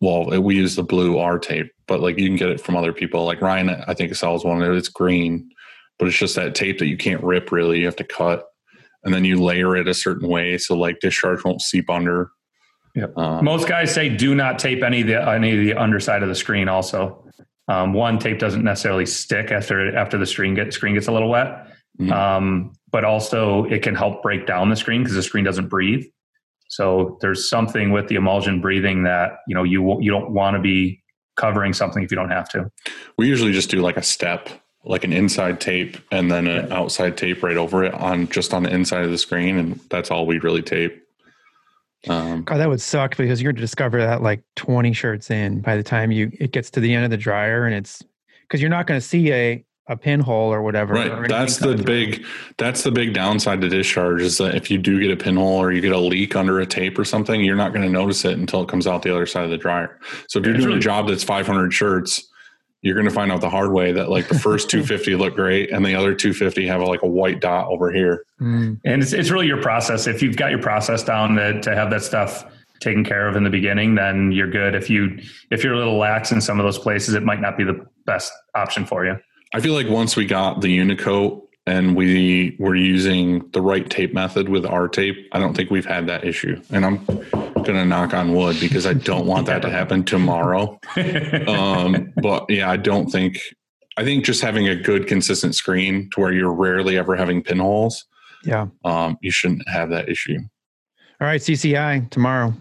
Well, 0.00 0.40
we 0.40 0.56
use 0.56 0.76
the 0.76 0.82
blue 0.82 1.18
R 1.18 1.38
tape, 1.38 1.70
but 1.86 2.00
like 2.00 2.18
you 2.18 2.28
can 2.28 2.36
get 2.36 2.50
it 2.50 2.60
from 2.60 2.76
other 2.76 2.92
people. 2.92 3.24
Like 3.24 3.40
Ryan, 3.40 3.70
I 3.70 3.94
think 3.94 4.14
sells 4.14 4.44
one. 4.44 4.62
It's 4.62 4.88
green, 4.88 5.48
but 5.98 6.08
it's 6.08 6.16
just 6.16 6.36
that 6.36 6.54
tape 6.54 6.78
that 6.78 6.86
you 6.86 6.96
can't 6.96 7.22
rip 7.22 7.50
really. 7.52 7.78
You 7.80 7.86
have 7.86 7.96
to 7.96 8.04
cut. 8.04 8.44
and 9.04 9.12
then 9.12 9.24
you 9.24 9.42
layer 9.42 9.74
it 9.76 9.88
a 9.88 9.94
certain 9.94 10.28
way 10.28 10.56
so 10.56 10.76
like 10.76 11.00
discharge 11.00 11.42
won't 11.44 11.60
seep 11.60 11.90
under. 11.90 12.30
Yep. 12.94 13.16
Um, 13.18 13.44
Most 13.44 13.66
guys 13.66 13.92
say 13.92 14.08
do 14.08 14.34
not 14.34 14.58
tape 14.60 14.82
any 14.84 15.00
of 15.00 15.06
the 15.08 15.28
any 15.28 15.52
of 15.52 15.58
the 15.64 15.74
underside 15.74 16.22
of 16.22 16.28
the 16.28 16.34
screen. 16.36 16.68
Also, 16.68 17.26
um, 17.66 17.94
one 17.94 18.18
tape 18.20 18.38
doesn't 18.38 18.62
necessarily 18.62 19.06
stick 19.06 19.50
after 19.50 19.96
after 19.96 20.18
the 20.18 20.26
screen 20.26 20.54
get 20.54 20.72
screen 20.72 20.94
gets 20.94 21.08
a 21.08 21.12
little 21.12 21.30
wet, 21.30 21.66
Mhm. 22.00 22.12
um, 22.12 22.72
but 22.92 23.04
also 23.04 23.64
it 23.64 23.82
can 23.82 23.94
help 23.96 24.22
break 24.22 24.46
down 24.46 24.68
the 24.68 24.76
screen 24.76 25.02
because 25.02 25.14
the 25.16 25.22
screen 25.22 25.44
doesn't 25.44 25.68
breathe. 25.68 26.04
So 26.72 27.18
there's 27.20 27.50
something 27.50 27.92
with 27.92 28.08
the 28.08 28.14
emulsion 28.14 28.62
breathing 28.62 29.02
that 29.02 29.40
you 29.46 29.54
know 29.54 29.62
you 29.62 29.82
won't- 29.82 30.02
you 30.02 30.10
don't 30.10 30.30
want 30.30 30.56
to 30.56 30.60
be 30.62 31.02
covering 31.36 31.74
something 31.74 32.02
if 32.02 32.10
you 32.10 32.16
don't 32.16 32.30
have 32.30 32.48
to. 32.48 32.70
we 33.18 33.26
usually 33.28 33.52
just 33.52 33.70
do 33.70 33.82
like 33.82 33.98
a 33.98 34.02
step, 34.02 34.48
like 34.84 35.04
an 35.04 35.12
inside 35.12 35.60
tape 35.60 35.98
and 36.10 36.30
then 36.30 36.46
an 36.46 36.72
outside 36.72 37.16
tape 37.18 37.42
right 37.42 37.58
over 37.58 37.84
it 37.84 37.92
on 37.92 38.26
just 38.28 38.54
on 38.54 38.62
the 38.62 38.70
inside 38.70 39.04
of 39.04 39.10
the 39.10 39.18
screen, 39.18 39.58
and 39.58 39.78
that's 39.90 40.10
all 40.10 40.26
we 40.26 40.38
really 40.38 40.62
tape. 40.62 40.98
Um, 42.08 42.42
God, 42.42 42.56
that 42.56 42.68
would 42.70 42.80
suck 42.80 43.16
because 43.18 43.42
you're 43.42 43.52
to 43.52 43.60
discover 43.60 43.98
that 43.98 44.22
like 44.22 44.42
20 44.56 44.94
shirts 44.94 45.30
in 45.30 45.60
by 45.60 45.76
the 45.76 45.82
time 45.82 46.10
you 46.10 46.32
it 46.40 46.52
gets 46.52 46.70
to 46.70 46.80
the 46.80 46.94
end 46.94 47.04
of 47.04 47.10
the 47.10 47.18
dryer, 47.18 47.66
and 47.66 47.74
it's 47.74 48.02
because 48.42 48.62
you're 48.62 48.70
not 48.70 48.86
going 48.86 48.98
to 48.98 49.06
see 49.06 49.30
a 49.30 49.62
a 49.88 49.96
pinhole 49.96 50.52
or 50.52 50.62
whatever. 50.62 50.94
right, 50.94 51.10
anything 51.10 51.28
that's 51.28 51.56
the 51.56 51.74
big 51.74 52.24
that's 52.56 52.82
the 52.82 52.90
big 52.90 53.14
downside 53.14 53.60
to 53.60 53.68
discharge 53.68 54.22
is 54.22 54.38
that 54.38 54.54
if 54.54 54.70
you 54.70 54.78
do 54.78 55.00
get 55.00 55.10
a 55.10 55.16
pinhole 55.16 55.58
or 55.58 55.72
you 55.72 55.80
get 55.80 55.92
a 55.92 55.98
leak 55.98 56.36
under 56.36 56.60
a 56.60 56.66
tape 56.66 56.98
or 56.98 57.04
something, 57.04 57.42
you're 57.42 57.56
not 57.56 57.72
going 57.72 57.84
to 57.84 57.90
notice 57.90 58.24
it 58.24 58.38
until 58.38 58.62
it 58.62 58.68
comes 58.68 58.86
out 58.86 59.02
the 59.02 59.12
other 59.12 59.26
side 59.26 59.44
of 59.44 59.50
the 59.50 59.58
dryer. 59.58 59.98
So 60.28 60.38
if 60.38 60.46
you're 60.46 60.56
doing 60.56 60.76
a 60.76 60.80
job 60.80 61.08
that's 61.08 61.24
500 61.24 61.72
shirts, 61.72 62.28
you're 62.82 62.94
going 62.94 63.08
to 63.08 63.14
find 63.14 63.32
out 63.32 63.40
the 63.40 63.50
hard 63.50 63.72
way 63.72 63.92
that 63.92 64.08
like 64.08 64.28
the 64.28 64.38
first 64.38 64.70
250 64.70 65.16
look 65.16 65.34
great 65.34 65.70
and 65.70 65.84
the 65.84 65.94
other 65.94 66.14
250 66.14 66.66
have 66.66 66.80
a, 66.80 66.84
like 66.84 67.02
a 67.02 67.08
white 67.08 67.40
dot 67.40 67.66
over 67.68 67.92
here. 67.92 68.24
Mm. 68.40 68.80
And 68.84 69.02
it's, 69.02 69.12
it's 69.12 69.30
really 69.30 69.46
your 69.46 69.62
process. 69.62 70.06
If 70.06 70.22
you've 70.22 70.36
got 70.36 70.50
your 70.50 70.62
process 70.62 71.02
down 71.02 71.34
to, 71.36 71.60
to 71.60 71.74
have 71.74 71.90
that 71.90 72.02
stuff 72.02 72.44
taken 72.80 73.04
care 73.04 73.28
of 73.28 73.36
in 73.36 73.44
the 73.44 73.50
beginning, 73.50 73.94
then 73.94 74.32
you're 74.32 74.50
good. 74.50 74.74
If 74.74 74.90
you 74.90 75.18
if 75.50 75.62
you're 75.62 75.74
a 75.74 75.78
little 75.78 75.98
lax 75.98 76.32
in 76.32 76.40
some 76.40 76.58
of 76.58 76.64
those 76.64 76.78
places, 76.78 77.14
it 77.14 77.22
might 77.22 77.40
not 77.40 77.56
be 77.56 77.64
the 77.64 77.86
best 78.06 78.32
option 78.54 78.84
for 78.84 79.06
you. 79.06 79.16
I 79.54 79.60
feel 79.60 79.74
like 79.74 79.88
once 79.88 80.16
we 80.16 80.24
got 80.24 80.60
the 80.60 80.68
Uni-Kote 80.70 81.48
and 81.66 81.94
we 81.94 82.56
were 82.58 82.74
using 82.74 83.48
the 83.52 83.60
right 83.60 83.88
tape 83.88 84.14
method 84.14 84.48
with 84.48 84.64
our 84.64 84.88
tape, 84.88 85.28
I 85.32 85.38
don't 85.38 85.54
think 85.54 85.70
we've 85.70 85.84
had 85.86 86.06
that 86.08 86.24
issue. 86.24 86.60
And 86.70 86.84
I'm 86.84 87.04
going 87.04 87.74
to 87.74 87.84
knock 87.84 88.14
on 88.14 88.34
wood 88.34 88.56
because 88.60 88.86
I 88.86 88.94
don't 88.94 89.26
want 89.26 89.46
that 89.46 89.62
to 89.62 89.70
happen 89.70 90.04
tomorrow. 90.04 90.80
Um, 91.48 92.12
but 92.22 92.46
yeah, 92.48 92.70
I 92.70 92.76
don't 92.76 93.10
think, 93.10 93.38
I 93.96 94.04
think 94.04 94.24
just 94.24 94.40
having 94.40 94.68
a 94.68 94.74
good, 94.76 95.06
consistent 95.06 95.54
screen 95.54 96.08
to 96.10 96.20
where 96.20 96.32
you're 96.32 96.52
rarely 96.52 96.96
ever 96.96 97.14
having 97.14 97.42
pinholes, 97.42 98.04
Yeah. 98.44 98.68
um, 98.84 99.18
you 99.22 99.30
shouldn't 99.30 99.68
have 99.68 99.90
that 99.90 100.08
issue. 100.08 100.38
All 101.20 101.26
right, 101.26 101.40
CCI 101.40 102.10
tomorrow. 102.10 102.54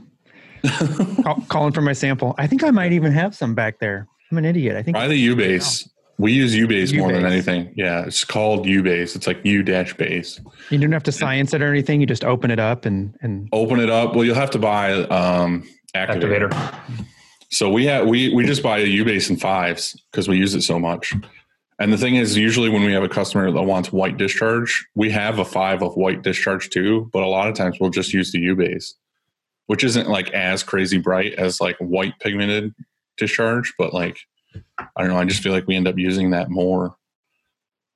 Call, 1.24 1.42
calling 1.48 1.74
for 1.74 1.82
my 1.82 1.94
sample. 1.94 2.36
I 2.38 2.48
think 2.48 2.64
I 2.64 2.70
might 2.72 2.92
even 2.92 3.12
have 3.14 3.34
some 3.34 3.56
back 3.56 3.80
there. 3.80 4.08
I'm 4.32 4.38
an 4.38 4.46
idiot. 4.46 4.76
I 4.76 4.84
think. 4.84 4.96
Try 4.96 5.08
the 5.08 5.28
Ubase. 5.30 5.89
We 6.22 6.34
use 6.34 6.53
Ubase 6.53 6.95
more 6.95 7.11
than 7.11 7.26
anything. 7.26 7.74
Yeah, 7.76 8.05
it's 8.05 8.24
called 8.24 8.67
Ubase. 8.67 9.15
It's 9.15 9.26
like 9.26 9.43
U 9.43 9.63
dash 9.63 9.95
base. 9.97 10.39
You 10.69 10.78
don't 10.78 10.91
have 10.91 11.01
to 11.03 11.11
science 11.11 11.51
it 11.55 11.63
or 11.63 11.69
anything. 11.69 11.99
You 11.99 12.05
just 12.05 12.24
open 12.24 12.51
it 12.51 12.59
up 12.59 12.86
and 12.86 13.17
and 13.22 13.49
Open 13.51 13.80
it 13.80 13.89
up. 13.89 14.13
Well, 14.15 14.24
you'll 14.24 14.36
have 14.36 14.51
to 14.51 14.59
buy 14.59 14.93
um, 14.93 15.67
activator. 15.95 16.51
Activator. 16.51 17.05
So 17.49 17.72
we 17.72 17.86
have 17.88 18.07
we 18.07 18.32
we 18.36 18.45
just 18.45 18.61
buy 18.61 18.78
a 18.78 18.86
Ubase 18.86 19.32
in 19.32 19.38
fives 19.38 19.99
because 20.11 20.28
we 20.28 20.38
use 20.38 20.53
it 20.53 20.61
so 20.61 20.78
much. 20.78 21.11
And 21.80 21.91
the 21.91 21.97
thing 21.97 22.13
is, 22.13 22.38
usually 22.38 22.69
when 22.69 22.84
we 22.84 22.93
have 22.93 23.03
a 23.03 23.09
customer 23.09 23.51
that 23.51 23.63
wants 23.63 23.91
white 23.91 24.17
discharge, 24.17 24.86
we 24.93 25.09
have 25.09 25.39
a 25.39 25.45
five 25.45 25.82
of 25.82 25.95
white 25.95 26.22
discharge 26.22 26.69
too. 26.69 27.09
But 27.11 27.24
a 27.24 27.28
lot 27.28 27.47
of 27.47 27.55
times 27.55 27.80
we'll 27.80 27.89
just 27.89 28.13
use 28.13 28.32
the 28.32 28.38
Ubase, 28.38 28.93
which 29.65 29.84
isn't 29.84 30.07
like 30.07 30.30
as 30.30 30.61
crazy 30.61 30.99
bright 30.99 31.34
as 31.34 31.59
like 31.59 31.78
white 31.80 32.13
pigmented 32.19 32.76
discharge. 33.17 33.74
But 33.80 33.91
like 33.91 34.19
I 34.78 34.88
don't 34.97 35.10
know, 35.10 35.18
I 35.18 35.26
just 35.26 35.43
feel 35.43 35.52
like 35.52 35.68
we 35.68 35.76
end 35.76 35.88
up 35.88 35.97
using 35.97 36.32
that 36.32 36.49
more. 36.49 36.95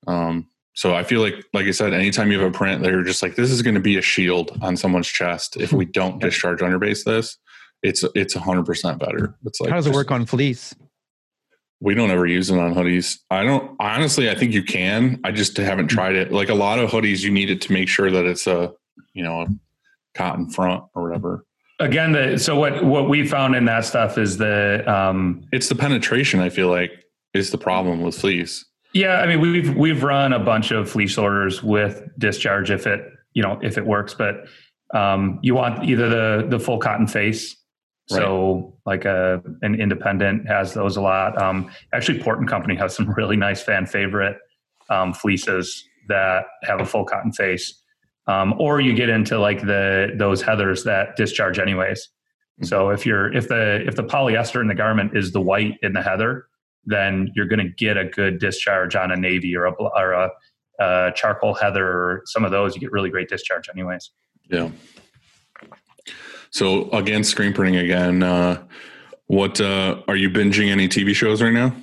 Um, 0.08 0.48
so 0.74 0.94
I 0.94 1.04
feel 1.04 1.22
like, 1.22 1.36
like 1.54 1.66
I 1.66 1.72
said, 1.72 1.94
anytime 1.94 2.32
you 2.32 2.40
have 2.40 2.54
a 2.54 2.56
print, 2.56 2.82
they're 2.82 3.04
just 3.04 3.24
like, 3.24 3.36
this 3.36 3.50
is 3.50 3.62
going 3.62 3.76
to 3.76 3.82
be 3.82 3.98
a 3.98 4.02
shield 4.02 4.58
on 4.62 4.76
someone's 4.76 5.08
chest. 5.08 5.58
If 5.58 5.72
we 5.72 5.86
don't 5.86 6.20
discharge 6.20 6.60
underbase 6.60 7.06
this, 7.06 7.38
it's 7.82 8.04
it's 8.16 8.34
hundred 8.34 8.66
percent 8.66 9.00
better. 9.00 9.36
It's 9.46 9.62
like 9.62 9.70
how 9.70 9.76
does 9.76 9.88
it 9.88 9.94
work 9.94 10.10
on 10.10 10.26
fleece? 10.26 10.74
we 11.82 11.94
don't 11.94 12.12
ever 12.12 12.26
use 12.26 12.50
it 12.50 12.58
on 12.58 12.74
hoodies. 12.74 13.20
I 13.30 13.44
don't 13.44 13.76
honestly. 13.80 14.30
I 14.30 14.36
think 14.36 14.54
you 14.54 14.64
can. 14.64 15.20
I 15.24 15.32
just 15.32 15.58
haven't 15.58 15.88
tried 15.88 16.16
it. 16.16 16.32
Like 16.32 16.50
a 16.50 16.56
lot 16.56 16.80
of 16.80 16.90
hoodies, 16.90 17.22
you 17.24 17.32
need 17.32 17.50
it 17.50 17.62
to 17.62 17.74
make 17.74 17.88
sure 17.88 18.10
that 18.10 18.26
it's 18.26 18.48
a 18.48 18.74
you 19.14 19.24
know 19.24 19.42
a 19.42 19.48
cotton 20.16 20.50
front 20.50 20.84
or 20.94 21.04
whatever. 21.04 21.46
Again, 21.80 22.14
the, 22.14 22.38
so 22.38 22.58
what 22.58 22.84
what 22.84 23.10
we 23.10 23.28
found 23.28 23.56
in 23.56 23.66
that 23.66 23.84
stuff 23.86 24.18
is 24.18 24.38
the 24.38 24.90
um, 24.92 25.46
It's 25.52 25.68
the 25.68 25.76
penetration. 25.76 26.40
I 26.40 26.50
feel 26.50 26.70
like 26.70 26.92
is 27.34 27.52
the 27.52 27.58
problem 27.58 28.02
with 28.02 28.18
fleece. 28.18 28.66
Yeah, 28.94 29.20
I 29.20 29.28
mean 29.28 29.42
we've 29.42 29.76
we've 29.76 30.04
run 30.04 30.32
a 30.32 30.40
bunch 30.40 30.72
of 30.72 30.90
fleece 30.90 31.18
orders 31.18 31.62
with 31.62 32.02
discharge 32.18 32.72
if 32.72 32.88
it 32.88 33.06
you 33.34 33.44
know 33.44 33.60
if 33.62 33.78
it 33.78 33.86
works, 33.86 34.14
but 34.14 34.46
um, 34.94 35.40
you 35.42 35.54
want 35.54 35.84
either 35.84 36.08
the 36.08 36.48
the 36.48 36.60
full 36.60 36.80
cotton 36.80 37.08
face. 37.08 37.58
So 38.08 38.78
like 38.86 39.04
a 39.04 39.42
an 39.64 39.76
independent 39.76 40.48
has 40.48 40.74
those 40.74 40.96
a 40.96 41.02
lot. 41.02 41.42
Um, 41.42 41.72
actually, 41.92 42.22
Port 42.22 42.40
and 42.40 42.48
Company 42.48 42.76
has 42.76 42.96
some 42.96 43.10
really 43.18 43.36
nice 43.36 43.62
fan 43.62 43.86
favorite 43.86 44.38
um, 44.90 45.12
fleeces 45.12 45.84
that 46.08 46.46
have 46.64 46.80
a 46.80 46.86
full 46.86 47.04
cotton 47.04 47.34
face. 47.34 47.82
Um, 48.28 48.60
or 48.60 48.82
you 48.82 48.96
get 48.96 49.10
into 49.10 49.38
like 49.38 49.62
the 49.62 50.12
those 50.16 50.42
heathers 50.42 50.84
that 50.86 51.16
discharge 51.16 51.60
anyways. 51.60 52.10
So 52.64 52.90
if 52.90 53.06
you're 53.06 53.34
if 53.34 53.48
the 53.48 53.86
if 53.86 53.96
the 53.96 54.04
polyester 54.04 54.62
in 54.62 54.68
the 54.68 54.76
garment 54.76 55.16
is 55.16 55.32
the 55.32 55.42
white 55.42 55.74
in 55.82 55.94
the 55.94 56.02
heather, 56.02 56.48
then 56.86 57.32
you're 57.36 57.48
going 57.48 57.60
to 57.60 57.70
get 57.70 57.98
a 57.98 58.06
good 58.06 58.40
discharge 58.40 58.96
on 58.96 59.12
a 59.12 59.16
navy 59.16 59.56
or 59.56 59.66
a 59.66 59.74
or 59.74 60.14
a, 60.14 60.32
uh 60.80 61.12
charcoal 61.12 61.54
heather 61.54 61.86
or 61.86 62.22
some 62.26 62.44
of 62.46 62.52
those. 62.52 62.74
You 62.76 62.82
get 62.82 62.92
really 62.92 63.10
great 63.10 63.30
discharge 63.30 63.70
anyways. 63.70 64.12
Yeah. 64.50 64.70
So 66.50 66.90
again, 66.92 67.24
screen 67.24 67.54
printing 67.54 67.76
again. 67.76 68.24
Uh, 68.24 68.64
what 69.28 69.60
uh, 69.60 70.02
are 70.08 70.16
you 70.16 70.30
binging 70.30 70.70
any 70.70 70.88
TV 70.88 71.14
shows 71.14 71.42
right 71.42 71.52
now? 71.52 71.76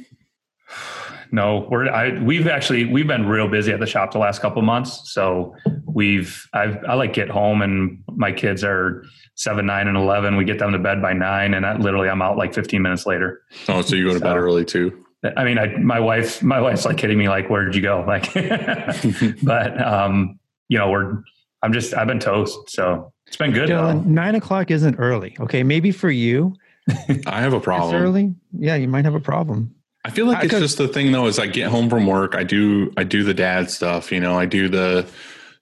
No, 1.32 1.66
we're 1.70 1.88
I 1.90 2.22
we've 2.22 2.46
actually 2.46 2.84
we've 2.84 3.06
been 3.06 3.26
real 3.26 3.48
busy 3.48 3.72
at 3.72 3.80
the 3.80 3.86
shop 3.86 4.12
the 4.12 4.18
last 4.18 4.42
couple 4.42 4.58
of 4.58 4.66
months. 4.66 5.12
So 5.12 5.56
we've 5.86 6.46
I've 6.52 6.76
I 6.84 6.94
like 6.94 7.14
get 7.14 7.30
home 7.30 7.62
and 7.62 8.04
my 8.06 8.32
kids 8.32 8.62
are 8.62 9.02
seven, 9.34 9.64
nine, 9.64 9.88
and 9.88 9.96
eleven. 9.96 10.36
We 10.36 10.44
get 10.44 10.58
them 10.58 10.72
to 10.72 10.78
bed 10.78 11.00
by 11.00 11.14
nine, 11.14 11.54
and 11.54 11.64
I, 11.64 11.76
literally 11.76 12.10
I'm 12.10 12.20
out 12.20 12.36
like 12.36 12.52
fifteen 12.52 12.82
minutes 12.82 13.06
later. 13.06 13.42
Oh, 13.68 13.80
so 13.80 13.96
you 13.96 14.06
go 14.06 14.14
to 14.14 14.20
bed 14.20 14.36
early 14.36 14.66
too. 14.66 15.04
I 15.36 15.44
mean, 15.44 15.56
I, 15.58 15.76
my 15.78 16.00
wife, 16.00 16.42
my 16.42 16.60
wife's 16.60 16.84
like 16.84 17.00
hitting 17.00 17.16
me, 17.16 17.28
like, 17.28 17.48
"Where 17.48 17.64
did 17.64 17.74
you 17.74 17.82
go?" 17.82 18.04
Like, 18.06 18.32
but 19.42 19.80
um, 19.82 20.38
you 20.68 20.78
know, 20.78 20.90
we're 20.90 21.22
I'm 21.62 21.72
just 21.72 21.94
I've 21.94 22.08
been 22.08 22.20
toast, 22.20 22.58
so 22.68 23.12
it's 23.26 23.36
been 23.36 23.52
good. 23.52 23.70
Dylan, 23.70 24.04
nine 24.04 24.34
o'clock 24.34 24.70
isn't 24.70 24.96
early. 24.96 25.34
Okay, 25.40 25.62
maybe 25.62 25.92
for 25.92 26.10
you 26.10 26.54
I 27.26 27.40
have 27.40 27.52
a 27.52 27.56
it's 27.56 27.64
problem. 27.64 28.02
early. 28.02 28.34
Yeah, 28.58 28.74
you 28.74 28.88
might 28.88 29.04
have 29.04 29.14
a 29.14 29.20
problem. 29.20 29.74
I 30.04 30.10
feel 30.10 30.26
like 30.26 30.38
I 30.38 30.42
it's 30.42 30.50
could- 30.50 30.60
just 30.62 30.78
the 30.78 30.88
thing 30.88 31.12
though 31.12 31.26
is 31.26 31.38
I 31.38 31.46
get 31.46 31.68
home 31.68 31.88
from 31.88 32.06
work, 32.06 32.34
I 32.34 32.42
do 32.44 32.92
I 32.96 33.04
do 33.04 33.22
the 33.24 33.34
dad 33.34 33.70
stuff, 33.70 34.10
you 34.12 34.20
know, 34.20 34.38
I 34.38 34.46
do 34.46 34.68
the 34.68 35.06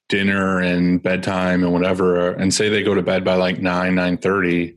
dinner 0.09 0.59
and 0.61 1.03
bedtime 1.03 1.62
and 1.62 1.72
whatever, 1.72 2.32
and 2.32 2.53
say 2.53 2.68
they 2.68 2.82
go 2.82 2.95
to 2.95 3.03
bed 3.03 3.24
by 3.24 3.34
like 3.34 3.61
nine 3.61 3.95
nine 3.95 4.16
thirty. 4.16 4.76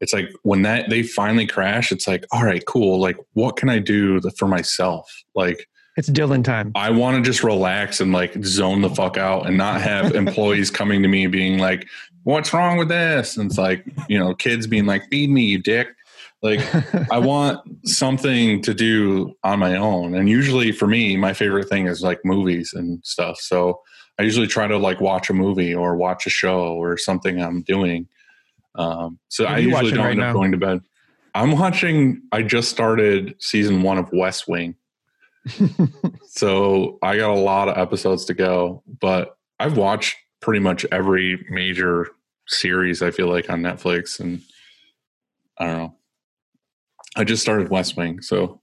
It's 0.00 0.14
like 0.14 0.30
when 0.42 0.62
that 0.62 0.88
they 0.88 1.02
finally 1.02 1.46
crash, 1.46 1.92
it's 1.92 2.08
like, 2.08 2.24
all 2.32 2.44
right, 2.44 2.64
cool. 2.66 2.98
Like, 2.98 3.18
what 3.34 3.56
can 3.56 3.68
I 3.68 3.78
do 3.80 4.18
for 4.38 4.48
myself? 4.48 5.12
Like, 5.34 5.68
It's 5.98 6.08
Dylan 6.08 6.42
time. 6.42 6.72
I 6.74 6.88
want 6.90 7.16
to 7.22 7.22
just 7.30 7.42
relax 7.44 8.00
and 8.00 8.10
like 8.10 8.32
zone 8.42 8.80
the 8.80 8.88
fuck 8.88 9.18
out 9.18 9.46
and 9.46 9.58
not 9.58 9.82
have 9.82 10.14
employees 10.24 10.70
coming 10.70 11.02
to 11.02 11.08
me 11.08 11.26
being 11.26 11.58
like, 11.58 11.86
"What's 12.22 12.54
wrong 12.54 12.78
with 12.78 12.88
this?" 12.88 13.36
And 13.36 13.50
it's 13.50 13.58
like, 13.58 13.84
you 14.08 14.18
know, 14.18 14.34
kids 14.34 14.66
being 14.66 14.86
like, 14.86 15.02
"Feed 15.10 15.28
me, 15.28 15.44
you 15.44 15.58
dick." 15.58 15.88
Like, 16.42 16.60
I 17.12 17.18
want 17.20 17.60
something 17.88 18.62
to 18.62 18.74
do 18.74 19.34
on 19.44 19.58
my 19.58 19.76
own. 19.76 20.14
And 20.14 20.28
usually 20.28 20.72
for 20.72 20.86
me, 20.86 21.16
my 21.16 21.32
favorite 21.32 21.68
thing 21.68 21.86
is 21.86 22.02
like 22.02 22.20
movies 22.24 22.72
and 22.74 23.04
stuff. 23.04 23.38
So 23.40 23.80
I 24.18 24.22
usually 24.22 24.46
try 24.46 24.66
to 24.66 24.78
like 24.78 25.00
watch 25.00 25.30
a 25.30 25.34
movie 25.34 25.74
or 25.74 25.96
watch 25.96 26.26
a 26.26 26.30
show 26.30 26.74
or 26.74 26.96
something 26.96 27.40
I'm 27.42 27.62
doing. 27.62 28.08
Um, 28.74 29.18
so 29.28 29.44
I 29.44 29.58
usually 29.58 29.90
don't 29.90 30.00
right 30.04 30.10
end 30.12 30.20
up 30.20 30.26
now? 30.28 30.32
going 30.32 30.52
to 30.52 30.58
bed. 30.58 30.80
I'm 31.34 31.52
watching, 31.52 32.22
I 32.32 32.42
just 32.42 32.70
started 32.70 33.34
season 33.38 33.82
one 33.82 33.98
of 33.98 34.10
West 34.12 34.48
Wing. 34.48 34.76
So 36.32 36.98
I 37.02 37.16
got 37.16 37.30
a 37.30 37.40
lot 37.40 37.68
of 37.68 37.76
episodes 37.76 38.24
to 38.26 38.34
go, 38.34 38.84
but 39.00 39.36
I've 39.58 39.76
watched 39.76 40.16
pretty 40.40 40.60
much 40.60 40.86
every 40.92 41.44
major 41.50 42.06
series 42.46 43.02
I 43.02 43.10
feel 43.10 43.28
like 43.28 43.50
on 43.50 43.60
Netflix 43.60 44.20
and 44.20 44.40
I 45.58 45.66
don't 45.66 45.76
know. 45.76 45.96
I 47.16 47.24
just 47.24 47.42
started 47.42 47.68
West 47.70 47.96
Wing, 47.96 48.20
so 48.22 48.60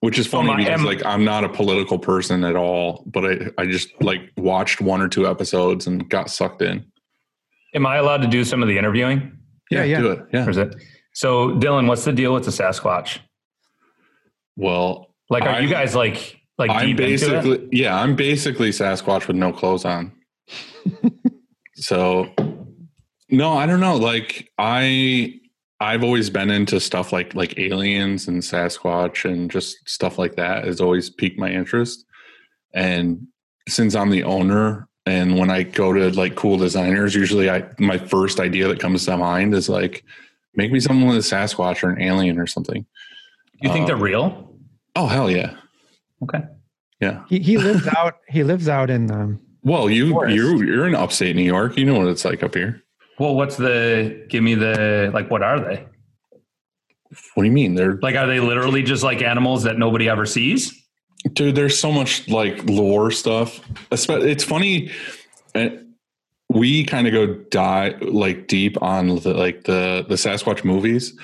which 0.00 0.18
is 0.18 0.26
oh, 0.28 0.30
funny 0.30 0.50
oh, 0.50 0.56
because 0.56 0.80
am- 0.80 0.84
like 0.84 1.04
I'm 1.04 1.24
not 1.24 1.44
a 1.44 1.48
political 1.48 1.98
person 1.98 2.44
at 2.44 2.56
all, 2.56 3.04
but 3.06 3.24
I 3.24 3.62
I 3.62 3.66
just 3.66 3.88
like 4.02 4.20
watched 4.36 4.80
one 4.80 5.00
or 5.00 5.08
two 5.08 5.26
episodes 5.26 5.86
and 5.86 6.08
got 6.10 6.30
sucked 6.30 6.62
in. 6.62 6.84
Am 7.74 7.86
I 7.86 7.96
allowed 7.96 8.22
to 8.22 8.28
do 8.28 8.44
some 8.44 8.62
of 8.62 8.68
the 8.68 8.76
interviewing? 8.78 9.38
Yeah, 9.70 9.82
yeah. 9.84 10.00
do 10.00 10.10
it. 10.12 10.20
Yeah. 10.32 10.46
Or 10.46 10.50
is 10.50 10.56
it? 10.58 10.76
So, 11.12 11.50
Dylan, 11.52 11.88
what's 11.88 12.04
the 12.04 12.12
deal 12.12 12.34
with 12.34 12.44
the 12.44 12.50
Sasquatch? 12.50 13.18
Well, 14.56 15.14
Like, 15.30 15.44
are 15.44 15.50
I- 15.50 15.60
you 15.60 15.68
guys 15.68 15.94
like 15.94 16.40
like 16.58 16.70
I'm 16.70 16.86
deep 16.86 17.00
into 17.00 17.14
it? 17.14 17.42
basically 17.42 17.68
yeah, 17.72 17.96
I'm 18.00 18.14
basically 18.14 18.70
Sasquatch 18.70 19.26
with 19.26 19.36
no 19.36 19.52
clothes 19.52 19.84
on. 19.84 20.12
so 21.74 22.30
no, 23.30 23.52
I 23.54 23.66
don't 23.66 23.80
know. 23.80 23.96
Like 23.96 24.50
I 24.58 25.40
I've 25.84 26.02
always 26.02 26.30
been 26.30 26.50
into 26.50 26.80
stuff 26.80 27.12
like 27.12 27.34
like 27.34 27.58
aliens 27.58 28.26
and 28.26 28.42
Sasquatch 28.42 29.30
and 29.30 29.50
just 29.50 29.86
stuff 29.86 30.18
like 30.18 30.36
that 30.36 30.64
has 30.64 30.80
always 30.80 31.10
piqued 31.10 31.38
my 31.38 31.50
interest. 31.50 32.06
And 32.72 33.26
since 33.68 33.94
I'm 33.94 34.08
the 34.08 34.24
owner 34.24 34.88
and 35.04 35.38
when 35.38 35.50
I 35.50 35.62
go 35.62 35.92
to 35.92 36.08
like 36.10 36.36
cool 36.36 36.56
designers, 36.56 37.14
usually 37.14 37.50
I 37.50 37.68
my 37.78 37.98
first 37.98 38.40
idea 38.40 38.66
that 38.68 38.80
comes 38.80 39.04
to 39.04 39.16
mind 39.18 39.54
is 39.54 39.68
like 39.68 40.04
make 40.54 40.72
me 40.72 40.80
something 40.80 41.06
with 41.06 41.18
a 41.18 41.20
Sasquatch 41.20 41.82
or 41.82 41.90
an 41.90 42.00
alien 42.00 42.38
or 42.38 42.46
something. 42.46 42.86
you 43.60 43.70
think 43.70 43.84
uh, 43.84 43.88
they're 43.88 43.96
real? 43.96 44.56
Oh 44.96 45.06
hell 45.06 45.30
yeah. 45.30 45.54
Okay. 46.22 46.44
Yeah. 47.00 47.24
He 47.28 47.40
he 47.40 47.58
lives 47.58 47.86
out. 47.88 48.20
He 48.28 48.42
lives 48.42 48.68
out 48.68 48.88
in 48.88 49.10
um. 49.10 49.38
Well, 49.62 49.90
you 49.90 50.12
Forest. 50.12 50.34
you 50.34 50.62
you're 50.62 50.86
in 50.86 50.94
upstate 50.94 51.36
New 51.36 51.42
York. 51.42 51.76
You 51.76 51.84
know 51.84 51.98
what 51.98 52.08
it's 52.08 52.24
like 52.24 52.42
up 52.42 52.54
here. 52.54 52.82
Well, 53.18 53.34
what's 53.34 53.56
the? 53.56 54.26
Give 54.28 54.42
me 54.42 54.54
the 54.54 55.10
like. 55.14 55.30
What 55.30 55.42
are 55.42 55.60
they? 55.60 55.86
What 57.34 57.44
do 57.44 57.48
you 57.48 57.52
mean? 57.52 57.74
They're 57.76 57.96
Like, 58.02 58.16
are 58.16 58.26
they 58.26 58.40
literally 58.40 58.82
just 58.82 59.04
like 59.04 59.22
animals 59.22 59.62
that 59.64 59.78
nobody 59.78 60.08
ever 60.08 60.26
sees? 60.26 60.72
dude. 61.32 61.54
There's 61.54 61.78
so 61.78 61.90
much 61.90 62.28
like 62.28 62.62
lore 62.64 63.10
stuff. 63.10 63.60
It's 63.90 64.44
funny. 64.44 64.90
uh, 65.54 65.68
We 66.50 66.84
kind 66.84 67.06
of 67.06 67.12
go 67.12 67.34
die 67.50 67.94
like 68.00 68.46
deep 68.48 68.80
on 68.82 69.06
the, 69.20 69.32
like 69.34 69.64
the 69.64 70.04
the 70.08 70.16
Sasquatch 70.16 70.64
movies. 70.64 71.16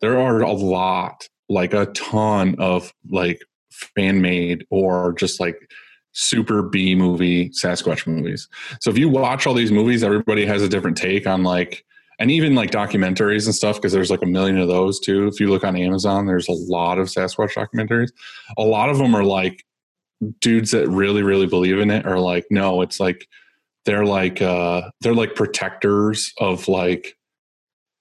There 0.00 0.18
are 0.18 0.40
a 0.42 0.52
lot, 0.52 1.28
like 1.48 1.72
a 1.72 1.86
ton 1.86 2.56
of 2.58 2.92
like 3.10 3.40
fan 3.70 4.20
made 4.20 4.66
or 4.70 5.12
just 5.14 5.40
like 5.40 5.56
super 6.18 6.62
B 6.62 6.96
movie 6.96 7.48
Sasquatch 7.50 8.04
movies. 8.06 8.48
So 8.80 8.90
if 8.90 8.98
you 8.98 9.08
watch 9.08 9.46
all 9.46 9.54
these 9.54 9.70
movies, 9.70 10.02
everybody 10.02 10.44
has 10.46 10.62
a 10.62 10.68
different 10.68 10.96
take 10.96 11.28
on 11.28 11.44
like, 11.44 11.84
and 12.18 12.28
even 12.32 12.56
like 12.56 12.72
documentaries 12.72 13.46
and 13.46 13.54
stuff, 13.54 13.76
because 13.76 13.92
there's 13.92 14.10
like 14.10 14.22
a 14.22 14.26
million 14.26 14.58
of 14.58 14.66
those 14.66 14.98
too. 14.98 15.28
If 15.28 15.38
you 15.38 15.48
look 15.48 15.62
on 15.62 15.76
Amazon, 15.76 16.26
there's 16.26 16.48
a 16.48 16.52
lot 16.52 16.98
of 16.98 17.06
Sasquatch 17.06 17.54
documentaries. 17.54 18.10
A 18.58 18.62
lot 18.62 18.88
of 18.90 18.98
them 18.98 19.14
are 19.14 19.22
like 19.22 19.64
dudes 20.40 20.72
that 20.72 20.88
really, 20.88 21.22
really 21.22 21.46
believe 21.46 21.78
in 21.78 21.92
it 21.92 22.04
are 22.04 22.18
like, 22.18 22.44
no, 22.50 22.82
it's 22.82 22.98
like 22.98 23.28
they're 23.84 24.04
like 24.04 24.42
uh 24.42 24.82
they're 25.00 25.14
like 25.14 25.36
protectors 25.36 26.32
of 26.38 26.66
like, 26.66 27.16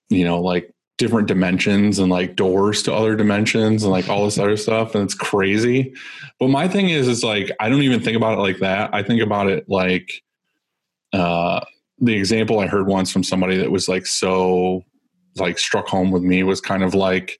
you 0.09 0.23
know, 0.23 0.41
like 0.41 0.73
different 0.97 1.27
dimensions 1.27 1.99
and 1.99 2.11
like 2.11 2.35
doors 2.35 2.81
to 2.83 2.93
other 2.93 3.15
dimensions 3.15 3.83
and 3.83 3.91
like 3.91 4.09
all 4.09 4.25
this 4.25 4.39
other 4.39 4.57
stuff. 4.57 4.95
And 4.95 5.03
it's 5.03 5.13
crazy. 5.13 5.93
But 6.39 6.49
my 6.49 6.67
thing 6.67 6.89
is, 6.89 7.07
is 7.07 7.23
like 7.23 7.51
I 7.59 7.69
don't 7.69 7.83
even 7.83 8.01
think 8.01 8.17
about 8.17 8.37
it 8.37 8.41
like 8.41 8.59
that. 8.59 8.93
I 8.93 9.03
think 9.03 9.21
about 9.21 9.47
it 9.47 9.69
like 9.69 10.23
uh 11.13 11.63
the 11.99 12.15
example 12.15 12.59
I 12.59 12.67
heard 12.67 12.87
once 12.87 13.11
from 13.11 13.23
somebody 13.23 13.57
that 13.57 13.71
was 13.71 13.87
like 13.87 14.05
so 14.05 14.83
like 15.37 15.57
struck 15.57 15.87
home 15.87 16.11
with 16.11 16.23
me 16.23 16.43
was 16.43 16.61
kind 16.61 16.83
of 16.83 16.93
like 16.93 17.39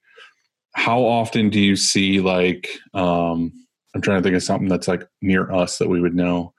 how 0.74 1.00
often 1.00 1.50
do 1.50 1.60
you 1.60 1.76
see 1.76 2.20
like 2.20 2.68
um 2.94 3.52
I'm 3.94 4.00
trying 4.00 4.18
to 4.18 4.22
think 4.22 4.36
of 4.36 4.42
something 4.42 4.68
that's 4.68 4.86
like 4.86 5.08
near 5.22 5.50
us 5.50 5.78
that 5.78 5.88
we 5.88 6.00
would 6.00 6.14
know. 6.14 6.54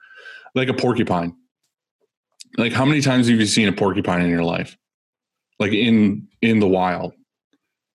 Like 0.54 0.68
a 0.68 0.74
porcupine. 0.74 1.34
Like 2.58 2.72
how 2.72 2.84
many 2.84 3.00
times 3.00 3.28
have 3.28 3.38
you 3.38 3.46
seen 3.46 3.68
a 3.68 3.72
porcupine 3.72 4.20
in 4.22 4.28
your 4.28 4.42
life? 4.42 4.76
Like 5.58 5.72
in 5.72 6.28
in 6.42 6.58
the 6.60 6.68
wild. 6.68 7.12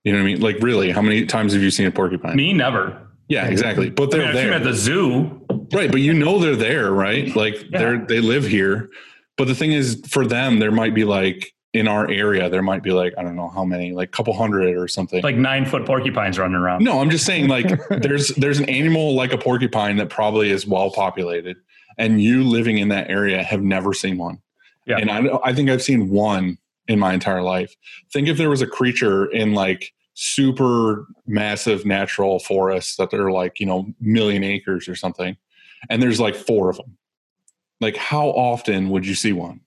You 0.03 0.11
know 0.13 0.19
what 0.19 0.23
I 0.25 0.27
mean? 0.33 0.41
Like 0.41 0.57
really, 0.59 0.91
how 0.91 1.01
many 1.01 1.25
times 1.25 1.53
have 1.53 1.61
you 1.63 1.71
seen 1.71 1.87
a 1.87 1.91
porcupine? 1.91 2.35
Me, 2.35 2.53
never. 2.53 3.01
Yeah, 3.27 3.47
exactly. 3.47 3.89
But 3.89 4.11
they're 4.11 4.21
I've 4.27 4.35
seen 4.35 4.45
there. 4.45 4.53
at 4.53 4.63
the 4.63 4.73
zoo. 4.73 5.41
Right, 5.73 5.91
but 5.91 6.01
you 6.01 6.13
know 6.13 6.37
they're 6.37 6.55
there, 6.55 6.91
right? 6.91 7.35
Like 7.35 7.55
Yeah. 7.71 7.79
they're 7.79 8.05
they 8.05 8.19
live 8.21 8.45
here. 8.45 8.89
But 9.37 9.47
the 9.47 9.55
thing 9.55 9.71
is 9.71 10.01
for 10.07 10.25
them 10.27 10.59
there 10.59 10.71
might 10.71 10.93
be 10.93 11.03
like 11.05 11.51
in 11.73 11.87
our 11.89 12.09
area 12.09 12.49
there 12.49 12.61
might 12.61 12.83
be 12.83 12.91
like 12.91 13.13
I 13.17 13.23
don't 13.23 13.35
know 13.35 13.49
how 13.49 13.65
many, 13.65 13.93
like 13.93 14.09
a 14.09 14.11
couple 14.11 14.33
hundred 14.33 14.77
or 14.77 14.87
something. 14.87 15.23
Like 15.23 15.37
nine 15.37 15.65
foot 15.65 15.85
porcupines 15.87 16.37
running 16.37 16.55
around. 16.55 16.83
no, 16.83 16.99
I'm 17.01 17.09
just 17.09 17.25
saying 17.25 17.47
like 17.47 17.67
there's 17.89 18.27
there's 18.35 18.59
an 18.59 18.69
animal 18.69 19.15
like 19.15 19.33
a 19.33 19.37
porcupine 19.39 19.97
that 19.97 20.09
probably 20.09 20.51
is 20.51 20.67
well 20.67 20.91
populated 20.91 21.57
and 21.97 22.21
you 22.21 22.43
living 22.43 22.77
in 22.77 22.89
that 22.89 23.09
area 23.09 23.41
have 23.41 23.63
never 23.63 23.91
seen 23.91 24.17
one. 24.19 24.37
Yeah. 24.85 24.97
And 24.99 25.09
I 25.09 25.39
I 25.43 25.51
think 25.53 25.71
I've 25.71 25.81
seen 25.81 26.11
one 26.11 26.59
in 26.87 26.99
my 26.99 27.13
entire 27.13 27.41
life. 27.41 27.75
Think 28.11 28.27
if 28.27 28.37
there 28.37 28.49
was 28.49 28.61
a 28.61 28.67
creature 28.67 29.25
in 29.25 29.53
like 29.53 29.93
super 30.13 31.07
massive 31.27 31.85
natural 31.85 32.39
forests 32.39 32.95
that 32.95 33.09
they're 33.09 33.31
like, 33.31 33.59
you 33.59 33.65
know, 33.65 33.93
million 33.99 34.43
acres 34.43 34.87
or 34.87 34.95
something 34.95 35.35
and 35.89 36.01
there's 36.01 36.19
like 36.19 36.35
four 36.35 36.69
of 36.69 36.77
them. 36.77 36.97
Like 37.81 37.97
how 37.97 38.27
often 38.29 38.89
would 38.89 39.05
you 39.05 39.15
see 39.15 39.33
one? 39.33 39.59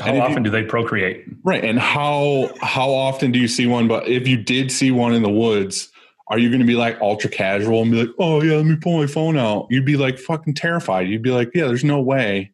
How 0.00 0.10
if 0.10 0.16
you- 0.16 0.22
often 0.22 0.42
do 0.42 0.50
they 0.50 0.64
procreate? 0.64 1.26
Right. 1.44 1.64
And 1.64 1.78
how 1.78 2.50
how 2.60 2.90
often 2.90 3.30
do 3.32 3.38
you 3.38 3.48
see 3.48 3.66
one? 3.66 3.88
But 3.88 4.08
if 4.08 4.26
you 4.26 4.36
did 4.36 4.72
see 4.72 4.90
one 4.90 5.12
in 5.14 5.22
the 5.22 5.30
woods, 5.30 5.90
are 6.28 6.38
you 6.38 6.48
going 6.48 6.60
to 6.60 6.66
be 6.66 6.74
like 6.74 6.98
ultra 7.00 7.28
casual 7.28 7.82
and 7.82 7.90
be 7.90 8.04
like, 8.04 8.14
oh 8.18 8.42
yeah, 8.42 8.56
let 8.56 8.64
me 8.64 8.76
pull 8.76 8.98
my 8.98 9.06
phone 9.06 9.36
out? 9.36 9.66
You'd 9.70 9.84
be 9.84 9.96
like 9.96 10.18
fucking 10.18 10.54
terrified. 10.54 11.08
You'd 11.08 11.22
be 11.22 11.30
like, 11.30 11.50
yeah, 11.54 11.66
there's 11.66 11.84
no 11.84 12.00
way. 12.00 12.52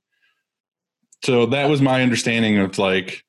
So 1.25 1.47
that 1.47 1.69
was 1.69 1.81
my 1.81 2.03
understanding 2.03 2.59
of 2.59 2.79
like, 2.79 3.25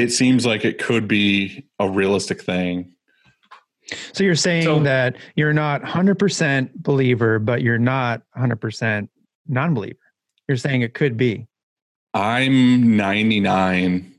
it 0.00 0.10
seems 0.12 0.46
like 0.46 0.64
it 0.64 0.78
could 0.78 1.06
be 1.06 1.64
a 1.78 1.88
realistic 1.88 2.42
thing. 2.42 2.92
So 4.12 4.24
you're 4.24 4.34
saying 4.34 4.62
So- 4.64 4.80
that 4.80 5.16
you're 5.36 5.52
not 5.52 5.82
100% 5.82 6.74
believer, 6.82 7.38
but 7.38 7.60
you're 7.62 7.78
not 7.78 8.22
100% 8.36 9.08
non-believer. 9.46 9.98
You're 10.48 10.56
saying 10.56 10.82
it 10.82 10.94
could 10.94 11.16
be. 11.16 11.46
I'm 12.14 12.96
99. 12.96 14.12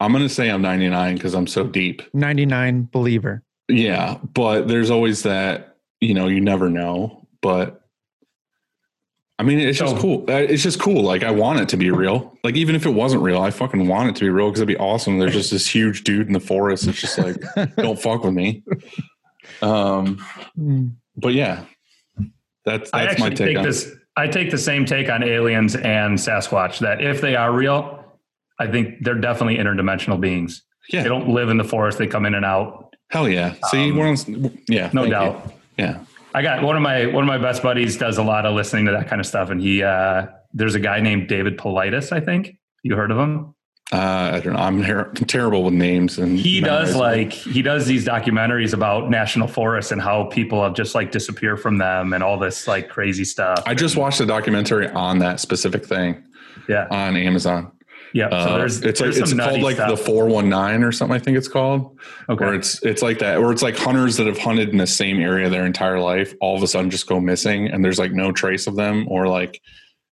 I'm 0.00 0.12
going 0.12 0.22
to 0.22 0.28
say 0.32 0.48
I'm 0.50 0.62
99 0.62 1.16
because 1.16 1.34
I'm 1.34 1.46
so 1.46 1.66
deep. 1.66 2.02
99 2.14 2.88
believer. 2.90 3.42
Yeah, 3.68 4.18
but 4.32 4.68
there's 4.68 4.90
always 4.90 5.22
that, 5.24 5.76
you 6.00 6.14
know, 6.14 6.28
you 6.28 6.40
never 6.40 6.70
know. 6.70 7.26
But 7.42 7.79
I 9.40 9.42
mean, 9.42 9.58
it's 9.58 9.78
just 9.78 9.96
cool. 9.96 10.24
Uh, 10.28 10.34
It's 10.34 10.62
just 10.62 10.78
cool. 10.78 11.02
Like, 11.02 11.24
I 11.24 11.30
want 11.30 11.60
it 11.60 11.68
to 11.70 11.78
be 11.78 11.90
real. 11.90 12.36
Like, 12.44 12.56
even 12.56 12.74
if 12.74 12.84
it 12.84 12.90
wasn't 12.90 13.22
real, 13.22 13.40
I 13.40 13.50
fucking 13.50 13.88
want 13.88 14.10
it 14.10 14.16
to 14.16 14.24
be 14.24 14.28
real 14.28 14.48
because 14.48 14.60
it'd 14.60 14.68
be 14.68 14.76
awesome. 14.76 15.18
There's 15.18 15.32
just 15.32 15.50
this 15.50 15.66
huge 15.66 16.04
dude 16.04 16.26
in 16.26 16.34
the 16.34 16.40
forest. 16.40 16.86
It's 16.86 17.00
just 17.00 17.16
like, 17.18 17.36
don't 17.76 17.98
fuck 17.98 18.22
with 18.22 18.34
me. 18.34 18.62
Um, 19.62 20.18
but 21.16 21.32
yeah, 21.32 21.64
that's 22.66 22.90
I 22.92 23.14
my 23.18 23.30
take 23.30 23.56
on 23.56 23.64
it. 23.64 23.66
this. 23.66 23.90
I 24.16 24.26
take 24.26 24.50
the 24.50 24.58
same 24.58 24.84
take 24.84 25.08
on 25.08 25.22
aliens 25.22 25.74
and 25.74 26.18
Sasquatch. 26.18 26.80
That 26.80 27.00
if 27.00 27.20
they 27.22 27.34
are 27.36 27.50
real, 27.52 28.04
I 28.58 28.66
think 28.66 29.02
they're 29.04 29.14
definitely 29.14 29.56
interdimensional 29.56 30.20
beings. 30.20 30.62
Yeah, 30.90 31.02
They 31.02 31.08
don't 31.08 31.28
live 31.28 31.48
in 31.48 31.56
the 31.56 31.64
forest; 31.64 31.98
they 31.98 32.06
come 32.06 32.26
in 32.26 32.34
and 32.34 32.44
out. 32.44 32.94
hell 33.08 33.28
yeah. 33.28 33.54
See, 33.70 33.90
Um, 33.90 33.96
we're 33.96 34.08
on, 34.08 34.16
yeah, 34.68 34.90
No 34.92 35.02
thank 35.02 35.06
you. 35.06 35.10
doubt. 35.10 35.52
Yeah, 35.78 35.98
I 36.34 36.42
got 36.42 36.62
one 36.62 36.76
of 36.76 36.82
my 36.82 37.06
one 37.06 37.24
of 37.24 37.28
my 37.28 37.38
best 37.38 37.62
buddies 37.62 37.96
does 37.96 38.18
a 38.18 38.22
lot 38.22 38.46
of 38.46 38.54
listening 38.54 38.86
to 38.86 38.92
that 38.92 39.08
kind 39.08 39.20
of 39.20 39.26
stuff, 39.26 39.50
and 39.50 39.60
he 39.60 39.82
uh, 39.82 40.26
there's 40.52 40.74
a 40.74 40.80
guy 40.80 41.00
named 41.00 41.28
David 41.28 41.58
Paulides. 41.58 42.12
I 42.12 42.20
think 42.20 42.56
you 42.82 42.96
heard 42.96 43.10
of 43.10 43.18
him. 43.18 43.54
uh, 43.92 44.30
I 44.34 44.40
don't 44.40 44.52
know. 44.52 44.60
I'm, 44.60 44.82
her- 44.82 45.08
I'm 45.08 45.14
terrible 45.26 45.64
with 45.64 45.74
names, 45.74 46.18
and 46.18 46.38
He 46.38 46.60
does 46.60 46.94
like 46.94 47.32
he 47.32 47.62
does 47.62 47.86
these 47.86 48.06
documentaries 48.06 48.72
about 48.72 49.10
national 49.10 49.48
forests 49.48 49.90
and 49.90 50.00
how 50.00 50.24
people 50.24 50.62
have 50.62 50.74
just 50.74 50.94
like 50.94 51.10
disappeared 51.10 51.60
from 51.60 51.78
them 51.78 52.12
and 52.12 52.22
all 52.22 52.38
this 52.38 52.68
like 52.68 52.88
crazy 52.88 53.24
stuff. 53.24 53.62
I 53.66 53.74
just 53.74 53.96
watched 53.96 54.20
a 54.20 54.26
documentary 54.26 54.88
on 54.88 55.18
that 55.18 55.40
specific 55.40 55.84
thing 55.84 56.22
yeah, 56.68 56.86
on 56.90 57.16
Amazon. 57.16 57.72
Yeah. 58.12 58.28
So 58.30 58.36
Uh, 58.36 58.58
there's 58.58 58.82
it's 58.82 59.00
like 59.00 59.14
there's 59.14 59.32
it's 59.32 59.40
called 59.40 59.60
like 59.60 59.76
the 59.76 59.96
419 59.96 60.84
or 60.84 60.92
something 60.92 61.14
I 61.14 61.18
think 61.18 61.36
it's 61.36 61.48
called 61.48 61.98
okay. 62.28 62.44
where 62.44 62.54
it's 62.54 62.82
it's 62.82 63.02
like 63.02 63.18
that 63.20 63.38
or 63.38 63.52
it's 63.52 63.62
like 63.62 63.76
hunters 63.76 64.16
that 64.16 64.26
have 64.26 64.38
hunted 64.38 64.70
in 64.70 64.78
the 64.78 64.86
same 64.86 65.20
area 65.20 65.48
their 65.48 65.66
entire 65.66 66.00
life 66.00 66.34
all 66.40 66.56
of 66.56 66.62
a 66.62 66.66
sudden 66.66 66.90
just 66.90 67.06
go 67.06 67.20
missing 67.20 67.68
and 67.68 67.84
there's 67.84 67.98
like 67.98 68.12
no 68.12 68.32
trace 68.32 68.66
of 68.66 68.76
them 68.76 69.06
or 69.08 69.26
like 69.28 69.60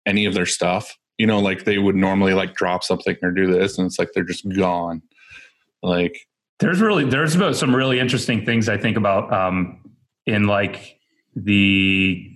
any 0.07 0.25
of 0.25 0.35
their 0.35 0.47
stuff 0.47 0.97
you 1.19 1.27
know 1.27 1.41
like 1.41 1.65
they 1.65 1.79
would 1.79 1.97
normally 1.97 2.35
like 2.35 2.55
drop 2.55 2.83
something 2.83 3.17
or 3.23 3.31
do 3.31 3.53
this 3.53 3.79
and 3.79 3.87
it's 3.87 3.99
like 3.99 4.09
they're 4.15 4.25
just 4.25 4.49
gone 4.57 5.03
like 5.83 6.27
There's 6.61 6.81
really 6.81 7.05
there's 7.05 7.35
about 7.35 7.57
some 7.57 7.75
really 7.75 7.99
interesting 7.99 8.45
things 8.45 8.69
I 8.69 8.79
think 8.79 8.97
about 8.97 9.33
um, 9.33 9.81
in 10.27 10.47
like 10.47 10.99
the 11.35 12.29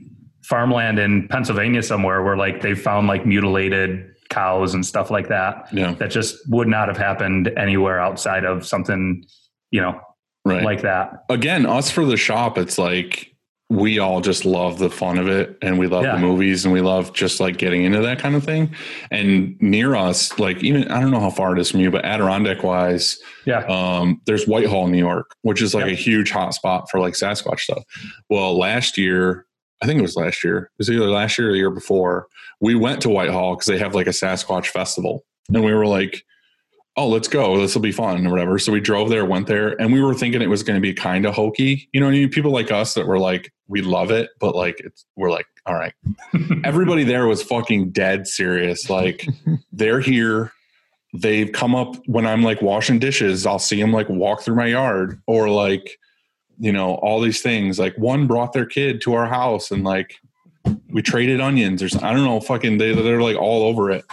farmland 0.42 0.98
in 0.98 1.28
Pennsylvania 1.28 1.82
somewhere 1.82 2.22
where 2.22 2.36
like 2.36 2.60
they 2.60 2.74
found 2.74 3.06
like 3.06 3.26
mutilated 3.26 4.15
cows 4.28 4.74
and 4.74 4.84
stuff 4.84 5.10
like 5.10 5.28
that 5.28 5.68
yeah 5.72 5.94
that 5.94 6.10
just 6.10 6.36
would 6.48 6.68
not 6.68 6.88
have 6.88 6.96
happened 6.96 7.48
anywhere 7.56 8.00
outside 8.00 8.44
of 8.44 8.66
something 8.66 9.24
you 9.70 9.80
know 9.80 10.00
right 10.44 10.62
like 10.64 10.82
that. 10.82 11.24
again 11.30 11.66
us 11.66 11.90
for 11.90 12.04
the 12.04 12.16
shop 12.16 12.56
it's 12.58 12.78
like 12.78 13.32
we 13.68 13.98
all 13.98 14.20
just 14.20 14.44
love 14.44 14.78
the 14.78 14.88
fun 14.88 15.18
of 15.18 15.26
it 15.26 15.58
and 15.60 15.76
we 15.76 15.88
love 15.88 16.04
Yeah. 16.04 16.14
the 16.14 16.20
movies 16.20 16.64
and 16.64 16.72
we 16.72 16.80
love 16.80 17.12
just 17.12 17.40
like 17.40 17.56
getting 17.58 17.82
into 17.82 18.00
that 18.00 18.20
kind 18.20 18.36
of 18.36 18.44
thing. 18.44 18.72
And 19.10 19.56
near 19.60 19.96
us, 19.96 20.38
like 20.38 20.62
even 20.62 20.88
I 20.88 21.00
don't 21.00 21.10
know 21.10 21.18
how 21.18 21.30
far 21.30 21.52
it 21.52 21.58
is 21.58 21.72
from 21.72 21.80
you, 21.80 21.90
but 21.90 22.04
Adirondack 22.04 22.62
wise, 22.62 23.18
Yeah. 23.44 23.64
um, 23.66 24.20
there's 24.24 24.46
Whitehall, 24.46 24.86
New 24.86 24.98
York, 24.98 25.32
which 25.42 25.60
is 25.60 25.74
like 25.74 25.86
Yep. 25.86 25.94
a 25.94 25.96
huge 25.96 26.30
hot 26.30 26.54
spot 26.54 26.88
for 26.92 27.00
like 27.00 27.14
Sasquatch 27.14 27.58
stuff. 27.58 27.82
Well, 28.30 28.56
last 28.56 28.96
year, 28.96 29.46
I 29.82 29.86
think 29.86 29.98
it 29.98 30.02
was 30.02 30.16
last 30.16 30.42
year, 30.42 30.58
it 30.58 30.78
was 30.78 30.90
either 30.90 31.08
last 31.08 31.38
year 31.38 31.48
or 31.48 31.52
the 31.52 31.58
year 31.58 31.70
before, 31.70 32.28
we 32.60 32.74
went 32.74 33.02
to 33.02 33.10
Whitehall 33.10 33.54
because 33.54 33.66
they 33.66 33.78
have 33.78 33.94
like 33.94 34.06
a 34.06 34.10
Sasquatch 34.10 34.66
festival. 34.66 35.24
And 35.48 35.64
we 35.64 35.74
were 35.74 35.86
like, 35.86 36.24
oh, 36.96 37.08
let's 37.08 37.28
go. 37.28 37.58
This 37.58 37.74
will 37.74 37.82
be 37.82 37.92
fun 37.92 38.26
or 38.26 38.30
whatever. 38.30 38.58
So 38.58 38.72
we 38.72 38.80
drove 38.80 39.10
there, 39.10 39.24
went 39.24 39.46
there, 39.46 39.80
and 39.80 39.92
we 39.92 40.02
were 40.02 40.14
thinking 40.14 40.40
it 40.40 40.48
was 40.48 40.62
going 40.62 40.76
to 40.76 40.80
be 40.80 40.94
kind 40.94 41.26
of 41.26 41.34
hokey. 41.34 41.88
You 41.92 42.00
know, 42.00 42.06
what 42.06 42.14
I 42.14 42.18
mean? 42.18 42.30
people 42.30 42.52
like 42.52 42.70
us 42.70 42.94
that 42.94 43.06
were 43.06 43.18
like, 43.18 43.52
we 43.68 43.82
love 43.82 44.10
it, 44.10 44.30
but 44.40 44.54
like, 44.54 44.80
it's, 44.80 45.04
we're 45.14 45.30
like, 45.30 45.46
all 45.66 45.74
right. 45.74 45.92
Everybody 46.64 47.04
there 47.04 47.26
was 47.26 47.42
fucking 47.42 47.90
dead 47.90 48.26
serious. 48.26 48.88
Like, 48.88 49.26
they're 49.72 50.00
here. 50.00 50.52
They've 51.12 51.52
come 51.52 51.74
up 51.74 51.96
when 52.06 52.26
I'm 52.26 52.42
like 52.42 52.62
washing 52.62 52.98
dishes, 52.98 53.46
I'll 53.46 53.58
see 53.58 53.80
them 53.80 53.92
like 53.92 54.08
walk 54.08 54.42
through 54.42 54.56
my 54.56 54.66
yard 54.66 55.20
or 55.26 55.48
like, 55.48 55.98
you 56.58 56.72
know, 56.72 56.94
all 56.96 57.20
these 57.20 57.42
things. 57.42 57.78
Like, 57.78 57.96
one 57.96 58.26
brought 58.26 58.52
their 58.52 58.66
kid 58.66 59.00
to 59.02 59.14
our 59.14 59.26
house 59.26 59.70
and 59.70 59.84
like, 59.84 60.14
we 60.90 61.02
traded 61.02 61.40
onions 61.40 61.82
or 61.82 61.88
something. 61.88 62.08
I 62.08 62.12
don't 62.12 62.24
know, 62.24 62.40
fucking, 62.40 62.78
they, 62.78 62.92
they're 62.94 63.20
like 63.22 63.36
all 63.36 63.64
over 63.64 63.90
it. 63.90 64.04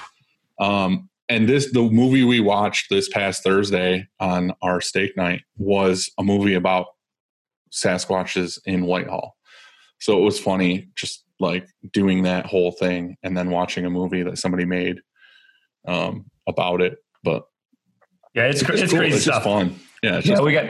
Um, 0.60 1.10
and 1.30 1.48
this 1.48 1.72
the 1.72 1.82
movie 1.82 2.24
we 2.24 2.40
watched 2.42 2.90
this 2.90 3.10
past 3.10 3.44
Thursday 3.44 4.08
on 4.20 4.54
our 4.62 4.82
steak 4.82 5.16
night 5.18 5.42
was 5.58 6.12
a 6.20 6.24
movie 6.24 6.54
about 6.54 6.88
Sasquatches 7.72 8.60
in 8.66 8.86
Whitehall. 8.86 9.36
So 10.00 10.18
it 10.18 10.22
was 10.22 10.40
funny 10.40 10.90
just 10.96 11.24
like 11.40 11.68
doing 11.92 12.24
that 12.24 12.46
whole 12.46 12.72
thing 12.72 13.18
and 13.24 13.36
then 13.38 13.50
watching 13.50 13.86
a 13.86 13.90
movie 13.90 14.22
that 14.24 14.38
somebody 14.38 14.66
made 14.66 15.00
um, 15.88 16.26
about 16.48 16.82
it. 16.82 16.98
But 17.24 17.44
Yeah, 18.36 18.44
it's, 18.48 18.62
cra- 18.62 18.76
it's, 18.78 18.92
cool. 18.92 19.00
crazy 19.00 19.16
It's 19.16 19.26
just 19.26 19.42
stuff. 19.42 19.44
fun. 19.44 19.80
Yeah, 20.04 20.18
it's 20.18 20.28
Yeah, 20.28 20.34
just 20.34 20.44
we 20.44 20.52
got. 20.54 20.66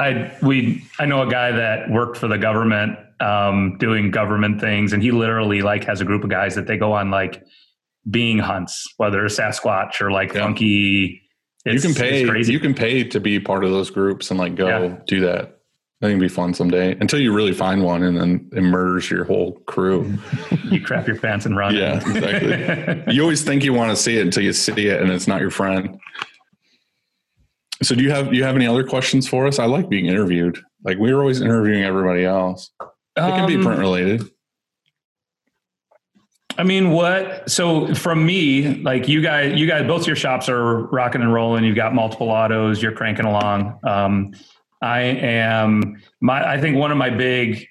I 0.00 0.34
we 0.42 0.82
I 0.98 1.04
know 1.06 1.22
a 1.22 1.30
guy 1.30 1.52
that 1.52 1.90
worked 1.90 2.16
for 2.16 2.26
the 2.26 2.38
government, 2.38 2.98
um, 3.20 3.76
doing 3.78 4.10
government 4.10 4.60
things, 4.60 4.92
and 4.94 5.02
he 5.02 5.10
literally 5.12 5.60
like 5.62 5.84
has 5.84 6.00
a 6.00 6.04
group 6.04 6.24
of 6.24 6.30
guys 6.30 6.54
that 6.54 6.66
they 6.66 6.78
go 6.78 6.92
on 6.94 7.10
like 7.10 7.42
being 8.10 8.38
hunts, 8.38 8.92
whether 8.96 9.24
it's 9.26 9.38
Sasquatch 9.38 10.00
or 10.00 10.10
like 10.10 10.32
Yeah. 10.32 10.40
funky. 10.44 11.20
you 11.66 11.78
can 11.80 11.92
pay 11.94 12.26
crazy. 12.26 12.52
you 12.54 12.58
can 12.58 12.72
pay 12.72 13.04
to 13.04 13.20
be 13.20 13.38
part 13.38 13.62
of 13.62 13.70
those 13.70 13.90
groups 13.90 14.30
and 14.30 14.40
like 14.40 14.54
go 14.56 14.66
Yeah. 14.66 14.96
do 15.06 15.20
that. 15.20 15.58
I 16.02 16.06
think 16.06 16.16
it'd 16.16 16.20
be 16.20 16.28
fun 16.28 16.54
someday 16.54 16.96
until 16.98 17.20
you 17.20 17.30
really 17.34 17.52
find 17.52 17.82
one 17.84 18.02
and 18.02 18.16
then 18.16 18.48
it 18.56 18.62
murders 18.62 19.10
your 19.10 19.24
whole 19.24 19.60
crew. 19.66 20.16
you 20.70 20.80
crap 20.80 21.06
your 21.06 21.18
pants 21.18 21.44
and 21.44 21.54
run. 21.58 21.74
Yeah, 21.76 21.96
exactly. 21.96 23.02
you 23.14 23.20
always 23.20 23.42
think 23.44 23.62
you 23.64 23.74
want 23.74 23.90
to 23.90 23.96
see 23.96 24.16
it 24.16 24.22
until 24.22 24.42
you 24.42 24.54
see 24.54 24.86
it 24.86 25.02
and 25.02 25.12
it's 25.12 25.28
not 25.28 25.42
your 25.42 25.50
friend. 25.50 26.00
So 27.82 27.94
do 27.94 28.02
you 28.02 28.10
have 28.10 28.30
do 28.30 28.36
you 28.36 28.44
have 28.44 28.56
any 28.56 28.66
other 28.66 28.84
questions 28.84 29.26
for 29.26 29.46
us? 29.46 29.58
I 29.58 29.64
like 29.66 29.88
being 29.88 30.06
interviewed. 30.06 30.58
Like 30.84 30.98
we 30.98 31.12
were 31.12 31.20
always 31.20 31.40
interviewing 31.40 31.82
everybody 31.82 32.24
else. 32.24 32.70
It 32.80 32.88
can 33.20 33.46
be 33.46 33.56
Um, 33.56 33.62
print 33.62 33.80
related. 33.80 34.30
I 36.58 36.62
mean, 36.62 36.90
what? 36.90 37.50
So 37.50 37.94
from 37.94 38.26
me, 38.26 38.82
like 38.82 39.08
you 39.08 39.22
guys, 39.22 39.58
you 39.58 39.66
guys, 39.66 39.86
both 39.86 40.06
your 40.06 40.16
shops 40.16 40.48
are 40.48 40.82
rocking 40.88 41.22
and 41.22 41.32
rolling. 41.32 41.64
You've 41.64 41.76
got 41.76 41.94
multiple 41.94 42.28
autos. 42.28 42.82
You're 42.82 42.92
cranking 42.92 43.24
along. 43.24 43.78
Um, 43.82 44.32
I 44.82 45.00
am. 45.00 46.02
My, 46.20 46.46
I 46.46 46.60
think 46.60 46.76
one 46.76 46.90
of 46.90 46.98
my 46.98 47.08
big 47.08 47.66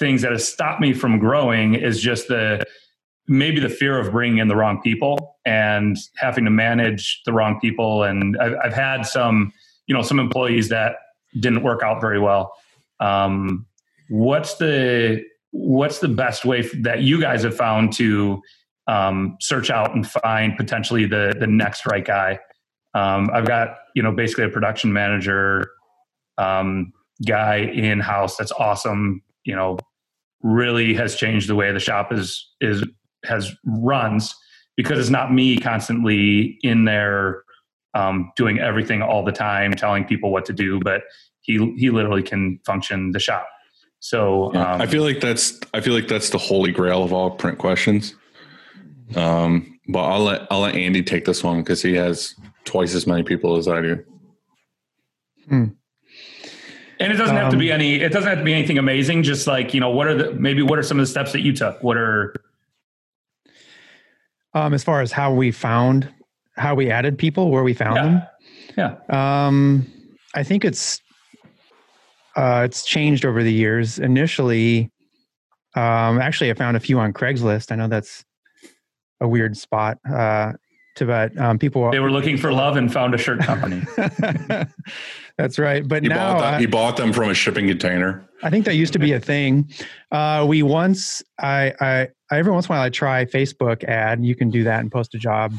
things 0.00 0.22
that 0.22 0.32
has 0.32 0.48
stopped 0.48 0.80
me 0.80 0.92
from 0.92 1.18
growing 1.18 1.74
is 1.74 2.00
just 2.00 2.26
the 2.26 2.64
maybe 3.26 3.60
the 3.60 3.68
fear 3.68 3.98
of 3.98 4.12
bringing 4.12 4.38
in 4.38 4.48
the 4.48 4.56
wrong 4.56 4.80
people 4.82 5.36
and 5.46 5.96
having 6.16 6.44
to 6.44 6.50
manage 6.50 7.22
the 7.24 7.32
wrong 7.32 7.58
people. 7.60 8.02
And 8.02 8.36
I've, 8.38 8.54
I've 8.64 8.74
had 8.74 9.02
some, 9.02 9.52
you 9.86 9.94
know, 9.94 10.02
some 10.02 10.18
employees 10.18 10.68
that 10.68 10.96
didn't 11.40 11.62
work 11.62 11.82
out 11.82 12.00
very 12.00 12.20
well. 12.20 12.52
Um, 13.00 13.66
what's 14.08 14.54
the 14.54 15.24
what's 15.50 16.00
the 16.00 16.08
best 16.08 16.44
way 16.44 16.62
that 16.80 17.02
you 17.02 17.20
guys 17.20 17.42
have 17.44 17.56
found 17.56 17.92
to 17.94 18.42
um, 18.86 19.36
search 19.40 19.70
out 19.70 19.94
and 19.94 20.06
find 20.06 20.56
potentially 20.56 21.06
the 21.06 21.34
the 21.38 21.46
next 21.46 21.86
right 21.86 22.04
guy? 22.04 22.38
Um, 22.94 23.30
I've 23.32 23.46
got 23.46 23.76
you 23.94 24.02
know 24.02 24.12
basically 24.12 24.44
a 24.44 24.48
production 24.48 24.92
manager 24.92 25.70
um, 26.38 26.92
guy 27.26 27.56
in 27.56 28.00
house 28.00 28.36
that's 28.36 28.52
awesome. 28.52 29.22
You 29.44 29.56
know, 29.56 29.78
really 30.42 30.94
has 30.94 31.16
changed 31.16 31.48
the 31.48 31.54
way 31.54 31.72
the 31.72 31.80
shop 31.80 32.12
is 32.12 32.52
is 32.60 32.84
has 33.26 33.52
runs 33.64 34.34
because 34.76 34.98
it's 34.98 35.10
not 35.10 35.32
me 35.32 35.56
constantly 35.58 36.58
in 36.62 36.84
there 36.84 37.42
um, 37.94 38.32
doing 38.36 38.58
everything 38.58 39.02
all 39.02 39.24
the 39.24 39.32
time, 39.32 39.72
telling 39.72 40.04
people 40.04 40.30
what 40.32 40.44
to 40.46 40.52
do, 40.52 40.80
but 40.80 41.02
he 41.42 41.74
he 41.76 41.90
literally 41.90 42.22
can 42.22 42.58
function 42.66 43.12
the 43.12 43.20
shop. 43.20 43.46
So 44.00 44.52
Yeah. 44.52 44.74
um, 44.74 44.80
I 44.82 44.86
feel 44.86 45.02
like 45.02 45.20
that's 45.20 45.60
I 45.72 45.80
feel 45.80 45.94
like 45.94 46.08
that's 46.08 46.30
the 46.30 46.38
holy 46.38 46.72
grail 46.72 47.04
of 47.04 47.12
all 47.12 47.30
print 47.30 47.58
questions. 47.58 48.14
Um, 49.14 49.78
but 49.88 50.00
I'll 50.04 50.24
let 50.24 50.46
I'll 50.50 50.60
let 50.60 50.74
Andy 50.74 51.02
take 51.02 51.24
this 51.24 51.44
one 51.44 51.58
because 51.60 51.82
he 51.82 51.94
has 51.94 52.34
twice 52.64 52.94
as 52.94 53.06
many 53.06 53.22
people 53.22 53.56
as 53.56 53.68
I 53.68 53.80
do. 53.80 54.04
And 55.50 57.12
it 57.12 57.16
doesn't 57.16 57.36
have 57.36 57.50
to 57.50 57.56
Um, 57.56 57.60
be 57.60 57.70
any. 57.70 57.96
It 58.00 58.12
doesn't 58.12 58.28
have 58.28 58.38
to 58.38 58.44
be 58.44 58.54
anything 58.54 58.78
amazing. 58.78 59.22
Just 59.22 59.46
like 59.46 59.74
you 59.74 59.80
know, 59.80 59.90
what 59.90 60.06
are 60.06 60.14
the 60.14 60.32
maybe 60.32 60.62
what 60.62 60.78
are 60.78 60.82
some 60.82 60.98
of 60.98 61.02
the 61.02 61.10
steps 61.10 61.32
that 61.32 61.42
you 61.42 61.52
took? 61.52 61.82
What 61.82 61.96
are 61.96 62.34
Um, 64.54 64.72
as 64.72 64.84
far 64.84 65.00
as 65.00 65.10
how 65.10 65.32
we 65.34 65.50
found, 65.50 66.08
how 66.56 66.74
we 66.74 66.90
added 66.90 67.18
people, 67.18 67.50
where 67.50 67.64
we 67.64 67.74
found 67.74 67.96
them. 67.96 68.22
yeah 68.76 68.96
Um, 69.46 69.86
I 70.34 70.42
think 70.44 70.64
it's 70.64 71.00
uh, 72.36 72.62
it's 72.64 72.84
changed 72.84 73.24
over 73.24 73.42
the 73.42 73.52
years. 73.52 73.98
Initially, 73.98 74.90
um, 75.76 76.20
actually, 76.20 76.50
I 76.50 76.54
found 76.54 76.76
a 76.76 76.80
few 76.80 76.98
on 76.98 77.12
Craigslist. 77.12 77.70
I 77.72 77.76
know 77.76 77.88
that's 77.88 78.24
a 79.20 79.28
weird 79.28 79.56
spot 79.56 79.98
uh, 80.08 80.52
to, 80.96 81.06
but 81.06 81.36
um, 81.38 81.58
people. 81.58 81.90
they 81.92 82.00
were 82.00 82.10
looking 82.10 82.36
for 82.36 82.52
love 82.52 82.76
and 82.76 82.92
found 82.92 83.14
a 83.14 83.18
shirt 83.18 83.40
company? 83.40 83.82
that's 85.38 85.58
right. 85.58 85.86
But 85.86 86.02
He 86.02 86.08
now, 86.08 86.32
bought 86.34 86.40
that, 86.40 86.54
I- 86.54 86.58
he 86.60 86.66
bought 86.66 86.96
them 86.96 87.12
from 87.12 87.30
a 87.30 87.34
shipping 87.34 87.68
container. 87.68 88.24
I 88.42 88.50
think 88.50 88.64
that 88.66 88.74
used 88.74 88.92
to 88.92 88.98
be 88.98 89.12
a 89.12 89.20
thing. 89.20 89.70
Uh, 90.12 90.44
we 90.46 90.62
once, 90.62 91.22
I, 91.40 91.72
I, 91.80 91.86
I, 92.00 92.08
every 92.38 92.52
once 92.52 92.66
in 92.66 92.72
a 92.72 92.76
while, 92.76 92.84
I 92.84 92.90
try 92.90 93.24
Facebook 93.24 93.84
ad. 93.84 94.24
You 94.24 94.34
can 94.34 94.50
do 94.50 94.64
that 94.64 94.80
and 94.80 94.90
post 94.90 95.14
a 95.14 95.18
job, 95.18 95.52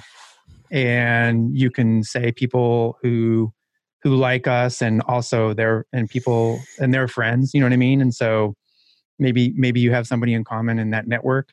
and 0.71 1.55
you 1.57 1.71
can 1.71 2.03
say 2.03 2.31
people 2.31 2.97
who 3.01 3.53
who 4.03 4.15
like 4.15 4.47
us, 4.47 4.81
and 4.81 5.01
also 5.03 5.53
their 5.53 5.85
and 5.93 6.09
people 6.09 6.59
and 6.79 6.93
their 6.93 7.07
friends. 7.07 7.53
You 7.53 7.59
know 7.59 7.65
what 7.65 7.73
I 7.73 7.77
mean? 7.77 8.01
And 8.01 8.13
so 8.13 8.55
maybe 9.19 9.53
maybe 9.55 9.79
you 9.79 9.91
have 9.91 10.07
somebody 10.07 10.33
in 10.33 10.43
common 10.43 10.79
in 10.79 10.91
that 10.91 11.07
network. 11.07 11.49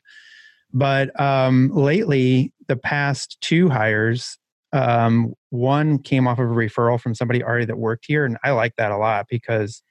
But 0.73 1.19
um, 1.19 1.69
lately, 1.73 2.51
the 2.67 2.75
past 2.75 3.37
two 3.41 3.69
hires, 3.69 4.37
um, 4.71 5.33
one 5.51 5.99
came 5.99 6.27
off 6.27 6.39
of 6.39 6.49
a 6.49 6.53
referral 6.53 6.99
from 6.99 7.13
somebody 7.13 7.43
already 7.43 7.65
that 7.65 7.77
worked 7.77 8.05
here, 8.07 8.25
and 8.25 8.37
I 8.43 8.51
like 8.51 8.75
that 8.77 8.91
a 8.91 8.97
lot 8.97 9.27
because 9.29 9.83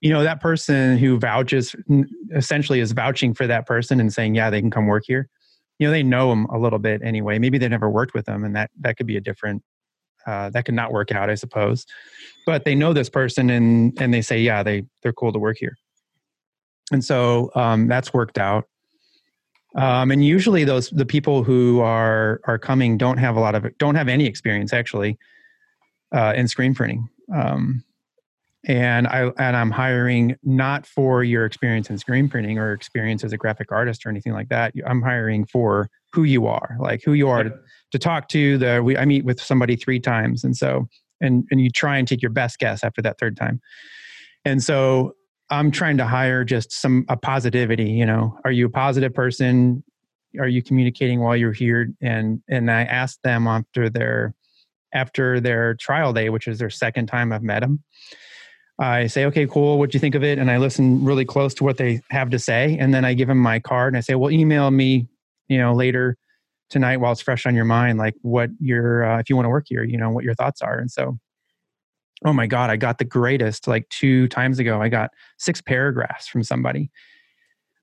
you 0.00 0.10
know 0.10 0.22
that 0.22 0.40
person 0.40 0.98
who 0.98 1.18
vouches 1.18 1.76
essentially 2.34 2.80
is 2.80 2.92
vouching 2.92 3.34
for 3.34 3.46
that 3.46 3.66
person 3.66 4.00
and 4.00 4.12
saying 4.12 4.34
yeah 4.34 4.50
they 4.50 4.60
can 4.60 4.70
come 4.70 4.86
work 4.86 5.04
here. 5.06 5.28
You 5.78 5.86
know 5.86 5.92
they 5.92 6.02
know 6.02 6.30
them 6.30 6.46
a 6.46 6.58
little 6.58 6.78
bit 6.78 7.02
anyway. 7.02 7.38
Maybe 7.38 7.58
they 7.58 7.68
never 7.68 7.90
worked 7.90 8.14
with 8.14 8.26
them 8.26 8.44
and 8.44 8.54
that 8.56 8.70
that 8.80 8.96
could 8.96 9.06
be 9.06 9.16
a 9.16 9.20
different 9.20 9.62
uh, 10.26 10.50
that 10.50 10.66
could 10.66 10.74
not 10.74 10.92
work 10.92 11.12
out 11.12 11.30
i 11.30 11.34
suppose. 11.34 11.86
But 12.46 12.64
they 12.64 12.74
know 12.74 12.92
this 12.92 13.08
person 13.08 13.50
and 13.50 14.00
and 14.00 14.12
they 14.12 14.22
say 14.22 14.40
yeah 14.40 14.62
they 14.62 14.84
they're 15.02 15.12
cool 15.12 15.32
to 15.32 15.38
work 15.38 15.58
here. 15.58 15.76
And 16.92 17.04
so 17.04 17.50
um, 17.54 17.86
that's 17.86 18.12
worked 18.12 18.38
out. 18.38 18.64
Um, 19.76 20.10
and 20.10 20.24
usually 20.24 20.64
those 20.64 20.90
the 20.90 21.06
people 21.06 21.44
who 21.44 21.80
are 21.80 22.40
are 22.44 22.58
coming 22.58 22.98
don't 22.98 23.18
have 23.18 23.36
a 23.36 23.40
lot 23.40 23.54
of 23.54 23.66
don't 23.78 23.94
have 23.94 24.08
any 24.08 24.26
experience 24.26 24.72
actually 24.72 25.18
uh, 26.12 26.32
in 26.34 26.48
screen 26.48 26.74
printing. 26.74 27.08
Um, 27.32 27.84
and 28.64 29.06
I 29.06 29.30
and 29.38 29.56
I'm 29.56 29.70
hiring 29.70 30.36
not 30.42 30.86
for 30.86 31.24
your 31.24 31.46
experience 31.46 31.88
in 31.88 31.96
screen 31.98 32.28
printing 32.28 32.58
or 32.58 32.72
experience 32.72 33.24
as 33.24 33.32
a 33.32 33.38
graphic 33.38 33.72
artist 33.72 34.04
or 34.04 34.10
anything 34.10 34.32
like 34.32 34.48
that. 34.50 34.74
I'm 34.86 35.00
hiring 35.00 35.46
for 35.46 35.88
who 36.12 36.24
you 36.24 36.46
are, 36.46 36.76
like 36.78 37.02
who 37.02 37.14
you 37.14 37.28
are 37.28 37.44
to, 37.44 37.54
to 37.92 37.98
talk 37.98 38.28
to. 38.28 38.58
The 38.58 38.82
we 38.82 38.98
I 38.98 39.06
meet 39.06 39.24
with 39.24 39.40
somebody 39.40 39.76
three 39.76 40.00
times, 40.00 40.44
and 40.44 40.56
so 40.56 40.88
and 41.20 41.44
and 41.50 41.60
you 41.60 41.70
try 41.70 41.96
and 41.96 42.06
take 42.06 42.20
your 42.20 42.30
best 42.30 42.58
guess 42.58 42.84
after 42.84 43.00
that 43.02 43.18
third 43.18 43.36
time. 43.36 43.60
And 44.44 44.62
so 44.62 45.14
I'm 45.48 45.70
trying 45.70 45.96
to 45.96 46.06
hire 46.06 46.44
just 46.44 46.70
some 46.70 47.06
a 47.08 47.16
positivity. 47.16 47.90
You 47.90 48.04
know, 48.04 48.38
are 48.44 48.52
you 48.52 48.66
a 48.66 48.70
positive 48.70 49.14
person? 49.14 49.82
Are 50.38 50.48
you 50.48 50.62
communicating 50.62 51.20
while 51.20 51.36
you're 51.36 51.52
here? 51.52 51.88
And 52.02 52.42
and 52.46 52.70
I 52.70 52.82
asked 52.82 53.22
them 53.22 53.46
after 53.46 53.88
their 53.88 54.34
after 54.92 55.40
their 55.40 55.74
trial 55.76 56.12
day, 56.12 56.28
which 56.28 56.46
is 56.46 56.58
their 56.58 56.68
second 56.68 57.06
time 57.06 57.32
I've 57.32 57.42
met 57.42 57.60
them 57.60 57.82
I 58.80 59.08
say, 59.08 59.26
okay, 59.26 59.46
cool. 59.46 59.78
What 59.78 59.90
do 59.90 59.96
you 59.96 60.00
think 60.00 60.14
of 60.14 60.24
it? 60.24 60.38
And 60.38 60.50
I 60.50 60.56
listen 60.56 61.04
really 61.04 61.26
close 61.26 61.52
to 61.54 61.64
what 61.64 61.76
they 61.76 62.00
have 62.08 62.30
to 62.30 62.38
say. 62.38 62.78
And 62.78 62.94
then 62.94 63.04
I 63.04 63.12
give 63.12 63.28
them 63.28 63.38
my 63.38 63.60
card 63.60 63.92
and 63.92 63.98
I 63.98 64.00
say, 64.00 64.14
well, 64.14 64.30
email 64.30 64.70
me, 64.70 65.06
you 65.48 65.58
know, 65.58 65.74
later 65.74 66.16
tonight 66.70 66.96
while 66.96 67.12
it's 67.12 67.20
fresh 67.20 67.44
on 67.44 67.54
your 67.54 67.66
mind, 67.66 67.98
like 67.98 68.14
what 68.22 68.48
your, 68.58 69.04
uh, 69.04 69.18
if 69.18 69.28
you 69.28 69.36
want 69.36 69.44
to 69.44 69.50
work 69.50 69.66
here, 69.68 69.84
you 69.84 69.98
know, 69.98 70.08
what 70.10 70.24
your 70.24 70.34
thoughts 70.34 70.62
are. 70.62 70.78
And 70.78 70.90
so, 70.90 71.18
oh 72.24 72.32
my 72.32 72.46
God, 72.46 72.70
I 72.70 72.76
got 72.76 72.96
the 72.96 73.04
greatest 73.04 73.68
like 73.68 73.86
two 73.90 74.28
times 74.28 74.58
ago. 74.58 74.80
I 74.80 74.88
got 74.88 75.10
six 75.38 75.60
paragraphs 75.60 76.26
from 76.26 76.42
somebody 76.42 76.90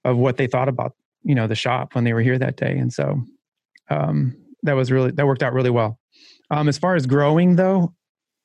of 0.03 0.17
what 0.17 0.37
they 0.37 0.47
thought 0.47 0.69
about, 0.69 0.93
you 1.23 1.35
know, 1.35 1.45
the 1.45 1.55
shop 1.55 1.93
when 1.93 2.05
they 2.05 2.13
were 2.13 2.21
here 2.21 2.39
that 2.39 2.57
day. 2.57 2.75
And 2.75 2.91
so, 2.91 3.21
um, 3.91 4.35
that 4.63 4.73
was 4.73 4.91
really, 4.91 5.11
that 5.11 5.27
worked 5.27 5.43
out 5.43 5.53
really 5.53 5.69
well. 5.69 5.99
Um, 6.49 6.67
as 6.67 6.79
far 6.79 6.95
as 6.95 7.05
growing 7.05 7.55
though, 7.55 7.93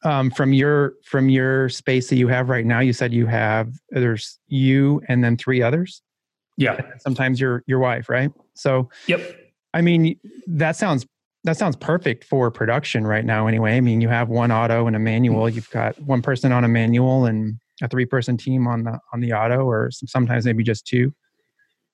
um, 0.05 0.31
from 0.31 0.53
your 0.53 0.95
from 1.05 1.29
your 1.29 1.69
space 1.69 2.09
that 2.09 2.17
you 2.17 2.29
have 2.29 2.49
right 2.49 2.67
now 2.67 2.81
you 2.81 2.93
said 2.93 3.13
you 3.13 3.27
have 3.27 3.73
there's 3.91 4.39
you 4.49 5.01
and 5.09 5.23
then 5.25 5.37
three 5.37 5.63
others? 5.63 6.03
Yeah. 6.59 6.81
sometimes 6.99 7.41
your 7.41 7.63
your 7.67 7.79
wife 7.79 8.09
right? 8.09 8.31
So 8.55 8.91
Yep. 9.07 9.21
i 9.75 9.81
mean 9.81 10.19
that 10.47 10.77
sounds 10.77 11.07
that 11.45 11.57
sounds 11.57 11.75
perfect 11.77 12.23
for 12.25 12.51
production 12.53 13.05
right 13.07 13.25
now 13.25 13.47
anyway. 13.49 13.77
I 13.77 13.81
mean 13.81 14.01
you 14.01 14.09
have 14.09 14.29
one 14.29 14.53
auto 14.53 14.87
and 14.87 14.95
a 14.95 14.99
manual. 15.01 15.49
You've 15.49 15.71
got 15.71 15.99
one 16.01 16.23
person 16.23 16.53
on 16.53 16.63
a 16.63 16.69
manual 16.69 17.25
and 17.25 17.59
a 17.83 17.89
three 17.89 18.07
person 18.07 18.37
team 18.37 18.69
on 18.69 18.85
the 18.85 18.99
on 19.13 19.21
the 19.21 19.33
auto 19.33 19.65
or 19.65 19.91
some, 19.91 20.07
sometimes 20.07 20.45
maybe 20.45 20.63
just 20.63 20.87
two 20.87 21.13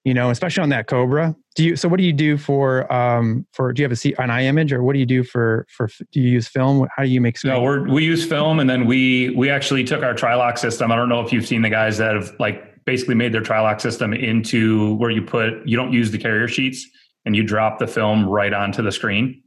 you 0.09 0.14
know 0.14 0.30
especially 0.30 0.62
on 0.62 0.70
that 0.70 0.86
cobra 0.86 1.36
do 1.55 1.64
you 1.64 1.76
so 1.76 1.86
what 1.86 1.98
do 1.98 2.05
you 2.05 2.14
do 2.14 2.39
for 2.39 2.90
um 2.90 3.47
for 3.52 3.74
do 3.74 3.82
you 3.82 3.85
have 3.85 3.93
a 3.93 3.97
C, 3.97 4.14
an 4.18 4.30
i-Image 4.30 4.72
or 4.72 4.82
what 4.82 4.94
do 4.94 5.01
you 5.01 5.05
do 5.05 5.22
for 5.22 5.66
for 5.68 5.86
do 6.12 6.20
you 6.20 6.30
use 6.30 6.48
film 6.48 6.89
how 6.97 7.02
do 7.02 7.10
you 7.10 7.20
make 7.20 7.36
No, 7.44 7.60
we're, 7.60 7.86
we 7.86 8.05
use 8.05 8.24
film, 8.24 8.59
and 8.59 8.70
then 8.70 8.86
we 8.86 9.30
we 9.30 9.51
actually 9.51 9.85
took 9.85 10.02
our 10.02 10.14
Trilock 10.14 10.56
system. 10.56 10.90
I 10.90 10.97
don't 10.97 11.10
know 11.10 11.20
if 11.20 11.30
you've 11.30 11.47
seen 11.47 11.60
the 11.60 11.68
guys 11.68 11.98
that 11.98 12.14
have 12.14 12.32
like 12.39 12.85
basically 12.86 13.16
made 13.16 13.35
their 13.35 13.43
Trilock 13.43 13.80
system 13.80 14.14
into 14.14 14.94
where 14.94 15.10
you 15.10 15.20
put 15.20 15.66
you 15.66 15.76
don't 15.76 15.93
use 15.93 16.10
the 16.10 16.18
carrier 16.18 16.48
sheets 16.48 16.86
and 17.26 17.36
you 17.36 17.43
drop 17.43 17.78
the 17.78 17.86
film 17.86 18.26
right 18.26 18.55
onto 18.55 18.82
the 18.82 18.93
screen. 18.93 19.43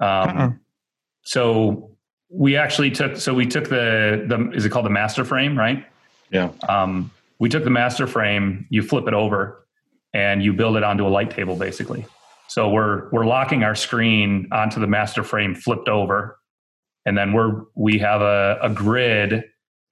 Um, 0.00 0.08
Uh-uh. 0.08 0.50
So 1.22 1.96
we 2.30 2.56
actually 2.56 2.90
took 2.90 3.16
so 3.16 3.32
we 3.32 3.46
took 3.46 3.68
the 3.68 4.24
the 4.26 4.50
is 4.56 4.64
it 4.64 4.70
called 4.70 4.86
the 4.86 4.90
master 4.90 5.24
frame 5.24 5.56
right? 5.56 5.86
Yeah. 6.30 6.50
Um, 6.68 7.12
we 7.38 7.48
took 7.48 7.64
the 7.64 7.70
master 7.70 8.06
frame, 8.06 8.66
you 8.70 8.82
flip 8.82 9.06
it 9.06 9.14
over, 9.14 9.63
and 10.14 10.42
you 10.42 10.52
build 10.52 10.76
it 10.76 10.84
onto 10.84 11.06
a 11.06 11.10
light 11.10 11.30
table 11.30 11.56
basically. 11.56 12.06
So 12.48 12.70
we're 12.70 13.10
we're 13.10 13.26
locking 13.26 13.64
our 13.64 13.74
screen 13.74 14.48
onto 14.52 14.80
the 14.80 14.86
master 14.86 15.24
frame 15.24 15.54
flipped 15.54 15.88
over, 15.88 16.38
and 17.04 17.18
then 17.18 17.32
we're 17.32 17.64
we 17.74 17.98
have 17.98 18.22
a, 18.22 18.58
a 18.62 18.70
grid 18.70 19.44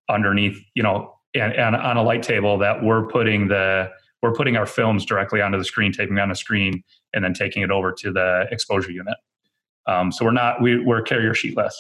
underneath, 0.09 0.59
you 0.75 0.83
know, 0.83 1.15
and, 1.35 1.53
and 1.55 1.75
on 1.75 1.97
a 1.97 2.03
light 2.03 2.23
table 2.23 2.59
that 2.59 2.83
we're 2.83 3.07
putting 3.07 3.49
the 3.49 3.91
we're 4.23 4.33
putting 4.33 4.57
our 4.57 4.67
films 4.67 5.05
directly 5.05 5.41
onto 5.41 5.59
the 5.59 5.65
screen, 5.65 5.93
taping 5.93 6.19
on 6.19 6.29
the 6.29 6.37
screen, 6.37 6.85
and 7.13 7.25
then 7.25 7.35
taking 7.35 7.63
it 7.63 7.71
over 7.71 7.93
to 7.93 8.13
the 8.13 8.47
exposure 8.53 8.93
unit. 8.93 9.17
Um, 9.87 10.13
so 10.13 10.25
we're 10.25 10.31
not 10.31 10.63
we, 10.63 10.79
we're 10.79 11.03
carrier 11.03 11.33
sheetless. 11.33 11.73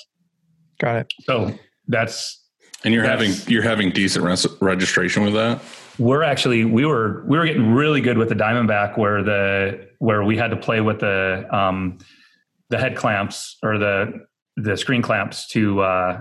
got 0.81 0.97
it 0.97 1.12
So 1.23 1.56
that's 1.86 2.41
And 2.84 2.92
you're 2.92 3.04
Yes. 3.04 3.10
having 3.12 3.52
you're 3.52 3.62
having 3.62 3.90
decent 3.90 4.24
res- 4.24 4.46
registration 4.60 5.24
with 5.24 5.34
that. 5.34 5.60
we're 5.98 6.22
actually 6.22 6.64
we 6.64 6.84
were 6.86 7.22
we 7.26 7.36
were 7.38 7.46
getting 7.46 7.72
really 7.72 8.00
good 8.00 8.18
with 8.18 8.28
the 8.28 8.34
diamondback 8.34 8.96
where 8.98 9.22
the 9.22 9.86
where 9.98 10.24
we 10.24 10.36
had 10.36 10.50
to 10.50 10.56
play 10.56 10.80
with 10.80 11.00
the 11.00 11.46
um 11.54 11.98
the 12.70 12.78
head 12.78 12.96
clamps 12.96 13.59
or 13.62 13.78
the 13.78 14.24
the 14.56 14.76
screen 14.76 15.02
clamps 15.02 15.46
to 15.48 15.80
uh 15.80 16.20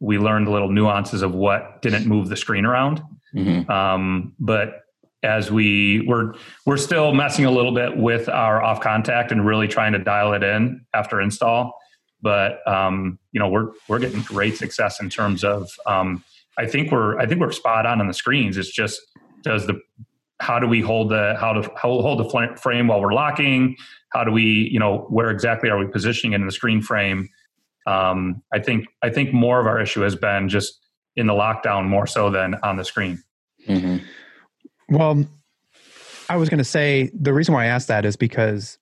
we 0.00 0.18
learned 0.18 0.48
little 0.48 0.68
nuances 0.70 1.22
of 1.22 1.32
what 1.34 1.80
didn't 1.80 2.06
move 2.06 2.28
the 2.28 2.36
screen 2.36 2.64
around 2.66 3.00
hmm 3.32 3.68
um 3.70 4.34
but 4.38 4.80
as 5.22 5.50
we 5.50 6.04
we're 6.06 6.34
we're 6.66 6.76
still 6.76 7.14
messing 7.14 7.46
a 7.46 7.50
little 7.50 7.72
bit 7.72 7.96
with 7.96 8.28
our 8.28 8.62
off 8.62 8.80
contact 8.80 9.32
and 9.32 9.46
really 9.46 9.68
trying 9.68 9.92
to 9.92 9.98
dial 9.98 10.34
it 10.34 10.42
in 10.42 10.84
after 10.92 11.20
install 11.20 11.78
but 12.24 12.66
um 12.66 13.18
you 13.30 13.38
know 13.38 13.48
we're 13.48 13.68
we're 13.88 14.00
getting 14.00 14.22
great 14.22 14.56
success 14.56 15.00
in 15.00 15.08
terms 15.08 15.44
of 15.44 15.70
um 15.86 16.24
I 16.58 16.66
think 16.66 16.90
we're 16.90 17.18
I 17.18 17.26
think 17.26 17.40
we're 17.40 17.52
spot 17.52 17.86
on 17.86 18.00
on 18.00 18.08
the 18.08 18.14
screens. 18.14 18.56
It's 18.56 18.70
just 18.70 19.00
does 19.42 19.66
the 19.66 19.80
how 20.40 20.58
do 20.58 20.66
we 20.66 20.80
hold 20.80 21.10
the 21.10 21.36
how 21.38 21.52
to 21.52 21.62
how 21.76 21.88
hold 22.00 22.18
the 22.18 22.56
frame 22.60 22.88
while 22.88 23.00
we're 23.00 23.12
locking? 23.12 23.76
How 24.12 24.24
do 24.24 24.30
we 24.30 24.68
you 24.72 24.78
know 24.78 25.06
where 25.08 25.30
exactly 25.30 25.70
are 25.70 25.78
we 25.78 25.86
positioning 25.86 26.32
it 26.32 26.36
in 26.36 26.46
the 26.46 26.52
screen 26.52 26.80
frame? 26.82 27.28
Um, 27.86 28.42
I 28.52 28.60
think 28.60 28.86
I 29.02 29.10
think 29.10 29.32
more 29.32 29.60
of 29.60 29.66
our 29.66 29.80
issue 29.80 30.00
has 30.00 30.16
been 30.16 30.48
just 30.48 30.80
in 31.16 31.26
the 31.26 31.32
lockdown 31.32 31.86
more 31.86 32.06
so 32.06 32.30
than 32.30 32.54
on 32.62 32.76
the 32.76 32.84
screen. 32.84 33.22
hmm 33.66 33.98
Well, 34.88 35.24
I 36.28 36.36
was 36.36 36.48
going 36.48 36.58
to 36.58 36.64
say 36.64 37.10
the 37.14 37.32
reason 37.32 37.54
why 37.54 37.64
I 37.64 37.66
asked 37.66 37.88
that 37.88 38.04
is 38.04 38.16
because 38.16 38.78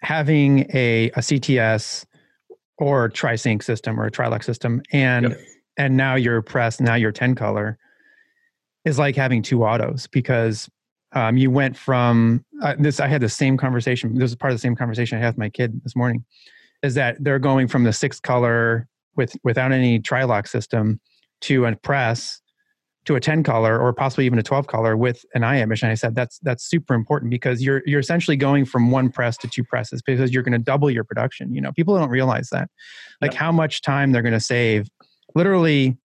having 0.00 0.60
a, 0.72 1.10
a 1.10 1.20
CTS 1.20 2.04
or 2.78 3.08
TriSync 3.08 3.62
system 3.62 3.98
or 4.00 4.06
a 4.06 4.10
Trilock 4.10 4.42
system, 4.42 4.82
and 4.92 5.30
Yep. 5.30 5.40
and 5.76 5.96
now 5.96 6.14
your 6.14 6.42
press, 6.42 6.80
now 6.80 6.94
your 6.94 7.12
ten 7.12 7.34
color, 7.34 7.78
is 8.84 8.98
like 8.98 9.16
having 9.16 9.42
two 9.42 9.64
autos 9.64 10.06
because 10.06 10.68
um, 11.12 11.36
you 11.36 11.50
went 11.50 11.76
from 11.76 12.44
uh, 12.62 12.74
this. 12.78 13.00
I 13.00 13.08
had 13.08 13.20
the 13.20 13.28
same 13.28 13.56
conversation. 13.56 14.14
This 14.14 14.30
is 14.30 14.36
part 14.36 14.52
of 14.52 14.58
the 14.58 14.62
same 14.62 14.76
conversation 14.76 15.18
I 15.18 15.20
had 15.20 15.34
with 15.34 15.38
my 15.38 15.48
kid 15.48 15.80
this 15.82 15.96
morning. 15.96 16.24
Is 16.82 16.94
that 16.94 17.16
they're 17.20 17.38
going 17.38 17.66
from 17.66 17.84
the 17.84 17.92
six 17.92 18.20
color 18.20 18.86
with 19.16 19.34
without 19.42 19.72
any 19.72 19.98
Trilock 19.98 20.46
system 20.46 21.00
to 21.42 21.64
a 21.66 21.76
press 21.76 22.40
to 23.08 23.14
a 23.14 23.20
10 23.20 23.42
color 23.42 23.80
or 23.80 23.90
possibly 23.94 24.26
even 24.26 24.38
a 24.38 24.42
12 24.42 24.66
color 24.66 24.94
with 24.94 25.24
an 25.32 25.42
eye 25.42 25.56
and 25.56 25.72
i 25.82 25.94
said 25.94 26.14
that's 26.14 26.38
that's 26.40 26.68
super 26.68 26.92
important 26.92 27.30
because 27.30 27.62
you're 27.62 27.82
you're 27.86 28.00
essentially 28.00 28.36
going 28.36 28.66
from 28.66 28.90
one 28.90 29.08
press 29.08 29.38
to 29.38 29.48
two 29.48 29.64
presses 29.64 30.02
because 30.02 30.30
you're 30.30 30.42
going 30.42 30.52
to 30.52 30.58
double 30.58 30.90
your 30.90 31.04
production. 31.04 31.54
You 31.54 31.62
know 31.62 31.72
people 31.72 31.96
don't 31.96 32.10
realize 32.10 32.50
that. 32.50 32.68
Like 33.22 33.32
how 33.32 33.50
much 33.50 33.80
time 33.80 34.12
they're 34.12 34.20
going 34.20 34.34
to 34.34 34.40
save. 34.40 34.90
Literally 35.34 35.96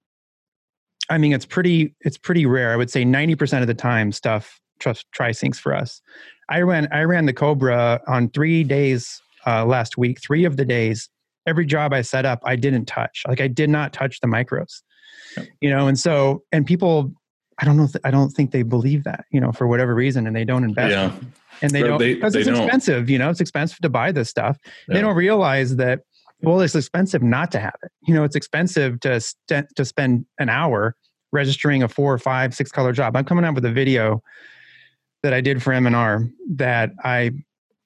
i 1.09 1.17
mean 1.17 1.33
it's 1.33 1.45
pretty 1.45 1.93
it's 1.99 2.17
pretty 2.17 2.45
rare. 2.45 2.71
I 2.71 2.77
would 2.77 2.89
say 2.89 3.03
90% 3.03 3.59
of 3.59 3.67
the 3.67 3.73
time 3.73 4.13
stuff 4.13 4.61
trust 4.79 5.05
try 5.11 5.31
syncs 5.31 5.57
for 5.57 5.75
us. 5.75 6.01
I 6.47 6.61
ran 6.61 6.87
i 6.93 7.01
ran 7.01 7.25
the 7.25 7.33
cobra 7.33 7.99
on 8.07 8.29
three 8.29 8.63
days 8.63 9.21
uh, 9.45 9.65
last 9.65 9.97
week 9.97 10.21
three 10.21 10.45
of 10.45 10.55
the 10.55 10.63
days. 10.63 11.09
Every 11.45 11.65
job 11.65 11.91
i 11.91 12.01
set 12.01 12.25
up 12.25 12.39
i 12.45 12.55
didn't 12.55 12.85
touch. 12.85 13.23
Like 13.27 13.41
i 13.41 13.49
did 13.49 13.69
not 13.69 13.91
touch 13.91 14.21
the 14.21 14.27
micros 14.27 14.83
you 15.61 15.69
know 15.69 15.87
and 15.87 15.99
so 15.99 16.43
and 16.51 16.65
people 16.65 17.11
i 17.59 17.65
don't 17.65 17.77
know 17.77 17.87
th- 17.87 18.01
i 18.03 18.11
don't 18.11 18.29
think 18.31 18.51
they 18.51 18.63
believe 18.63 19.03
that 19.03 19.25
you 19.31 19.39
know 19.39 19.51
for 19.51 19.67
whatever 19.67 19.93
reason 19.95 20.25
and 20.27 20.35
they 20.35 20.45
don't 20.45 20.63
invest 20.63 20.91
Yeah. 20.91 21.11
and 21.61 21.71
they 21.71 21.81
don't 21.81 21.97
they- 21.99 22.15
because 22.15 22.33
they 22.33 22.39
it's 22.41 22.49
don't. 22.49 22.63
expensive 22.63 23.09
you 23.09 23.17
know 23.17 23.29
it's 23.29 23.41
expensive 23.41 23.79
to 23.79 23.89
buy 23.89 24.11
this 24.11 24.29
stuff 24.29 24.57
Yeah. 24.87 24.95
they 24.95 25.01
don't 25.01 25.15
realize 25.15 25.75
that 25.77 26.01
well 26.41 26.59
it's 26.61 26.75
expensive 26.75 27.21
not 27.23 27.51
to 27.51 27.59
have 27.59 27.75
it 27.83 27.91
you 28.07 28.13
know 28.13 28.23
it's 28.23 28.35
expensive 28.35 28.99
to 29.01 29.19
st- 29.19 29.67
to 29.75 29.85
spend 29.85 30.25
an 30.39 30.49
hour 30.49 30.95
registering 31.31 31.81
a 31.83 31.87
four 31.87 32.13
or 32.13 32.17
five 32.19 32.53
six 32.53 32.71
color 32.71 32.91
job 32.91 33.15
i'm 33.15 33.25
coming 33.25 33.45
out 33.45 33.55
with 33.55 33.65
a 33.65 33.71
video 33.71 34.21
that 35.23 35.33
i 35.33 35.41
did 35.41 35.63
for 35.63 35.73
m&r 35.73 36.27
that 36.49 36.91
i 37.03 37.31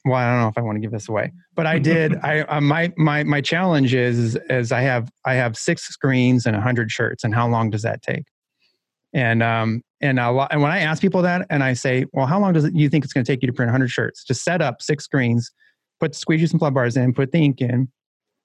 well 0.06 0.16
i 0.16 0.30
don't 0.30 0.42
know 0.42 0.48
if 0.48 0.58
i 0.58 0.62
want 0.62 0.76
to 0.76 0.80
give 0.80 0.92
this 0.92 1.10
away 1.10 1.32
but 1.56 1.66
i 1.66 1.78
did 1.92 2.16
i 2.24 2.42
uh, 2.42 2.62
my 2.62 2.92
my 2.98 3.24
my 3.24 3.42
challenge 3.42 3.94
is 3.94 4.38
is 4.50 4.72
i 4.72 4.82
have 4.82 5.10
i 5.26 5.34
have 5.34 5.58
six 5.58 5.84
screens 5.84 6.46
and 6.46 6.56
100 6.56 6.92
shirts 6.92 7.24
and 7.24 7.34
how 7.34 7.48
long 7.48 7.70
does 7.70 7.82
that 7.82 8.02
take? 8.02 8.26
And 9.14 9.42
um 9.42 9.82
and 10.02 10.20
a 10.20 10.32
lot 10.32 10.50
and 10.52 10.62
when 10.62 10.72
i 10.72 10.80
ask 10.80 11.02
people 11.02 11.22
that 11.22 11.48
and 11.50 11.64
i 11.64 11.74
say 11.74 12.06
well 12.14 12.26
how 12.26 12.40
long 12.40 12.54
does 12.54 12.66
it 12.66 12.76
you 12.76 12.90
think 12.90 13.04
it's 13.04 13.14
going 13.14 13.26
to 13.26 13.32
take 13.32 13.42
you 13.42 13.48
to 13.48 13.54
print 13.54 13.70
100 13.70 13.90
shirts? 13.90 14.24
To 14.26 14.34
set 14.34 14.62
up 14.62 14.82
six 14.82 15.06
screens 15.06 15.52
put 16.00 16.14
squeegee 16.14 16.46
some 16.46 16.60
plug 16.60 16.74
bars 16.74 16.98
in 16.98 17.14
put 17.14 17.32
the 17.32 17.40
ink 17.40 17.62
in 17.62 17.88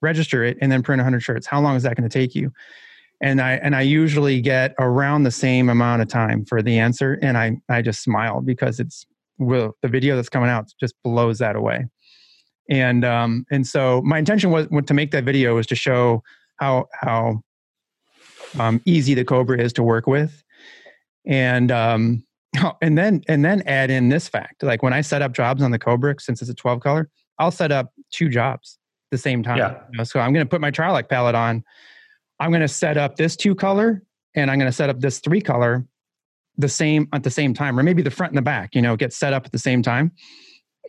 register 0.00 0.44
it 0.44 0.56
and 0.60 0.72
then 0.72 0.82
print 0.82 0.98
100 0.98 1.20
shirts. 1.20 1.46
How 1.46 1.60
long 1.60 1.76
is 1.76 1.84
that 1.84 1.96
going 1.96 2.08
to 2.08 2.18
take 2.18 2.34
you? 2.34 2.52
And 3.20 3.40
i 3.40 3.52
and 3.52 3.76
i 3.76 3.82
usually 3.82 4.40
get 4.40 4.74
around 4.78 5.22
the 5.22 5.30
same 5.30 5.68
amount 5.68 6.02
of 6.02 6.08
time 6.08 6.44
for 6.44 6.60
the 6.62 6.78
answer 6.78 7.18
and 7.22 7.38
i 7.38 7.56
i 7.68 7.80
just 7.82 8.02
smile 8.02 8.40
because 8.40 8.80
it's 8.80 9.06
well 9.46 9.76
the 9.82 9.88
video 9.88 10.16
that's 10.16 10.28
coming 10.28 10.48
out 10.50 10.72
just 10.80 10.94
blows 11.04 11.38
that 11.38 11.56
away. 11.56 11.86
And 12.70 13.04
um 13.04 13.44
and 13.50 13.66
so 13.66 14.02
my 14.02 14.18
intention 14.18 14.50
was 14.50 14.66
to 14.86 14.94
make 14.94 15.10
that 15.10 15.24
video 15.24 15.54
was 15.54 15.66
to 15.68 15.74
show 15.74 16.22
how 16.56 16.86
how 16.92 17.42
um, 18.58 18.82
easy 18.84 19.14
the 19.14 19.24
cobra 19.24 19.60
is 19.60 19.72
to 19.74 19.82
work 19.82 20.06
with. 20.06 20.42
And 21.26 21.70
um 21.72 22.24
and 22.82 22.96
then 22.98 23.22
and 23.28 23.44
then 23.44 23.62
add 23.66 23.90
in 23.90 24.08
this 24.10 24.28
fact. 24.28 24.62
Like 24.62 24.82
when 24.82 24.92
i 24.92 25.00
set 25.00 25.22
up 25.22 25.32
jobs 25.32 25.62
on 25.62 25.70
the 25.70 25.78
cobra 25.78 26.14
since 26.18 26.40
it's 26.42 26.50
a 26.50 26.54
12 26.54 26.80
color 26.80 27.08
i'll 27.38 27.50
set 27.50 27.72
up 27.72 27.92
two 28.10 28.28
jobs 28.28 28.78
at 29.10 29.16
the 29.16 29.18
same 29.18 29.42
time 29.42 29.56
Yeah. 29.58 29.80
you 29.90 29.98
know, 29.98 30.04
so 30.04 30.20
i'm 30.20 30.32
going 30.32 30.44
to 30.44 30.48
put 30.48 30.60
my 30.60 30.70
Trilock 30.70 31.08
palette 31.08 31.34
on. 31.34 31.64
I'm 32.40 32.50
going 32.50 32.60
to 32.62 32.68
set 32.68 32.96
up 32.98 33.16
this 33.16 33.36
two 33.36 33.54
color 33.54 34.02
and 34.34 34.50
i'm 34.50 34.58
going 34.58 34.70
to 34.70 34.76
set 34.76 34.90
up 34.90 35.00
this 35.00 35.18
three 35.20 35.40
color 35.40 35.86
the 36.58 36.68
same 36.68 37.08
at 37.12 37.22
the 37.22 37.30
same 37.30 37.54
time 37.54 37.78
or 37.78 37.82
maybe 37.82 38.02
the 38.02 38.10
front 38.10 38.30
and 38.32 38.38
the 38.38 38.42
back 38.42 38.74
you 38.74 38.82
know 38.82 38.96
get 38.96 39.12
set 39.12 39.32
up 39.32 39.44
at 39.46 39.52
the 39.52 39.58
same 39.58 39.82
time 39.82 40.12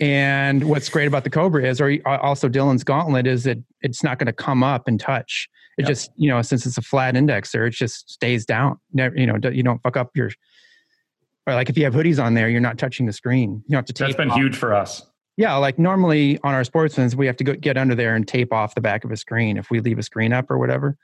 and 0.02 0.64
what's 0.68 0.90
great 0.90 1.08
about 1.08 1.24
the 1.24 1.30
cobra 1.30 1.66
is 1.68 1.80
or 1.80 1.98
also 2.06 2.50
dylan's 2.50 2.84
gauntlet 2.84 3.28
is 3.28 3.44
that 3.44 3.58
it's 3.82 4.04
not 4.04 4.18
going 4.20 4.26
to 4.28 4.34
come 4.34 4.64
up 4.64 4.88
and 4.88 5.00
touch 5.00 5.48
It 5.78 5.84
Yep. 5.84 5.88
just 5.88 6.12
you 6.18 6.30
know 6.30 6.42
since 6.42 6.66
it's 6.66 6.78
a 6.78 6.82
flat 6.82 7.16
indexer, 7.16 7.68
it 7.68 7.72
just 7.72 8.10
stays 8.12 8.46
down. 8.46 8.78
Never 8.94 9.16
you 9.18 9.26
know 9.26 9.38
you 9.50 9.64
don't 9.64 9.82
fuck 9.82 9.98
up 9.98 10.12
your. 10.16 10.30
Or 11.48 11.56
like 11.56 11.70
if 11.70 11.78
you 11.78 11.84
have 11.84 11.94
hoodies 11.94 12.24
on 12.24 12.36
there, 12.36 12.48
you're 12.48 12.62
not 12.62 12.78
touching 12.78 13.06
the 13.06 13.12
screen. 13.14 13.64
You 13.66 13.72
don't 13.72 13.80
have 13.80 13.86
to 13.86 13.94
tape. 13.94 14.08
That's 14.08 14.18
been 14.18 14.30
off. 14.32 14.38
huge 14.38 14.56
for 14.56 14.74
us. 14.74 15.02
Yeah, 15.36 15.56
like 15.56 15.78
normally 15.80 16.40
on 16.44 16.54
our 16.54 16.62
sportsmans, 16.62 17.16
we 17.16 17.26
have 17.26 17.36
to 17.38 17.44
go 17.44 17.54
get 17.56 17.76
under 17.76 17.96
there 17.96 18.16
and 18.16 18.28
tape 18.28 18.54
off 18.54 18.76
the 18.76 18.82
back 18.82 19.04
of 19.04 19.12
a 19.12 19.18
screen 19.18 19.58
if 19.58 19.70
we 19.72 19.80
leave 19.80 19.98
a 19.98 20.04
screen 20.04 20.32
up 20.32 20.50
or 20.52 20.58
whatever. 20.60 20.96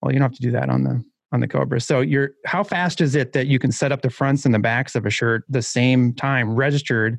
Well, 0.00 0.12
you 0.12 0.18
don't 0.18 0.30
have 0.30 0.36
to 0.38 0.42
do 0.42 0.50
that 0.52 0.70
on 0.70 0.82
the 0.84 1.04
on 1.32 1.40
the 1.40 1.48
Cobra. 1.48 1.80
So 1.80 2.00
you're 2.00 2.30
how 2.46 2.62
fast 2.62 3.00
is 3.00 3.14
it 3.14 3.32
that 3.32 3.46
you 3.48 3.58
can 3.58 3.72
set 3.72 3.90
up 3.92 4.02
the 4.02 4.10
fronts 4.10 4.44
and 4.44 4.54
the 4.54 4.58
backs 4.58 4.94
of 4.94 5.04
a 5.04 5.10
shirt 5.10 5.44
the 5.48 5.62
same 5.62 6.12
time 6.14 6.54
registered 6.54 7.18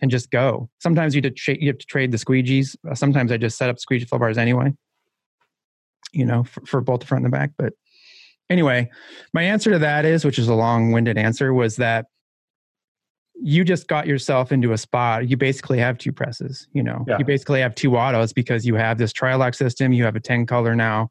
and 0.00 0.10
just 0.10 0.30
go? 0.30 0.70
Sometimes 0.78 1.14
you, 1.14 1.20
did, 1.20 1.38
you 1.46 1.68
have 1.68 1.78
to 1.78 1.86
trade 1.86 2.10
the 2.12 2.16
squeegees. 2.18 2.76
Uh, 2.88 2.94
Sometimes 2.94 3.30
I 3.30 3.36
just 3.36 3.58
set 3.58 3.68
up 3.68 3.78
squeegee 3.78 4.06
flow 4.06 4.18
bars 4.18 4.38
anyway. 4.38 4.72
You 6.12 6.24
know, 6.24 6.44
for, 6.44 6.64
for 6.64 6.80
both 6.80 7.00
the 7.00 7.06
front 7.06 7.24
and 7.24 7.32
the 7.32 7.36
back. 7.36 7.50
But 7.58 7.74
anyway, 8.48 8.88
my 9.34 9.42
answer 9.42 9.72
to 9.72 9.78
that 9.80 10.06
is, 10.06 10.24
which 10.24 10.38
is 10.38 10.48
a 10.48 10.54
long-winded 10.54 11.18
answer, 11.18 11.52
was 11.52 11.76
that 11.76 12.06
you 13.34 13.62
just 13.62 13.88
got 13.88 14.06
yourself 14.06 14.50
into 14.50 14.72
a 14.72 14.78
spot. 14.78 15.28
You 15.28 15.36
basically 15.36 15.78
have 15.80 15.98
two 15.98 16.12
presses. 16.12 16.66
You 16.72 16.82
know, 16.82 17.04
Yeah. 17.06 17.18
you 17.18 17.26
basically 17.26 17.60
have 17.60 17.74
two 17.74 17.96
autos 17.96 18.32
because 18.32 18.64
you 18.66 18.74
have 18.76 18.96
this 18.96 19.12
Trilock 19.12 19.52
system. 19.52 19.92
You 19.92 20.04
have 20.04 20.16
a 20.16 20.20
ten 20.20 20.46
color 20.46 20.74
now 20.74 21.10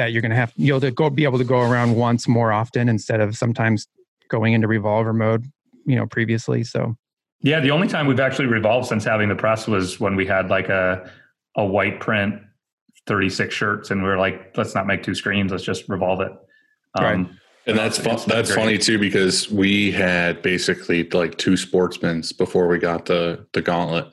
that 0.00 0.12
you're 0.12 0.22
going 0.22 0.30
to 0.30 0.36
have. 0.36 0.52
You'll 0.56 0.80
to 0.80 0.90
go 0.90 1.10
be 1.10 1.24
able 1.24 1.36
to 1.36 1.44
go 1.44 1.60
around 1.60 1.94
once 1.94 2.26
more 2.26 2.52
often 2.52 2.88
instead 2.88 3.20
of 3.20 3.36
sometimes 3.36 3.86
going 4.28 4.54
into 4.54 4.66
revolver 4.66 5.12
mode. 5.12 5.44
You 5.84 5.96
know, 5.96 6.06
previously. 6.06 6.64
So 6.64 6.96
Yeah, 7.42 7.60
the 7.60 7.70
only 7.70 7.88
time 7.88 8.06
we've 8.06 8.20
actually 8.20 8.46
revolved 8.46 8.88
since 8.88 9.04
having 9.04 9.28
the 9.28 9.34
press 9.34 9.66
was 9.66 10.00
when 10.00 10.16
we 10.16 10.26
had 10.26 10.48
like 10.48 10.68
a 10.68 11.10
a 11.56 11.64
white 11.64 12.00
print 12.00 12.40
36 13.06 13.54
shirts 13.54 13.90
and 13.90 14.02
we 14.02 14.08
are 14.08 14.18
like, 14.18 14.56
let's 14.56 14.74
not 14.74 14.86
make 14.86 15.02
two 15.02 15.14
screens, 15.14 15.50
let's 15.50 15.64
just 15.64 15.88
revolve 15.88 16.20
it. 16.20 16.32
Um, 16.94 17.04
Right. 17.04 17.26
And 17.66 17.78
that's 17.78 17.98
fun, 17.98 18.18
that's 18.26 18.52
great. 18.52 18.62
funny 18.62 18.78
too 18.78 18.98
because 18.98 19.50
we 19.50 19.90
had 19.90 20.40
basically 20.42 21.08
like 21.10 21.36
two 21.36 21.56
sportsmen's 21.56 22.32
before 22.32 22.68
we 22.68 22.78
got 22.78 23.04
the 23.04 23.46
the 23.52 23.60
gauntlet, 23.60 24.06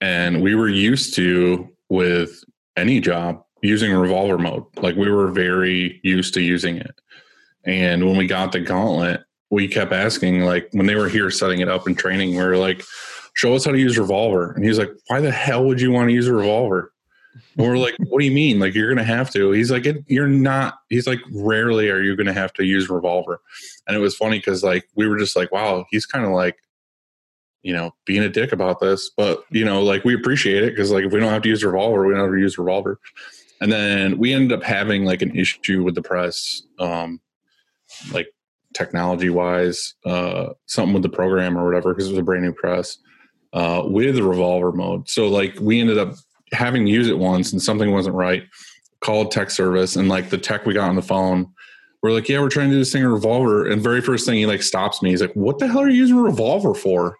and 0.00 0.42
we 0.42 0.54
were 0.54 0.70
used 0.70 1.14
to 1.16 1.68
with 1.90 2.42
any 2.76 3.00
job 3.00 3.42
using 3.62 3.92
revolver 3.92 4.38
mode. 4.38 4.64
Like 4.76 4.96
we 4.96 5.10
were 5.10 5.28
very 5.28 6.00
used 6.02 6.34
to 6.34 6.40
using 6.40 6.76
it, 6.76 6.94
and 7.64 8.06
when 8.06 8.16
we 8.16 8.26
got 8.26 8.52
the 8.52 8.60
gauntlet, 8.60 9.24
we 9.50 9.68
kept 9.68 9.92
asking 9.92 10.42
like 10.42 10.68
when 10.72 10.86
they 10.86 10.96
were 10.96 11.08
here 11.08 11.30
setting 11.30 11.60
it 11.60 11.68
up 11.68 11.86
and 11.86 11.96
training, 11.96 12.30
we 12.30 12.42
were 12.42 12.56
like, 12.56 12.84
"Show 13.34 13.54
us 13.54 13.64
how 13.64 13.72
to 13.72 13.78
use 13.78 13.98
revolver," 13.98 14.52
and 14.52 14.64
he's 14.64 14.78
like, 14.78 14.90
"Why 15.08 15.20
the 15.20 15.30
hell 15.30 15.64
would 15.64 15.80
you 15.80 15.90
want 15.90 16.08
to 16.08 16.14
use 16.14 16.26
a 16.26 16.34
revolver?" 16.34 16.92
And 17.56 17.66
we're 17.66 17.78
like, 17.78 17.96
what 18.08 18.20
do 18.20 18.24
you 18.24 18.32
mean? 18.32 18.58
Like, 18.58 18.74
you're 18.74 18.92
going 18.92 19.04
to 19.04 19.12
have 19.12 19.30
to. 19.32 19.50
He's 19.50 19.70
like, 19.70 19.86
you're 20.06 20.28
not. 20.28 20.78
He's 20.88 21.06
like, 21.06 21.20
rarely 21.32 21.88
are 21.88 22.00
you 22.00 22.16
going 22.16 22.26
to 22.26 22.32
have 22.32 22.52
to 22.54 22.64
use 22.64 22.88
revolver. 22.88 23.40
And 23.86 23.96
it 23.96 24.00
was 24.00 24.16
funny 24.16 24.38
because, 24.38 24.62
like, 24.62 24.88
we 24.94 25.08
were 25.08 25.18
just 25.18 25.36
like, 25.36 25.52
wow, 25.52 25.84
he's 25.90 26.06
kind 26.06 26.24
of 26.24 26.32
like, 26.32 26.56
you 27.62 27.72
know, 27.72 27.94
being 28.04 28.22
a 28.22 28.28
dick 28.28 28.52
about 28.52 28.80
this. 28.80 29.10
But, 29.16 29.44
you 29.50 29.64
know, 29.64 29.82
like, 29.82 30.04
we 30.04 30.14
appreciate 30.14 30.64
it 30.64 30.70
because, 30.70 30.90
like, 30.90 31.04
if 31.04 31.12
we 31.12 31.20
don't 31.20 31.32
have 31.32 31.42
to 31.42 31.48
use 31.48 31.64
revolver, 31.64 32.06
we 32.06 32.14
don't 32.14 32.22
have 32.22 32.32
to 32.32 32.40
use 32.40 32.58
revolver. 32.58 33.00
And 33.60 33.72
then 33.72 34.18
we 34.18 34.32
ended 34.32 34.52
up 34.52 34.62
having 34.62 35.04
like 35.04 35.22
an 35.22 35.36
issue 35.36 35.82
with 35.82 35.94
the 35.94 36.02
press, 36.02 36.62
um, 36.78 37.20
like 38.12 38.28
technology 38.74 39.30
wise, 39.30 39.94
uh, 40.04 40.50
something 40.66 40.94
with 40.94 41.02
the 41.02 41.08
program 41.08 41.58
or 41.58 41.66
whatever, 41.66 41.92
because 41.92 42.06
it 42.08 42.12
was 42.12 42.18
a 42.18 42.22
brand 42.22 42.44
new 42.44 42.52
press 42.52 42.98
uh, 43.52 43.82
with 43.84 44.18
revolver 44.18 44.72
mode. 44.72 45.08
So, 45.08 45.28
like, 45.28 45.58
we 45.60 45.80
ended 45.80 45.98
up 45.98 46.14
having 46.52 46.86
to 46.86 46.92
use 46.92 47.08
it 47.08 47.18
once 47.18 47.52
and 47.52 47.60
something 47.60 47.92
wasn't 47.92 48.14
right 48.14 48.44
called 49.00 49.30
tech 49.30 49.50
service 49.50 49.96
and 49.96 50.08
like 50.08 50.30
the 50.30 50.38
tech 50.38 50.66
we 50.66 50.74
got 50.74 50.88
on 50.88 50.96
the 50.96 51.02
phone 51.02 51.46
we're 52.02 52.10
like 52.10 52.28
yeah 52.28 52.40
we're 52.40 52.48
trying 52.48 52.68
to 52.68 52.74
do 52.74 52.78
this 52.78 52.92
thing 52.92 53.02
in 53.02 53.08
revolver 53.08 53.68
and 53.68 53.82
very 53.82 54.00
first 54.00 54.26
thing 54.26 54.36
he 54.36 54.46
like 54.46 54.62
stops 54.62 55.02
me 55.02 55.10
he's 55.10 55.20
like 55.20 55.32
what 55.34 55.58
the 55.58 55.68
hell 55.68 55.80
are 55.80 55.88
you 55.88 55.96
using 55.96 56.18
a 56.18 56.22
revolver 56.22 56.74
for 56.74 57.16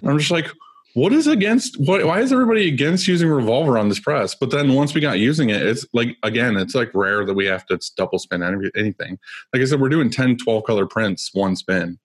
and 0.00 0.10
i'm 0.10 0.18
just 0.18 0.30
like 0.30 0.50
what 0.94 1.12
is 1.12 1.26
against 1.26 1.76
why 1.78 2.20
is 2.20 2.32
everybody 2.32 2.68
against 2.68 3.08
using 3.08 3.28
revolver 3.28 3.78
on 3.78 3.88
this 3.88 4.00
press 4.00 4.34
but 4.34 4.50
then 4.50 4.74
once 4.74 4.94
we 4.94 5.00
got 5.00 5.18
using 5.18 5.50
it 5.50 5.62
it's 5.62 5.86
like 5.92 6.16
again 6.22 6.56
it's 6.56 6.74
like 6.74 6.90
rare 6.94 7.24
that 7.24 7.34
we 7.34 7.46
have 7.46 7.64
to 7.66 7.78
double 7.96 8.18
spin 8.18 8.42
any, 8.42 8.70
anything 8.76 9.18
like 9.52 9.62
i 9.62 9.64
said 9.64 9.80
we're 9.80 9.88
doing 9.88 10.10
10 10.10 10.36
12 10.36 10.64
color 10.64 10.86
prints 10.86 11.30
one 11.32 11.56
spin 11.56 11.98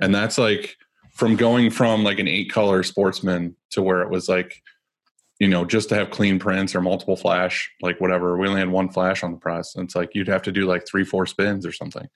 and 0.00 0.14
that's 0.14 0.38
like 0.38 0.76
from 1.12 1.36
going 1.36 1.70
from 1.70 2.04
like 2.04 2.18
an 2.18 2.28
eight 2.28 2.50
color 2.50 2.82
sportsman 2.82 3.56
to 3.70 3.82
where 3.82 4.02
it 4.02 4.10
was 4.10 4.28
like 4.28 4.62
you 5.40 5.48
know, 5.48 5.64
just 5.64 5.88
to 5.88 5.94
have 5.94 6.10
clean 6.10 6.38
prints 6.38 6.74
or 6.74 6.80
multiple 6.80 7.16
flash, 7.16 7.70
like 7.82 8.00
whatever. 8.00 8.36
We 8.38 8.48
only 8.48 8.60
had 8.60 8.70
one 8.70 8.88
flash 8.88 9.22
on 9.22 9.32
the 9.32 9.38
press. 9.38 9.74
And 9.74 9.84
it's 9.84 9.96
like 9.96 10.14
you'd 10.14 10.28
have 10.28 10.42
to 10.42 10.52
do 10.52 10.66
like 10.66 10.86
three, 10.86 11.04
four 11.04 11.26
spins 11.26 11.66
or 11.66 11.72
something. 11.72 12.08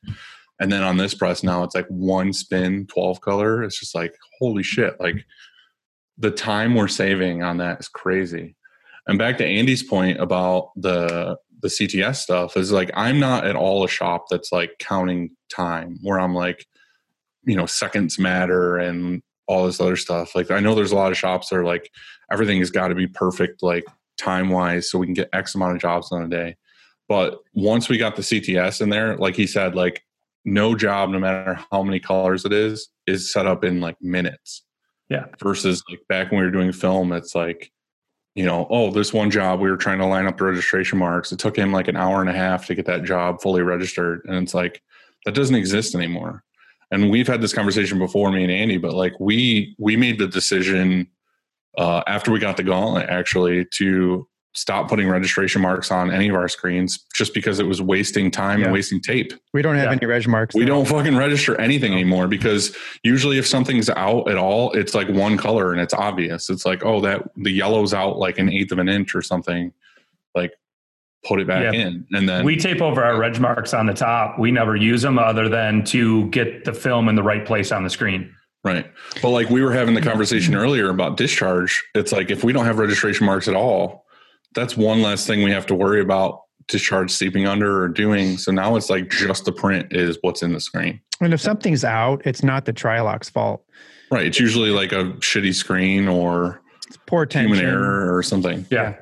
And 0.61 0.71
then 0.71 0.83
on 0.83 0.97
this 0.97 1.15
press 1.15 1.43
now 1.43 1.63
it's 1.63 1.75
like 1.75 1.87
one 1.89 2.33
spin, 2.33 2.87
12 2.87 3.21
color. 3.21 3.63
It's 3.63 3.79
just 3.79 3.95
like, 3.95 4.17
holy 4.39 4.63
shit. 4.63 4.99
Like 5.01 5.25
the 6.19 6.31
time 6.31 6.75
we're 6.75 6.89
saving 6.89 7.43
on 7.43 7.59
that 7.59 7.81
is 7.81 7.89
crazy. 7.89 8.57
And 9.07 9.19
back 9.19 9.39
to 9.39 9.47
Andy's 9.47 9.83
point 9.83 10.21
about 10.21 10.71
the 10.77 11.37
the 11.61 11.69
CTS 11.69 12.17
stuff 12.17 12.57
is 12.57 12.71
like 12.71 12.91
I'm 12.95 13.19
not 13.19 13.47
at 13.47 13.57
all 13.57 13.85
a 13.85 13.89
shop 13.89 14.27
that's 14.31 14.53
like 14.53 14.73
counting 14.79 15.31
time 15.51 15.99
where 16.03 16.21
I'm 16.21 16.35
like, 16.35 16.65
you 17.45 17.57
know, 17.57 17.67
seconds 17.67 18.19
matter 18.19 18.77
and 18.79 19.23
all 19.47 19.67
this 19.67 19.81
other 19.81 19.97
stuff. 19.97 20.35
Like 20.35 20.51
I 20.51 20.61
know 20.61 20.75
there's 20.75 20.93
a 20.93 20.97
lot 20.97 21.11
of 21.11 21.19
shops 21.19 21.49
that 21.49 21.57
are 21.57 21.65
like 21.65 21.91
everything 22.31 22.59
has 22.59 22.71
got 22.71 22.89
to 22.89 22.95
be 22.95 23.07
perfect, 23.07 23.63
like 23.63 23.85
time 24.19 24.51
wise, 24.51 24.91
so 24.91 24.99
we 24.99 25.07
can 25.07 25.15
get 25.15 25.31
X 25.33 25.55
amount 25.55 25.75
of 25.75 25.83
jobs 25.83 26.13
on 26.13 26.23
a 26.23 26.29
day. 26.29 26.57
But 27.09 27.39
once 27.55 27.89
we 27.89 27.97
got 27.97 28.17
the 28.17 28.23
CTS 28.23 28.83
in 28.83 28.91
there, 28.91 29.17
like 29.17 29.35
he 29.35 29.47
said, 29.47 29.75
like 29.75 30.03
no 30.45 30.75
job, 30.75 31.11
no 31.11 31.19
matter 31.19 31.59
how 31.73 31.83
many 31.83 31.99
colors 31.99 32.45
it 32.45 32.53
is, 32.53 32.89
is 33.07 33.33
set 33.33 33.47
up 33.47 33.65
in 33.65 33.81
like 33.81 33.97
minutes. 34.01 34.65
Yeah. 35.09 35.27
Versus 35.41 35.83
like 35.91 36.01
back 36.09 36.31
when 36.31 36.41
we 36.41 36.47
were 36.47 36.53
doing 36.53 36.73
film, 36.73 37.13
it's 37.13 37.35
like, 37.35 37.73
you 38.35 38.45
know, 38.45 38.67
oh, 38.71 38.91
this 38.91 39.13
one 39.13 39.31
job 39.31 39.61
we 39.61 39.71
were 39.71 39.77
trying 39.77 39.99
to 39.99 40.07
line 40.07 40.27
up 40.27 40.37
the 40.39 40.45
registration 40.45 40.99
marks. 40.99 41.33
It 41.33 41.39
took 41.39 41.57
him 41.57 41.73
like 41.73 41.89
an 41.89 41.97
hour 41.97 42.21
and 42.21 42.31
a 42.31 42.35
half 42.35 42.67
to 42.67 42.75
get 42.75 42.87
that 42.87 43.05
job 43.05 43.41
fully 43.41 43.63
registered. 43.63 44.25
And 44.27 44.37
it's 44.37 44.55
like 44.55 44.83
that 45.25 45.35
doesn't 45.35 45.57
exist 45.57 45.95
anymore. 45.95 46.45
And 46.91 47.11
we've 47.11 47.27
had 47.27 47.43
this 47.43 47.53
conversation 47.53 47.99
before, 47.99 48.31
me 48.31 48.45
and 48.45 48.53
Andy, 48.53 48.79
but 48.79 48.95
like 48.95 49.15
we 49.19 49.75
we 49.79 49.97
made 49.97 50.19
the 50.19 50.29
decision 50.29 51.09
uh, 51.77 52.03
after 52.07 52.31
we 52.31 52.39
got 52.39 52.57
the 52.57 52.63
gauntlet 52.63 53.09
actually 53.09 53.67
to 53.75 54.27
stop 54.55 54.89
putting 54.89 55.09
registration 55.09 55.63
marks 55.63 55.91
on 55.91 56.11
any 56.11 56.29
of 56.29 56.35
our 56.35 56.49
screens 56.49 57.05
just 57.15 57.33
because 57.35 57.61
it 57.61 57.67
was 57.67 57.81
wasting 57.81 58.31
time 58.31 58.59
Yeah. 58.61 58.67
and 58.67 58.73
wasting 58.73 59.01
tape. 59.01 59.33
we 59.53 59.63
don't 59.63 59.77
have 59.77 59.85
Yeah. 59.87 59.93
any 60.01 60.07
reg 60.07 60.27
marks. 60.27 60.55
We 60.55 60.63
though. 60.63 60.69
don't 60.69 60.89
fucking 60.89 61.17
register 61.17 61.61
anything 61.61 61.93
anymore 61.93 62.27
because 62.29 62.77
usually 63.05 63.39
if 63.39 63.47
something's 63.47 63.89
out 63.91 64.29
at 64.31 64.37
all, 64.37 64.73
it's 64.73 64.95
like 64.95 65.09
one 65.09 65.37
color 65.37 65.73
and 65.73 65.81
it's 65.81 65.95
obvious. 65.95 66.51
It's 66.51 66.65
like, 66.67 66.85
oh, 66.85 67.01
that 67.03 67.23
the 67.37 67.51
yellow's 67.53 67.95
out 67.95 68.19
like 68.19 68.39
an 68.39 68.49
eighth 68.51 68.73
of 68.73 68.79
an 68.79 68.89
inch 68.89 69.15
or 69.15 69.23
something. 69.23 69.73
Like 70.35 70.53
put 71.27 71.41
it 71.41 71.47
back 71.47 71.75
Yeah. 71.75 71.81
in. 71.81 72.07
And 72.13 72.29
then 72.29 72.45
we 72.45 72.57
tape 72.57 72.81
over 72.81 73.05
our 73.05 73.17
reg 73.19 73.39
marks 73.39 73.75
on 73.75 73.87
the 73.87 73.95
top. 73.95 74.39
We 74.39 74.51
never 74.51 74.75
use 74.77 75.03
them 75.03 75.19
other 75.19 75.49
than 75.49 75.85
to 75.87 76.27
get 76.31 76.65
the 76.65 76.73
film 76.73 77.09
in 77.09 77.15
the 77.17 77.23
right 77.23 77.45
place 77.45 77.71
on 77.71 77.85
the 77.85 77.91
screen. 77.91 78.33
Right. 78.65 78.91
But 79.23 79.31
like 79.31 79.51
we 79.51 79.63
were 79.63 79.73
having 79.73 79.95
the 79.95 80.01
conversation 80.03 80.55
earlier 80.57 80.89
about 80.91 81.17
discharge, 81.17 81.85
it's 81.95 82.13
like 82.13 82.31
if 82.31 82.43
we 82.43 82.53
don't 82.53 82.65
have 82.65 82.79
registration 82.79 83.25
marks 83.27 83.47
at 83.47 83.55
all, 83.55 84.05
that's 84.55 84.77
one 84.77 85.03
less 85.03 85.27
thing 85.27 85.43
we 85.43 85.51
have 85.51 85.67
to 85.67 85.75
worry 85.75 86.01
about 86.01 86.43
discharge 86.67 87.11
seeping 87.11 87.47
under 87.47 87.83
or 87.83 87.89
doing. 87.89 88.37
So 88.37 88.53
now 88.53 88.77
it's 88.77 88.91
like 88.91 89.09
just 89.11 89.45
the 89.45 89.53
print 89.53 89.89
is 89.93 90.19
what's 90.21 90.43
in 90.43 90.53
the 90.53 90.61
screen. 90.61 91.01
And 91.21 91.33
if 91.33 91.41
something's 91.41 91.85
out, 91.85 92.23
it's 92.25 92.43
not 92.43 92.65
the 92.67 92.73
Trilock's 92.73 93.29
fault. 93.31 93.65
Right. 94.11 94.27
It's 94.27 94.39
usually 94.39 94.71
like 94.71 94.93
a 94.93 95.13
shitty 95.21 95.55
screen 95.55 96.09
or 96.09 96.61
It's 96.87 96.99
poor 97.07 97.27
tension. 97.27 97.55
human 97.57 97.71
error 97.73 98.15
or 98.15 98.23
something. 98.23 98.67
Yeah. 98.71 98.97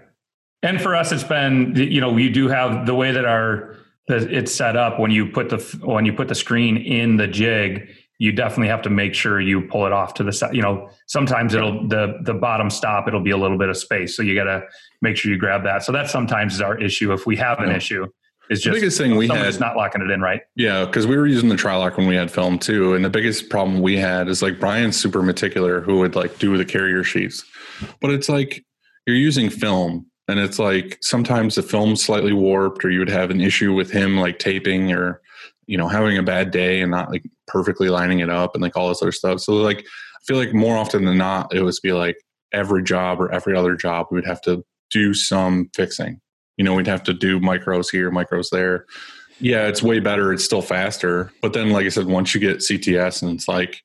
And 0.63 0.81
for 0.81 0.95
us, 0.97 1.13
it's 1.13 1.23
been 1.25 1.75
you 1.77 2.01
know 2.01 2.11
we 2.11 2.29
do 2.29 2.49
have 2.49 2.87
the 2.87 2.95
way 2.95 3.13
that 3.13 3.25
our 3.25 3.77
that 4.09 4.23
it's 4.33 4.53
set 4.53 4.77
up 4.77 4.99
when 4.99 5.11
you 5.11 5.27
put 5.27 5.49
the 5.51 5.59
when 5.85 6.07
you 6.07 6.13
put 6.13 6.29
the 6.29 6.35
screen 6.35 6.77
in 6.77 7.17
the 7.17 7.27
jig. 7.27 7.89
You 8.19 8.33
definitely 8.33 8.69
have 8.69 8.83
to 8.83 8.91
make 8.91 9.15
sure 9.15 9.41
you 9.41 9.63
pull 9.63 9.85
it 9.87 9.93
off 9.93 10.15
to 10.15 10.25
the 10.25 10.33
side. 10.33 10.55
You 10.55 10.63
know, 10.63 10.89
sometimes 11.07 11.53
it'll 11.55 11.87
the 11.89 12.19
the 12.23 12.35
bottom 12.35 12.71
stop. 12.71 13.07
It'll 13.09 13.21
be 13.21 13.31
a 13.31 13.37
little 13.37 13.59
bit 13.59 13.69
of 13.69 13.77
space, 13.77 14.17
so 14.17 14.23
you 14.23 14.35
got 14.35 14.45
to 14.45 14.63
make 15.03 15.17
sure 15.17 15.31
you 15.31 15.39
grab 15.39 15.65
that. 15.65 15.83
So 15.83 15.93
that 15.93 16.09
sometimes 16.09 16.55
is 16.55 16.61
our 16.63 16.79
issue 16.81 17.13
if 17.13 17.27
we 17.27 17.37
have 17.37 17.59
an 17.61 17.69
Yeah. 17.71 17.77
issue. 17.77 18.07
Is 18.49 18.61
The 18.63 18.71
just 18.71 18.75
biggest 18.81 18.99
thing 18.99 19.17
we 19.17 19.27
had 19.27 19.59
not 19.59 19.77
locking 19.77 20.03
it 20.03 20.11
in 20.11 20.21
right. 20.21 20.41
Yeah, 20.55 20.85
because 20.85 21.05
we 21.07 21.17
were 21.17 21.27
using 21.27 21.49
the 21.49 21.57
Trilock 21.57 21.99
when 21.99 22.07
we 22.07 22.15
had 22.15 22.31
film 22.31 22.59
too, 22.61 22.95
and 22.95 23.05
the 23.05 23.11
biggest 23.11 23.51
problem 23.51 23.81
we 23.81 23.97
had 23.97 24.29
is 24.29 24.41
like 24.41 24.61
Brian's 24.61 24.97
super 24.97 25.21
meticular, 25.21 25.83
who 25.83 25.99
would 25.99 26.15
like 26.15 26.39
do 26.39 26.57
the 26.57 26.65
carrier 26.65 27.03
sheets, 27.03 27.45
but 28.01 28.11
it's 28.13 28.29
like 28.29 28.65
you're 29.05 29.17
using 29.17 29.51
film, 29.51 30.07
and 30.29 30.39
it's 30.39 30.59
like 30.61 30.97
sometimes 31.03 31.57
the 31.57 31.63
film's 31.63 32.03
slightly 32.05 32.33
warped, 32.33 32.85
or 32.85 32.91
you 32.91 33.01
would 33.01 33.11
have 33.11 33.31
an 33.31 33.41
issue 33.41 33.75
with 33.75 33.91
him 33.91 34.17
like 34.17 34.39
taping, 34.39 34.93
or 34.93 35.21
you 35.67 35.77
know 35.77 35.89
having 35.89 36.17
a 36.19 36.23
bad 36.23 36.51
day 36.51 36.81
and 36.81 36.91
not 36.91 37.11
like 37.11 37.25
perfectly 37.47 37.89
lining 37.89 38.21
it 38.21 38.31
up, 38.31 38.55
and 38.55 38.63
like 38.63 38.77
all 38.77 38.89
this 38.89 39.03
other 39.03 39.13
stuff. 39.13 39.41
So 39.41 39.55
like 39.55 39.81
I 39.81 40.19
feel 40.27 40.37
like 40.37 40.55
more 40.55 40.77
often 40.77 41.05
than 41.05 41.19
not, 41.19 41.55
it 41.55 41.63
would 41.63 41.75
be 41.83 41.93
like 41.93 42.17
every 42.53 42.83
job 42.83 43.21
or 43.21 43.31
every 43.33 43.57
other 43.57 43.75
job 43.77 44.07
we 44.11 44.17
would 44.17 44.27
have 44.27 44.41
to 44.43 44.65
do 44.91 45.13
some 45.15 45.71
fixing. 45.75 46.21
You 46.57 46.65
know, 46.65 46.75
we'd 46.75 46.87
have 46.87 47.03
to 47.05 47.13
do 47.13 47.39
micros 47.41 47.91
here, 47.91 48.11
micros 48.11 48.49
there. 48.51 48.87
Yeah, 49.41 49.67
it's 49.67 49.83
way 49.83 50.01
better. 50.01 50.33
It's 50.33 50.45
still 50.45 50.63
faster. 50.63 51.31
But 51.43 51.53
then, 51.53 51.71
like 51.71 51.85
I 51.85 51.91
said, 51.91 52.07
once 52.07 52.35
you 52.35 52.41
get 52.41 52.59
CTS 52.59 53.23
and 53.23 53.33
it's 53.33 53.47
like 53.49 53.83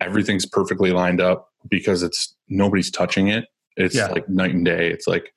everything's 0.00 0.46
perfectly 0.46 0.92
lined 0.92 1.20
up 1.20 1.48
because 1.68 2.02
it's 2.02 2.36
nobody's 2.48 2.90
touching 2.90 3.28
it. 3.28 3.46
It's 3.76 3.94
Yeah. 3.96 4.06
like 4.08 4.28
night 4.28 4.54
and 4.54 4.64
day. 4.64 4.90
It's 4.90 5.08
like, 5.08 5.32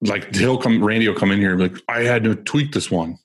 like 0.00 0.34
he'll 0.34 0.56
come, 0.58 0.82
Randy 0.82 1.08
will 1.08 1.14
come 1.16 1.30
in 1.30 1.38
here 1.40 1.50
and 1.50 1.58
be 1.58 1.68
like, 1.68 1.82
I 1.88 2.04
had 2.04 2.24
to 2.24 2.34
tweak 2.34 2.72
this 2.72 2.90
one. 2.90 3.18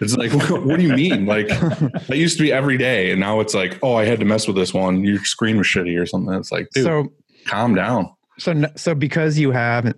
It's 0.00 0.16
like, 0.16 0.32
what 0.50 0.78
do 0.78 0.82
you 0.82 0.94
mean? 0.94 1.26
Like, 1.26 1.48
that 1.48 2.16
used 2.16 2.38
to 2.38 2.42
be 2.42 2.52
every 2.52 2.78
day. 2.78 3.10
And 3.10 3.20
now 3.20 3.40
it's 3.40 3.54
like, 3.54 3.78
oh, 3.82 3.94
I 3.94 4.04
had 4.04 4.18
to 4.20 4.24
mess 4.24 4.46
with 4.46 4.56
this 4.56 4.72
one. 4.72 5.04
Your 5.04 5.22
screen 5.24 5.58
was 5.58 5.66
shitty 5.66 6.00
or 6.00 6.06
something. 6.06 6.34
It's 6.34 6.50
like, 6.50 6.68
dude, 6.70 6.84
so 6.84 7.12
calm 7.46 7.74
down. 7.74 8.10
so 8.38 8.64
so 8.76 8.94
because 8.94 9.38
you 9.38 9.50
have 9.50 9.92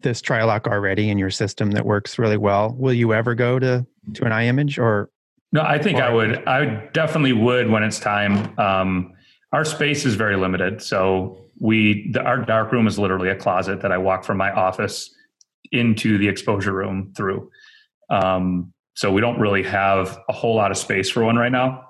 this 0.00 0.20
trilock 0.20 0.66
already 0.66 1.08
in 1.08 1.18
your 1.18 1.30
system 1.30 1.70
that 1.72 1.86
works 1.86 2.18
really 2.18 2.36
well, 2.36 2.74
will 2.76 2.92
you 2.92 3.14
ever 3.14 3.34
go 3.34 3.58
to 3.58 3.86
to 4.14 4.24
an 4.24 4.32
i-Image 4.32 4.78
or 4.78 5.10
No, 5.52 5.62
I 5.62 5.78
think 5.78 6.00
I 6.00 6.12
would. 6.12 6.44
I 6.48 6.88
definitely 6.92 7.32
would 7.32 7.70
when 7.70 7.82
it's 7.84 8.00
time. 8.00 8.58
Um, 8.58 9.12
our 9.52 9.64
space 9.64 10.04
is 10.04 10.16
very 10.16 10.36
limited, 10.36 10.82
so 10.82 11.38
we 11.60 12.10
the, 12.10 12.22
our 12.22 12.38
dark 12.38 12.72
room 12.72 12.86
is 12.86 12.98
literally 12.98 13.28
a 13.28 13.36
closet 13.36 13.82
that 13.82 13.92
I 13.92 13.98
walk 13.98 14.24
from 14.24 14.38
my 14.38 14.50
office 14.50 15.14
into 15.70 16.18
the 16.18 16.26
exposure 16.26 16.72
room 16.72 17.12
through. 17.16 17.50
Um, 18.10 18.71
so 18.94 19.10
we 19.12 19.20
don't 19.20 19.38
really 19.40 19.62
have 19.62 20.18
a 20.28 20.32
whole 20.32 20.54
lot 20.54 20.70
of 20.70 20.76
space 20.76 21.08
for 21.10 21.24
one 21.24 21.36
right 21.36 21.52
now, 21.52 21.84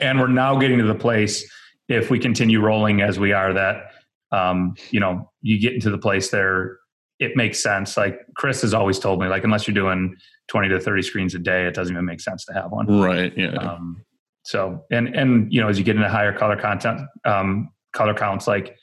and 0.00 0.18
we're 0.20 0.26
now 0.28 0.56
getting 0.58 0.78
to 0.78 0.84
the 0.84 0.94
place 0.94 1.48
if 1.88 2.10
we 2.10 2.18
continue 2.18 2.60
rolling 2.60 3.00
as 3.00 3.18
we 3.18 3.32
are 3.32 3.52
that 3.52 3.92
um, 4.32 4.74
you 4.90 4.98
know 5.00 5.30
you 5.42 5.58
get 5.60 5.72
into 5.74 5.90
the 5.90 5.98
place 5.98 6.30
there 6.30 6.78
it 7.20 7.36
makes 7.36 7.62
sense 7.62 7.96
like 7.96 8.18
chris 8.34 8.60
has 8.62 8.74
always 8.74 8.98
told 8.98 9.20
me 9.20 9.28
like 9.28 9.44
unless 9.44 9.66
you're 9.68 9.74
doing 9.74 10.14
20 10.48 10.68
to 10.68 10.80
30 10.80 11.02
screens 11.02 11.34
a 11.34 11.38
day 11.38 11.66
it 11.66 11.72
doesn't 11.74 11.94
even 11.94 12.04
make 12.04 12.20
sense 12.20 12.44
to 12.44 12.52
have 12.52 12.70
one 12.72 12.86
Right. 12.88 13.32
Yeah. 13.36 13.54
um, 13.54 14.04
so 14.42 14.84
and 14.90 15.14
and 15.14 15.50
you 15.52 15.60
know 15.60 15.68
as 15.68 15.78
you 15.78 15.84
get 15.84 15.94
into 15.96 16.08
higher 16.08 16.36
color 16.36 16.56
content 16.56 17.02
um, 17.24 17.70
color 17.92 18.12
counts 18.14 18.48
like 18.48 18.76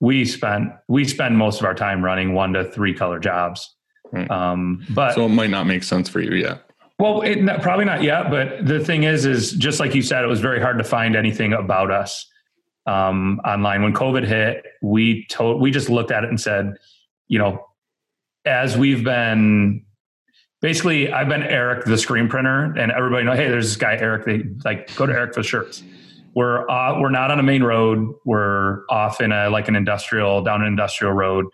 we 0.00 0.24
spend 0.24 0.72
we 0.88 1.04
spend 1.04 1.38
most 1.38 1.60
of 1.60 1.64
our 1.64 1.74
time 1.74 2.04
running 2.04 2.34
one 2.34 2.52
to 2.54 2.64
three 2.72 2.92
color 2.92 3.20
jobs 3.20 3.72
Right. 4.10 4.28
um, 4.30 4.84
but 4.90 5.14
so 5.14 5.24
it 5.26 5.28
might 5.30 5.50
not 5.50 5.66
make 5.66 5.84
sense 5.84 6.08
for 6.08 6.20
you 6.20 6.34
yet. 6.34 6.60
Well, 7.02 7.22
it, 7.22 7.44
probably 7.62 7.84
not 7.84 8.04
yet. 8.04 8.30
But 8.30 8.64
the 8.64 8.78
thing 8.78 9.02
is, 9.02 9.26
is 9.26 9.50
just 9.54 9.80
like 9.80 9.92
you 9.92 10.02
said, 10.02 10.22
it 10.22 10.28
was 10.28 10.38
very 10.38 10.60
hard 10.60 10.78
to 10.78 10.84
find 10.84 11.16
anything 11.16 11.52
about 11.52 11.90
us 11.90 12.30
um, 12.86 13.40
online 13.44 13.82
when 13.82 13.92
COVID 13.92 14.24
hit. 14.24 14.64
We 14.82 15.26
told 15.26 15.60
we 15.60 15.72
just 15.72 15.90
looked 15.90 16.12
at 16.12 16.22
it 16.22 16.30
and 16.30 16.40
said, 16.40 16.74
you 17.26 17.40
know, 17.40 17.66
as 18.44 18.76
we've 18.76 19.02
been 19.02 19.84
basically, 20.60 21.12
I've 21.12 21.28
been 21.28 21.42
Eric 21.42 21.86
the 21.86 21.98
screen 21.98 22.28
printer, 22.28 22.72
and 22.78 22.92
everybody 22.92 23.24
know, 23.24 23.34
hey, 23.34 23.48
there's 23.48 23.66
this 23.66 23.76
guy 23.76 23.96
Eric. 23.96 24.24
They 24.24 24.44
like 24.64 24.94
go 24.94 25.04
to 25.04 25.12
Eric 25.12 25.34
for 25.34 25.42
shirts. 25.42 25.82
We're 26.36 26.70
uh, 26.70 27.00
we're 27.00 27.10
not 27.10 27.32
on 27.32 27.40
a 27.40 27.42
main 27.42 27.64
road. 27.64 28.14
We're 28.24 28.86
off 28.88 29.20
in 29.20 29.32
a 29.32 29.50
like 29.50 29.66
an 29.66 29.74
industrial 29.74 30.44
down 30.44 30.62
an 30.62 30.68
industrial 30.68 31.14
road. 31.14 31.46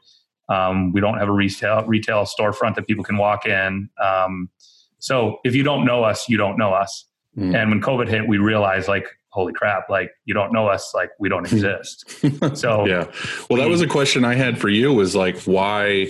Um, 0.51 0.93
we 0.93 1.01
don't 1.01 1.17
have 1.17 1.29
a 1.29 1.33
retail 1.33 1.87
retail 1.87 2.25
storefront 2.25 2.75
that 2.75 2.87
people 2.87 3.03
can 3.03 3.17
walk 3.17 3.47
in. 3.47 3.89
Um, 3.99 4.51
so 4.99 5.39
if 5.45 5.55
you 5.55 5.63
don't 5.63 5.85
know 5.85 6.05
us, 6.05 6.29
you 6.29 6.37
don't 6.37 6.59
know 6.59 6.73
us. 6.73 7.07
Mm. 7.37 7.55
And 7.57 7.71
when 7.71 7.81
COVID 7.81 8.09
hit, 8.09 8.27
we 8.27 8.39
realized 8.39 8.89
like, 8.89 9.07
holy 9.31 9.53
crap, 9.53 9.89
like 9.89 10.11
you 10.25 10.35
don't 10.35 10.53
know 10.53 10.69
us, 10.69 10.93
like 10.95 11.11
we 11.19 11.29
don't 11.29 11.45
exist. 11.45 12.05
So 12.55 12.87
yeah. 12.87 13.11
Well, 13.49 13.61
that 13.61 13.69
was 13.69 13.81
a 13.81 13.87
question 13.87 14.25
I 14.25 14.35
had 14.35 14.59
for 14.59 14.69
you 14.69 14.93
was 14.93 15.15
like, 15.15 15.39
why? 15.43 16.09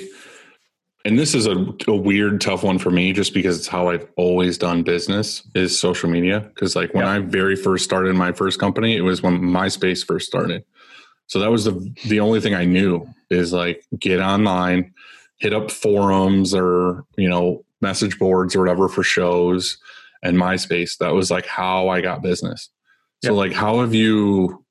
And 1.05 1.19
this 1.19 1.35
is 1.35 1.47
a, 1.47 1.67
a 1.87 1.95
weird, 1.95 2.41
tough 2.41 2.63
one 2.63 2.79
for 2.79 2.91
me 2.91 3.13
just 3.13 3.35
because 3.35 3.59
it's 3.59 3.67
how 3.67 3.89
I've 3.89 4.07
always 4.17 4.57
done 4.59 4.83
business 4.83 5.43
is 5.55 5.79
social 5.79 6.09
media. 6.09 6.51
Cause 6.55 6.77
like 6.77 6.95
when. 6.95 7.05
I 7.05 7.19
very 7.19 7.57
first 7.57 7.85
started 7.85 8.15
my 8.15 8.33
first 8.33 8.59
company, 8.59 8.97
it 8.97 9.03
was 9.03 9.23
when 9.23 9.41
MySpace 9.41 10.07
first 10.07 10.27
started. 10.27 10.65
So 11.27 11.39
that 11.41 11.51
was 11.51 11.65
the, 11.65 11.95
the 12.07 12.21
only 12.21 12.41
thing 12.41 12.55
I 12.55 12.65
knew 12.65 13.07
is 13.31 13.53
like 13.53 13.85
get 13.99 14.21
online, 14.21 14.95
hit 15.39 15.53
up 15.53 15.71
forums 15.71 16.55
or, 16.55 17.05
you 17.17 17.29
know, 17.29 17.65
message 17.81 18.19
boards 18.19 18.55
or 18.57 18.61
whatever 18.61 18.89
for 18.89 19.03
shows 19.03 19.79
and 20.23 20.37
MySpace. 20.37 20.99
That 20.99 21.15
was 21.15 21.31
like 21.31 21.47
how 21.47 21.89
I 21.89 22.01
got 22.01 22.23
business. 22.23 22.71
So 23.25 23.33
Yep. 23.33 23.37
like, 23.37 23.53
how 23.53 23.81
have 23.81 23.95
you, 23.95 24.65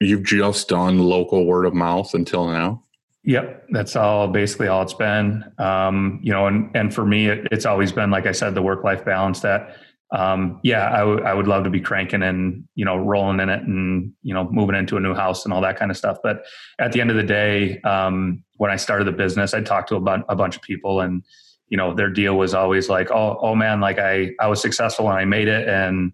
you've 0.00 0.22
just 0.24 0.68
done 0.68 0.98
local 0.98 1.46
word 1.46 1.64
of 1.66 1.74
mouth 1.74 2.14
until 2.14 2.48
now? 2.48 2.82
Yep, 3.24 3.66
that's 3.70 3.96
all 3.96 4.28
basically 4.28 4.68
all 4.68 4.82
it's 4.82 4.94
been. 4.94 5.44
Um, 5.58 6.20
you 6.22 6.32
know, 6.32 6.46
and 6.46 6.70
and 6.74 6.94
for 6.94 7.04
me, 7.04 7.26
it, 7.28 7.48
it's 7.50 7.66
always 7.66 7.92
been 7.92 8.10
like 8.10 8.26
I 8.26 8.32
said, 8.32 8.54
the 8.54 8.62
work 8.62 8.84
life 8.84 9.04
balance. 9.04 9.40
That, 9.40 9.76
um, 10.12 10.60
yeah, 10.62 10.88
I 10.88 11.04
would 11.04 11.22
I 11.24 11.34
would 11.34 11.46
love 11.46 11.64
to 11.64 11.70
be 11.70 11.80
cranking 11.80 12.22
and 12.22 12.64
you 12.74 12.86
know 12.86 12.96
rolling 12.96 13.40
in 13.40 13.50
it 13.50 13.62
and 13.62 14.12
you 14.22 14.32
know 14.32 14.48
moving 14.50 14.76
into 14.76 14.96
a 14.96 15.00
new 15.00 15.14
house 15.14 15.44
and 15.44 15.52
all 15.52 15.60
that 15.60 15.78
kind 15.78 15.90
of 15.90 15.96
stuff. 15.98 16.18
But 16.22 16.44
at 16.78 16.92
the 16.92 17.02
end 17.02 17.10
of 17.10 17.16
the 17.16 17.22
day, 17.22 17.80
um, 17.82 18.44
when 18.56 18.70
I 18.70 18.76
started 18.76 19.06
the 19.06 19.12
business, 19.12 19.52
I 19.52 19.60
talked 19.60 19.88
to 19.90 19.96
a, 19.96 20.00
bun- 20.00 20.24
a 20.30 20.36
bunch 20.36 20.56
of 20.56 20.62
people, 20.62 21.00
and 21.00 21.22
you 21.68 21.76
know 21.76 21.94
their 21.94 22.10
deal 22.10 22.36
was 22.36 22.54
always 22.54 22.88
like, 22.88 23.10
oh, 23.10 23.38
oh 23.40 23.54
man, 23.54 23.80
like 23.80 23.98
I 23.98 24.32
I 24.40 24.46
was 24.48 24.60
successful 24.60 25.08
and 25.08 25.18
I 25.18 25.24
made 25.24 25.48
it, 25.48 25.68
and 25.68 26.12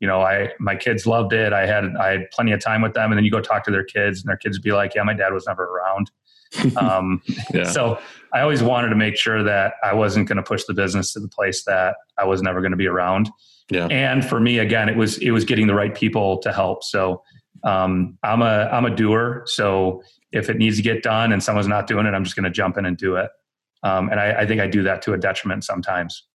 you 0.00 0.06
know 0.08 0.22
I 0.22 0.50
my 0.58 0.76
kids 0.76 1.06
loved 1.06 1.32
it. 1.32 1.52
I 1.52 1.66
had 1.66 1.84
I 1.96 2.08
had 2.08 2.30
plenty 2.30 2.52
of 2.52 2.60
time 2.60 2.82
with 2.82 2.94
them, 2.94 3.10
and 3.12 3.18
then 3.18 3.24
you 3.24 3.30
go 3.30 3.40
talk 3.40 3.64
to 3.64 3.70
their 3.70 3.84
kids, 3.84 4.20
and 4.20 4.28
their 4.28 4.36
kids 4.36 4.58
would 4.58 4.64
be 4.64 4.72
like, 4.72 4.94
yeah, 4.94 5.02
my 5.02 5.14
dad 5.14 5.32
was 5.32 5.46
never 5.46 5.64
around. 5.64 6.10
Um, 6.76 7.20
Yeah. 7.52 7.64
so 7.64 7.98
I 8.32 8.40
always 8.40 8.62
wanted 8.62 8.88
to 8.90 8.94
make 8.96 9.16
sure 9.16 9.42
that 9.42 9.74
I 9.82 9.92
wasn't 9.94 10.28
going 10.28 10.36
to 10.36 10.42
push 10.44 10.64
the 10.64 10.74
business 10.74 11.12
to 11.14 11.20
the 11.20 11.28
place 11.28 11.64
that 11.64 11.96
I 12.18 12.24
was 12.24 12.40
never 12.40 12.60
going 12.60 12.70
to 12.70 12.76
be 12.76 12.86
around. 12.86 13.28
Yeah. 13.68 13.86
And 13.88 14.24
for 14.24 14.38
me, 14.38 14.60
again, 14.60 14.88
it 14.88 14.96
was 14.96 15.18
it 15.18 15.32
was 15.32 15.44
getting 15.44 15.66
the 15.66 15.74
right 15.74 15.94
people 15.94 16.38
to 16.38 16.52
help. 16.52 16.84
So 16.84 17.22
um, 17.64 18.16
I'm 18.22 18.42
a 18.42 18.68
I'm 18.72 18.84
a 18.84 18.94
doer. 18.94 19.42
So 19.46 20.02
if 20.32 20.48
it 20.48 20.56
needs 20.56 20.76
to 20.76 20.82
get 20.82 21.02
done 21.02 21.32
and 21.32 21.42
someone's 21.42 21.66
not 21.66 21.86
doing 21.86 22.06
it, 22.06 22.10
I'm 22.14 22.24
just 22.24 22.36
going 22.36 22.44
to 22.44 22.50
jump 22.50 22.78
in 22.78 22.86
and 22.86 22.96
do 22.96 23.16
it. 23.16 23.30
Um, 23.86 24.08
and 24.10 24.18
I, 24.18 24.40
I 24.40 24.46
think 24.46 24.60
I 24.60 24.66
do 24.66 24.82
that 24.82 25.02
to 25.02 25.12
a 25.12 25.18
detriment 25.18 25.64
sometimes. 25.64 26.26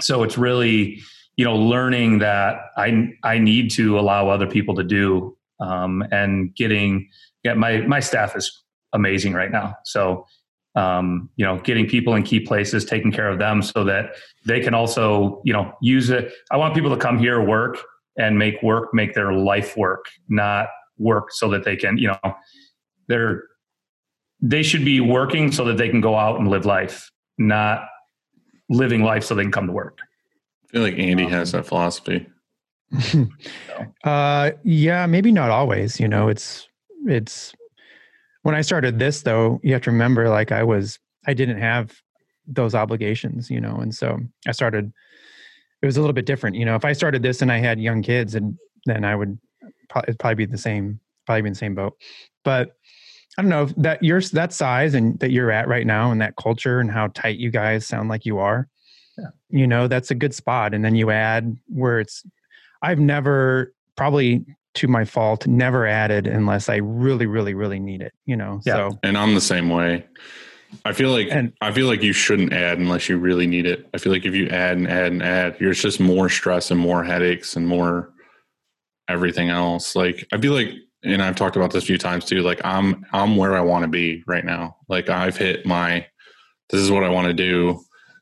So 0.00 0.22
it's 0.22 0.38
really 0.38 1.00
you 1.36 1.44
know 1.44 1.56
learning 1.56 2.18
that 2.18 2.56
I 2.76 3.10
I 3.22 3.38
need 3.38 3.70
to 3.72 3.98
allow 3.98 4.28
other 4.28 4.46
people 4.46 4.74
to 4.76 4.84
do 4.84 5.36
um, 5.60 6.04
and 6.10 6.54
getting 6.54 7.08
yeah 7.44 7.54
my 7.54 7.78
my 7.82 8.00
staff 8.00 8.36
is 8.36 8.62
amazing 8.92 9.32
right 9.32 9.50
now. 9.50 9.76
So, 9.84 10.26
um, 10.74 11.30
you 11.36 11.44
know, 11.44 11.58
getting 11.60 11.86
people 11.86 12.14
in 12.14 12.22
key 12.22 12.40
places, 12.40 12.84
taking 12.84 13.12
care 13.12 13.28
of 13.28 13.38
them 13.38 13.62
so 13.62 13.84
that 13.84 14.16
they 14.46 14.60
can 14.60 14.74
also, 14.74 15.40
you 15.44 15.52
know, 15.52 15.72
use 15.80 16.10
it. 16.10 16.32
I 16.50 16.56
want 16.56 16.74
people 16.74 16.90
to 16.90 16.96
come 16.96 17.18
here, 17.18 17.42
work 17.42 17.78
and 18.18 18.38
make 18.38 18.62
work, 18.62 18.92
make 18.92 19.14
their 19.14 19.32
life 19.32 19.76
work, 19.76 20.06
not 20.28 20.68
work 20.98 21.32
so 21.32 21.48
that 21.50 21.64
they 21.64 21.76
can, 21.76 21.98
you 21.98 22.08
know, 22.08 22.34
they're, 23.08 23.44
they 24.42 24.64
should 24.64 24.84
be 24.84 25.00
working 25.00 25.52
so 25.52 25.64
that 25.64 25.76
they 25.76 25.88
can 25.88 26.00
go 26.00 26.16
out 26.16 26.38
and 26.38 26.48
live 26.50 26.66
life, 26.66 27.10
not 27.38 27.84
living 28.68 29.02
life 29.02 29.24
so 29.24 29.34
they 29.34 29.42
can 29.42 29.52
come 29.52 29.68
to 29.68 29.72
work. 29.72 29.98
I 30.64 30.72
feel 30.72 30.82
like 30.82 30.98
Andy 30.98 31.28
has 31.28 31.52
that 31.52 31.66
philosophy. 31.66 32.26
uh 34.04 34.50
yeah 34.64 35.06
maybe 35.06 35.32
not 35.32 35.48
always 35.48 35.98
you 35.98 36.06
know 36.06 36.28
it's 36.28 36.68
it's 37.06 37.54
when 38.42 38.54
i 38.54 38.60
started 38.60 38.98
this 38.98 39.22
though 39.22 39.58
you 39.62 39.72
have 39.72 39.80
to 39.80 39.90
remember 39.90 40.28
like 40.28 40.52
i 40.52 40.62
was 40.62 40.98
i 41.26 41.32
didn't 41.32 41.56
have 41.56 42.02
those 42.46 42.74
obligations 42.74 43.50
you 43.50 43.58
know 43.58 43.76
and 43.76 43.94
so 43.94 44.18
i 44.46 44.52
started 44.52 44.92
it 45.80 45.86
was 45.86 45.96
a 45.96 46.00
little 46.00 46.12
bit 46.12 46.26
different 46.26 46.54
you 46.54 46.66
know 46.66 46.74
if 46.74 46.84
i 46.84 46.92
started 46.92 47.22
this 47.22 47.40
and 47.40 47.50
i 47.50 47.56
had 47.56 47.80
young 47.80 48.02
kids 48.02 48.34
and 48.34 48.58
then 48.84 49.06
i 49.06 49.16
would 49.16 49.38
probably, 49.88 50.08
it'd 50.08 50.18
probably 50.18 50.34
be 50.34 50.44
the 50.44 50.58
same 50.58 51.00
probably 51.24 51.40
be 51.40 51.46
in 51.46 51.52
the 51.54 51.58
same 51.58 51.74
boat 51.74 51.96
but 52.44 52.76
i 53.38 53.42
don't 53.42 53.48
know 53.50 53.66
that 53.76 54.02
you're 54.02 54.20
that 54.20 54.52
size 54.52 54.94
and 54.94 55.18
that 55.20 55.30
you're 55.30 55.50
at 55.50 55.68
right 55.68 55.86
now 55.86 56.10
and 56.10 56.20
that 56.20 56.34
culture 56.36 56.80
and 56.80 56.90
how 56.90 57.06
tight 57.08 57.38
you 57.38 57.50
guys 57.50 57.86
sound 57.86 58.08
like 58.08 58.24
you 58.26 58.38
are 58.38 58.68
Yeah. 59.18 59.24
you 59.48 59.66
know 59.66 59.88
that's 59.88 60.10
a 60.10 60.14
good 60.14 60.34
spot 60.34 60.74
and 60.74 60.84
then 60.84 60.94
you 60.94 61.10
add 61.10 61.56
where 61.68 62.00
it's 62.00 62.22
i've 62.82 62.98
never 63.00 63.72
probably 63.96 64.44
to 64.74 64.88
my 64.88 65.04
fault 65.04 65.46
never 65.46 65.86
added 65.86 66.26
unless 66.26 66.68
i 66.68 66.76
really 66.76 67.26
really 67.26 67.54
really 67.54 67.78
need 67.80 68.00
it 68.02 68.12
you 68.26 68.36
know 68.36 68.60
Yeah. 68.64 68.88
so 68.90 68.98
And 69.02 69.16
I'm 69.18 69.34
the 69.34 69.40
same 69.40 69.68
way. 69.68 70.06
I 70.86 70.94
feel 70.94 71.10
like 71.10 71.28
And- 71.30 71.52
I 71.60 71.70
feel 71.72 71.86
like 71.86 72.02
you 72.02 72.14
shouldn't 72.14 72.54
add 72.54 72.78
unless 72.78 73.06
you 73.06 73.18
really 73.18 73.46
need 73.46 73.66
it. 73.66 73.86
I 73.92 73.98
feel 73.98 74.10
like 74.10 74.24
if 74.24 74.34
you 74.34 74.48
add 74.48 74.78
and 74.78 74.88
add 74.88 75.12
and 75.12 75.22
add, 75.22 75.56
you're 75.60 75.74
just 75.74 76.00
more 76.00 76.30
stress 76.30 76.70
and 76.70 76.80
more 76.80 77.04
headaches 77.04 77.56
and 77.56 77.68
more 77.68 78.08
everything 79.06 79.50
else. 79.50 79.94
Like 79.94 80.26
I 80.32 80.38
feel 80.38 80.54
like 80.54 80.70
and 81.04 81.22
I've 81.22 81.36
talked 81.36 81.56
about 81.56 81.72
this 81.72 81.84
a 81.84 81.86
few 81.86 81.98
times 81.98 82.24
too, 82.24 82.42
like 82.42 82.60
I'm 82.64 83.04
I'm 83.12 83.36
where 83.36 83.56
I 83.56 83.60
want 83.60 83.82
to 83.82 83.88
be 83.88 84.22
right 84.26 84.44
now. 84.44 84.76
Like 84.88 85.08
I've 85.08 85.36
hit 85.36 85.66
my 85.66 86.06
this 86.70 86.80
is 86.80 86.90
what 86.90 87.04
I 87.04 87.08
want 87.10 87.26
to 87.28 87.34
do. 87.34 87.80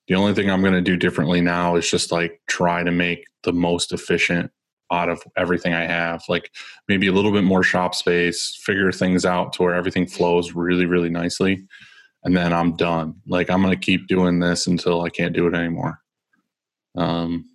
The 0.08 0.14
only 0.16 0.34
thing 0.34 0.50
I'm 0.50 0.62
going 0.62 0.74
to 0.74 0.80
do 0.80 0.96
differently 0.96 1.40
now 1.40 1.76
is 1.76 1.88
just 1.88 2.10
like 2.10 2.40
try 2.48 2.82
to 2.82 2.90
make 2.90 3.24
the 3.44 3.52
most 3.52 3.92
efficient 3.92 4.50
out 4.90 5.08
of 5.08 5.22
everything 5.36 5.72
I 5.72 5.84
have. 5.86 6.22
Like 6.28 6.50
maybe 6.88 7.06
a 7.06 7.12
little 7.12 7.30
bit 7.32 7.44
more 7.44 7.62
shop 7.62 7.94
space, 7.94 8.56
figure 8.64 8.90
things 8.90 9.24
out 9.24 9.52
to 9.54 9.62
where 9.62 9.74
everything 9.74 10.06
flows 10.08 10.52
really, 10.52 10.86
really 10.86 11.10
nicely. 11.10 11.64
and 12.24 12.36
then 12.36 12.52
I'm 12.52 12.76
done. 12.76 13.14
Like 13.26 13.50
I'm 13.50 13.62
gonna 13.62 13.76
keep 13.76 14.06
doing 14.06 14.40
this 14.40 14.66
until 14.66 15.02
I 15.02 15.10
can't 15.10 15.34
do 15.34 15.46
it 15.46 15.54
anymore. 15.54 16.00
Um, 16.96 17.46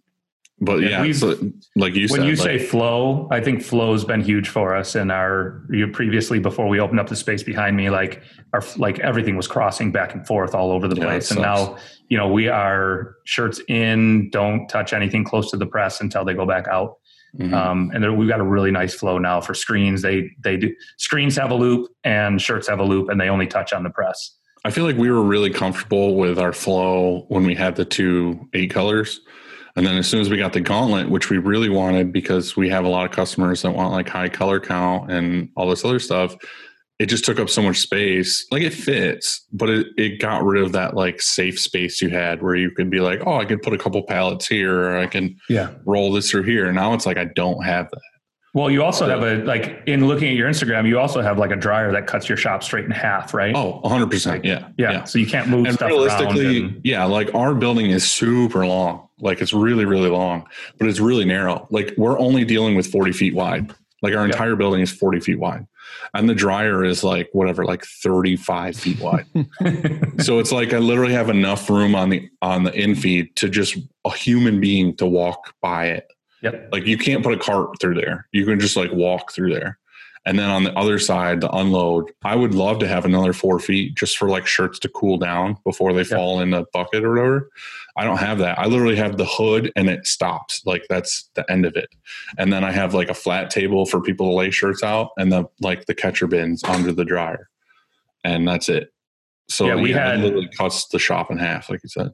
but 0.60 0.82
Yeah, 0.82 1.12
so, 1.12 1.38
like 1.76 1.96
you 1.96 2.08
said 2.08 2.20
when 2.20 2.22
said, 2.22 2.30
you 2.30 2.36
like, 2.36 2.62
say 2.62 2.66
flow, 2.66 3.28
I 3.30 3.42
think 3.42 3.62
flow's 3.62 4.06
been 4.06 4.22
huge 4.22 4.48
for 4.48 4.74
us 4.74 4.96
in 4.96 5.12
our 5.12 5.66
you 5.70 5.88
previously 5.90 6.40
before 6.40 6.68
we 6.70 6.80
opened 6.80 7.00
up 7.00 7.08
the 7.10 7.16
space 7.16 7.44
behind 7.44 7.76
me, 7.76 7.90
like 7.90 8.24
our 8.54 8.64
like 8.78 9.00
everything 9.00 9.36
was 9.36 9.48
crossing 9.48 9.92
back 9.92 10.14
and 10.14 10.26
forth 10.26 10.56
all 10.56 10.72
over 10.72 10.88
the 10.88 10.96
Yeah, 10.96 11.04
place. 11.04 11.30
And 11.32 11.42
now, 11.42 11.78
you 12.10 12.18
know, 12.18 12.32
we 12.32 12.48
are 12.48 13.16
shirts 13.26 13.60
in, 13.68 14.30
don't 14.30 14.68
touch 14.70 14.94
anything 14.94 15.26
close 15.26 15.52
to 15.52 15.58
the 15.58 15.66
press 15.66 16.00
until 16.00 16.24
they 16.24 16.34
go 16.34 16.46
back 16.46 16.68
out. 16.70 16.96
mhm. 17.38 17.54
Um, 17.54 17.92
and 17.94 18.02
there, 18.02 18.14
we've 18.14 18.30
got 18.30 18.40
a 18.40 18.44
really 18.46 18.72
nice 18.72 18.94
flow 18.94 19.18
now 19.18 19.42
for 19.42 19.54
screens. 19.54 20.02
They 20.02 20.32
they 20.42 20.56
do 20.56 20.74
screens 20.98 21.36
have 21.36 21.52
a 21.52 21.56
loop 21.56 21.92
and 22.06 22.42
shirts 22.42 22.70
have 22.70 22.80
a 22.80 22.84
loop, 22.86 23.10
and 23.10 23.20
they 23.20 23.28
only 23.28 23.48
touch 23.48 23.74
on 23.74 23.84
the 23.84 23.90
press. 23.90 24.38
I 24.64 24.72
feel 24.72 24.86
like 24.86 24.96
we 24.98 25.12
were 25.12 25.22
really 25.22 25.50
comfortable 25.52 26.16
with 26.16 26.40
our 26.40 26.54
flow 26.54 27.26
when 27.28 27.46
we 27.46 27.56
had 27.56 27.76
the 27.76 27.84
two 27.86 28.48
eight 28.54 28.72
colors. 28.72 29.20
And 29.76 29.86
then 29.86 29.98
as 29.98 30.08
soon 30.08 30.22
as 30.22 30.30
we 30.30 30.38
got 30.38 30.54
the 30.54 30.62
gauntlet, 30.62 31.10
which 31.10 31.30
we 31.30 31.38
really 31.38 31.70
wanted 31.70 32.14
because 32.14 32.56
we 32.56 32.70
have 32.70 32.86
a 32.86 32.90
lot 32.90 33.06
of 33.06 33.12
customers 33.12 33.62
that 33.64 33.72
want 33.72 33.92
like 33.92 34.08
high 34.08 34.30
color 34.30 34.60
count 34.60 35.12
and 35.12 35.50
all 35.58 35.70
this 35.70 35.84
other 35.84 36.00
stuff, 36.00 36.34
it 36.98 37.08
just 37.08 37.26
took 37.26 37.40
up 37.42 37.50
so 37.50 37.62
much 37.62 37.80
space. 37.80 38.46
Like 38.52 38.62
it 38.62 38.74
fits, 38.74 39.46
but 39.52 39.70
it, 39.70 39.88
it 39.98 40.22
got 40.22 40.46
rid 40.46 40.64
of 40.64 40.72
that 40.72 40.96
like 40.96 41.22
safe 41.22 41.60
space 41.60 42.02
you 42.02 42.10
had 42.10 42.42
where 42.42 42.56
you 42.56 42.72
could 42.72 42.90
be 42.90 43.02
like, 43.02 43.20
oh, 43.26 43.36
I 43.36 43.44
could 43.44 43.62
put 43.62 43.74
a 43.74 43.78
couple 43.78 44.02
pallets 44.04 44.48
here 44.48 44.92
or 44.92 44.98
I 44.98 45.08
can 45.08 45.36
Yeah. 45.50 45.72
roll 45.86 46.14
this 46.14 46.32
through 46.32 46.44
here. 46.44 46.72
Now 46.72 46.94
it's 46.94 47.06
like 47.06 47.18
I 47.18 47.26
don't 47.36 47.62
have 47.66 47.90
that. 47.92 48.02
Well, 48.56 48.72
you 48.72 48.84
also 48.84 49.06
have 49.06 49.22
a 49.22 49.44
like 49.44 49.84
in 49.86 50.08
looking 50.08 50.30
at 50.30 50.36
your 50.36 50.50
Instagram, 50.50 50.88
you 50.88 50.98
also 50.98 51.22
have 51.22 51.38
like 51.38 51.52
a 51.52 51.58
dryer 51.58 51.92
that 51.92 52.08
cuts 52.08 52.30
your 52.30 52.38
shop 52.38 52.64
straight 52.64 52.86
in 52.86 52.92
half, 52.92 53.34
right? 53.34 53.54
Oh, 53.54 53.82
100%. 53.84 54.46
Yeah. 54.46 54.70
yeah. 54.78 55.04
So 55.04 55.20
you 55.20 55.28
can't 55.28 55.50
move 55.50 55.66
and 55.66 55.76
stuff 55.76 55.90
around. 55.92 56.00
realistically, 56.00 56.58
and- 56.64 56.82
yeah, 56.86 57.04
like 57.04 57.36
our 57.36 57.54
building 57.54 57.90
is 57.90 58.10
super 58.10 58.66
long. 58.66 59.10
Like 59.20 59.42
it's 59.42 59.52
really, 59.52 59.84
really 59.84 60.10
long, 60.10 60.48
but 60.80 60.88
it's 60.88 61.02
really 61.02 61.26
narrow. 61.26 61.68
Like 61.70 61.94
we're 61.98 62.18
only 62.18 62.46
dealing 62.46 62.76
with 62.76 62.88
40 62.88 63.12
feet 63.12 63.36
wide. 63.36 63.74
Like 64.02 64.14
our 64.16 64.22
Yeah. 64.26 64.32
entire 64.32 64.56
building 64.56 64.80
is 64.80 64.92
40 64.92 65.20
feet 65.20 65.40
wide. 65.40 65.68
And 66.14 66.30
the 66.30 66.36
dryer 66.36 66.86
is 66.86 67.04
like 67.04 67.30
whatever, 67.34 67.66
like 67.66 67.84
35 67.84 68.78
feet 68.78 69.00
wide. 69.02 69.26
so 70.24 70.40
it's 70.40 70.54
like 70.54 70.72
I 70.72 70.78
literally 70.78 71.14
have 71.14 71.30
enough 71.30 71.70
room 71.70 71.94
on 71.94 72.10
the 72.10 72.30
on 72.42 72.64
the 72.64 72.72
infeed 72.72 73.36
to 73.36 73.50
just 73.50 73.78
a 74.06 74.12
human 74.16 74.62
being 74.62 74.96
to 74.96 75.06
walk 75.06 75.54
by 75.62 75.88
it. 75.88 76.08
Yep. 76.46 76.70
Like 76.72 76.86
you 76.86 76.98
can't 76.98 77.24
put 77.24 77.34
a 77.34 77.38
cart 77.38 77.80
through 77.82 77.96
there. 77.96 78.28
You 78.32 78.46
can 78.46 78.60
just 78.60 78.78
like 78.78 78.92
walk 78.94 79.32
through 79.34 79.54
there. 79.54 79.78
And 80.28 80.40
then 80.40 80.50
on 80.50 80.64
the 80.64 80.74
other 80.74 80.98
side, 80.98 81.42
the 81.42 81.52
unload, 81.52 82.12
I 82.24 82.36
would 82.36 82.56
love 82.56 82.80
to 82.80 82.88
have 82.88 83.06
another 83.06 83.32
four 83.32 83.60
feet 83.60 83.94
just 83.94 84.18
for 84.18 84.28
like 84.28 84.48
shirts 84.48 84.80
to 84.80 84.90
cool 84.90 85.18
down 85.20 85.58
before 85.64 85.94
they 85.94 86.04
fall 86.04 86.40
in 86.40 86.50
the 86.50 86.66
bucket 86.74 87.04
or 87.04 87.12
whatever. 87.12 87.50
I 87.96 88.06
don't 88.06 88.18
have 88.18 88.40
that. 88.40 88.58
I 88.58 88.66
literally 88.66 88.96
have 88.96 89.18
the 89.18 89.26
hood 89.26 89.72
and 89.76 89.88
it 89.88 90.08
stops. 90.08 90.64
Like 90.66 90.84
that's 90.90 91.30
the 91.36 91.50
end 91.52 91.66
of 91.66 91.76
it. 91.76 91.90
And 92.40 92.52
then 92.52 92.64
I 92.64 92.72
have 92.72 92.96
like 92.96 93.10
a 93.10 93.14
flat 93.14 93.52
table 93.52 93.86
for 93.86 94.02
people 94.02 94.28
to 94.30 94.36
lay 94.36 94.50
shirts 94.50 94.82
out 94.82 95.12
and 95.18 95.32
the 95.32 95.46
like 95.62 95.86
the 95.86 95.94
catcher 95.94 96.26
bins 96.26 96.64
under 96.64 96.92
the 96.92 97.06
dryer. 97.06 97.48
And 98.24 98.48
that's 98.48 98.68
it. 98.68 98.92
So 99.48 99.68
Yeah, 99.68 99.76
we 99.76 99.92
it 99.92 99.96
had- 99.98 100.22
literally 100.22 100.50
cuts 100.58 100.88
the 100.88 100.98
shop 100.98 101.30
in 101.30 101.38
half, 101.38 101.70
like 101.70 101.82
you 101.84 101.90
said. 101.90 102.10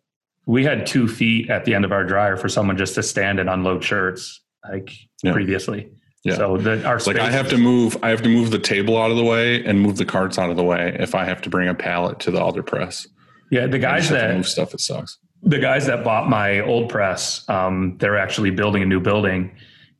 We 0.46 0.64
had 0.64 0.86
two 0.86 1.08
feet 1.08 1.50
at 1.50 1.66
the 1.66 1.74
end 1.76 1.86
of 1.86 1.92
our 1.92 2.04
dryer 2.04 2.36
for 2.38 2.50
someone 2.50 2.78
just 2.78 2.96
to 2.96 3.04
stand 3.04 3.40
and 3.40 3.50
unload 3.50 3.84
shirts 3.84 4.42
like 4.70 4.92
Yeah. 5.24 5.34
previously. 5.34 5.92
Yeah. 6.24 6.36
So 6.36 6.58
the, 6.58 6.84
our 6.86 7.00
like 7.08 7.18
I 7.18 7.32
have 7.32 7.50
to 7.50 7.58
move 7.58 7.98
I 8.04 8.10
have 8.10 8.22
to 8.24 8.30
move 8.30 8.52
the 8.52 8.60
table 8.60 8.98
out 9.02 9.10
of 9.12 9.18
the 9.18 9.24
way 9.24 9.64
and 9.66 9.80
move 9.82 9.98
the 9.98 10.06
carts 10.06 10.38
out 10.38 10.50
of 10.52 10.56
the 10.58 10.64
way 10.64 10.96
if 11.00 11.16
I 11.16 11.26
have 11.26 11.42
to 11.44 11.50
bring 11.50 11.68
a 11.68 11.74
pallet 11.74 12.20
to 12.22 12.32
the 12.32 12.44
other 12.44 12.62
press. 12.64 13.08
Yeah, 13.50 13.66
the 13.68 13.80
guys 13.80 14.04
just 14.04 14.12
have 14.12 14.22
to 14.22 14.28
that 14.28 14.36
move 14.38 14.48
stuff, 14.48 14.74
it 14.74 14.80
sucks. 14.82 15.18
the 15.44 15.58
guys 15.60 15.88
that 15.88 16.04
bought 16.04 16.30
my 16.30 16.60
old 16.62 16.90
press, 16.90 17.44
um, 17.50 17.98
they're 18.00 18.18
actually 18.18 18.52
building 18.52 18.84
a 18.84 18.86
new 18.86 19.00
building, 19.00 19.52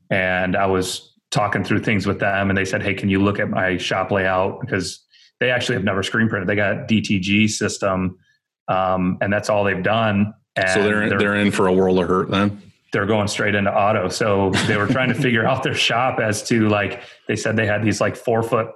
and 0.10 0.56
I 0.56 0.68
was 0.68 1.12
talking 1.32 1.64
through 1.64 1.80
things 1.80 2.06
with 2.06 2.20
them, 2.20 2.50
and 2.50 2.58
they 2.58 2.66
said, 2.66 2.84
"Hey, 2.84 2.94
can 2.94 3.10
you 3.10 3.20
look 3.22 3.40
at 3.40 3.50
my 3.50 3.78
shop 3.78 4.12
layout?" 4.12 4.62
Because 4.62 5.04
they 5.40 5.50
actually 5.50 5.76
have 5.76 5.84
never 5.84 6.04
screen 6.04 6.30
printed. 6.30 6.48
They 6.48 6.56
got 6.56 6.88
DTG 6.88 7.50
system, 7.50 8.18
um, 8.68 9.18
and 9.22 9.32
that's 9.32 9.50
all 9.50 9.64
they've 9.64 9.84
done. 9.84 10.34
And 10.56 10.70
So 10.70 10.84
they're 10.84 11.18
they're 11.18 11.36
in 11.36 11.52
for 11.52 11.68
a 11.68 11.74
world 11.74 12.00
of 12.00 12.08
hurt 12.08 12.30
then. 12.30 12.62
they're 12.94 13.06
going 13.06 13.28
straight 13.28 13.56
into 13.56 13.72
auto. 13.74 14.10
So 14.10 14.52
they 14.68 14.76
were 14.78 14.88
trying 14.88 15.10
to 15.10 15.16
figure 15.16 15.46
out 15.46 15.64
their 15.64 15.74
shop 15.74 16.20
as 16.20 16.44
to 16.50 16.68
like 16.68 17.02
they 17.28 17.36
said 17.36 17.56
they 17.56 17.66
had 17.66 17.84
these 17.84 18.02
like 18.02 18.16
four 18.16 18.44
foot 18.44 18.68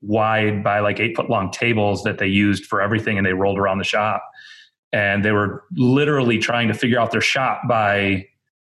wide 0.00 0.64
by 0.64 0.80
like 0.80 0.98
eight 0.98 1.14
foot 1.16 1.30
long 1.30 1.50
tables 1.52 2.02
that 2.02 2.18
they 2.18 2.26
used 2.26 2.66
for 2.66 2.82
everything 2.82 3.18
and 3.18 3.26
they 3.26 3.32
rolled 3.32 3.58
around 3.58 3.78
the 3.78 3.84
shop. 3.84 4.24
And 4.92 5.24
they 5.24 5.30
were 5.32 5.62
literally 5.76 6.38
trying 6.38 6.68
to 6.68 6.74
figure 6.74 6.98
out 7.00 7.12
their 7.12 7.20
shop 7.20 7.62
by 7.68 8.26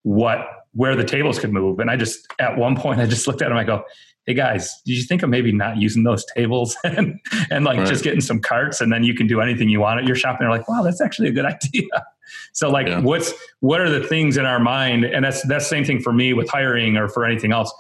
what 0.04 0.46
where 0.74 0.96
the 0.96 1.04
tables 1.04 1.40
could 1.40 1.54
move. 1.54 1.80
And 1.80 1.90
I 1.90 1.96
just 1.96 2.28
at 2.40 2.58
one 2.58 2.76
point 2.76 3.00
I 3.00 3.06
just 3.06 3.26
looked 3.26 3.42
at 3.42 3.50
them, 3.50 3.58
I 3.58 3.64
go, 3.64 3.84
Hey 4.26 4.34
guys, 4.36 4.82
did 4.86 4.96
you 4.96 5.04
think 5.04 5.22
of 5.22 5.30
maybe 5.30 5.52
not 5.52 5.78
using 5.78 6.04
those 6.04 6.24
tables 6.34 6.78
and 6.86 7.20
and 7.50 7.66
like 7.66 7.80
Right. 7.80 7.88
just 7.88 8.04
getting 8.06 8.22
some 8.22 8.40
carts 8.40 8.80
and 8.80 8.92
then 8.92 9.04
you 9.04 9.14
can 9.14 9.28
do 9.28 9.42
anything 9.42 9.68
you 9.68 9.82
want 9.82 10.00
at 10.00 10.06
your 10.06 10.16
shop? 10.16 10.40
And 10.40 10.46
they're 10.46 10.58
like, 10.58 10.68
wow, 10.70 10.82
that's 10.82 11.02
actually 11.02 11.28
a 11.28 11.32
good 11.32 11.46
idea. 11.54 12.06
So 12.54 12.70
like 12.70 12.88
Yeah. 12.88 13.02
what's 13.02 13.34
what 13.60 13.82
are 13.82 13.90
the 13.90 14.06
things 14.08 14.38
in 14.38 14.46
our 14.46 14.60
mind? 14.60 15.04
And 15.04 15.26
that's 15.26 15.46
that's 15.48 15.66
the 15.66 15.70
same 15.70 15.84
thing 15.84 16.00
for 16.00 16.14
me 16.14 16.34
with 16.34 16.50
hiring 16.50 16.96
or 16.96 17.10
for 17.10 17.26
anything 17.26 17.52
else. 17.52 17.74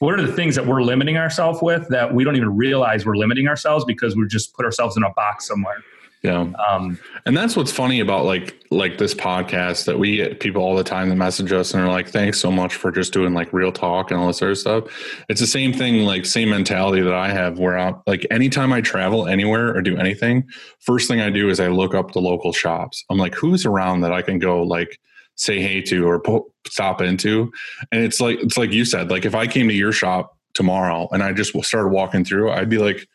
What 0.00 0.18
are 0.18 0.22
the 0.26 0.32
things 0.32 0.54
that 0.54 0.66
we're 0.66 0.82
limiting 0.82 1.16
ourselves 1.16 1.60
with 1.62 1.86
that 1.90 2.14
we 2.14 2.24
don't 2.24 2.36
even 2.36 2.56
realize 2.56 3.04
we're 3.06 3.16
limiting 3.16 3.48
ourselves 3.48 3.84
because 3.84 4.16
we 4.16 4.26
just 4.26 4.54
put 4.54 4.64
ourselves 4.64 4.96
in 4.96 5.02
a 5.02 5.10
box 5.14 5.46
somewhere? 5.46 5.76
Yeah. 6.22 6.52
Um, 6.68 6.98
And 7.24 7.34
that's 7.34 7.56
what's 7.56 7.72
funny 7.72 8.00
about 8.00 8.26
like 8.26 8.62
like 8.70 8.98
this 8.98 9.14
podcast 9.14 9.86
that 9.86 9.98
we 9.98 10.16
get 10.16 10.38
people 10.38 10.62
all 10.62 10.76
the 10.76 10.84
time 10.84 11.08
that 11.08 11.16
message 11.16 11.50
us 11.50 11.72
and 11.72 11.82
are 11.82 11.88
like, 11.88 12.08
thanks 12.08 12.38
so 12.38 12.50
much 12.50 12.74
for 12.74 12.92
just 12.92 13.12
doing 13.12 13.32
like 13.32 13.52
real 13.52 13.72
talk 13.72 14.10
and 14.10 14.20
all 14.20 14.26
this 14.26 14.42
other 14.42 14.54
stuff. 14.54 14.84
It's 15.28 15.40
the 15.40 15.46
same 15.46 15.72
thing, 15.72 16.04
like 16.04 16.26
same 16.26 16.50
mentality 16.50 17.00
that 17.00 17.14
I 17.14 17.30
have 17.30 17.58
where 17.58 17.78
I'm 17.78 17.96
like 18.06 18.26
anytime 18.30 18.72
I 18.72 18.80
travel 18.82 19.26
anywhere 19.26 19.74
or 19.74 19.80
do 19.80 19.96
anything, 19.96 20.46
first 20.80 21.08
thing 21.08 21.20
I 21.20 21.30
do 21.30 21.48
is 21.48 21.58
I 21.58 21.68
look 21.68 21.94
up 21.94 22.12
the 22.12 22.20
local 22.20 22.52
shops. 22.52 23.02
I'm 23.10 23.18
like, 23.18 23.34
who's 23.34 23.64
around 23.64 24.02
that 24.02 24.12
I 24.12 24.20
can 24.20 24.38
go 24.38 24.62
like 24.62 24.98
say 25.36 25.60
hey 25.60 25.80
to 25.82 26.06
or 26.06 26.20
po- 26.20 26.52
stop 26.66 27.00
into? 27.00 27.50
And 27.92 28.04
it's 28.04 28.20
like 28.20 28.40
it's 28.40 28.58
like 28.58 28.72
you 28.72 28.84
said, 28.84 29.10
like 29.10 29.24
if 29.24 29.34
I 29.34 29.46
came 29.46 29.68
to 29.68 29.74
your 29.74 29.92
shop 29.92 30.36
tomorrow 30.52 31.08
and 31.12 31.22
I 31.22 31.32
just 31.32 31.56
started 31.64 31.88
walking 31.88 32.26
through, 32.26 32.50
I'd 32.50 32.68
be 32.68 32.78
like, 32.78 33.06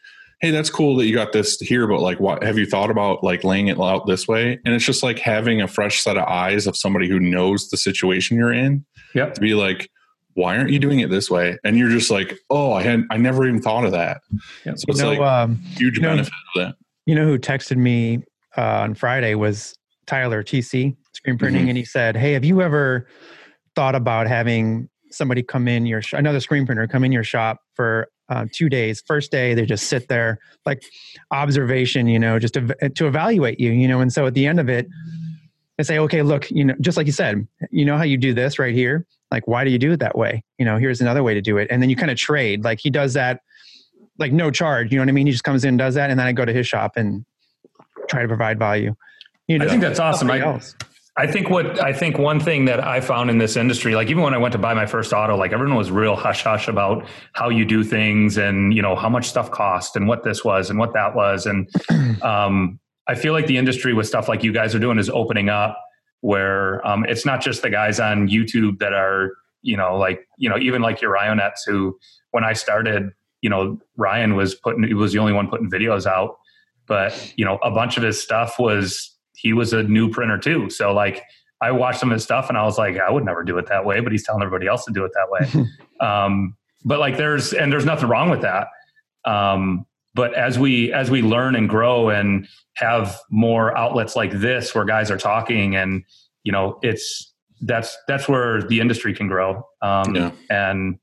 hey 0.41 0.51
that's 0.51 0.69
cool 0.69 0.95
that 0.97 1.05
you 1.05 1.13
got 1.15 1.31
this 1.31 1.57
here 1.59 1.87
but 1.87 1.99
like 2.01 2.19
what 2.19 2.43
have 2.43 2.57
you 2.57 2.65
thought 2.65 2.89
about 2.91 3.23
like 3.23 3.43
laying 3.43 3.67
it 3.67 3.79
out 3.79 4.05
this 4.07 4.27
way 4.27 4.59
and 4.65 4.73
it's 4.73 4.85
just 4.85 5.01
like 5.03 5.19
having 5.19 5.61
a 5.61 5.67
fresh 5.67 6.01
set 6.01 6.17
of 6.17 6.23
eyes 6.23 6.67
of 6.67 6.75
somebody 6.77 7.07
who 7.07 7.19
knows 7.19 7.69
the 7.69 7.77
situation 7.77 8.37
you're 8.37 8.53
in 8.53 8.85
Yep. 9.13 9.35
to 9.35 9.41
be 9.41 9.53
like 9.53 9.89
why 10.33 10.57
aren't 10.57 10.69
you 10.71 10.79
doing 10.79 10.99
it 10.99 11.09
this 11.09 11.29
way 11.31 11.57
and 11.63 11.77
you're 11.77 11.89
just 11.89 12.11
like 12.11 12.37
oh 12.49 12.73
i 12.73 12.83
had 12.83 13.03
i 13.09 13.17
never 13.17 13.47
even 13.47 13.61
thought 13.61 13.85
of 13.85 13.91
that 13.93 14.21
Yep. 14.65 14.77
so 14.77 14.85
You 14.87 14.91
it's 14.91 14.99
know, 14.99 15.09
like 15.11 15.19
um, 15.21 15.55
huge 15.77 15.95
you 15.97 16.01
know- 16.01 16.09
benefit 16.09 16.33
of 16.55 16.61
that 16.61 16.75
you 17.05 17.15
know 17.15 17.25
who 17.25 17.37
texted 17.39 17.77
me 17.77 18.23
uh, 18.57 18.61
on 18.81 18.95
Friday 18.95 19.35
was 19.35 19.75
Tyler 20.07 20.41
TC 20.43 20.95
Screen 21.13 21.37
Printing, 21.37 21.65
Mhm. 21.65 21.69
and 21.69 21.77
he 21.77 21.83
said, 21.85 22.15
"Hey, 22.15 22.31
have 22.33 22.45
you 22.45 22.61
ever 22.61 23.07
thought 23.75 23.95
about 23.95 24.27
having 24.27 24.87
somebody 25.15 25.43
come 25.43 25.67
in 25.67 25.85
your 25.85 26.01
sh- 26.01 26.13
another 26.13 26.39
screen 26.39 26.65
printer 26.65 26.87
come 26.87 27.03
in 27.03 27.11
your 27.11 27.23
shop 27.23 27.61
for 27.73 28.09
uh, 28.29 28.45
two 28.51 28.69
days? 28.69 29.03
First 29.05 29.31
day, 29.31 29.53
they 29.53 29.65
just 29.65 29.87
sit 29.87 30.07
there 30.07 30.39
like 30.65 30.83
observation, 31.31 32.07
you 32.07 32.19
know, 32.19 32.39
just 32.39 32.53
to, 32.55 32.75
to 32.89 33.07
evaluate 33.07 33.59
you, 33.59 33.71
you 33.71 33.87
know, 33.87 34.01
and 34.01 34.11
so 34.11 34.25
at 34.25 34.33
the 34.33 34.45
end 34.45 34.59
of 34.59 34.69
it." 34.69 34.87
They 35.77 35.83
say, 35.83 35.99
okay, 35.99 36.21
look, 36.21 36.49
you 36.51 36.63
know, 36.63 36.73
just 36.79 36.95
like 36.95 37.05
you 37.05 37.11
said, 37.11 37.45
you 37.69 37.83
know 37.83 37.97
how 37.97 38.03
you 38.03 38.15
do 38.15 38.33
this 38.33 38.57
right 38.59 38.73
here? 38.73 39.05
Like, 39.29 39.45
why 39.45 39.65
do 39.65 39.71
you 39.71 39.77
do 39.77 39.91
it 39.91 39.99
that 39.99 40.17
way? 40.17 40.41
You 40.57 40.63
know, 40.63 40.77
here's 40.77 41.01
another 41.01 41.21
way 41.21 41.33
to 41.33 41.41
do 41.41 41.57
it. 41.57 41.67
And 41.69 41.81
then 41.81 41.89
you 41.89 41.97
kind 41.97 42.09
of 42.09 42.17
trade. 42.17 42.63
Like 42.63 42.79
he 42.79 42.89
does 42.89 43.13
that, 43.15 43.41
like 44.17 44.31
no 44.31 44.51
charge. 44.51 44.91
You 44.91 44.97
know 44.97 45.01
what 45.01 45.09
I 45.09 45.11
mean? 45.11 45.27
He 45.27 45.33
just 45.33 45.43
comes 45.43 45.65
in, 45.65 45.69
and 45.69 45.77
does 45.77 45.95
that, 45.95 46.09
and 46.09 46.17
then 46.17 46.27
I 46.27 46.31
go 46.31 46.45
to 46.45 46.53
his 46.53 46.65
shop 46.65 46.93
and 46.95 47.25
try 48.07 48.21
to 48.21 48.27
provide 48.27 48.57
value. 48.57 48.95
You 49.47 49.59
know, 49.59 49.65
I 49.65 49.69
think 49.69 49.81
that's 49.81 49.99
awesome. 49.99 50.31
I, 50.31 50.39
else. 50.39 50.75
I 51.17 51.27
think 51.27 51.49
what 51.49 51.81
I 51.81 51.93
think 51.93 52.17
one 52.17 52.41
thing 52.41 52.65
that 52.65 52.83
I 52.83 52.99
found 52.99 53.29
in 53.29 53.37
this 53.37 53.55
industry, 53.55 53.95
like 53.95 54.09
even 54.09 54.21
when 54.21 54.33
I 54.33 54.37
went 54.37 54.51
to 54.51 54.57
buy 54.57 54.73
my 54.73 54.85
first 54.85 55.13
auto, 55.13 55.37
like 55.37 55.53
everyone 55.53 55.77
was 55.77 55.89
real 55.89 56.15
hush 56.15 56.43
hush 56.43 56.67
about 56.67 57.07
how 57.33 57.47
you 57.47 57.63
do 57.63 57.85
things 57.85 58.37
and 58.37 58.73
you 58.73 58.81
know 58.81 58.95
how 58.95 59.07
much 59.07 59.27
stuff 59.27 59.49
cost 59.49 59.95
and 59.95 60.09
what 60.09 60.23
this 60.23 60.43
was 60.43 60.69
and 60.69 60.77
what 60.77 60.93
that 60.93 61.15
was. 61.15 61.45
And 61.45 61.69
um, 62.21 62.79
I 63.07 63.15
feel 63.15 63.31
like 63.31 63.47
the 63.47 63.57
industry 63.57 63.93
with 63.93 64.07
stuff 64.07 64.27
like 64.27 64.43
you 64.43 64.51
guys 64.51 64.75
are 64.75 64.79
doing 64.79 64.99
is 64.99 65.09
opening 65.09 65.47
up 65.47 65.79
where 66.21 66.85
um, 66.85 67.05
it's 67.05 67.25
not 67.25 67.39
just 67.39 67.61
the 67.61 67.69
guys 67.69 67.99
on 67.99 68.27
YouTube 68.27 68.79
that 68.79 68.93
are, 68.93 69.33
you 69.61 69.77
know, 69.77 69.95
like, 69.95 70.27
you 70.37 70.49
know, 70.49 70.57
even 70.57 70.81
like 70.81 71.01
your 71.01 71.15
Ryonets 71.15 71.59
who 71.65 71.97
when 72.31 72.43
I 72.43 72.53
started, 72.53 73.11
you 73.41 73.49
know, 73.49 73.79
Ryan 73.95 74.35
was 74.35 74.55
putting 74.55 74.83
he 74.83 74.93
was 74.93 75.13
the 75.13 75.19
only 75.19 75.33
one 75.33 75.47
putting 75.47 75.69
videos 75.69 76.05
out. 76.05 76.37
But, 76.87 77.33
you 77.37 77.45
know, 77.45 77.57
a 77.63 77.71
bunch 77.71 77.95
of 77.97 78.03
his 78.03 78.21
stuff 78.21 78.59
was 78.59 79.14
he 79.37 79.53
was 79.53 79.73
a 79.73 79.83
new 79.83 80.09
printer 80.09 80.37
too. 80.37 80.69
So 80.69 80.93
like 80.93 81.23
I 81.61 81.71
watched 81.71 81.99
some 81.99 82.09
of 82.11 82.15
his 82.15 82.23
stuff 82.23 82.49
and 82.49 82.57
I 82.57 82.63
was 82.63 82.77
like, 82.77 82.97
I 82.99 83.09
would 83.09 83.23
never 83.25 83.43
do 83.43 83.57
it 83.57 83.67
that 83.67 83.85
way, 83.85 83.99
but 84.01 84.11
he's 84.11 84.23
telling 84.25 84.41
everybody 84.43 84.67
else 84.67 84.85
to 84.85 84.93
do 84.93 85.05
it 85.05 85.11
that 85.13 85.29
way. 85.29 85.65
um, 86.05 86.55
but 86.83 86.99
like 86.99 87.17
there's 87.17 87.53
and 87.53 87.71
there's 87.71 87.85
nothing 87.85 88.09
wrong 88.09 88.29
with 88.29 88.41
that. 88.41 88.67
Um, 89.25 89.85
but 90.13 90.33
as 90.33 90.57
we 90.59 90.93
as 90.93 91.09
we 91.09 91.21
learn 91.21 91.55
and 91.55 91.67
grow 91.67 92.09
and 92.09 92.47
have 92.75 93.17
more 93.29 93.75
outlets 93.77 94.15
like 94.15 94.31
this 94.31 94.75
where 94.75 94.85
guys 94.85 95.09
are 95.09 95.17
talking 95.17 95.75
and 95.75 96.03
you 96.43 96.51
know 96.51 96.77
it's 96.83 97.33
that's 97.61 97.97
that's 98.07 98.27
where 98.27 98.61
the 98.61 98.79
industry 98.79 99.13
can 99.13 99.27
grow 99.27 99.65
um, 99.81 100.13
Yeah. 100.15 100.31
and 100.49 100.99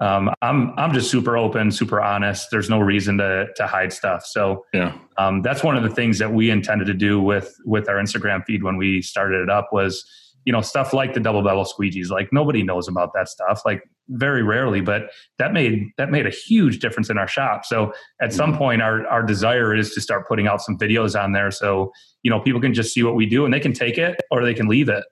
um, 0.00 0.28
i'm 0.42 0.72
i'm 0.76 0.92
just 0.92 1.10
super 1.10 1.36
open 1.36 1.70
super 1.70 2.00
honest. 2.00 2.48
There's 2.50 2.68
no 2.68 2.80
reason 2.80 3.18
to 3.18 3.46
to 3.56 3.66
hide 3.66 3.92
stuff. 3.92 4.24
So 4.26 4.64
Yeah. 4.72 4.96
um, 5.18 5.42
that's 5.42 5.62
one 5.62 5.76
of 5.76 5.82
the 5.82 5.90
things 5.90 6.18
that 6.18 6.32
we 6.32 6.50
intended 6.50 6.86
to 6.86 6.94
do 6.94 7.20
with 7.20 7.54
with 7.64 7.88
our 7.88 7.96
instagram 7.96 8.44
feed 8.44 8.62
when 8.62 8.76
we 8.76 9.02
started 9.02 9.40
it 9.42 9.50
up 9.50 9.68
was 9.72 10.04
you 10.44 10.52
know 10.52 10.60
stuff 10.60 10.92
like 10.92 11.14
the 11.14 11.20
double 11.20 11.42
bevel 11.42 11.64
squeegees. 11.64 12.10
Like 12.10 12.28
nobody 12.32 12.62
knows 12.62 12.86
about 12.88 13.12
that 13.14 13.28
stuff 13.28 13.62
like 13.64 13.82
very 14.08 14.42
rarely 14.42 14.82
but 14.82 15.04
that 15.38 15.54
made 15.54 15.88
that 15.96 16.10
made 16.10 16.26
a 16.26 16.30
huge 16.30 16.78
difference 16.80 17.08
in 17.08 17.16
our 17.16 17.26
shop. 17.28 17.64
So 17.64 17.92
at 18.20 18.32
some 18.32 18.58
point 18.58 18.82
our 18.82 19.06
our 19.06 19.22
desire 19.22 19.74
is 19.74 19.94
to 19.94 20.00
start 20.00 20.26
putting 20.28 20.46
out 20.46 20.60
some 20.60 20.76
videos 20.76 21.18
on 21.18 21.32
there 21.32 21.50
so 21.50 21.90
you 22.22 22.30
know 22.30 22.40
people 22.40 22.60
can 22.60 22.74
just 22.74 22.92
see 22.92 23.02
what 23.02 23.14
we 23.14 23.26
do 23.26 23.44
and 23.44 23.54
they 23.54 23.60
can 23.60 23.72
take 23.72 23.96
it 23.96 24.20
or 24.30 24.44
they 24.44 24.54
can 24.54 24.66
leave 24.66 24.88
it 24.88 25.04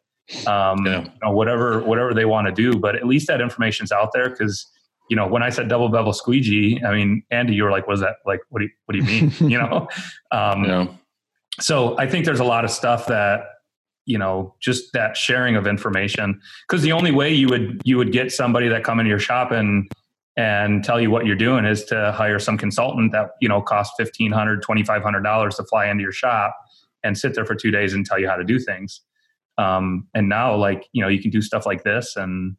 um 0.47 0.87
Yeah. 0.87 1.03
you 1.05 1.11
know, 1.23 1.33
whatever 1.33 1.81
whatever 1.83 2.15
they 2.15 2.25
want 2.25 2.47
to 2.47 2.53
do 2.53 2.79
but 2.79 2.95
at 2.95 3.07
least 3.07 3.27
that 3.27 3.41
information's 3.41 3.93
out 3.93 4.11
there 4.13 4.31
because 4.31 4.67
you 5.11 5.17
know 5.17 5.27
when 5.27 5.43
i 5.43 5.51
said 5.51 5.69
double 5.69 5.89
bevel 5.89 6.13
squeegee 6.13 6.81
i 6.87 6.93
mean 6.95 7.23
andy 7.31 7.55
you 7.55 7.65
were 7.65 7.71
like 7.71 7.87
was 7.87 8.01
that 8.01 8.17
like 8.25 8.41
what 8.51 8.61
do 8.61 8.67
you 8.67 8.71
what 8.87 8.93
do 8.93 8.99
you 8.99 9.05
mean 9.05 9.33
you 9.51 9.59
know 9.59 9.89
um 10.31 10.65
Yeah. 10.65 10.87
so 11.61 11.99
i 11.99 12.07
think 12.07 12.25
there's 12.25 12.41
a 12.41 12.45
lot 12.45 12.65
of 12.65 12.71
stuff 12.71 13.07
that 13.07 13.45
you 14.07 14.17
know 14.19 14.55
just 14.61 14.93
that 14.95 15.17
sharing 15.17 15.57
of 15.57 15.67
information 15.67 16.41
because 16.69 16.83
the 16.83 16.93
only 16.93 17.11
way 17.13 17.33
you 17.35 17.49
would 17.49 17.81
you 17.85 17.97
would 17.99 18.13
get 18.13 18.33
somebody 18.33 18.69
that 18.69 18.85
come 18.85 19.01
into 19.01 19.11
your 19.11 19.19
shop 19.19 19.51
and 19.51 19.91
and 20.39 20.83
tell 20.83 20.99
you 21.01 21.11
what 21.11 21.27
you're 21.27 21.37
doing 21.37 21.65
is 21.67 21.85
to 21.85 22.11
hire 22.13 22.39
some 22.39 22.57
consultant 22.57 23.13
that 23.13 23.31
you 23.41 23.49
know 23.49 23.61
costs 23.61 23.95
$1500 24.01 24.61
$2500 24.63 25.57
to 25.57 25.65
fly 25.65 25.87
into 25.89 26.03
your 26.03 26.11
shop 26.13 26.57
and 27.05 27.19
sit 27.19 27.35
there 27.35 27.45
for 27.45 27.55
two 27.55 27.71
days 27.71 27.93
and 27.93 28.07
tell 28.07 28.19
you 28.19 28.29
how 28.29 28.37
to 28.37 28.45
do 28.45 28.59
things 28.59 29.03
um, 29.59 30.07
and 30.15 30.29
now 30.29 30.55
like 30.57 30.87
you 30.93 31.03
know 31.03 31.09
you 31.09 31.21
can 31.21 31.31
do 31.31 31.43
stuff 31.43 31.67
like 31.67 31.83
this 31.85 32.17
and 32.17 32.57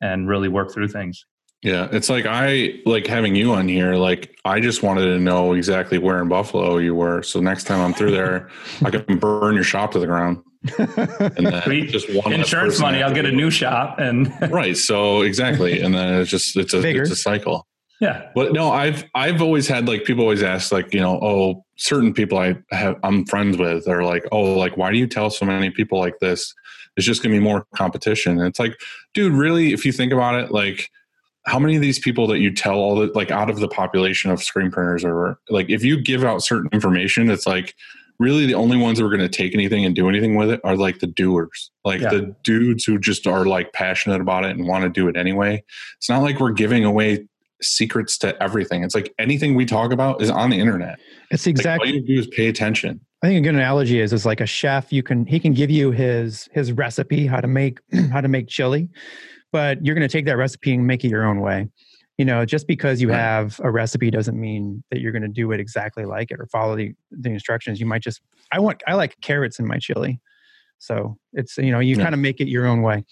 and 0.00 0.28
really 0.28 0.48
work 0.48 0.72
through 0.72 0.88
things 0.88 1.24
Yeah, 1.62 1.88
it's 1.90 2.08
like 2.08 2.24
I 2.26 2.80
like 2.86 3.06
having 3.08 3.34
you 3.34 3.52
on 3.52 3.66
here. 3.68 3.94
Like 3.96 4.38
I 4.44 4.60
just 4.60 4.82
wanted 4.84 5.06
to 5.06 5.18
know 5.18 5.54
exactly 5.54 5.98
where 5.98 6.22
in 6.22 6.28
Buffalo 6.28 6.78
you 6.78 6.94
were, 6.94 7.22
so 7.22 7.40
next 7.40 7.64
time 7.64 7.80
I'm 7.80 7.92
through 7.94 8.12
there, 8.12 8.48
I 8.84 8.90
can 8.90 9.18
burn 9.18 9.54
your 9.56 9.64
shop 9.64 9.90
to 9.92 9.98
the 9.98 10.06
ground. 10.06 10.38
And 10.78 11.46
then 11.46 11.62
Sweet. 11.62 11.90
just 11.90 12.12
one 12.14 12.32
insurance 12.32 12.80
money 12.80 13.00
i'll 13.00 13.14
get 13.14 13.24
a 13.24 13.30
new 13.30 13.48
shop 13.50 13.98
and 14.00 14.28
right. 14.52 14.76
So 14.76 15.22
exactly, 15.22 15.80
and 15.80 15.94
then 15.94 16.20
it's 16.20 16.30
just 16.30 16.56
it's 16.56 16.74
a 16.74 16.80
Bigger. 16.80 17.02
it's 17.02 17.12
a 17.12 17.16
cycle. 17.16 17.66
Yeah 18.00 18.28
But 18.34 18.52
no, 18.52 18.70
I've 18.70 19.04
I've 19.14 19.42
always 19.42 19.66
had 19.68 19.88
like 19.88 20.04
people 20.04 20.22
always 20.22 20.42
ask 20.42 20.70
like 20.72 20.92
you 20.94 21.00
know 21.00 21.18
oh 21.22 21.64
certain 21.76 22.12
people 22.12 22.38
I 22.38 22.56
have 22.70 22.96
I'm 23.02 23.24
friends 23.26 23.56
with 23.58 23.88
are 23.88 24.02
like 24.04 24.24
oh 24.32 24.54
like 24.54 24.76
why 24.76 24.90
do 24.92 24.98
you 24.98 25.06
tell 25.06 25.30
so 25.30 25.44
many 25.46 25.70
people 25.70 25.98
like 25.98 26.18
this? 26.20 26.54
It's 26.96 27.06
just 27.06 27.22
gonna 27.22 27.34
be 27.34 27.40
more 27.40 27.66
competition. 27.76 28.38
And 28.38 28.46
it's 28.48 28.58
like, 28.58 28.76
dude, 29.14 29.32
really, 29.32 29.72
if 29.72 29.84
you 29.84 29.92
think 29.92 30.12
about 30.12 30.34
it, 30.34 30.50
like 30.50 30.90
how 31.46 31.58
many 31.58 31.76
of 31.76 31.82
these 31.82 31.98
people 31.98 32.26
that 32.26 32.40
you 32.40 32.52
tell 32.52 32.74
all 32.74 32.96
the 32.96 33.06
like 33.14 33.30
out 33.30 33.48
of 33.50 33.60
the 33.60 33.68
population 33.68 34.30
of 34.30 34.42
screen 34.42 34.70
printers 34.70 35.04
are 35.04 35.38
like 35.48 35.70
if 35.70 35.82
you 35.84 36.00
give 36.00 36.24
out 36.24 36.42
certain 36.42 36.68
information, 36.72 37.30
it's 37.30 37.46
like 37.46 37.74
really 38.18 38.46
the 38.46 38.54
only 38.54 38.76
ones 38.76 38.98
that 38.98 39.04
are 39.04 39.08
going 39.10 39.20
to 39.20 39.28
take 39.28 39.54
anything 39.54 39.84
and 39.84 39.94
do 39.94 40.08
anything 40.08 40.34
with 40.34 40.50
it 40.50 40.60
are 40.64 40.76
like 40.76 40.98
the 40.98 41.06
doers, 41.06 41.70
like 41.84 42.00
Yeah. 42.00 42.10
the 42.10 42.34
dudes 42.42 42.84
who 42.84 42.98
just 42.98 43.28
are 43.28 43.46
like 43.46 43.72
passionate 43.72 44.20
about 44.20 44.44
it 44.44 44.56
and 44.56 44.66
want 44.66 44.82
to 44.82 44.90
do 44.90 45.06
it 45.08 45.16
anyway. 45.16 45.62
It's 45.98 46.08
not 46.08 46.22
like 46.22 46.40
we're 46.40 46.50
giving 46.50 46.84
away 46.84 47.28
secrets 47.62 48.18
to 48.18 48.40
everything. 48.42 48.82
It's 48.84 48.94
like 48.94 49.12
anything 49.18 49.54
we 49.54 49.64
talk 49.66 49.92
about 49.92 50.22
is 50.22 50.30
on 50.30 50.50
the 50.50 50.58
internet. 50.58 50.98
It's 51.30 51.46
Like, 51.46 51.52
exactly. 51.56 51.88
all 51.88 51.94
you 51.94 52.02
do 52.06 52.18
is 52.20 52.26
pay 52.28 52.48
attention. 52.48 53.00
I 53.22 53.26
think 53.28 53.38
a 53.38 53.48
good 53.48 53.56
analogy 53.56 54.00
is 54.00 54.12
is 54.12 54.24
like 54.24 54.40
a 54.40 54.46
chef. 54.46 54.92
You 54.92 55.02
can 55.02 55.26
he 55.26 55.40
can 55.40 55.52
give 55.52 55.70
you 55.70 55.90
his 55.90 56.48
his 56.52 56.70
recipe 56.72 57.26
how 57.26 57.40
to 57.40 57.48
make 57.48 57.80
how 58.12 58.20
to 58.20 58.28
make 58.28 58.46
chili, 58.48 58.88
but 59.50 59.84
you're 59.84 59.96
going 59.96 60.08
to 60.08 60.12
take 60.12 60.24
that 60.26 60.36
recipe 60.36 60.72
and 60.72 60.86
make 60.86 61.04
it 61.04 61.08
your 61.08 61.26
own 61.26 61.40
way. 61.40 61.68
You 62.16 62.24
know, 62.24 62.44
just 62.44 62.66
because 62.68 63.00
you 63.00 63.08
Right. 63.10 63.16
have 63.18 63.60
a 63.62 63.70
recipe 63.70 64.10
doesn't 64.10 64.38
mean 64.40 64.82
that 64.90 65.00
you're 65.00 65.12
going 65.12 65.22
to 65.22 65.28
do 65.28 65.50
it 65.52 65.60
exactly 65.60 66.04
like 66.04 66.30
it 66.30 66.38
or 66.40 66.46
follow 66.46 66.76
the, 66.76 66.92
the 67.10 67.30
instructions. 67.30 67.80
You 67.80 67.86
might 67.86 68.02
just 68.02 68.20
I 68.52 68.60
want 68.60 68.82
I 68.86 68.94
like 68.94 69.20
carrots 69.20 69.58
in 69.58 69.66
my 69.66 69.78
chili, 69.78 70.20
so 70.78 71.16
it's 71.32 71.56
you 71.58 71.72
know 71.72 71.80
you 71.80 71.96
Yeah. 71.96 72.04
kind 72.04 72.14
of 72.14 72.20
make 72.20 72.40
it 72.40 72.46
your 72.48 72.66
own 72.66 72.82
way. 72.82 73.04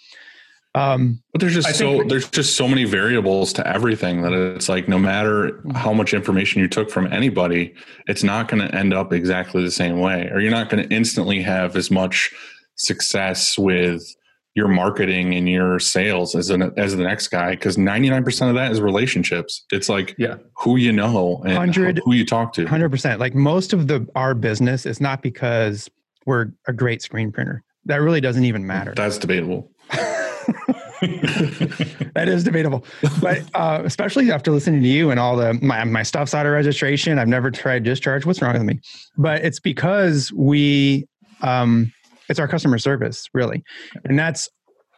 Um, 0.76 1.22
But 1.32 1.40
there's 1.40 1.54
just 1.54 1.68
I 1.68 1.72
so 1.72 1.98
think- 1.98 2.10
there's 2.10 2.28
just 2.28 2.54
so 2.54 2.68
many 2.68 2.84
variables 2.84 3.52
to 3.54 3.66
everything 3.66 4.20
that 4.22 4.32
it's 4.32 4.68
like 4.68 4.88
no 4.88 4.98
matter 4.98 5.60
how 5.74 5.92
much 5.94 6.12
information 6.12 6.60
you 6.60 6.68
took 6.68 6.90
from 6.90 7.10
anybody, 7.12 7.74
it's 8.08 8.22
not 8.22 8.48
going 8.48 8.60
to 8.66 8.72
end 8.74 8.92
up 8.92 9.12
exactly 9.12 9.62
the 9.64 9.70
same 9.70 10.00
way, 10.00 10.28
or 10.30 10.40
you're 10.40 10.50
not 10.50 10.68
going 10.68 10.86
to 10.86 10.94
instantly 10.94 11.40
have 11.42 11.76
as 11.76 11.90
much 11.90 12.30
success 12.76 13.56
with 13.56 14.02
your 14.54 14.68
marketing 14.68 15.34
and 15.34 15.48
your 15.48 15.78
sales 15.78 16.34
as 16.34 16.48
an 16.50 16.72
as 16.78 16.96
the 16.96 17.02
next 17.02 17.28
guy 17.28 17.50
because 17.50 17.76
99% 17.76 18.48
of 18.48 18.54
that 18.54 18.70
is 18.72 18.80
relationships. 18.80 19.64
It's 19.72 19.88
like 19.88 20.14
Yeah. 20.18 20.36
who 20.58 20.76
you 20.76 20.92
know 20.92 21.42
and 21.44 21.54
100 21.56 22.00
who 22.04 22.14
you 22.14 22.24
talk 22.26 22.52
to. 22.54 22.66
Hundred 22.66 22.90
percent. 22.90 23.18
Like 23.20 23.34
most 23.34 23.72
of 23.72 23.86
the 23.86 24.06
our 24.14 24.34
business 24.34 24.84
is 24.86 25.00
not 25.00 25.22
because 25.22 25.90
we're 26.26 26.48
a 26.66 26.72
great 26.72 27.00
screen 27.02 27.32
printer. 27.32 27.62
That 27.84 27.96
really 28.00 28.20
doesn't 28.20 28.44
even 28.44 28.66
matter. 28.66 28.94
That's 28.96 29.18
debatable. 29.18 29.70
that 32.14 32.24
is 32.26 32.44
debatable, 32.44 32.84
but 33.20 33.42
uh, 33.54 33.82
especially 33.84 34.30
after 34.30 34.50
listening 34.50 34.82
to 34.82 34.88
you 34.88 35.10
and 35.10 35.20
all 35.20 35.36
the 35.36 35.54
my 35.54 35.84
my 35.84 36.02
stuff's 36.02 36.34
out 36.34 36.46
of 36.46 36.52
registration. 36.52 37.18
I've 37.18 37.28
never 37.28 37.50
tried 37.50 37.82
discharge. 37.82 38.24
What's 38.24 38.40
wrong 38.40 38.54
with 38.54 38.62
me? 38.62 38.80
But 39.16 39.44
it's 39.44 39.60
because 39.60 40.32
we, 40.32 41.06
um, 41.42 41.92
it's 42.28 42.38
our 42.38 42.48
customer 42.48 42.78
service 42.78 43.28
really, 43.34 43.62
and 44.04 44.18
that's 44.18 44.48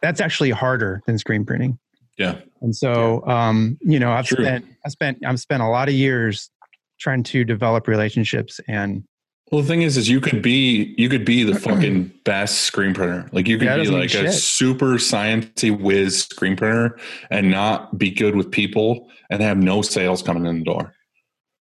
that's 0.01 0.21
actually 0.21 0.51
harder 0.51 1.01
than 1.05 1.17
screen 1.17 1.45
printing. 1.45 1.79
Yeah. 2.17 2.39
And 2.61 2.75
so, 2.75 3.25
um, 3.27 3.77
you 3.81 3.99
know, 3.99 4.11
I've 4.11 4.25
True. 4.25 4.43
spent 4.43 4.65
I 4.85 4.89
spent 4.89 5.25
I've 5.25 5.39
spent 5.39 5.63
a 5.63 5.67
lot 5.67 5.87
of 5.87 5.95
years 5.95 6.51
trying 6.99 7.23
to 7.23 7.43
develop 7.43 7.87
relationships 7.87 8.59
and 8.67 9.03
Well, 9.51 9.61
the 9.61 9.67
thing 9.67 9.81
is, 9.81 9.97
is 9.97 10.07
you 10.07 10.21
could 10.21 10.41
be 10.41 10.93
you 10.97 11.09
could 11.09 11.25
be 11.25 11.43
the 11.43 11.59
fucking 11.59 12.11
best 12.23 12.59
screen 12.61 12.93
printer. 12.93 13.27
Like 13.31 13.47
you 13.47 13.57
could 13.57 13.65
Yeah, 13.65 13.77
be 13.77 13.87
like 13.87 14.05
a 14.13 14.31
shit. 14.31 14.33
super 14.33 14.95
sciencey 14.95 15.77
whiz 15.77 16.23
screen 16.23 16.55
printer 16.55 16.99
and 17.31 17.49
not 17.49 17.97
be 17.97 18.11
good 18.11 18.35
with 18.35 18.51
people 18.51 19.09
and 19.29 19.41
have 19.41 19.57
no 19.57 19.81
sales 19.81 20.21
coming 20.21 20.45
in 20.45 20.59
the 20.59 20.65
door. 20.65 20.93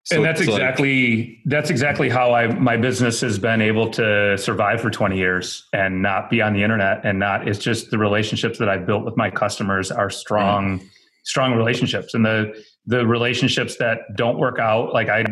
So 0.04 0.16
and 0.16 0.24
that's 0.24 0.40
it's 0.40 0.48
like- 0.48 0.60
exactly 0.60 1.42
that's 1.46 1.68
exactly 1.70 2.08
how 2.08 2.32
I 2.32 2.46
my 2.46 2.76
business 2.76 3.20
has 3.22 3.38
been 3.38 3.60
able 3.60 3.90
to 3.90 4.38
survive 4.38 4.80
for 4.80 4.90
20 4.90 5.16
years 5.16 5.66
and 5.72 6.00
not 6.00 6.30
be 6.30 6.40
on 6.40 6.54
the 6.54 6.62
internet 6.62 7.04
and 7.04 7.18
not 7.18 7.48
it's 7.48 7.58
just 7.58 7.90
the 7.90 7.98
relationships 7.98 8.58
that 8.58 8.68
I've 8.68 8.86
built 8.86 9.04
with 9.04 9.16
my 9.16 9.30
customers 9.30 9.90
are 9.90 10.10
strong 10.10 10.78
mm. 10.78 10.88
strong 11.24 11.54
relationships 11.54 12.14
and 12.14 12.24
the 12.24 12.64
the 12.86 13.04
relationships 13.04 13.76
that 13.78 13.98
don't 14.16 14.38
work 14.38 14.60
out 14.60 14.92
like 14.92 15.08
I 15.08 15.24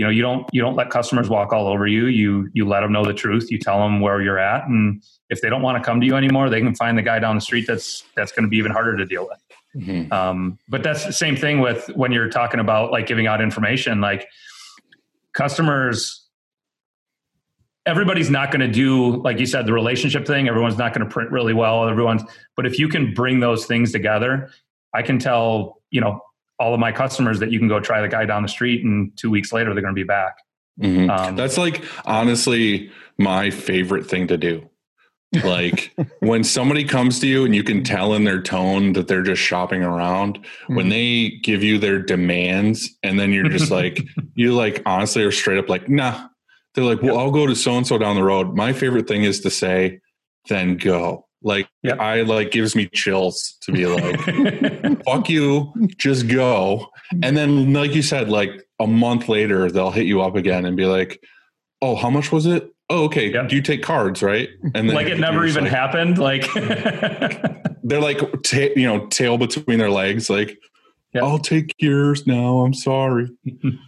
you 0.00 0.06
know 0.06 0.10
you 0.10 0.22
don't 0.22 0.48
you 0.50 0.62
don't 0.62 0.76
let 0.76 0.88
customers 0.88 1.28
walk 1.28 1.52
all 1.52 1.66
over 1.68 1.86
you. 1.86 2.06
You 2.06 2.48
you 2.54 2.66
let 2.66 2.80
them 2.80 2.90
know 2.90 3.04
the 3.04 3.12
truth. 3.12 3.50
You 3.50 3.58
tell 3.58 3.78
them 3.80 4.00
where 4.00 4.22
you're 4.22 4.38
at. 4.38 4.66
And 4.66 5.02
if 5.28 5.42
they 5.42 5.50
don't 5.50 5.60
want 5.60 5.76
to 5.76 5.84
come 5.86 6.00
to 6.00 6.06
you 6.06 6.16
anymore 6.16 6.48
they 6.48 6.62
can 6.62 6.74
find 6.74 6.96
the 6.96 7.02
guy 7.02 7.18
down 7.18 7.34
the 7.34 7.40
street 7.42 7.66
that's 7.68 8.04
that's 8.16 8.32
going 8.32 8.44
to 8.44 8.48
be 8.48 8.56
even 8.56 8.72
harder 8.72 8.96
to 8.96 9.04
deal 9.04 9.28
with. 9.28 9.38
Mhm. 9.76 10.10
um, 10.10 10.58
but 10.70 10.82
that's 10.82 11.04
the 11.04 11.12
same 11.12 11.36
thing 11.36 11.60
with 11.60 11.88
when 11.94 12.12
you're 12.12 12.30
talking 12.30 12.60
about 12.60 12.90
like 12.90 13.06
giving 13.06 13.26
out 13.26 13.42
information 13.42 14.00
like 14.00 14.26
customers 15.34 16.26
everybody's 17.84 18.30
not 18.30 18.50
going 18.50 18.62
to 18.62 18.72
do 18.72 19.22
like 19.22 19.38
you 19.38 19.44
said 19.44 19.66
the 19.66 19.74
relationship 19.74 20.26
thing. 20.26 20.48
Everyone's 20.48 20.78
not 20.78 20.94
going 20.94 21.06
to 21.06 21.12
print 21.12 21.30
really 21.30 21.52
well. 21.52 21.86
Everyone's 21.86 22.22
but 22.56 22.64
if 22.64 22.78
you 22.78 22.88
can 22.88 23.12
bring 23.12 23.40
those 23.40 23.66
things 23.66 23.92
together 23.92 24.48
i 24.94 25.02
can 25.02 25.18
tell 25.18 25.82
you 25.90 26.00
know 26.00 26.22
all 26.60 26.74
of 26.74 26.78
my 26.78 26.92
customers 26.92 27.40
that 27.40 27.50
you 27.50 27.58
can 27.58 27.66
go 27.68 27.80
try 27.80 28.00
the 28.00 28.08
guy 28.08 28.24
down 28.26 28.42
the 28.42 28.48
street 28.48 28.84
and 28.84 29.10
two 29.16 29.30
weeks 29.30 29.52
later 29.52 29.72
they're 29.74 29.82
going 29.82 29.94
to 29.94 29.98
be 30.00 30.04
back 30.06 30.36
Mhm. 30.80 31.10
um, 31.10 31.36
That's 31.36 31.58
like 31.58 31.82
honestly 32.04 32.90
my 33.18 33.50
favorite 33.50 34.06
thing 34.06 34.28
to 34.28 34.38
do. 34.38 34.68
Like 35.44 35.92
when 36.20 36.42
somebody 36.44 36.84
comes 36.84 37.18
to 37.20 37.26
you 37.26 37.44
and 37.44 37.54
you 37.54 37.62
can 37.62 37.82
tell 37.84 38.14
in 38.14 38.24
their 38.24 38.40
tone 38.40 38.92
that 38.94 39.06
they're 39.08 39.22
just 39.22 39.42
shopping 39.42 39.82
around, 39.82 40.38
when 40.68 40.88
they 40.88 41.38
give 41.42 41.62
you 41.62 41.78
their 41.78 42.00
demands 42.00 42.88
and 43.02 43.18
then 43.20 43.30
you're 43.32 43.48
just 43.48 43.70
like, 43.70 44.00
you 44.34 44.54
like 44.54 44.82
honestly 44.86 45.22
are 45.22 45.32
straight 45.32 45.58
up 45.58 45.68
like, 45.68 45.88
nah. 45.88 46.28
They're 46.74 46.84
like, 46.84 47.02
well, 47.02 47.18
I'll 47.18 47.32
go 47.32 47.46
to 47.46 47.56
so 47.56 47.76
and 47.76 47.86
so 47.86 47.98
down 47.98 48.14
the 48.16 48.22
road. 48.22 48.54
My 48.54 48.72
favorite 48.72 49.08
thing 49.08 49.24
is 49.24 49.40
to 49.40 49.50
say, 49.50 49.98
then 50.48 50.76
go. 50.76 51.26
Like 51.42 51.68
Yep. 51.82 51.98
I 52.00 52.20
like 52.22 52.50
gives 52.50 52.76
me 52.76 52.88
chills 52.92 53.56
to 53.62 53.72
be 53.72 53.86
like, 53.86 55.04
fuck 55.04 55.28
you, 55.30 55.72
just 55.96 56.28
go. 56.28 56.88
And 57.22 57.36
then, 57.36 57.72
like 57.72 57.94
you 57.94 58.02
said, 58.02 58.28
like 58.28 58.66
a 58.78 58.86
month 58.86 59.28
later, 59.28 59.70
they'll 59.70 59.90
hit 59.90 60.06
you 60.06 60.20
up 60.20 60.36
again 60.36 60.64
and 60.66 60.76
be 60.76 60.84
like, 60.86 61.22
oh, 61.82 61.96
how 61.96 62.10
much 62.10 62.30
was 62.30 62.46
it? 62.46 62.70
Oh, 62.90 63.04
okay. 63.04 63.32
Yeah. 63.32 63.44
Do 63.44 63.56
you 63.56 63.62
take 63.62 63.82
cards, 63.82 64.22
right? 64.22 64.48
And 64.74 64.88
then 64.88 64.94
like 64.96 65.06
it 65.06 65.18
never 65.20 65.46
even 65.46 65.64
like- 65.64 65.72
happened 65.72 66.18
like 66.18 66.46
They're 67.82 68.00
like, 68.00 68.18
ta- 68.42 68.72
you 68.76 68.86
know, 68.86 69.06
tail 69.06 69.38
between 69.38 69.78
their 69.78 69.90
legs, 69.90 70.28
like, 70.28 70.58
Yeah. 71.14 71.24
I'll 71.24 71.38
take 71.38 71.74
yours 71.78 72.26
now. 72.26 72.60
I'm 72.60 72.74
sorry. 72.74 73.28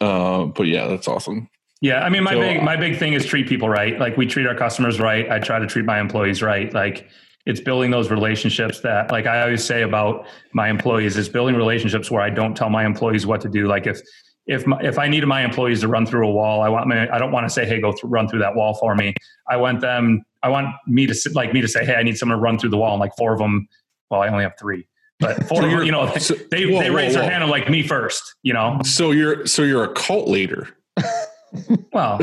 Uh, 0.00 0.46
but 0.46 0.66
yeah, 0.66 0.86
that's 0.88 1.06
awesome. 1.08 1.48
Yeah, 1.84 2.00
I 2.02 2.08
mean, 2.08 2.24
my 2.24 2.32
So, 2.32 2.40
big 2.40 2.60
uh, 2.60 2.62
my 2.62 2.76
big 2.76 2.98
thing 2.98 3.12
is 3.12 3.26
treat 3.26 3.46
people 3.46 3.68
right. 3.68 3.98
Like 4.00 4.16
we 4.16 4.24
treat 4.24 4.46
our 4.46 4.54
customers 4.54 4.98
right. 4.98 5.30
I 5.30 5.38
try 5.38 5.58
to 5.58 5.66
treat 5.66 5.84
my 5.84 6.00
employees 6.00 6.40
right. 6.40 6.72
Like 6.72 7.10
it's 7.44 7.60
building 7.60 7.90
those 7.90 8.10
relationships 8.10 8.80
that, 8.80 9.12
like 9.12 9.26
I 9.26 9.42
always 9.42 9.62
say 9.62 9.82
about 9.82 10.26
my 10.54 10.70
employees, 10.70 11.18
is 11.18 11.28
building 11.28 11.54
relationships 11.56 12.10
where 12.10 12.22
I 12.22 12.30
don't 12.30 12.56
tell 12.56 12.70
my 12.70 12.86
employees 12.86 13.26
what 13.26 13.42
to 13.42 13.50
do. 13.50 13.66
Like 13.66 13.86
if 13.86 14.00
if 14.46 14.66
my, 14.66 14.80
if 14.80 14.98
I 14.98 15.08
needed 15.08 15.26
my 15.26 15.44
employees 15.44 15.80
to 15.82 15.88
run 15.88 16.06
through 16.06 16.26
a 16.26 16.32
wall, 16.32 16.62
I 16.62 16.70
want 16.70 16.86
my 16.86 17.06
I 17.14 17.18
don't 17.18 17.32
want 17.32 17.44
to 17.46 17.50
say, 17.50 17.66
hey, 17.66 17.82
go 17.82 17.92
through, 17.92 18.08
run 18.08 18.28
through 18.28 18.38
that 18.38 18.54
wall 18.56 18.72
for 18.72 18.94
me. 18.94 19.12
I 19.50 19.58
want 19.58 19.82
them. 19.82 20.22
I 20.42 20.48
want 20.48 20.68
me 20.86 21.06
to 21.06 21.14
sit, 21.14 21.34
like 21.34 21.52
me 21.52 21.60
to 21.60 21.68
say, 21.68 21.84
hey, 21.84 21.96
I 21.96 22.02
need 22.02 22.16
someone 22.16 22.38
to 22.38 22.42
run 22.42 22.58
through 22.58 22.70
the 22.70 22.78
wall. 22.78 22.94
And 22.94 23.00
like 23.00 23.12
four 23.18 23.34
of 23.34 23.38
them. 23.38 23.68
Well, 24.10 24.22
I 24.22 24.28
only 24.28 24.44
have 24.44 24.54
three, 24.58 24.86
but 25.20 25.44
four. 25.48 25.60
So 25.60 25.68
you're- 25.68 25.90
know, 25.90 26.14
so- 26.16 26.34
they 26.50 26.64
whoa, 26.64 26.80
they 26.80 26.88
whoa, 26.88 26.96
raise 26.96 27.12
their 27.12 27.24
hand 27.28 27.42
and 27.42 27.50
like 27.50 27.68
me 27.68 27.82
first. 27.86 28.22
You 28.42 28.54
know, 28.54 28.80
So 28.86 29.10
you're 29.10 29.44
so 29.44 29.64
you're 29.64 29.84
a 29.84 29.92
cult 29.92 30.28
leader. 30.28 30.70
well, 31.92 32.18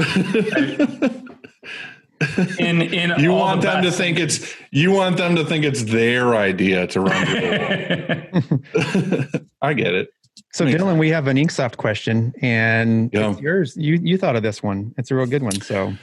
in 2.60 2.82
in 2.82 3.14
you 3.20 3.32
all 3.32 3.40
want 3.40 3.62
the 3.62 3.68
them 3.68 3.84
to 3.84 3.91
think 3.91 4.20
it's 4.20 4.53
you 4.72 4.91
want 4.91 5.18
them 5.18 5.36
to 5.36 5.45
think 5.45 5.66
it's 5.66 5.84
their 5.84 6.36
idea 6.36 6.88
to 6.88 7.02
run. 7.02 7.26
the. 7.26 9.45
I 9.62 9.74
get 9.74 9.94
it. 9.94 10.10
So 10.53 10.66
Makes 10.66 10.82
Dylan, 10.82 10.98
we 10.99 11.10
have 11.10 11.28
an 11.28 11.38
Inksoft 11.38 11.78
question, 11.78 12.34
and 12.41 13.10
Yeah. 13.14 13.32
it's 13.32 13.40
yours. 13.41 13.76
You 13.78 13.99
you 14.02 14.18
thought 14.18 14.36
of 14.36 14.44
this 14.44 14.62
one. 14.62 14.94
It's 14.98 15.10
a 15.12 15.16
real 15.16 15.26
good 15.26 15.44
one. 15.44 15.60
So, 15.62 15.94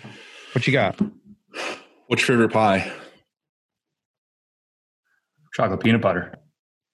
what 0.52 0.66
you 0.66 0.72
got? 0.72 0.98
What's 2.08 2.26
your 2.26 2.36
favorite 2.36 2.52
pie? 2.52 2.90
chocolate 5.54 5.80
peanut 5.80 6.00
butter. 6.00 6.32
Oh, 6.34 6.38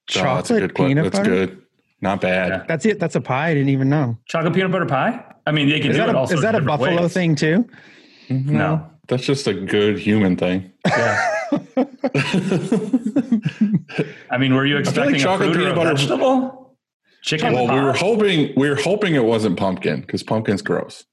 Chocolate 0.08 0.36
that's 0.36 0.50
a 0.50 0.60
good 0.60 0.74
peanut 0.74 1.04
That's 1.04 1.18
butter. 1.18 1.30
good. 1.30 1.62
Not 2.00 2.20
bad. 2.22 2.48
Yeah. 2.48 2.64
That's 2.66 2.86
it. 2.86 2.98
That's 2.98 3.14
a 3.14 3.20
pie. 3.20 3.50
I 3.50 3.54
didn't 3.54 3.68
even 3.70 3.88
know. 3.90 4.16
Chocolate 4.26 4.54
peanut 4.54 4.72
butter 4.72 4.86
pie? 4.86 5.22
I 5.46 5.52
mean, 5.52 5.68
they 5.68 5.80
can 5.80 5.90
Is 5.90 5.96
do 5.96 6.02
that 6.02 6.08
it 6.10 6.14
a, 6.14 6.18
also 6.18 6.34
is 6.36 6.42
that 6.42 6.54
a 6.54 6.60
buffalo 6.60 7.08
thing 7.08 7.34
too? 7.34 7.68
No. 8.30 8.90
That's 9.08 9.24
just 9.24 9.46
a 9.46 9.52
good 9.52 9.98
human 9.98 10.36
thing. 10.36 10.72
Yeah. 10.86 11.30
I 14.30 14.38
mean, 14.38 14.54
were 14.54 14.64
you 14.64 14.76
feel 14.76 15.04
like 15.04 15.14
expecting 15.14 15.16
a 15.16 15.18
chocolate 15.18 15.52
fruit 15.52 15.56
or 15.56 15.60
peanut 15.60 15.72
a 15.72 15.74
butter- 15.74 15.94
vegetable? 15.94 16.76
Chicken. 17.22 17.52
well, 17.54 17.74
we 17.74 17.80
were 17.80 17.92
hoping 17.94 18.52
we 18.56 18.68
were 18.68 18.76
hoping 18.76 19.14
it 19.14 19.24
wasn't 19.24 19.58
pumpkin 19.58 20.02
because 20.02 20.22
pumpkin's 20.22 20.60
gross. 20.62 21.04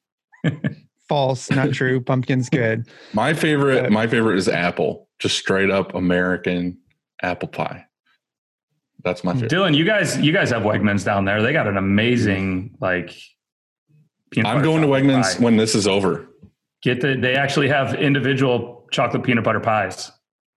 False. 1.10 1.50
Not 1.52 1.72
true. 1.74 2.02
Pumpkin's 2.02 2.50
good. 2.50 2.88
My 3.14 3.34
favorite, 3.34 3.92
my 3.92 4.08
favorite 4.08 4.38
is 4.38 4.48
apple. 4.50 5.08
Just 5.20 5.38
straight 5.38 5.70
up 5.70 5.94
American 5.96 6.78
apple 7.22 7.48
pie. 7.48 7.86
That's 9.04 9.24
my 9.24 9.34
favorite. 9.34 9.52
Dylan, 9.52 9.76
you 9.76 9.84
guys, 9.86 10.18
you 10.20 10.32
guys 10.34 10.50
have 10.52 10.64
Wegmans 10.64 11.04
down 11.06 11.26
there. 11.26 11.42
They 11.42 11.54
got 11.54 11.68
an 11.68 11.78
amazing 11.78 12.76
like. 12.82 13.14
Peanut 14.32 14.48
I'm 14.56 14.62
going 14.64 14.82
to 14.82 14.88
chocolate 14.88 15.04
Wegmans 15.06 15.38
pie. 15.38 15.44
when 15.44 15.58
this 15.58 15.76
is 15.76 15.88
over. 15.88 16.28
Get 16.82 17.02
the. 17.02 17.16
They 17.16 17.36
actually 17.36 17.68
have 17.70 17.94
individual 17.96 18.88
chocolate 18.92 19.24
peanut 19.24 19.44
butter 19.44 19.60
pies. 19.60 20.12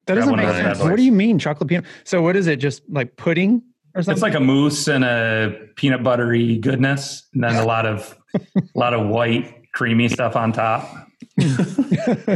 That 0.07 0.15
Grab 0.15 0.25
doesn't 0.27 0.37
make 0.37 0.49
sense. 0.49 0.79
What 0.81 0.97
do 0.97 1.03
you 1.03 1.13
mean 1.13 1.39
chocolate 1.39 1.69
peanut? 1.69 1.85
So 2.05 2.23
what 2.23 2.37
is 2.37 2.47
it? 2.47 2.57
Just 2.57 2.83
like 2.89 3.17
pudding 3.17 3.63
or 3.95 4.03
something? 4.03 4.13
It's 4.13 4.23
like 4.23 4.35
a 4.35 4.41
mousse 4.41 4.89
and 4.89 5.05
a 5.05 5.55
peanut 5.77 6.03
buttery 6.03 6.59
goodness, 6.59 7.29
and 7.35 7.43
then 7.45 7.57
a 7.57 7.65
lot 7.73 7.87
of, 7.87 8.17
a 8.35 8.41
lot 8.75 8.95
of 8.95 9.07
white 9.09 9.71
creamy 9.73 10.09
stuff 10.09 10.37
on 10.37 10.53
top. 10.53 10.89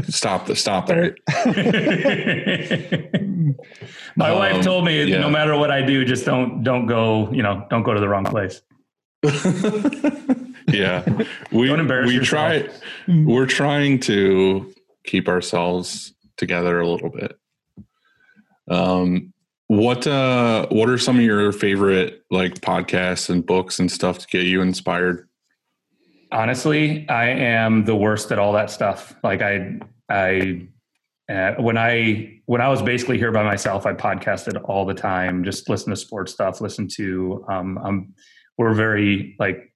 Stop 0.08 0.46
the 0.46 0.54
stop 0.56 0.86
there. 0.86 1.14
My 4.16 4.30
Um, 4.30 4.38
wife 4.38 4.64
told 4.64 4.84
me 4.84 5.04
yeah. 5.04 5.20
no 5.20 5.30
matter 5.30 5.56
what 5.56 5.70
I 5.70 5.82
do, 5.82 6.04
just 6.04 6.24
don't 6.24 6.62
don't 6.64 6.86
go, 6.86 7.30
you 7.32 7.42
know, 7.42 7.64
don't 7.70 7.82
go 7.84 7.94
to 7.94 8.00
the 8.00 8.08
wrong 8.08 8.24
place. 8.24 8.60
Yeah, 10.68 11.04
we 11.52 11.66
Don't 11.66 11.80
embarrass 11.80 12.08
we 12.08 12.14
yourself. 12.14 12.64
try. 13.06 13.14
We're 13.24 13.46
trying 13.46 14.00
to 14.00 14.72
keep 15.04 15.28
ourselves 15.28 16.14
together 16.36 16.80
a 16.80 16.86
little 16.88 17.10
bit. 17.10 17.38
Um, 18.68 19.32
what 19.68 20.06
uh, 20.06 20.66
what 20.70 20.88
are 20.88 20.98
some 20.98 21.16
of 21.16 21.22
your 21.22 21.52
favorite 21.52 22.24
like 22.30 22.54
podcasts 22.60 23.28
and 23.28 23.44
books 23.44 23.78
and 23.78 23.90
stuff 23.90 24.18
to 24.18 24.26
get 24.28 24.46
you 24.46 24.62
inspired? 24.62 25.28
Honestly, 26.32 27.08
I 27.08 27.28
am 27.28 27.84
the 27.84 27.96
worst 27.96 28.32
at 28.32 28.38
all 28.38 28.52
that 28.52 28.70
stuff. 28.70 29.14
Like 29.22 29.42
I 29.42 29.78
I 30.08 30.66
uh, 31.30 31.54
when 31.56 31.76
I 31.76 32.40
when 32.46 32.60
I 32.62 32.68
was 32.68 32.80
basically 32.82 33.18
here 33.18 33.32
by 33.32 33.42
myself, 33.42 33.84
I 33.84 33.92
podcasted 33.92 34.60
all 34.64 34.86
the 34.86 34.94
time, 34.94 35.44
just 35.44 35.68
listen 35.68 35.90
to 35.90 35.96
sports 35.96 36.32
stuff, 36.32 36.60
listen 36.60 36.88
to 36.96 37.44
um 37.48 37.78
um 37.78 38.14
we're 38.56 38.74
very 38.74 39.36
like 39.38 39.72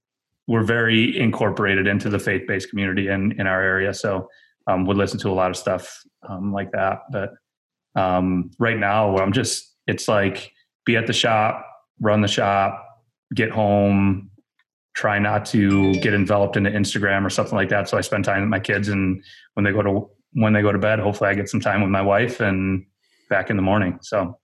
we're 0.46 0.64
very 0.64 1.18
incorporated 1.18 1.86
into 1.86 2.08
the 2.08 2.18
faith-based 2.18 2.70
community 2.70 3.08
in 3.08 3.32
in 3.40 3.46
our 3.46 3.62
area. 3.62 3.94
So 3.94 4.28
um 4.66 4.86
would 4.86 4.96
listen 4.96 5.18
to 5.20 5.28
a 5.30 5.32
lot 5.32 5.50
of 5.50 5.56
stuff 5.56 6.02
um 6.28 6.52
like 6.52 6.70
that. 6.72 7.00
But 7.10 7.30
um 7.94 8.50
right 8.58 8.78
now 8.78 9.16
I'm 9.18 9.32
just 9.32 9.74
it's 9.86 10.08
like 10.08 10.52
be 10.84 10.96
at 10.96 11.06
the 11.06 11.12
shop, 11.12 11.64
run 12.00 12.20
the 12.20 12.28
shop, 12.28 12.84
get 13.34 13.50
home, 13.50 14.30
try 14.94 15.18
not 15.18 15.46
to 15.46 15.94
get 15.94 16.12
enveloped 16.14 16.56
into 16.56 16.70
Instagram 16.70 17.24
or 17.24 17.30
something 17.30 17.54
like 17.54 17.68
that. 17.70 17.88
So 17.88 17.96
I 17.96 18.00
spend 18.00 18.24
time 18.24 18.40
with 18.40 18.50
my 18.50 18.60
kids 18.60 18.88
and 18.88 19.22
when 19.54 19.64
they 19.64 19.72
go 19.72 19.82
to 19.82 20.10
when 20.34 20.52
they 20.54 20.62
go 20.62 20.72
to 20.72 20.78
bed, 20.78 20.98
hopefully 20.98 21.30
I 21.30 21.34
get 21.34 21.48
some 21.48 21.60
time 21.60 21.82
with 21.82 21.90
my 21.90 22.02
wife 22.02 22.40
and 22.40 22.84
back 23.30 23.50
in 23.50 23.56
the 23.56 23.62
morning. 23.62 23.98
So 24.02 24.38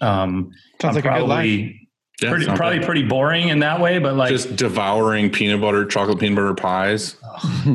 um 0.00 0.50
Sounds 0.80 0.96
I'm 0.96 1.02
like 1.02 1.04
a 1.04 1.08
good 1.20 1.26
life. 1.26 1.28
probably 1.28 1.89
Yeah, 2.20 2.30
pretty, 2.30 2.46
probably 2.46 2.78
bad. 2.78 2.86
pretty 2.86 3.02
boring 3.04 3.48
in 3.48 3.60
that 3.60 3.80
way, 3.80 3.98
but 3.98 4.14
like 4.14 4.30
just 4.30 4.56
devouring 4.56 5.30
peanut 5.30 5.60
butter, 5.60 5.86
chocolate 5.86 6.18
peanut 6.18 6.36
butter 6.36 6.54
pies. 6.54 7.16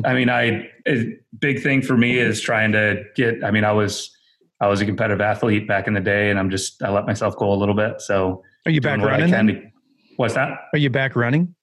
I 0.03 0.13
mean, 0.13 0.29
I 0.29 0.69
a 0.87 1.17
big 1.39 1.63
thing 1.63 1.81
for 1.81 1.97
me 1.97 2.17
is 2.19 2.41
trying 2.41 2.71
to 2.73 3.03
get. 3.15 3.43
I 3.43 3.51
mean, 3.51 3.63
I 3.63 3.71
was 3.71 4.15
I 4.61 4.67
was 4.67 4.81
a 4.81 4.85
competitive 4.85 5.21
athlete 5.21 5.67
back 5.67 5.87
in 5.87 5.93
the 5.93 5.99
day, 6.01 6.29
and 6.29 6.39
I'm 6.39 6.49
just 6.49 6.81
I 6.83 6.91
let 6.91 7.05
myself 7.05 7.35
go 7.37 7.51
a 7.51 7.55
little 7.55 7.75
bit. 7.75 8.01
So 8.01 8.43
Are 8.65 8.71
you 8.71 8.81
back 8.81 8.99
doing 8.99 9.01
what 9.01 9.13
I 9.13 9.17
running? 9.17 9.31
then? 9.31 9.47
to- 9.47 9.61
what's 10.17 10.35
that? 10.35 10.51
Are 10.73 10.79
you 10.79 10.89
back 10.89 11.15
running? 11.15 11.55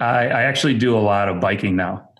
I, 0.00 0.26
I 0.26 0.42
actually 0.42 0.74
do 0.74 0.96
a 0.96 1.00
lot 1.00 1.28
of 1.28 1.40
biking 1.40 1.76
now. 1.76 2.10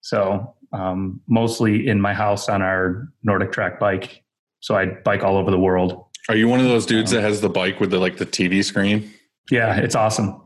So 0.00 0.56
um, 0.72 1.20
mostly 1.28 1.86
in 1.86 2.00
my 2.00 2.12
house 2.12 2.48
on 2.48 2.60
our 2.60 3.08
NordicTrack 3.26 3.78
bike. 3.78 4.24
So 4.60 4.74
I 4.74 4.86
bike 4.86 5.22
all 5.22 5.36
over 5.36 5.50
the 5.50 5.58
world. 5.58 6.06
Are 6.28 6.36
you 6.36 6.48
one 6.48 6.60
of 6.60 6.66
those 6.66 6.86
dudes 6.86 7.12
that 7.12 7.22
has 7.22 7.40
the 7.40 7.48
bike 7.48 7.80
with 7.80 7.90
the 7.90 7.98
like 7.98 8.16
the 8.18 8.26
TV 8.26 8.64
screen? 8.64 9.10
Yeah, 9.50 9.76
it's 9.76 9.94
awesome. 9.94 10.40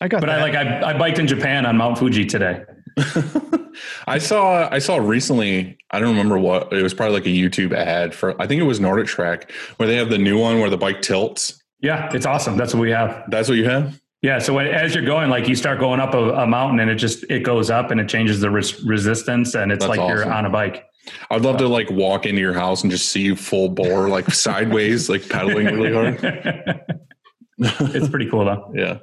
I 0.00 0.08
got 0.08 0.20
But 0.20 0.26
that. 0.26 0.40
I 0.40 0.42
like 0.42 0.54
I, 0.54 0.90
I 0.90 0.98
biked 0.98 1.18
in 1.18 1.26
Japan 1.26 1.66
on 1.66 1.76
Mount 1.76 1.98
Fuji 1.98 2.26
today. 2.26 2.62
I 4.06 4.18
saw 4.18 4.68
I 4.70 4.78
saw 4.78 4.96
recently, 4.96 5.78
I 5.90 5.98
don't 5.98 6.10
remember 6.10 6.38
what 6.38 6.72
it 6.72 6.82
was 6.82 6.94
probably 6.94 7.14
like 7.14 7.26
a 7.26 7.30
YouTube 7.30 7.72
ad 7.72 8.14
for 8.14 8.40
I 8.40 8.46
think 8.46 8.60
it 8.60 8.64
was 8.64 8.80
NordicTrack 8.80 9.50
where 9.76 9.88
they 9.88 9.96
have 9.96 10.10
the 10.10 10.18
new 10.18 10.38
one 10.38 10.60
where 10.60 10.70
the 10.70 10.76
bike 10.76 11.02
tilts. 11.02 11.62
Yeah, 11.80 12.10
it's 12.14 12.26
awesome. 12.26 12.56
That's 12.56 12.72
what 12.74 12.80
we 12.80 12.90
have. 12.90 13.24
That's 13.28 13.48
what 13.48 13.58
you 13.58 13.68
have? 13.68 14.00
Yeah. 14.22 14.38
So 14.38 14.54
when, 14.54 14.66
as 14.66 14.94
you're 14.94 15.04
going, 15.04 15.28
like 15.28 15.48
you 15.48 15.54
start 15.54 15.78
going 15.78 16.00
up 16.00 16.14
a, 16.14 16.30
a 16.30 16.46
mountain 16.46 16.80
and 16.80 16.90
it 16.90 16.94
just, 16.94 17.24
it 17.28 17.40
goes 17.40 17.68
up 17.68 17.90
and 17.90 18.00
it 18.00 18.08
changes 18.08 18.40
the 18.40 18.50
res- 18.50 18.82
resistance 18.82 19.54
and 19.54 19.70
it's 19.70 19.84
That's 19.84 19.98
like 19.98 20.08
you're 20.08 20.32
on 20.32 20.46
a 20.46 20.50
bike. 20.50 20.86
I'd 21.30 21.42
love 21.42 21.58
to 21.58 21.68
like 21.68 21.90
walk 21.90 22.24
into 22.24 22.40
your 22.40 22.54
house 22.54 22.80
and 22.80 22.90
just 22.90 23.10
see 23.10 23.20
you 23.20 23.36
full 23.36 23.68
bore, 23.68 24.08
like 24.08 24.30
sideways, 24.32 25.10
like 25.10 25.28
pedaling 25.28 25.66
really 25.66 25.92
hard. 25.92 26.80
it's 27.58 28.08
pretty 28.08 28.28
cool 28.30 28.44
though. 28.44 28.70
yeah. 28.74 28.98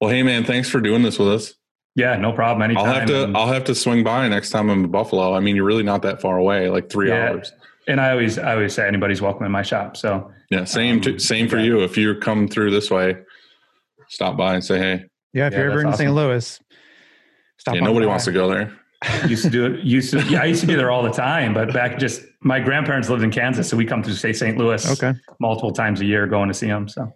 Well, 0.00 0.10
hey 0.10 0.22
man, 0.22 0.44
thanks 0.44 0.68
for 0.68 0.80
doing 0.80 1.02
this 1.02 1.18
with 1.18 1.28
us. 1.28 1.54
Yeah, 1.96 2.16
no 2.16 2.32
problem. 2.32 2.62
Anytime. 2.62 2.86
I'll 2.86 2.94
have 2.94 3.06
to 3.08 3.24
And- 3.24 3.36
I'll 3.36 3.52
have 3.52 3.64
to 3.64 3.74
swing 3.74 4.02
by 4.02 4.28
next 4.28 4.50
time 4.50 4.68
I'm 4.70 4.84
in 4.84 4.90
Buffalo. 4.90 5.32
I 5.34 5.40
mean, 5.40 5.54
you're 5.56 5.64
really 5.64 5.82
not 5.84 6.02
that 6.02 6.20
far 6.20 6.36
away, 6.38 6.68
like 6.68 6.90
three 6.90 7.08
Yeah. 7.08 7.30
hours. 7.30 7.52
and 7.86 8.00
I 8.00 8.10
always, 8.12 8.38
I 8.38 8.54
always 8.54 8.72
say 8.74 8.88
anybody's 8.88 9.20
welcome 9.20 9.44
in 9.44 9.52
my 9.52 9.60
shop. 9.62 9.96
So 9.96 10.30
Yeah, 10.50 10.64
same 10.64 11.00
to, 11.02 11.12
Um, 11.12 11.18
same 11.18 11.48
for 11.48 11.58
yeah. 11.58 11.64
you. 11.64 11.82
If 11.84 11.96
you 11.98 12.14
come 12.16 12.48
through 12.48 12.70
this 12.70 12.90
way, 12.90 13.16
stop 14.08 14.36
by 14.38 14.54
and 14.54 14.64
say 14.64 14.78
hey. 14.78 15.04
yeah, 15.34 15.46
if 15.48 15.52
yeah, 15.52 15.58
you're 15.60 15.70
ever 15.70 15.80
in 15.80 15.86
that's 15.86 15.98
St. 15.98 16.12
Louis, 16.12 16.60
stop. 17.58 17.74
Yeah, 17.74 17.80
nobody 17.82 18.06
by. 18.06 18.10
wants 18.10 18.24
to 18.24 18.32
go 18.32 18.48
there. 18.48 18.72
used 19.28 19.44
to 19.44 19.50
do 19.50 19.66
it. 19.66 19.80
Used 19.84 20.12
to, 20.12 20.22
yeah, 20.30 20.40
I 20.40 20.46
used 20.46 20.62
to 20.62 20.66
be 20.66 20.74
there 20.74 20.90
all 20.90 21.02
the 21.02 21.10
time, 21.12 21.52
but 21.52 21.72
back 21.74 21.98
just 21.98 22.22
my 22.40 22.58
grandparents 22.58 23.10
lived 23.10 23.22
in 23.22 23.30
Kansas. 23.30 23.68
So 23.68 23.76
we 23.76 23.84
come 23.84 24.02
to 24.02 24.14
say 24.14 24.32
St. 24.32 24.56
Louis 24.56 24.90
Okay. 24.92 25.12
multiple 25.40 25.70
times 25.72 26.00
a 26.00 26.06
year 26.06 26.26
going 26.26 26.48
to 26.48 26.54
see 26.54 26.66
them. 26.68 26.88
So 26.88 27.12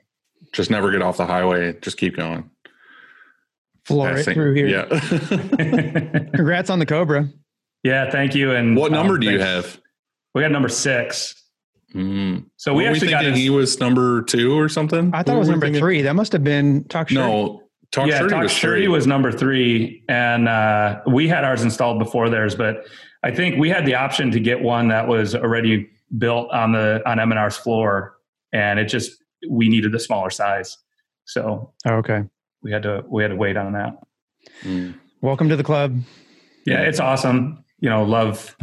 Just 0.53 0.71
never 0.71 0.91
get 0.91 1.03
off 1.03 1.17
the 1.17 1.27
highway. 1.27 1.75
Just 1.81 1.97
keep 1.99 2.17
going. 2.17 2.51
Floor 3.85 4.11
Yeah, 4.11 4.19
it 4.19 4.25
through 4.25 4.55
here. 4.55 4.67
Yeah. 4.67 4.85
Congrats 6.35 6.71
on 6.71 6.79
the 6.79 6.87
Cobra. 6.87 7.29
yeah, 7.83 8.11
thank 8.11 8.35
you. 8.35 8.53
And 8.53 8.77
what 8.77 8.93
number 8.93 9.15
um, 9.15 9.21
do 9.21 9.31
you 9.31 9.41
have? 9.41 9.81
We 10.35 10.43
got 10.43 10.51
number 10.51 10.69
six. 10.69 11.35
Mm. 11.95 12.45
So 12.57 12.75
we 12.75 12.85
Were 12.85 12.91
actually 12.91 13.09
got 13.11 13.21
thinking 13.23 13.35
his, 13.35 13.43
he 13.43 13.51
was 13.51 13.81
number 13.81 14.23
two 14.23 14.59
or 14.59 14.69
something. 14.69 15.11
I 15.15 15.23
thought 15.23 15.37
it 15.37 15.39
was 15.39 15.49
number 15.49 15.67
thinking- 15.67 15.81
three. 15.81 16.03
That 16.03 16.15
must 16.15 16.33
have 16.33 16.45
been 16.45 16.85
Talk 16.85 17.09
Shirt. 17.09 17.17
No, 17.17 17.63
Talk 17.91 18.09
yeah, 18.09 18.19
Shirty 18.19 18.31
Talk 18.35 18.43
was 18.43 18.53
Shirty 18.53 18.83
three. 18.83 18.89
was 18.89 19.07
number 19.07 19.33
three, 19.33 20.05
and 20.09 20.49
uh, 20.49 21.01
we 21.07 21.27
had 21.29 21.45
ours 21.45 21.63
installed 21.63 21.99
before 21.99 22.29
theirs. 22.29 22.55
But 22.55 22.87
I 23.23 23.31
think 23.31 23.59
we 23.59 23.71
had 23.71 23.87
the 23.87 23.95
option 23.95 24.31
to 24.33 24.41
get 24.41 24.61
one 24.61 24.89
that 24.89 25.09
was 25.09 25.35
already 25.35 25.89
built 26.19 26.51
on 26.51 26.73
the 26.73 27.01
on 27.07 27.19
M 27.19 27.33
and 27.33 27.39
R's 27.39 27.57
floor, 27.57 28.19
and 28.53 28.79
it 28.79 28.85
just 28.85 29.13
we 29.49 29.69
needed 29.69 29.93
the 29.93 30.01
smaller 30.01 30.31
size, 30.31 30.77
so 31.25 31.73
Oh, 31.87 31.95
okay. 31.97 32.25
we 32.63 32.73
had 32.73 32.83
to 32.85 33.05
we 33.09 33.23
had 33.23 33.29
to 33.29 33.37
wait 33.37 33.57
on 33.57 33.73
that. 33.73 33.99
Mm. 34.63 34.95
Welcome 35.21 35.49
to 35.49 35.57
the 35.57 35.65
club. 35.65 35.99
Yeah, 36.67 36.81
it's 36.83 37.01
awesome. 37.01 37.65
You 37.81 37.89
know, 37.91 38.05
love 38.05 38.57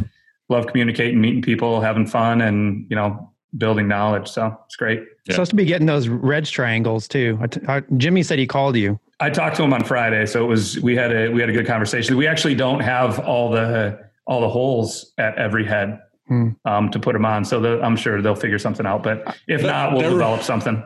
love 0.48 0.66
communicating, 0.66 1.20
meeting 1.20 1.42
people, 1.42 1.80
having 1.80 2.06
fun, 2.06 2.40
and 2.40 2.86
you 2.90 2.96
know, 2.96 3.32
building 3.56 3.88
knowledge. 3.88 4.28
So 4.28 4.56
it's 4.66 4.76
great. 4.76 5.00
Yeah. 5.26 5.32
Supposed 5.34 5.50
to 5.50 5.56
be 5.56 5.64
getting 5.64 5.86
those 5.86 6.08
reg 6.08 6.44
triangles 6.46 7.08
too. 7.08 7.38
I 7.40 7.46
t- 7.46 7.60
I- 7.68 7.82
Jimmy 7.96 8.22
said 8.22 8.38
he 8.38 8.46
called 8.46 8.76
you. 8.76 8.98
I 9.18 9.30
talked 9.30 9.56
to 9.56 9.62
him 9.62 9.72
on 9.72 9.82
Friday, 9.82 10.26
so 10.26 10.44
it 10.44 10.48
was 10.48 10.78
we 10.80 10.94
had 10.94 11.10
a 11.10 11.30
we 11.30 11.40
had 11.40 11.48
a 11.48 11.52
good 11.52 11.66
conversation. 11.66 12.16
We 12.16 12.26
actually 12.26 12.54
don't 12.54 12.80
have 12.80 13.18
all 13.20 13.50
the 13.50 13.98
all 14.26 14.40
the 14.40 14.48
holes 14.48 15.12
at 15.18 15.36
every 15.38 15.64
head 15.64 16.00
Hmm. 16.28 16.48
um, 16.64 16.90
to 16.90 16.98
put 16.98 17.12
them 17.12 17.24
on, 17.24 17.44
so 17.44 17.60
the, 17.60 17.80
I'm 17.82 17.94
sure 17.96 18.20
they'll 18.20 18.34
figure 18.34 18.58
something 18.58 18.84
out. 18.84 19.02
But 19.04 19.36
if 19.46 19.62
That- 19.62 19.66
not, 19.68 19.92
we'll 19.92 20.02
that- 20.02 20.10
develop 20.10 20.42
something. 20.42 20.82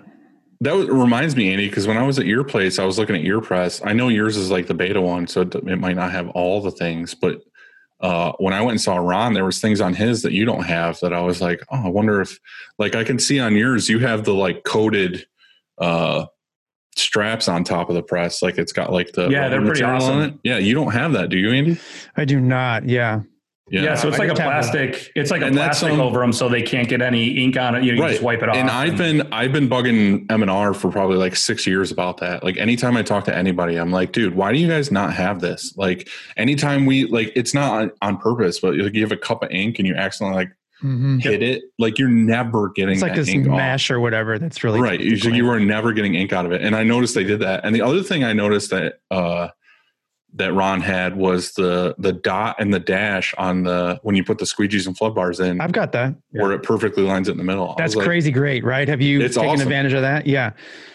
That 0.61 0.75
was- 0.75 0.89
reminds 0.89 1.35
me, 1.37 1.51
Andy, 1.51 1.69
because 1.69 1.87
when 1.87 1.97
I 1.97 2.03
was 2.03 2.19
at 2.19 2.27
your 2.27 2.45
place, 2.45 2.79
I 2.79 2.85
was 2.85 2.99
looking 2.99 3.17
at 3.17 3.23
your 3.23 3.41
press. 3.41 3.81
I 3.83 3.95
know 3.95 4.09
yours 4.09 4.37
is 4.37 4.51
like 4.51 4.67
the 4.67 4.75
beta 4.75 5.01
one, 5.01 5.27
so 5.27 5.41
it, 5.41 5.55
it 5.55 5.79
might 5.81 5.97
not 5.97 6.11
have 6.13 6.29
all 6.31 6.61
the 6.61 6.71
things. 6.71 7.15
But 7.15 7.41
uh, 8.03 8.33
when 8.39 8.53
I 8.53 8.61
went 8.61 8.73
and 8.73 8.81
saw 8.81 8.97
Ron, 8.97 9.33
there 9.33 9.45
was 9.47 9.59
things 9.61 9.81
on 9.81 9.95
his 9.95 10.21
that 10.23 10.33
you 10.33 10.45
don't 10.45 10.65
have 10.65 11.01
that 11.01 11.15
I 11.15 11.21
was 11.23 11.41
like, 11.41 11.63
oh, 11.71 11.87
I 11.87 11.89
wonder 11.89 12.21
if, 12.21 12.39
like, 12.79 12.95
I 12.95 13.05
can 13.05 13.19
see 13.19 13.41
on 13.41 13.57
yours, 13.57 13.89
you 13.89 14.01
have 14.01 14.25
the 14.25 14.35
like 14.35 14.65
coated 14.65 15.27
uh, 15.79 16.27
straps 16.97 17.49
on 17.49 17.65
top 17.65 17.89
of 17.89 17.95
the 17.95 18.03
press, 18.03 18.43
like 18.43 18.59
it's 18.59 18.73
got 18.73 18.93
like 18.93 19.13
the 19.13 19.31
Yeah, 19.31 19.49
they're 19.49 19.63
pretty 19.65 19.83
awesome. 19.83 20.41
Yeah, 20.45 20.59
you 20.59 20.75
don't 20.75 20.93
have 20.93 21.13
that, 21.15 21.31
do 21.31 21.39
you, 21.39 21.51
Andy? 21.53 21.79
I 22.17 22.27
do 22.27 22.39
not. 22.41 22.87
Yeah. 22.87 23.21
Yeah, 23.71 23.95
so 23.95 24.09
it's 24.09 24.17
I 24.17 24.25
like 24.25 24.29
a 24.29 24.31
just 24.33 24.41
have 24.43 24.51
plastic. 24.51 25.13
It's 25.15 25.31
like 25.31 25.43
a 25.43 25.47
And 25.47 25.57
that's, 25.57 25.79
plastic 25.81 25.93
um, 25.99 26.01
over 26.01 26.21
them, 26.21 26.33
so 26.33 26.49
they 26.49 26.63
can't 26.63 26.89
get 26.89 27.01
any 27.01 27.43
ink 27.43 27.57
on 27.57 27.77
it. 27.77 27.85
You, 27.85 27.93
know, 27.93 27.97
you 27.99 28.03
Right. 28.03 28.11
just 28.13 28.23
wipe 28.23 28.43
it 28.43 28.49
off. 28.49 28.57
And 28.57 28.69
I've 28.69 28.97
been 28.97 29.23
I've 29.33 29.53
been 29.53 29.69
bugging 29.69 30.31
M 30.31 30.43
and 30.43 30.51
R 30.51 30.75
for 30.75 30.91
probably 30.91 31.17
like 31.19 31.37
six 31.37 31.67
years 31.67 31.91
about 31.93 32.17
that. 32.19 32.43
Like 32.43 32.57
anytime 32.57 32.97
I 32.97 33.03
talk 33.03 33.25
to 33.27 33.37
anybody, 33.37 33.77
I'm 33.77 33.93
like, 33.93 34.13
dude, 34.13 34.35
why 34.35 34.53
do 34.53 34.59
you 34.59 34.67
guys 34.69 34.91
not 34.91 35.13
have 35.15 35.41
this? 35.41 35.73
Like 35.77 36.09
anytime 36.37 36.85
we 36.87 37.05
like, 37.07 37.33
it's 37.37 37.55
not 37.55 37.73
on, 37.73 37.91
on 38.03 38.17
purpose, 38.19 38.59
but 38.61 38.75
like 38.77 38.95
you 38.95 39.03
have 39.03 39.13
a 39.13 39.17
cup 39.17 39.43
of 39.45 39.51
ink 39.51 39.79
and 39.79 39.87
you 39.87 39.95
accidentally 39.95 40.37
like 40.45 40.53
Mhm. 40.83 41.21
hit 41.23 41.43
it, 41.43 41.63
like 41.79 41.99
you're 41.99 42.09
never 42.09 42.71
getting 42.71 42.95
It's 42.95 43.03
like 43.03 43.13
that 43.13 43.19
this 43.19 43.29
ink 43.29 43.47
off. 43.47 43.55
mesh 43.57 43.91
or 43.91 44.01
whatever. 44.01 44.39
That's 44.39 44.65
really 44.65 44.81
right. 44.81 44.99
You, 44.99 45.15
you 45.31 45.45
were 45.45 45.61
never 45.61 45.93
getting 45.93 46.15
ink 46.15 46.33
out 46.33 46.47
of 46.47 46.53
it. 46.53 46.63
And 46.63 46.75
I 46.75 46.85
noticed 46.85 47.15
they 47.15 47.23
did 47.23 47.41
that. 47.41 47.67
And 47.67 47.75
the 47.75 47.83
other 47.83 48.03
thing 48.03 48.25
I 48.25 48.33
noticed 48.33 48.71
that 48.71 48.95
uh 49.11 49.49
that 50.35 50.55
Ron 50.55 50.81
had 50.81 51.17
was 51.17 51.53
the 51.53 51.95
the 51.99 52.13
dot 52.13 52.57
and 52.59 52.73
the 52.73 52.81
dash 52.81 53.35
on 53.37 53.65
the 53.65 53.99
when 54.03 54.15
you 54.15 54.25
put 54.25 54.39
the 54.39 54.45
squeegees 54.45 54.87
and 54.87 54.97
flood 54.97 55.15
bars 55.15 55.41
in, 55.41 55.61
I've 55.61 55.73
got 55.73 55.93
that. 55.93 56.15
where 56.31 56.53
it 56.53 56.63
perfectly 56.63 57.03
lines 57.03 57.29
it 57.29 57.33
in 57.33 57.39
the 57.39 57.45
middle. 57.45 57.75
That's 57.77 57.97
like, 57.97 58.07
crazy 58.07 58.31
great, 58.31 58.65
right? 58.65 58.87
Have 58.89 59.01
you 59.01 59.21
taken 59.29 59.47
awesome. 59.47 59.63
advantage 59.63 59.93
of 59.93 60.03
that? 60.03 60.27
Yeah. 60.27 60.53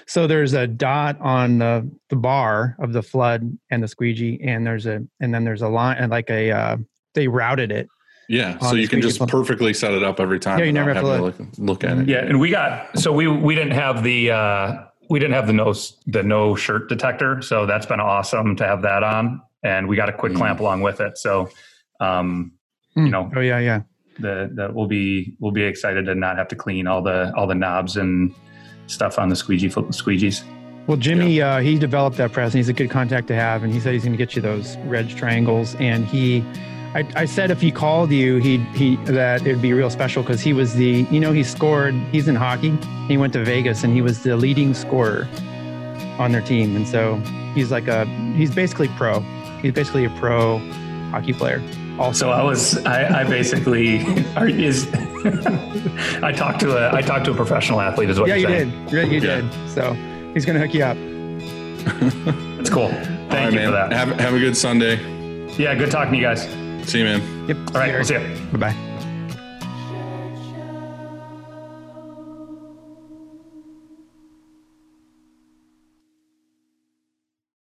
So 0.08 0.28
there's 0.28 0.54
a 0.54 0.68
dot 0.68 1.20
on 1.20 1.58
the, 1.58 1.90
the 2.10 2.16
bar 2.16 2.76
of 2.80 2.94
the 2.94 3.02
flood 3.02 3.58
and 3.72 3.82
the 3.82 3.88
squeegee, 3.88 4.40
and 4.44 4.66
there's 4.66 4.86
a 4.86 5.02
and 5.20 5.34
then 5.34 5.44
there's 5.44 5.62
a 5.62 5.70
line 5.70 5.98
and 5.98 6.12
like 6.12 6.30
a 6.30 6.52
uh, 6.52 6.78
they 7.14 7.28
routed 7.28 7.72
it. 7.72 7.88
Yeah, 8.28 8.58
so 8.58 8.74
you 8.76 8.88
can 8.88 9.02
just 9.02 9.18
floor. 9.18 9.28
perfectly 9.28 9.74
set 9.74 9.94
it 9.94 10.02
up 10.02 10.20
every 10.20 10.40
time. 10.40 10.58
Yeah, 10.58 10.66
you 10.66 10.74
never 10.74 10.94
have 10.94 11.04
to 11.04 11.22
look, 11.22 11.36
look 11.58 11.84
at 11.84 12.00
it. 12.00 12.08
Yeah, 12.08 12.26
and 12.26 12.40
we 12.40 12.50
got 12.50 12.98
so 12.98 13.12
we 13.12 13.28
we 13.28 13.54
didn't 13.54 13.74
have 13.74 14.04
the 14.04 14.32
uh 14.32 14.84
we 15.10 15.20
didn't 15.20 15.34
have 15.34 15.48
the 15.48 15.54
no 15.54 15.74
the 16.08 16.24
no 16.24 16.56
shirt 16.56 16.90
detector, 16.90 17.42
so 17.42 17.66
that's 17.66 17.86
been 17.86 18.00
awesome 18.00 18.56
to 18.58 18.66
have 18.66 18.82
that 18.84 19.04
on, 19.04 19.42
and 19.64 19.88
we 19.88 19.96
got 19.96 20.10
a 20.10 20.14
quick 20.14 20.34
Mm. 20.34 20.38
clamp 20.38 20.60
along 20.60 20.82
with 20.82 21.02
it. 21.02 21.18
So, 21.18 21.50
um, 22.00 22.52
Mm. 22.98 23.06
you 23.06 23.12
know, 23.12 23.32
Oh 23.36 23.42
yeah, 23.42 23.60
yeah. 23.60 23.82
the 24.20 24.50
the 24.54 24.72
we'll 24.74 24.88
be 24.88 25.36
we'll 25.40 25.52
be 25.52 25.64
excited 25.64 26.06
to 26.06 26.16
not 26.16 26.38
have 26.38 26.48
to 26.50 26.56
clean 26.56 26.88
all 26.88 27.02
the 27.02 27.34
all 27.36 27.48
the 27.48 27.56
knobs 27.56 27.98
and 27.98 28.34
stuff 28.88 29.18
on 29.20 29.30
the 29.30 29.36
squeegee 29.36 29.70
squeegees. 29.70 30.44
Well, 30.88 30.98
Jimmy, 30.98 31.42
uh, 31.42 31.62
he 31.62 31.80
developed 31.80 32.18
that 32.18 32.32
press, 32.32 32.54
and 32.54 32.60
he's 32.60 32.70
a 32.70 32.74
good 32.74 32.92
contact 32.92 33.28
to 33.30 33.36
have. 33.36 33.64
And 33.64 33.74
he 33.74 33.80
said 33.80 33.94
he's 33.94 34.04
going 34.04 34.14
to 34.14 34.18
get 34.18 34.36
you 34.36 34.42
those 34.44 34.78
reg 34.86 35.10
triangles. 35.10 35.74
And 35.80 36.06
he, 36.06 36.44
I, 36.96 37.06
I 37.16 37.26
said 37.26 37.52
if 37.52 37.60
he 37.60 37.72
called 37.72 38.10
you, 38.12 38.38
he 38.38 38.58
he 38.74 38.96
that 39.04 39.42
it'd 39.42 39.62
be 39.62 39.74
real 39.74 39.90
special 39.90 40.24
because 40.24 40.40
he 40.40 40.54
was 40.54 40.74
the, 40.76 41.06
you 41.12 41.20
know, 41.20 41.34
he 41.34 41.44
scored. 41.44 41.94
He's 42.12 42.28
in 42.30 42.36
hockey. 42.36 42.78
He 43.10 43.18
went 43.18 43.34
to 43.34 43.44
Vegas, 43.44 43.84
and 43.84 43.94
he 43.94 44.02
was 44.02 44.24
the 44.24 44.38
leading 44.38 44.74
scorer 44.74 45.28
on 46.18 46.32
their 46.32 46.42
team. 46.42 46.76
And 46.76 46.88
so 46.88 47.18
he's 47.54 47.70
like 47.70 47.88
a, 47.90 48.06
he's 48.36 48.56
basically 48.56 48.88
pro. 48.98 49.20
He's 49.62 49.74
basically 49.74 50.06
a 50.06 50.10
pro 50.12 50.60
hockey 51.12 51.34
player. 51.34 51.62
Also, 52.00 52.26
So 52.28 52.32
I 52.32 52.44
was 52.44 52.78
I, 52.86 53.22
I 53.22 53.24
basically 53.26 53.98
is 54.38 54.88
I 56.24 56.32
talked 56.32 56.62
to 56.62 56.78
a 56.78 56.96
I 56.96 57.02
talked 57.02 57.26
to 57.26 57.32
a 57.32 57.36
professional 57.36 57.82
athlete 57.82 58.10
is 58.10 58.20
what 58.20 58.30
yeah, 58.30 58.36
you 58.36 58.48
you're 58.48 58.66
did. 58.66 58.92
Yeah, 58.92 59.02
you 59.04 59.20
Yeah. 59.20 59.42
did. 59.42 59.70
So 59.70 59.94
he's 60.34 60.46
going 60.46 60.58
to 60.60 60.66
hook 60.66 60.74
you 60.74 60.84
up. 60.84 60.98
That's 62.58 62.70
cool. 62.70 62.88
Thank 62.90 63.32
right, 63.32 63.50
you 63.54 63.60
man. 63.60 63.68
for 63.68 63.72
that. 63.72 63.92
Have 63.92 64.10
have 64.20 64.34
a 64.34 64.40
good 64.40 64.56
Sunday. 64.56 64.96
Yeah, 65.58 65.76
good 65.76 65.92
talking 65.92 66.12
to 66.14 66.18
you 66.18 66.24
guys. 66.24 66.65
See 66.86 67.00
you, 67.00 67.06
man. 67.06 67.48
Yep. 67.48 67.58
All 67.68 67.74
right, 67.82 67.94
we'll 67.94 68.04
see 68.06 68.14
you. 68.14 68.38
Bye 68.52 68.58
bye. 68.58 68.95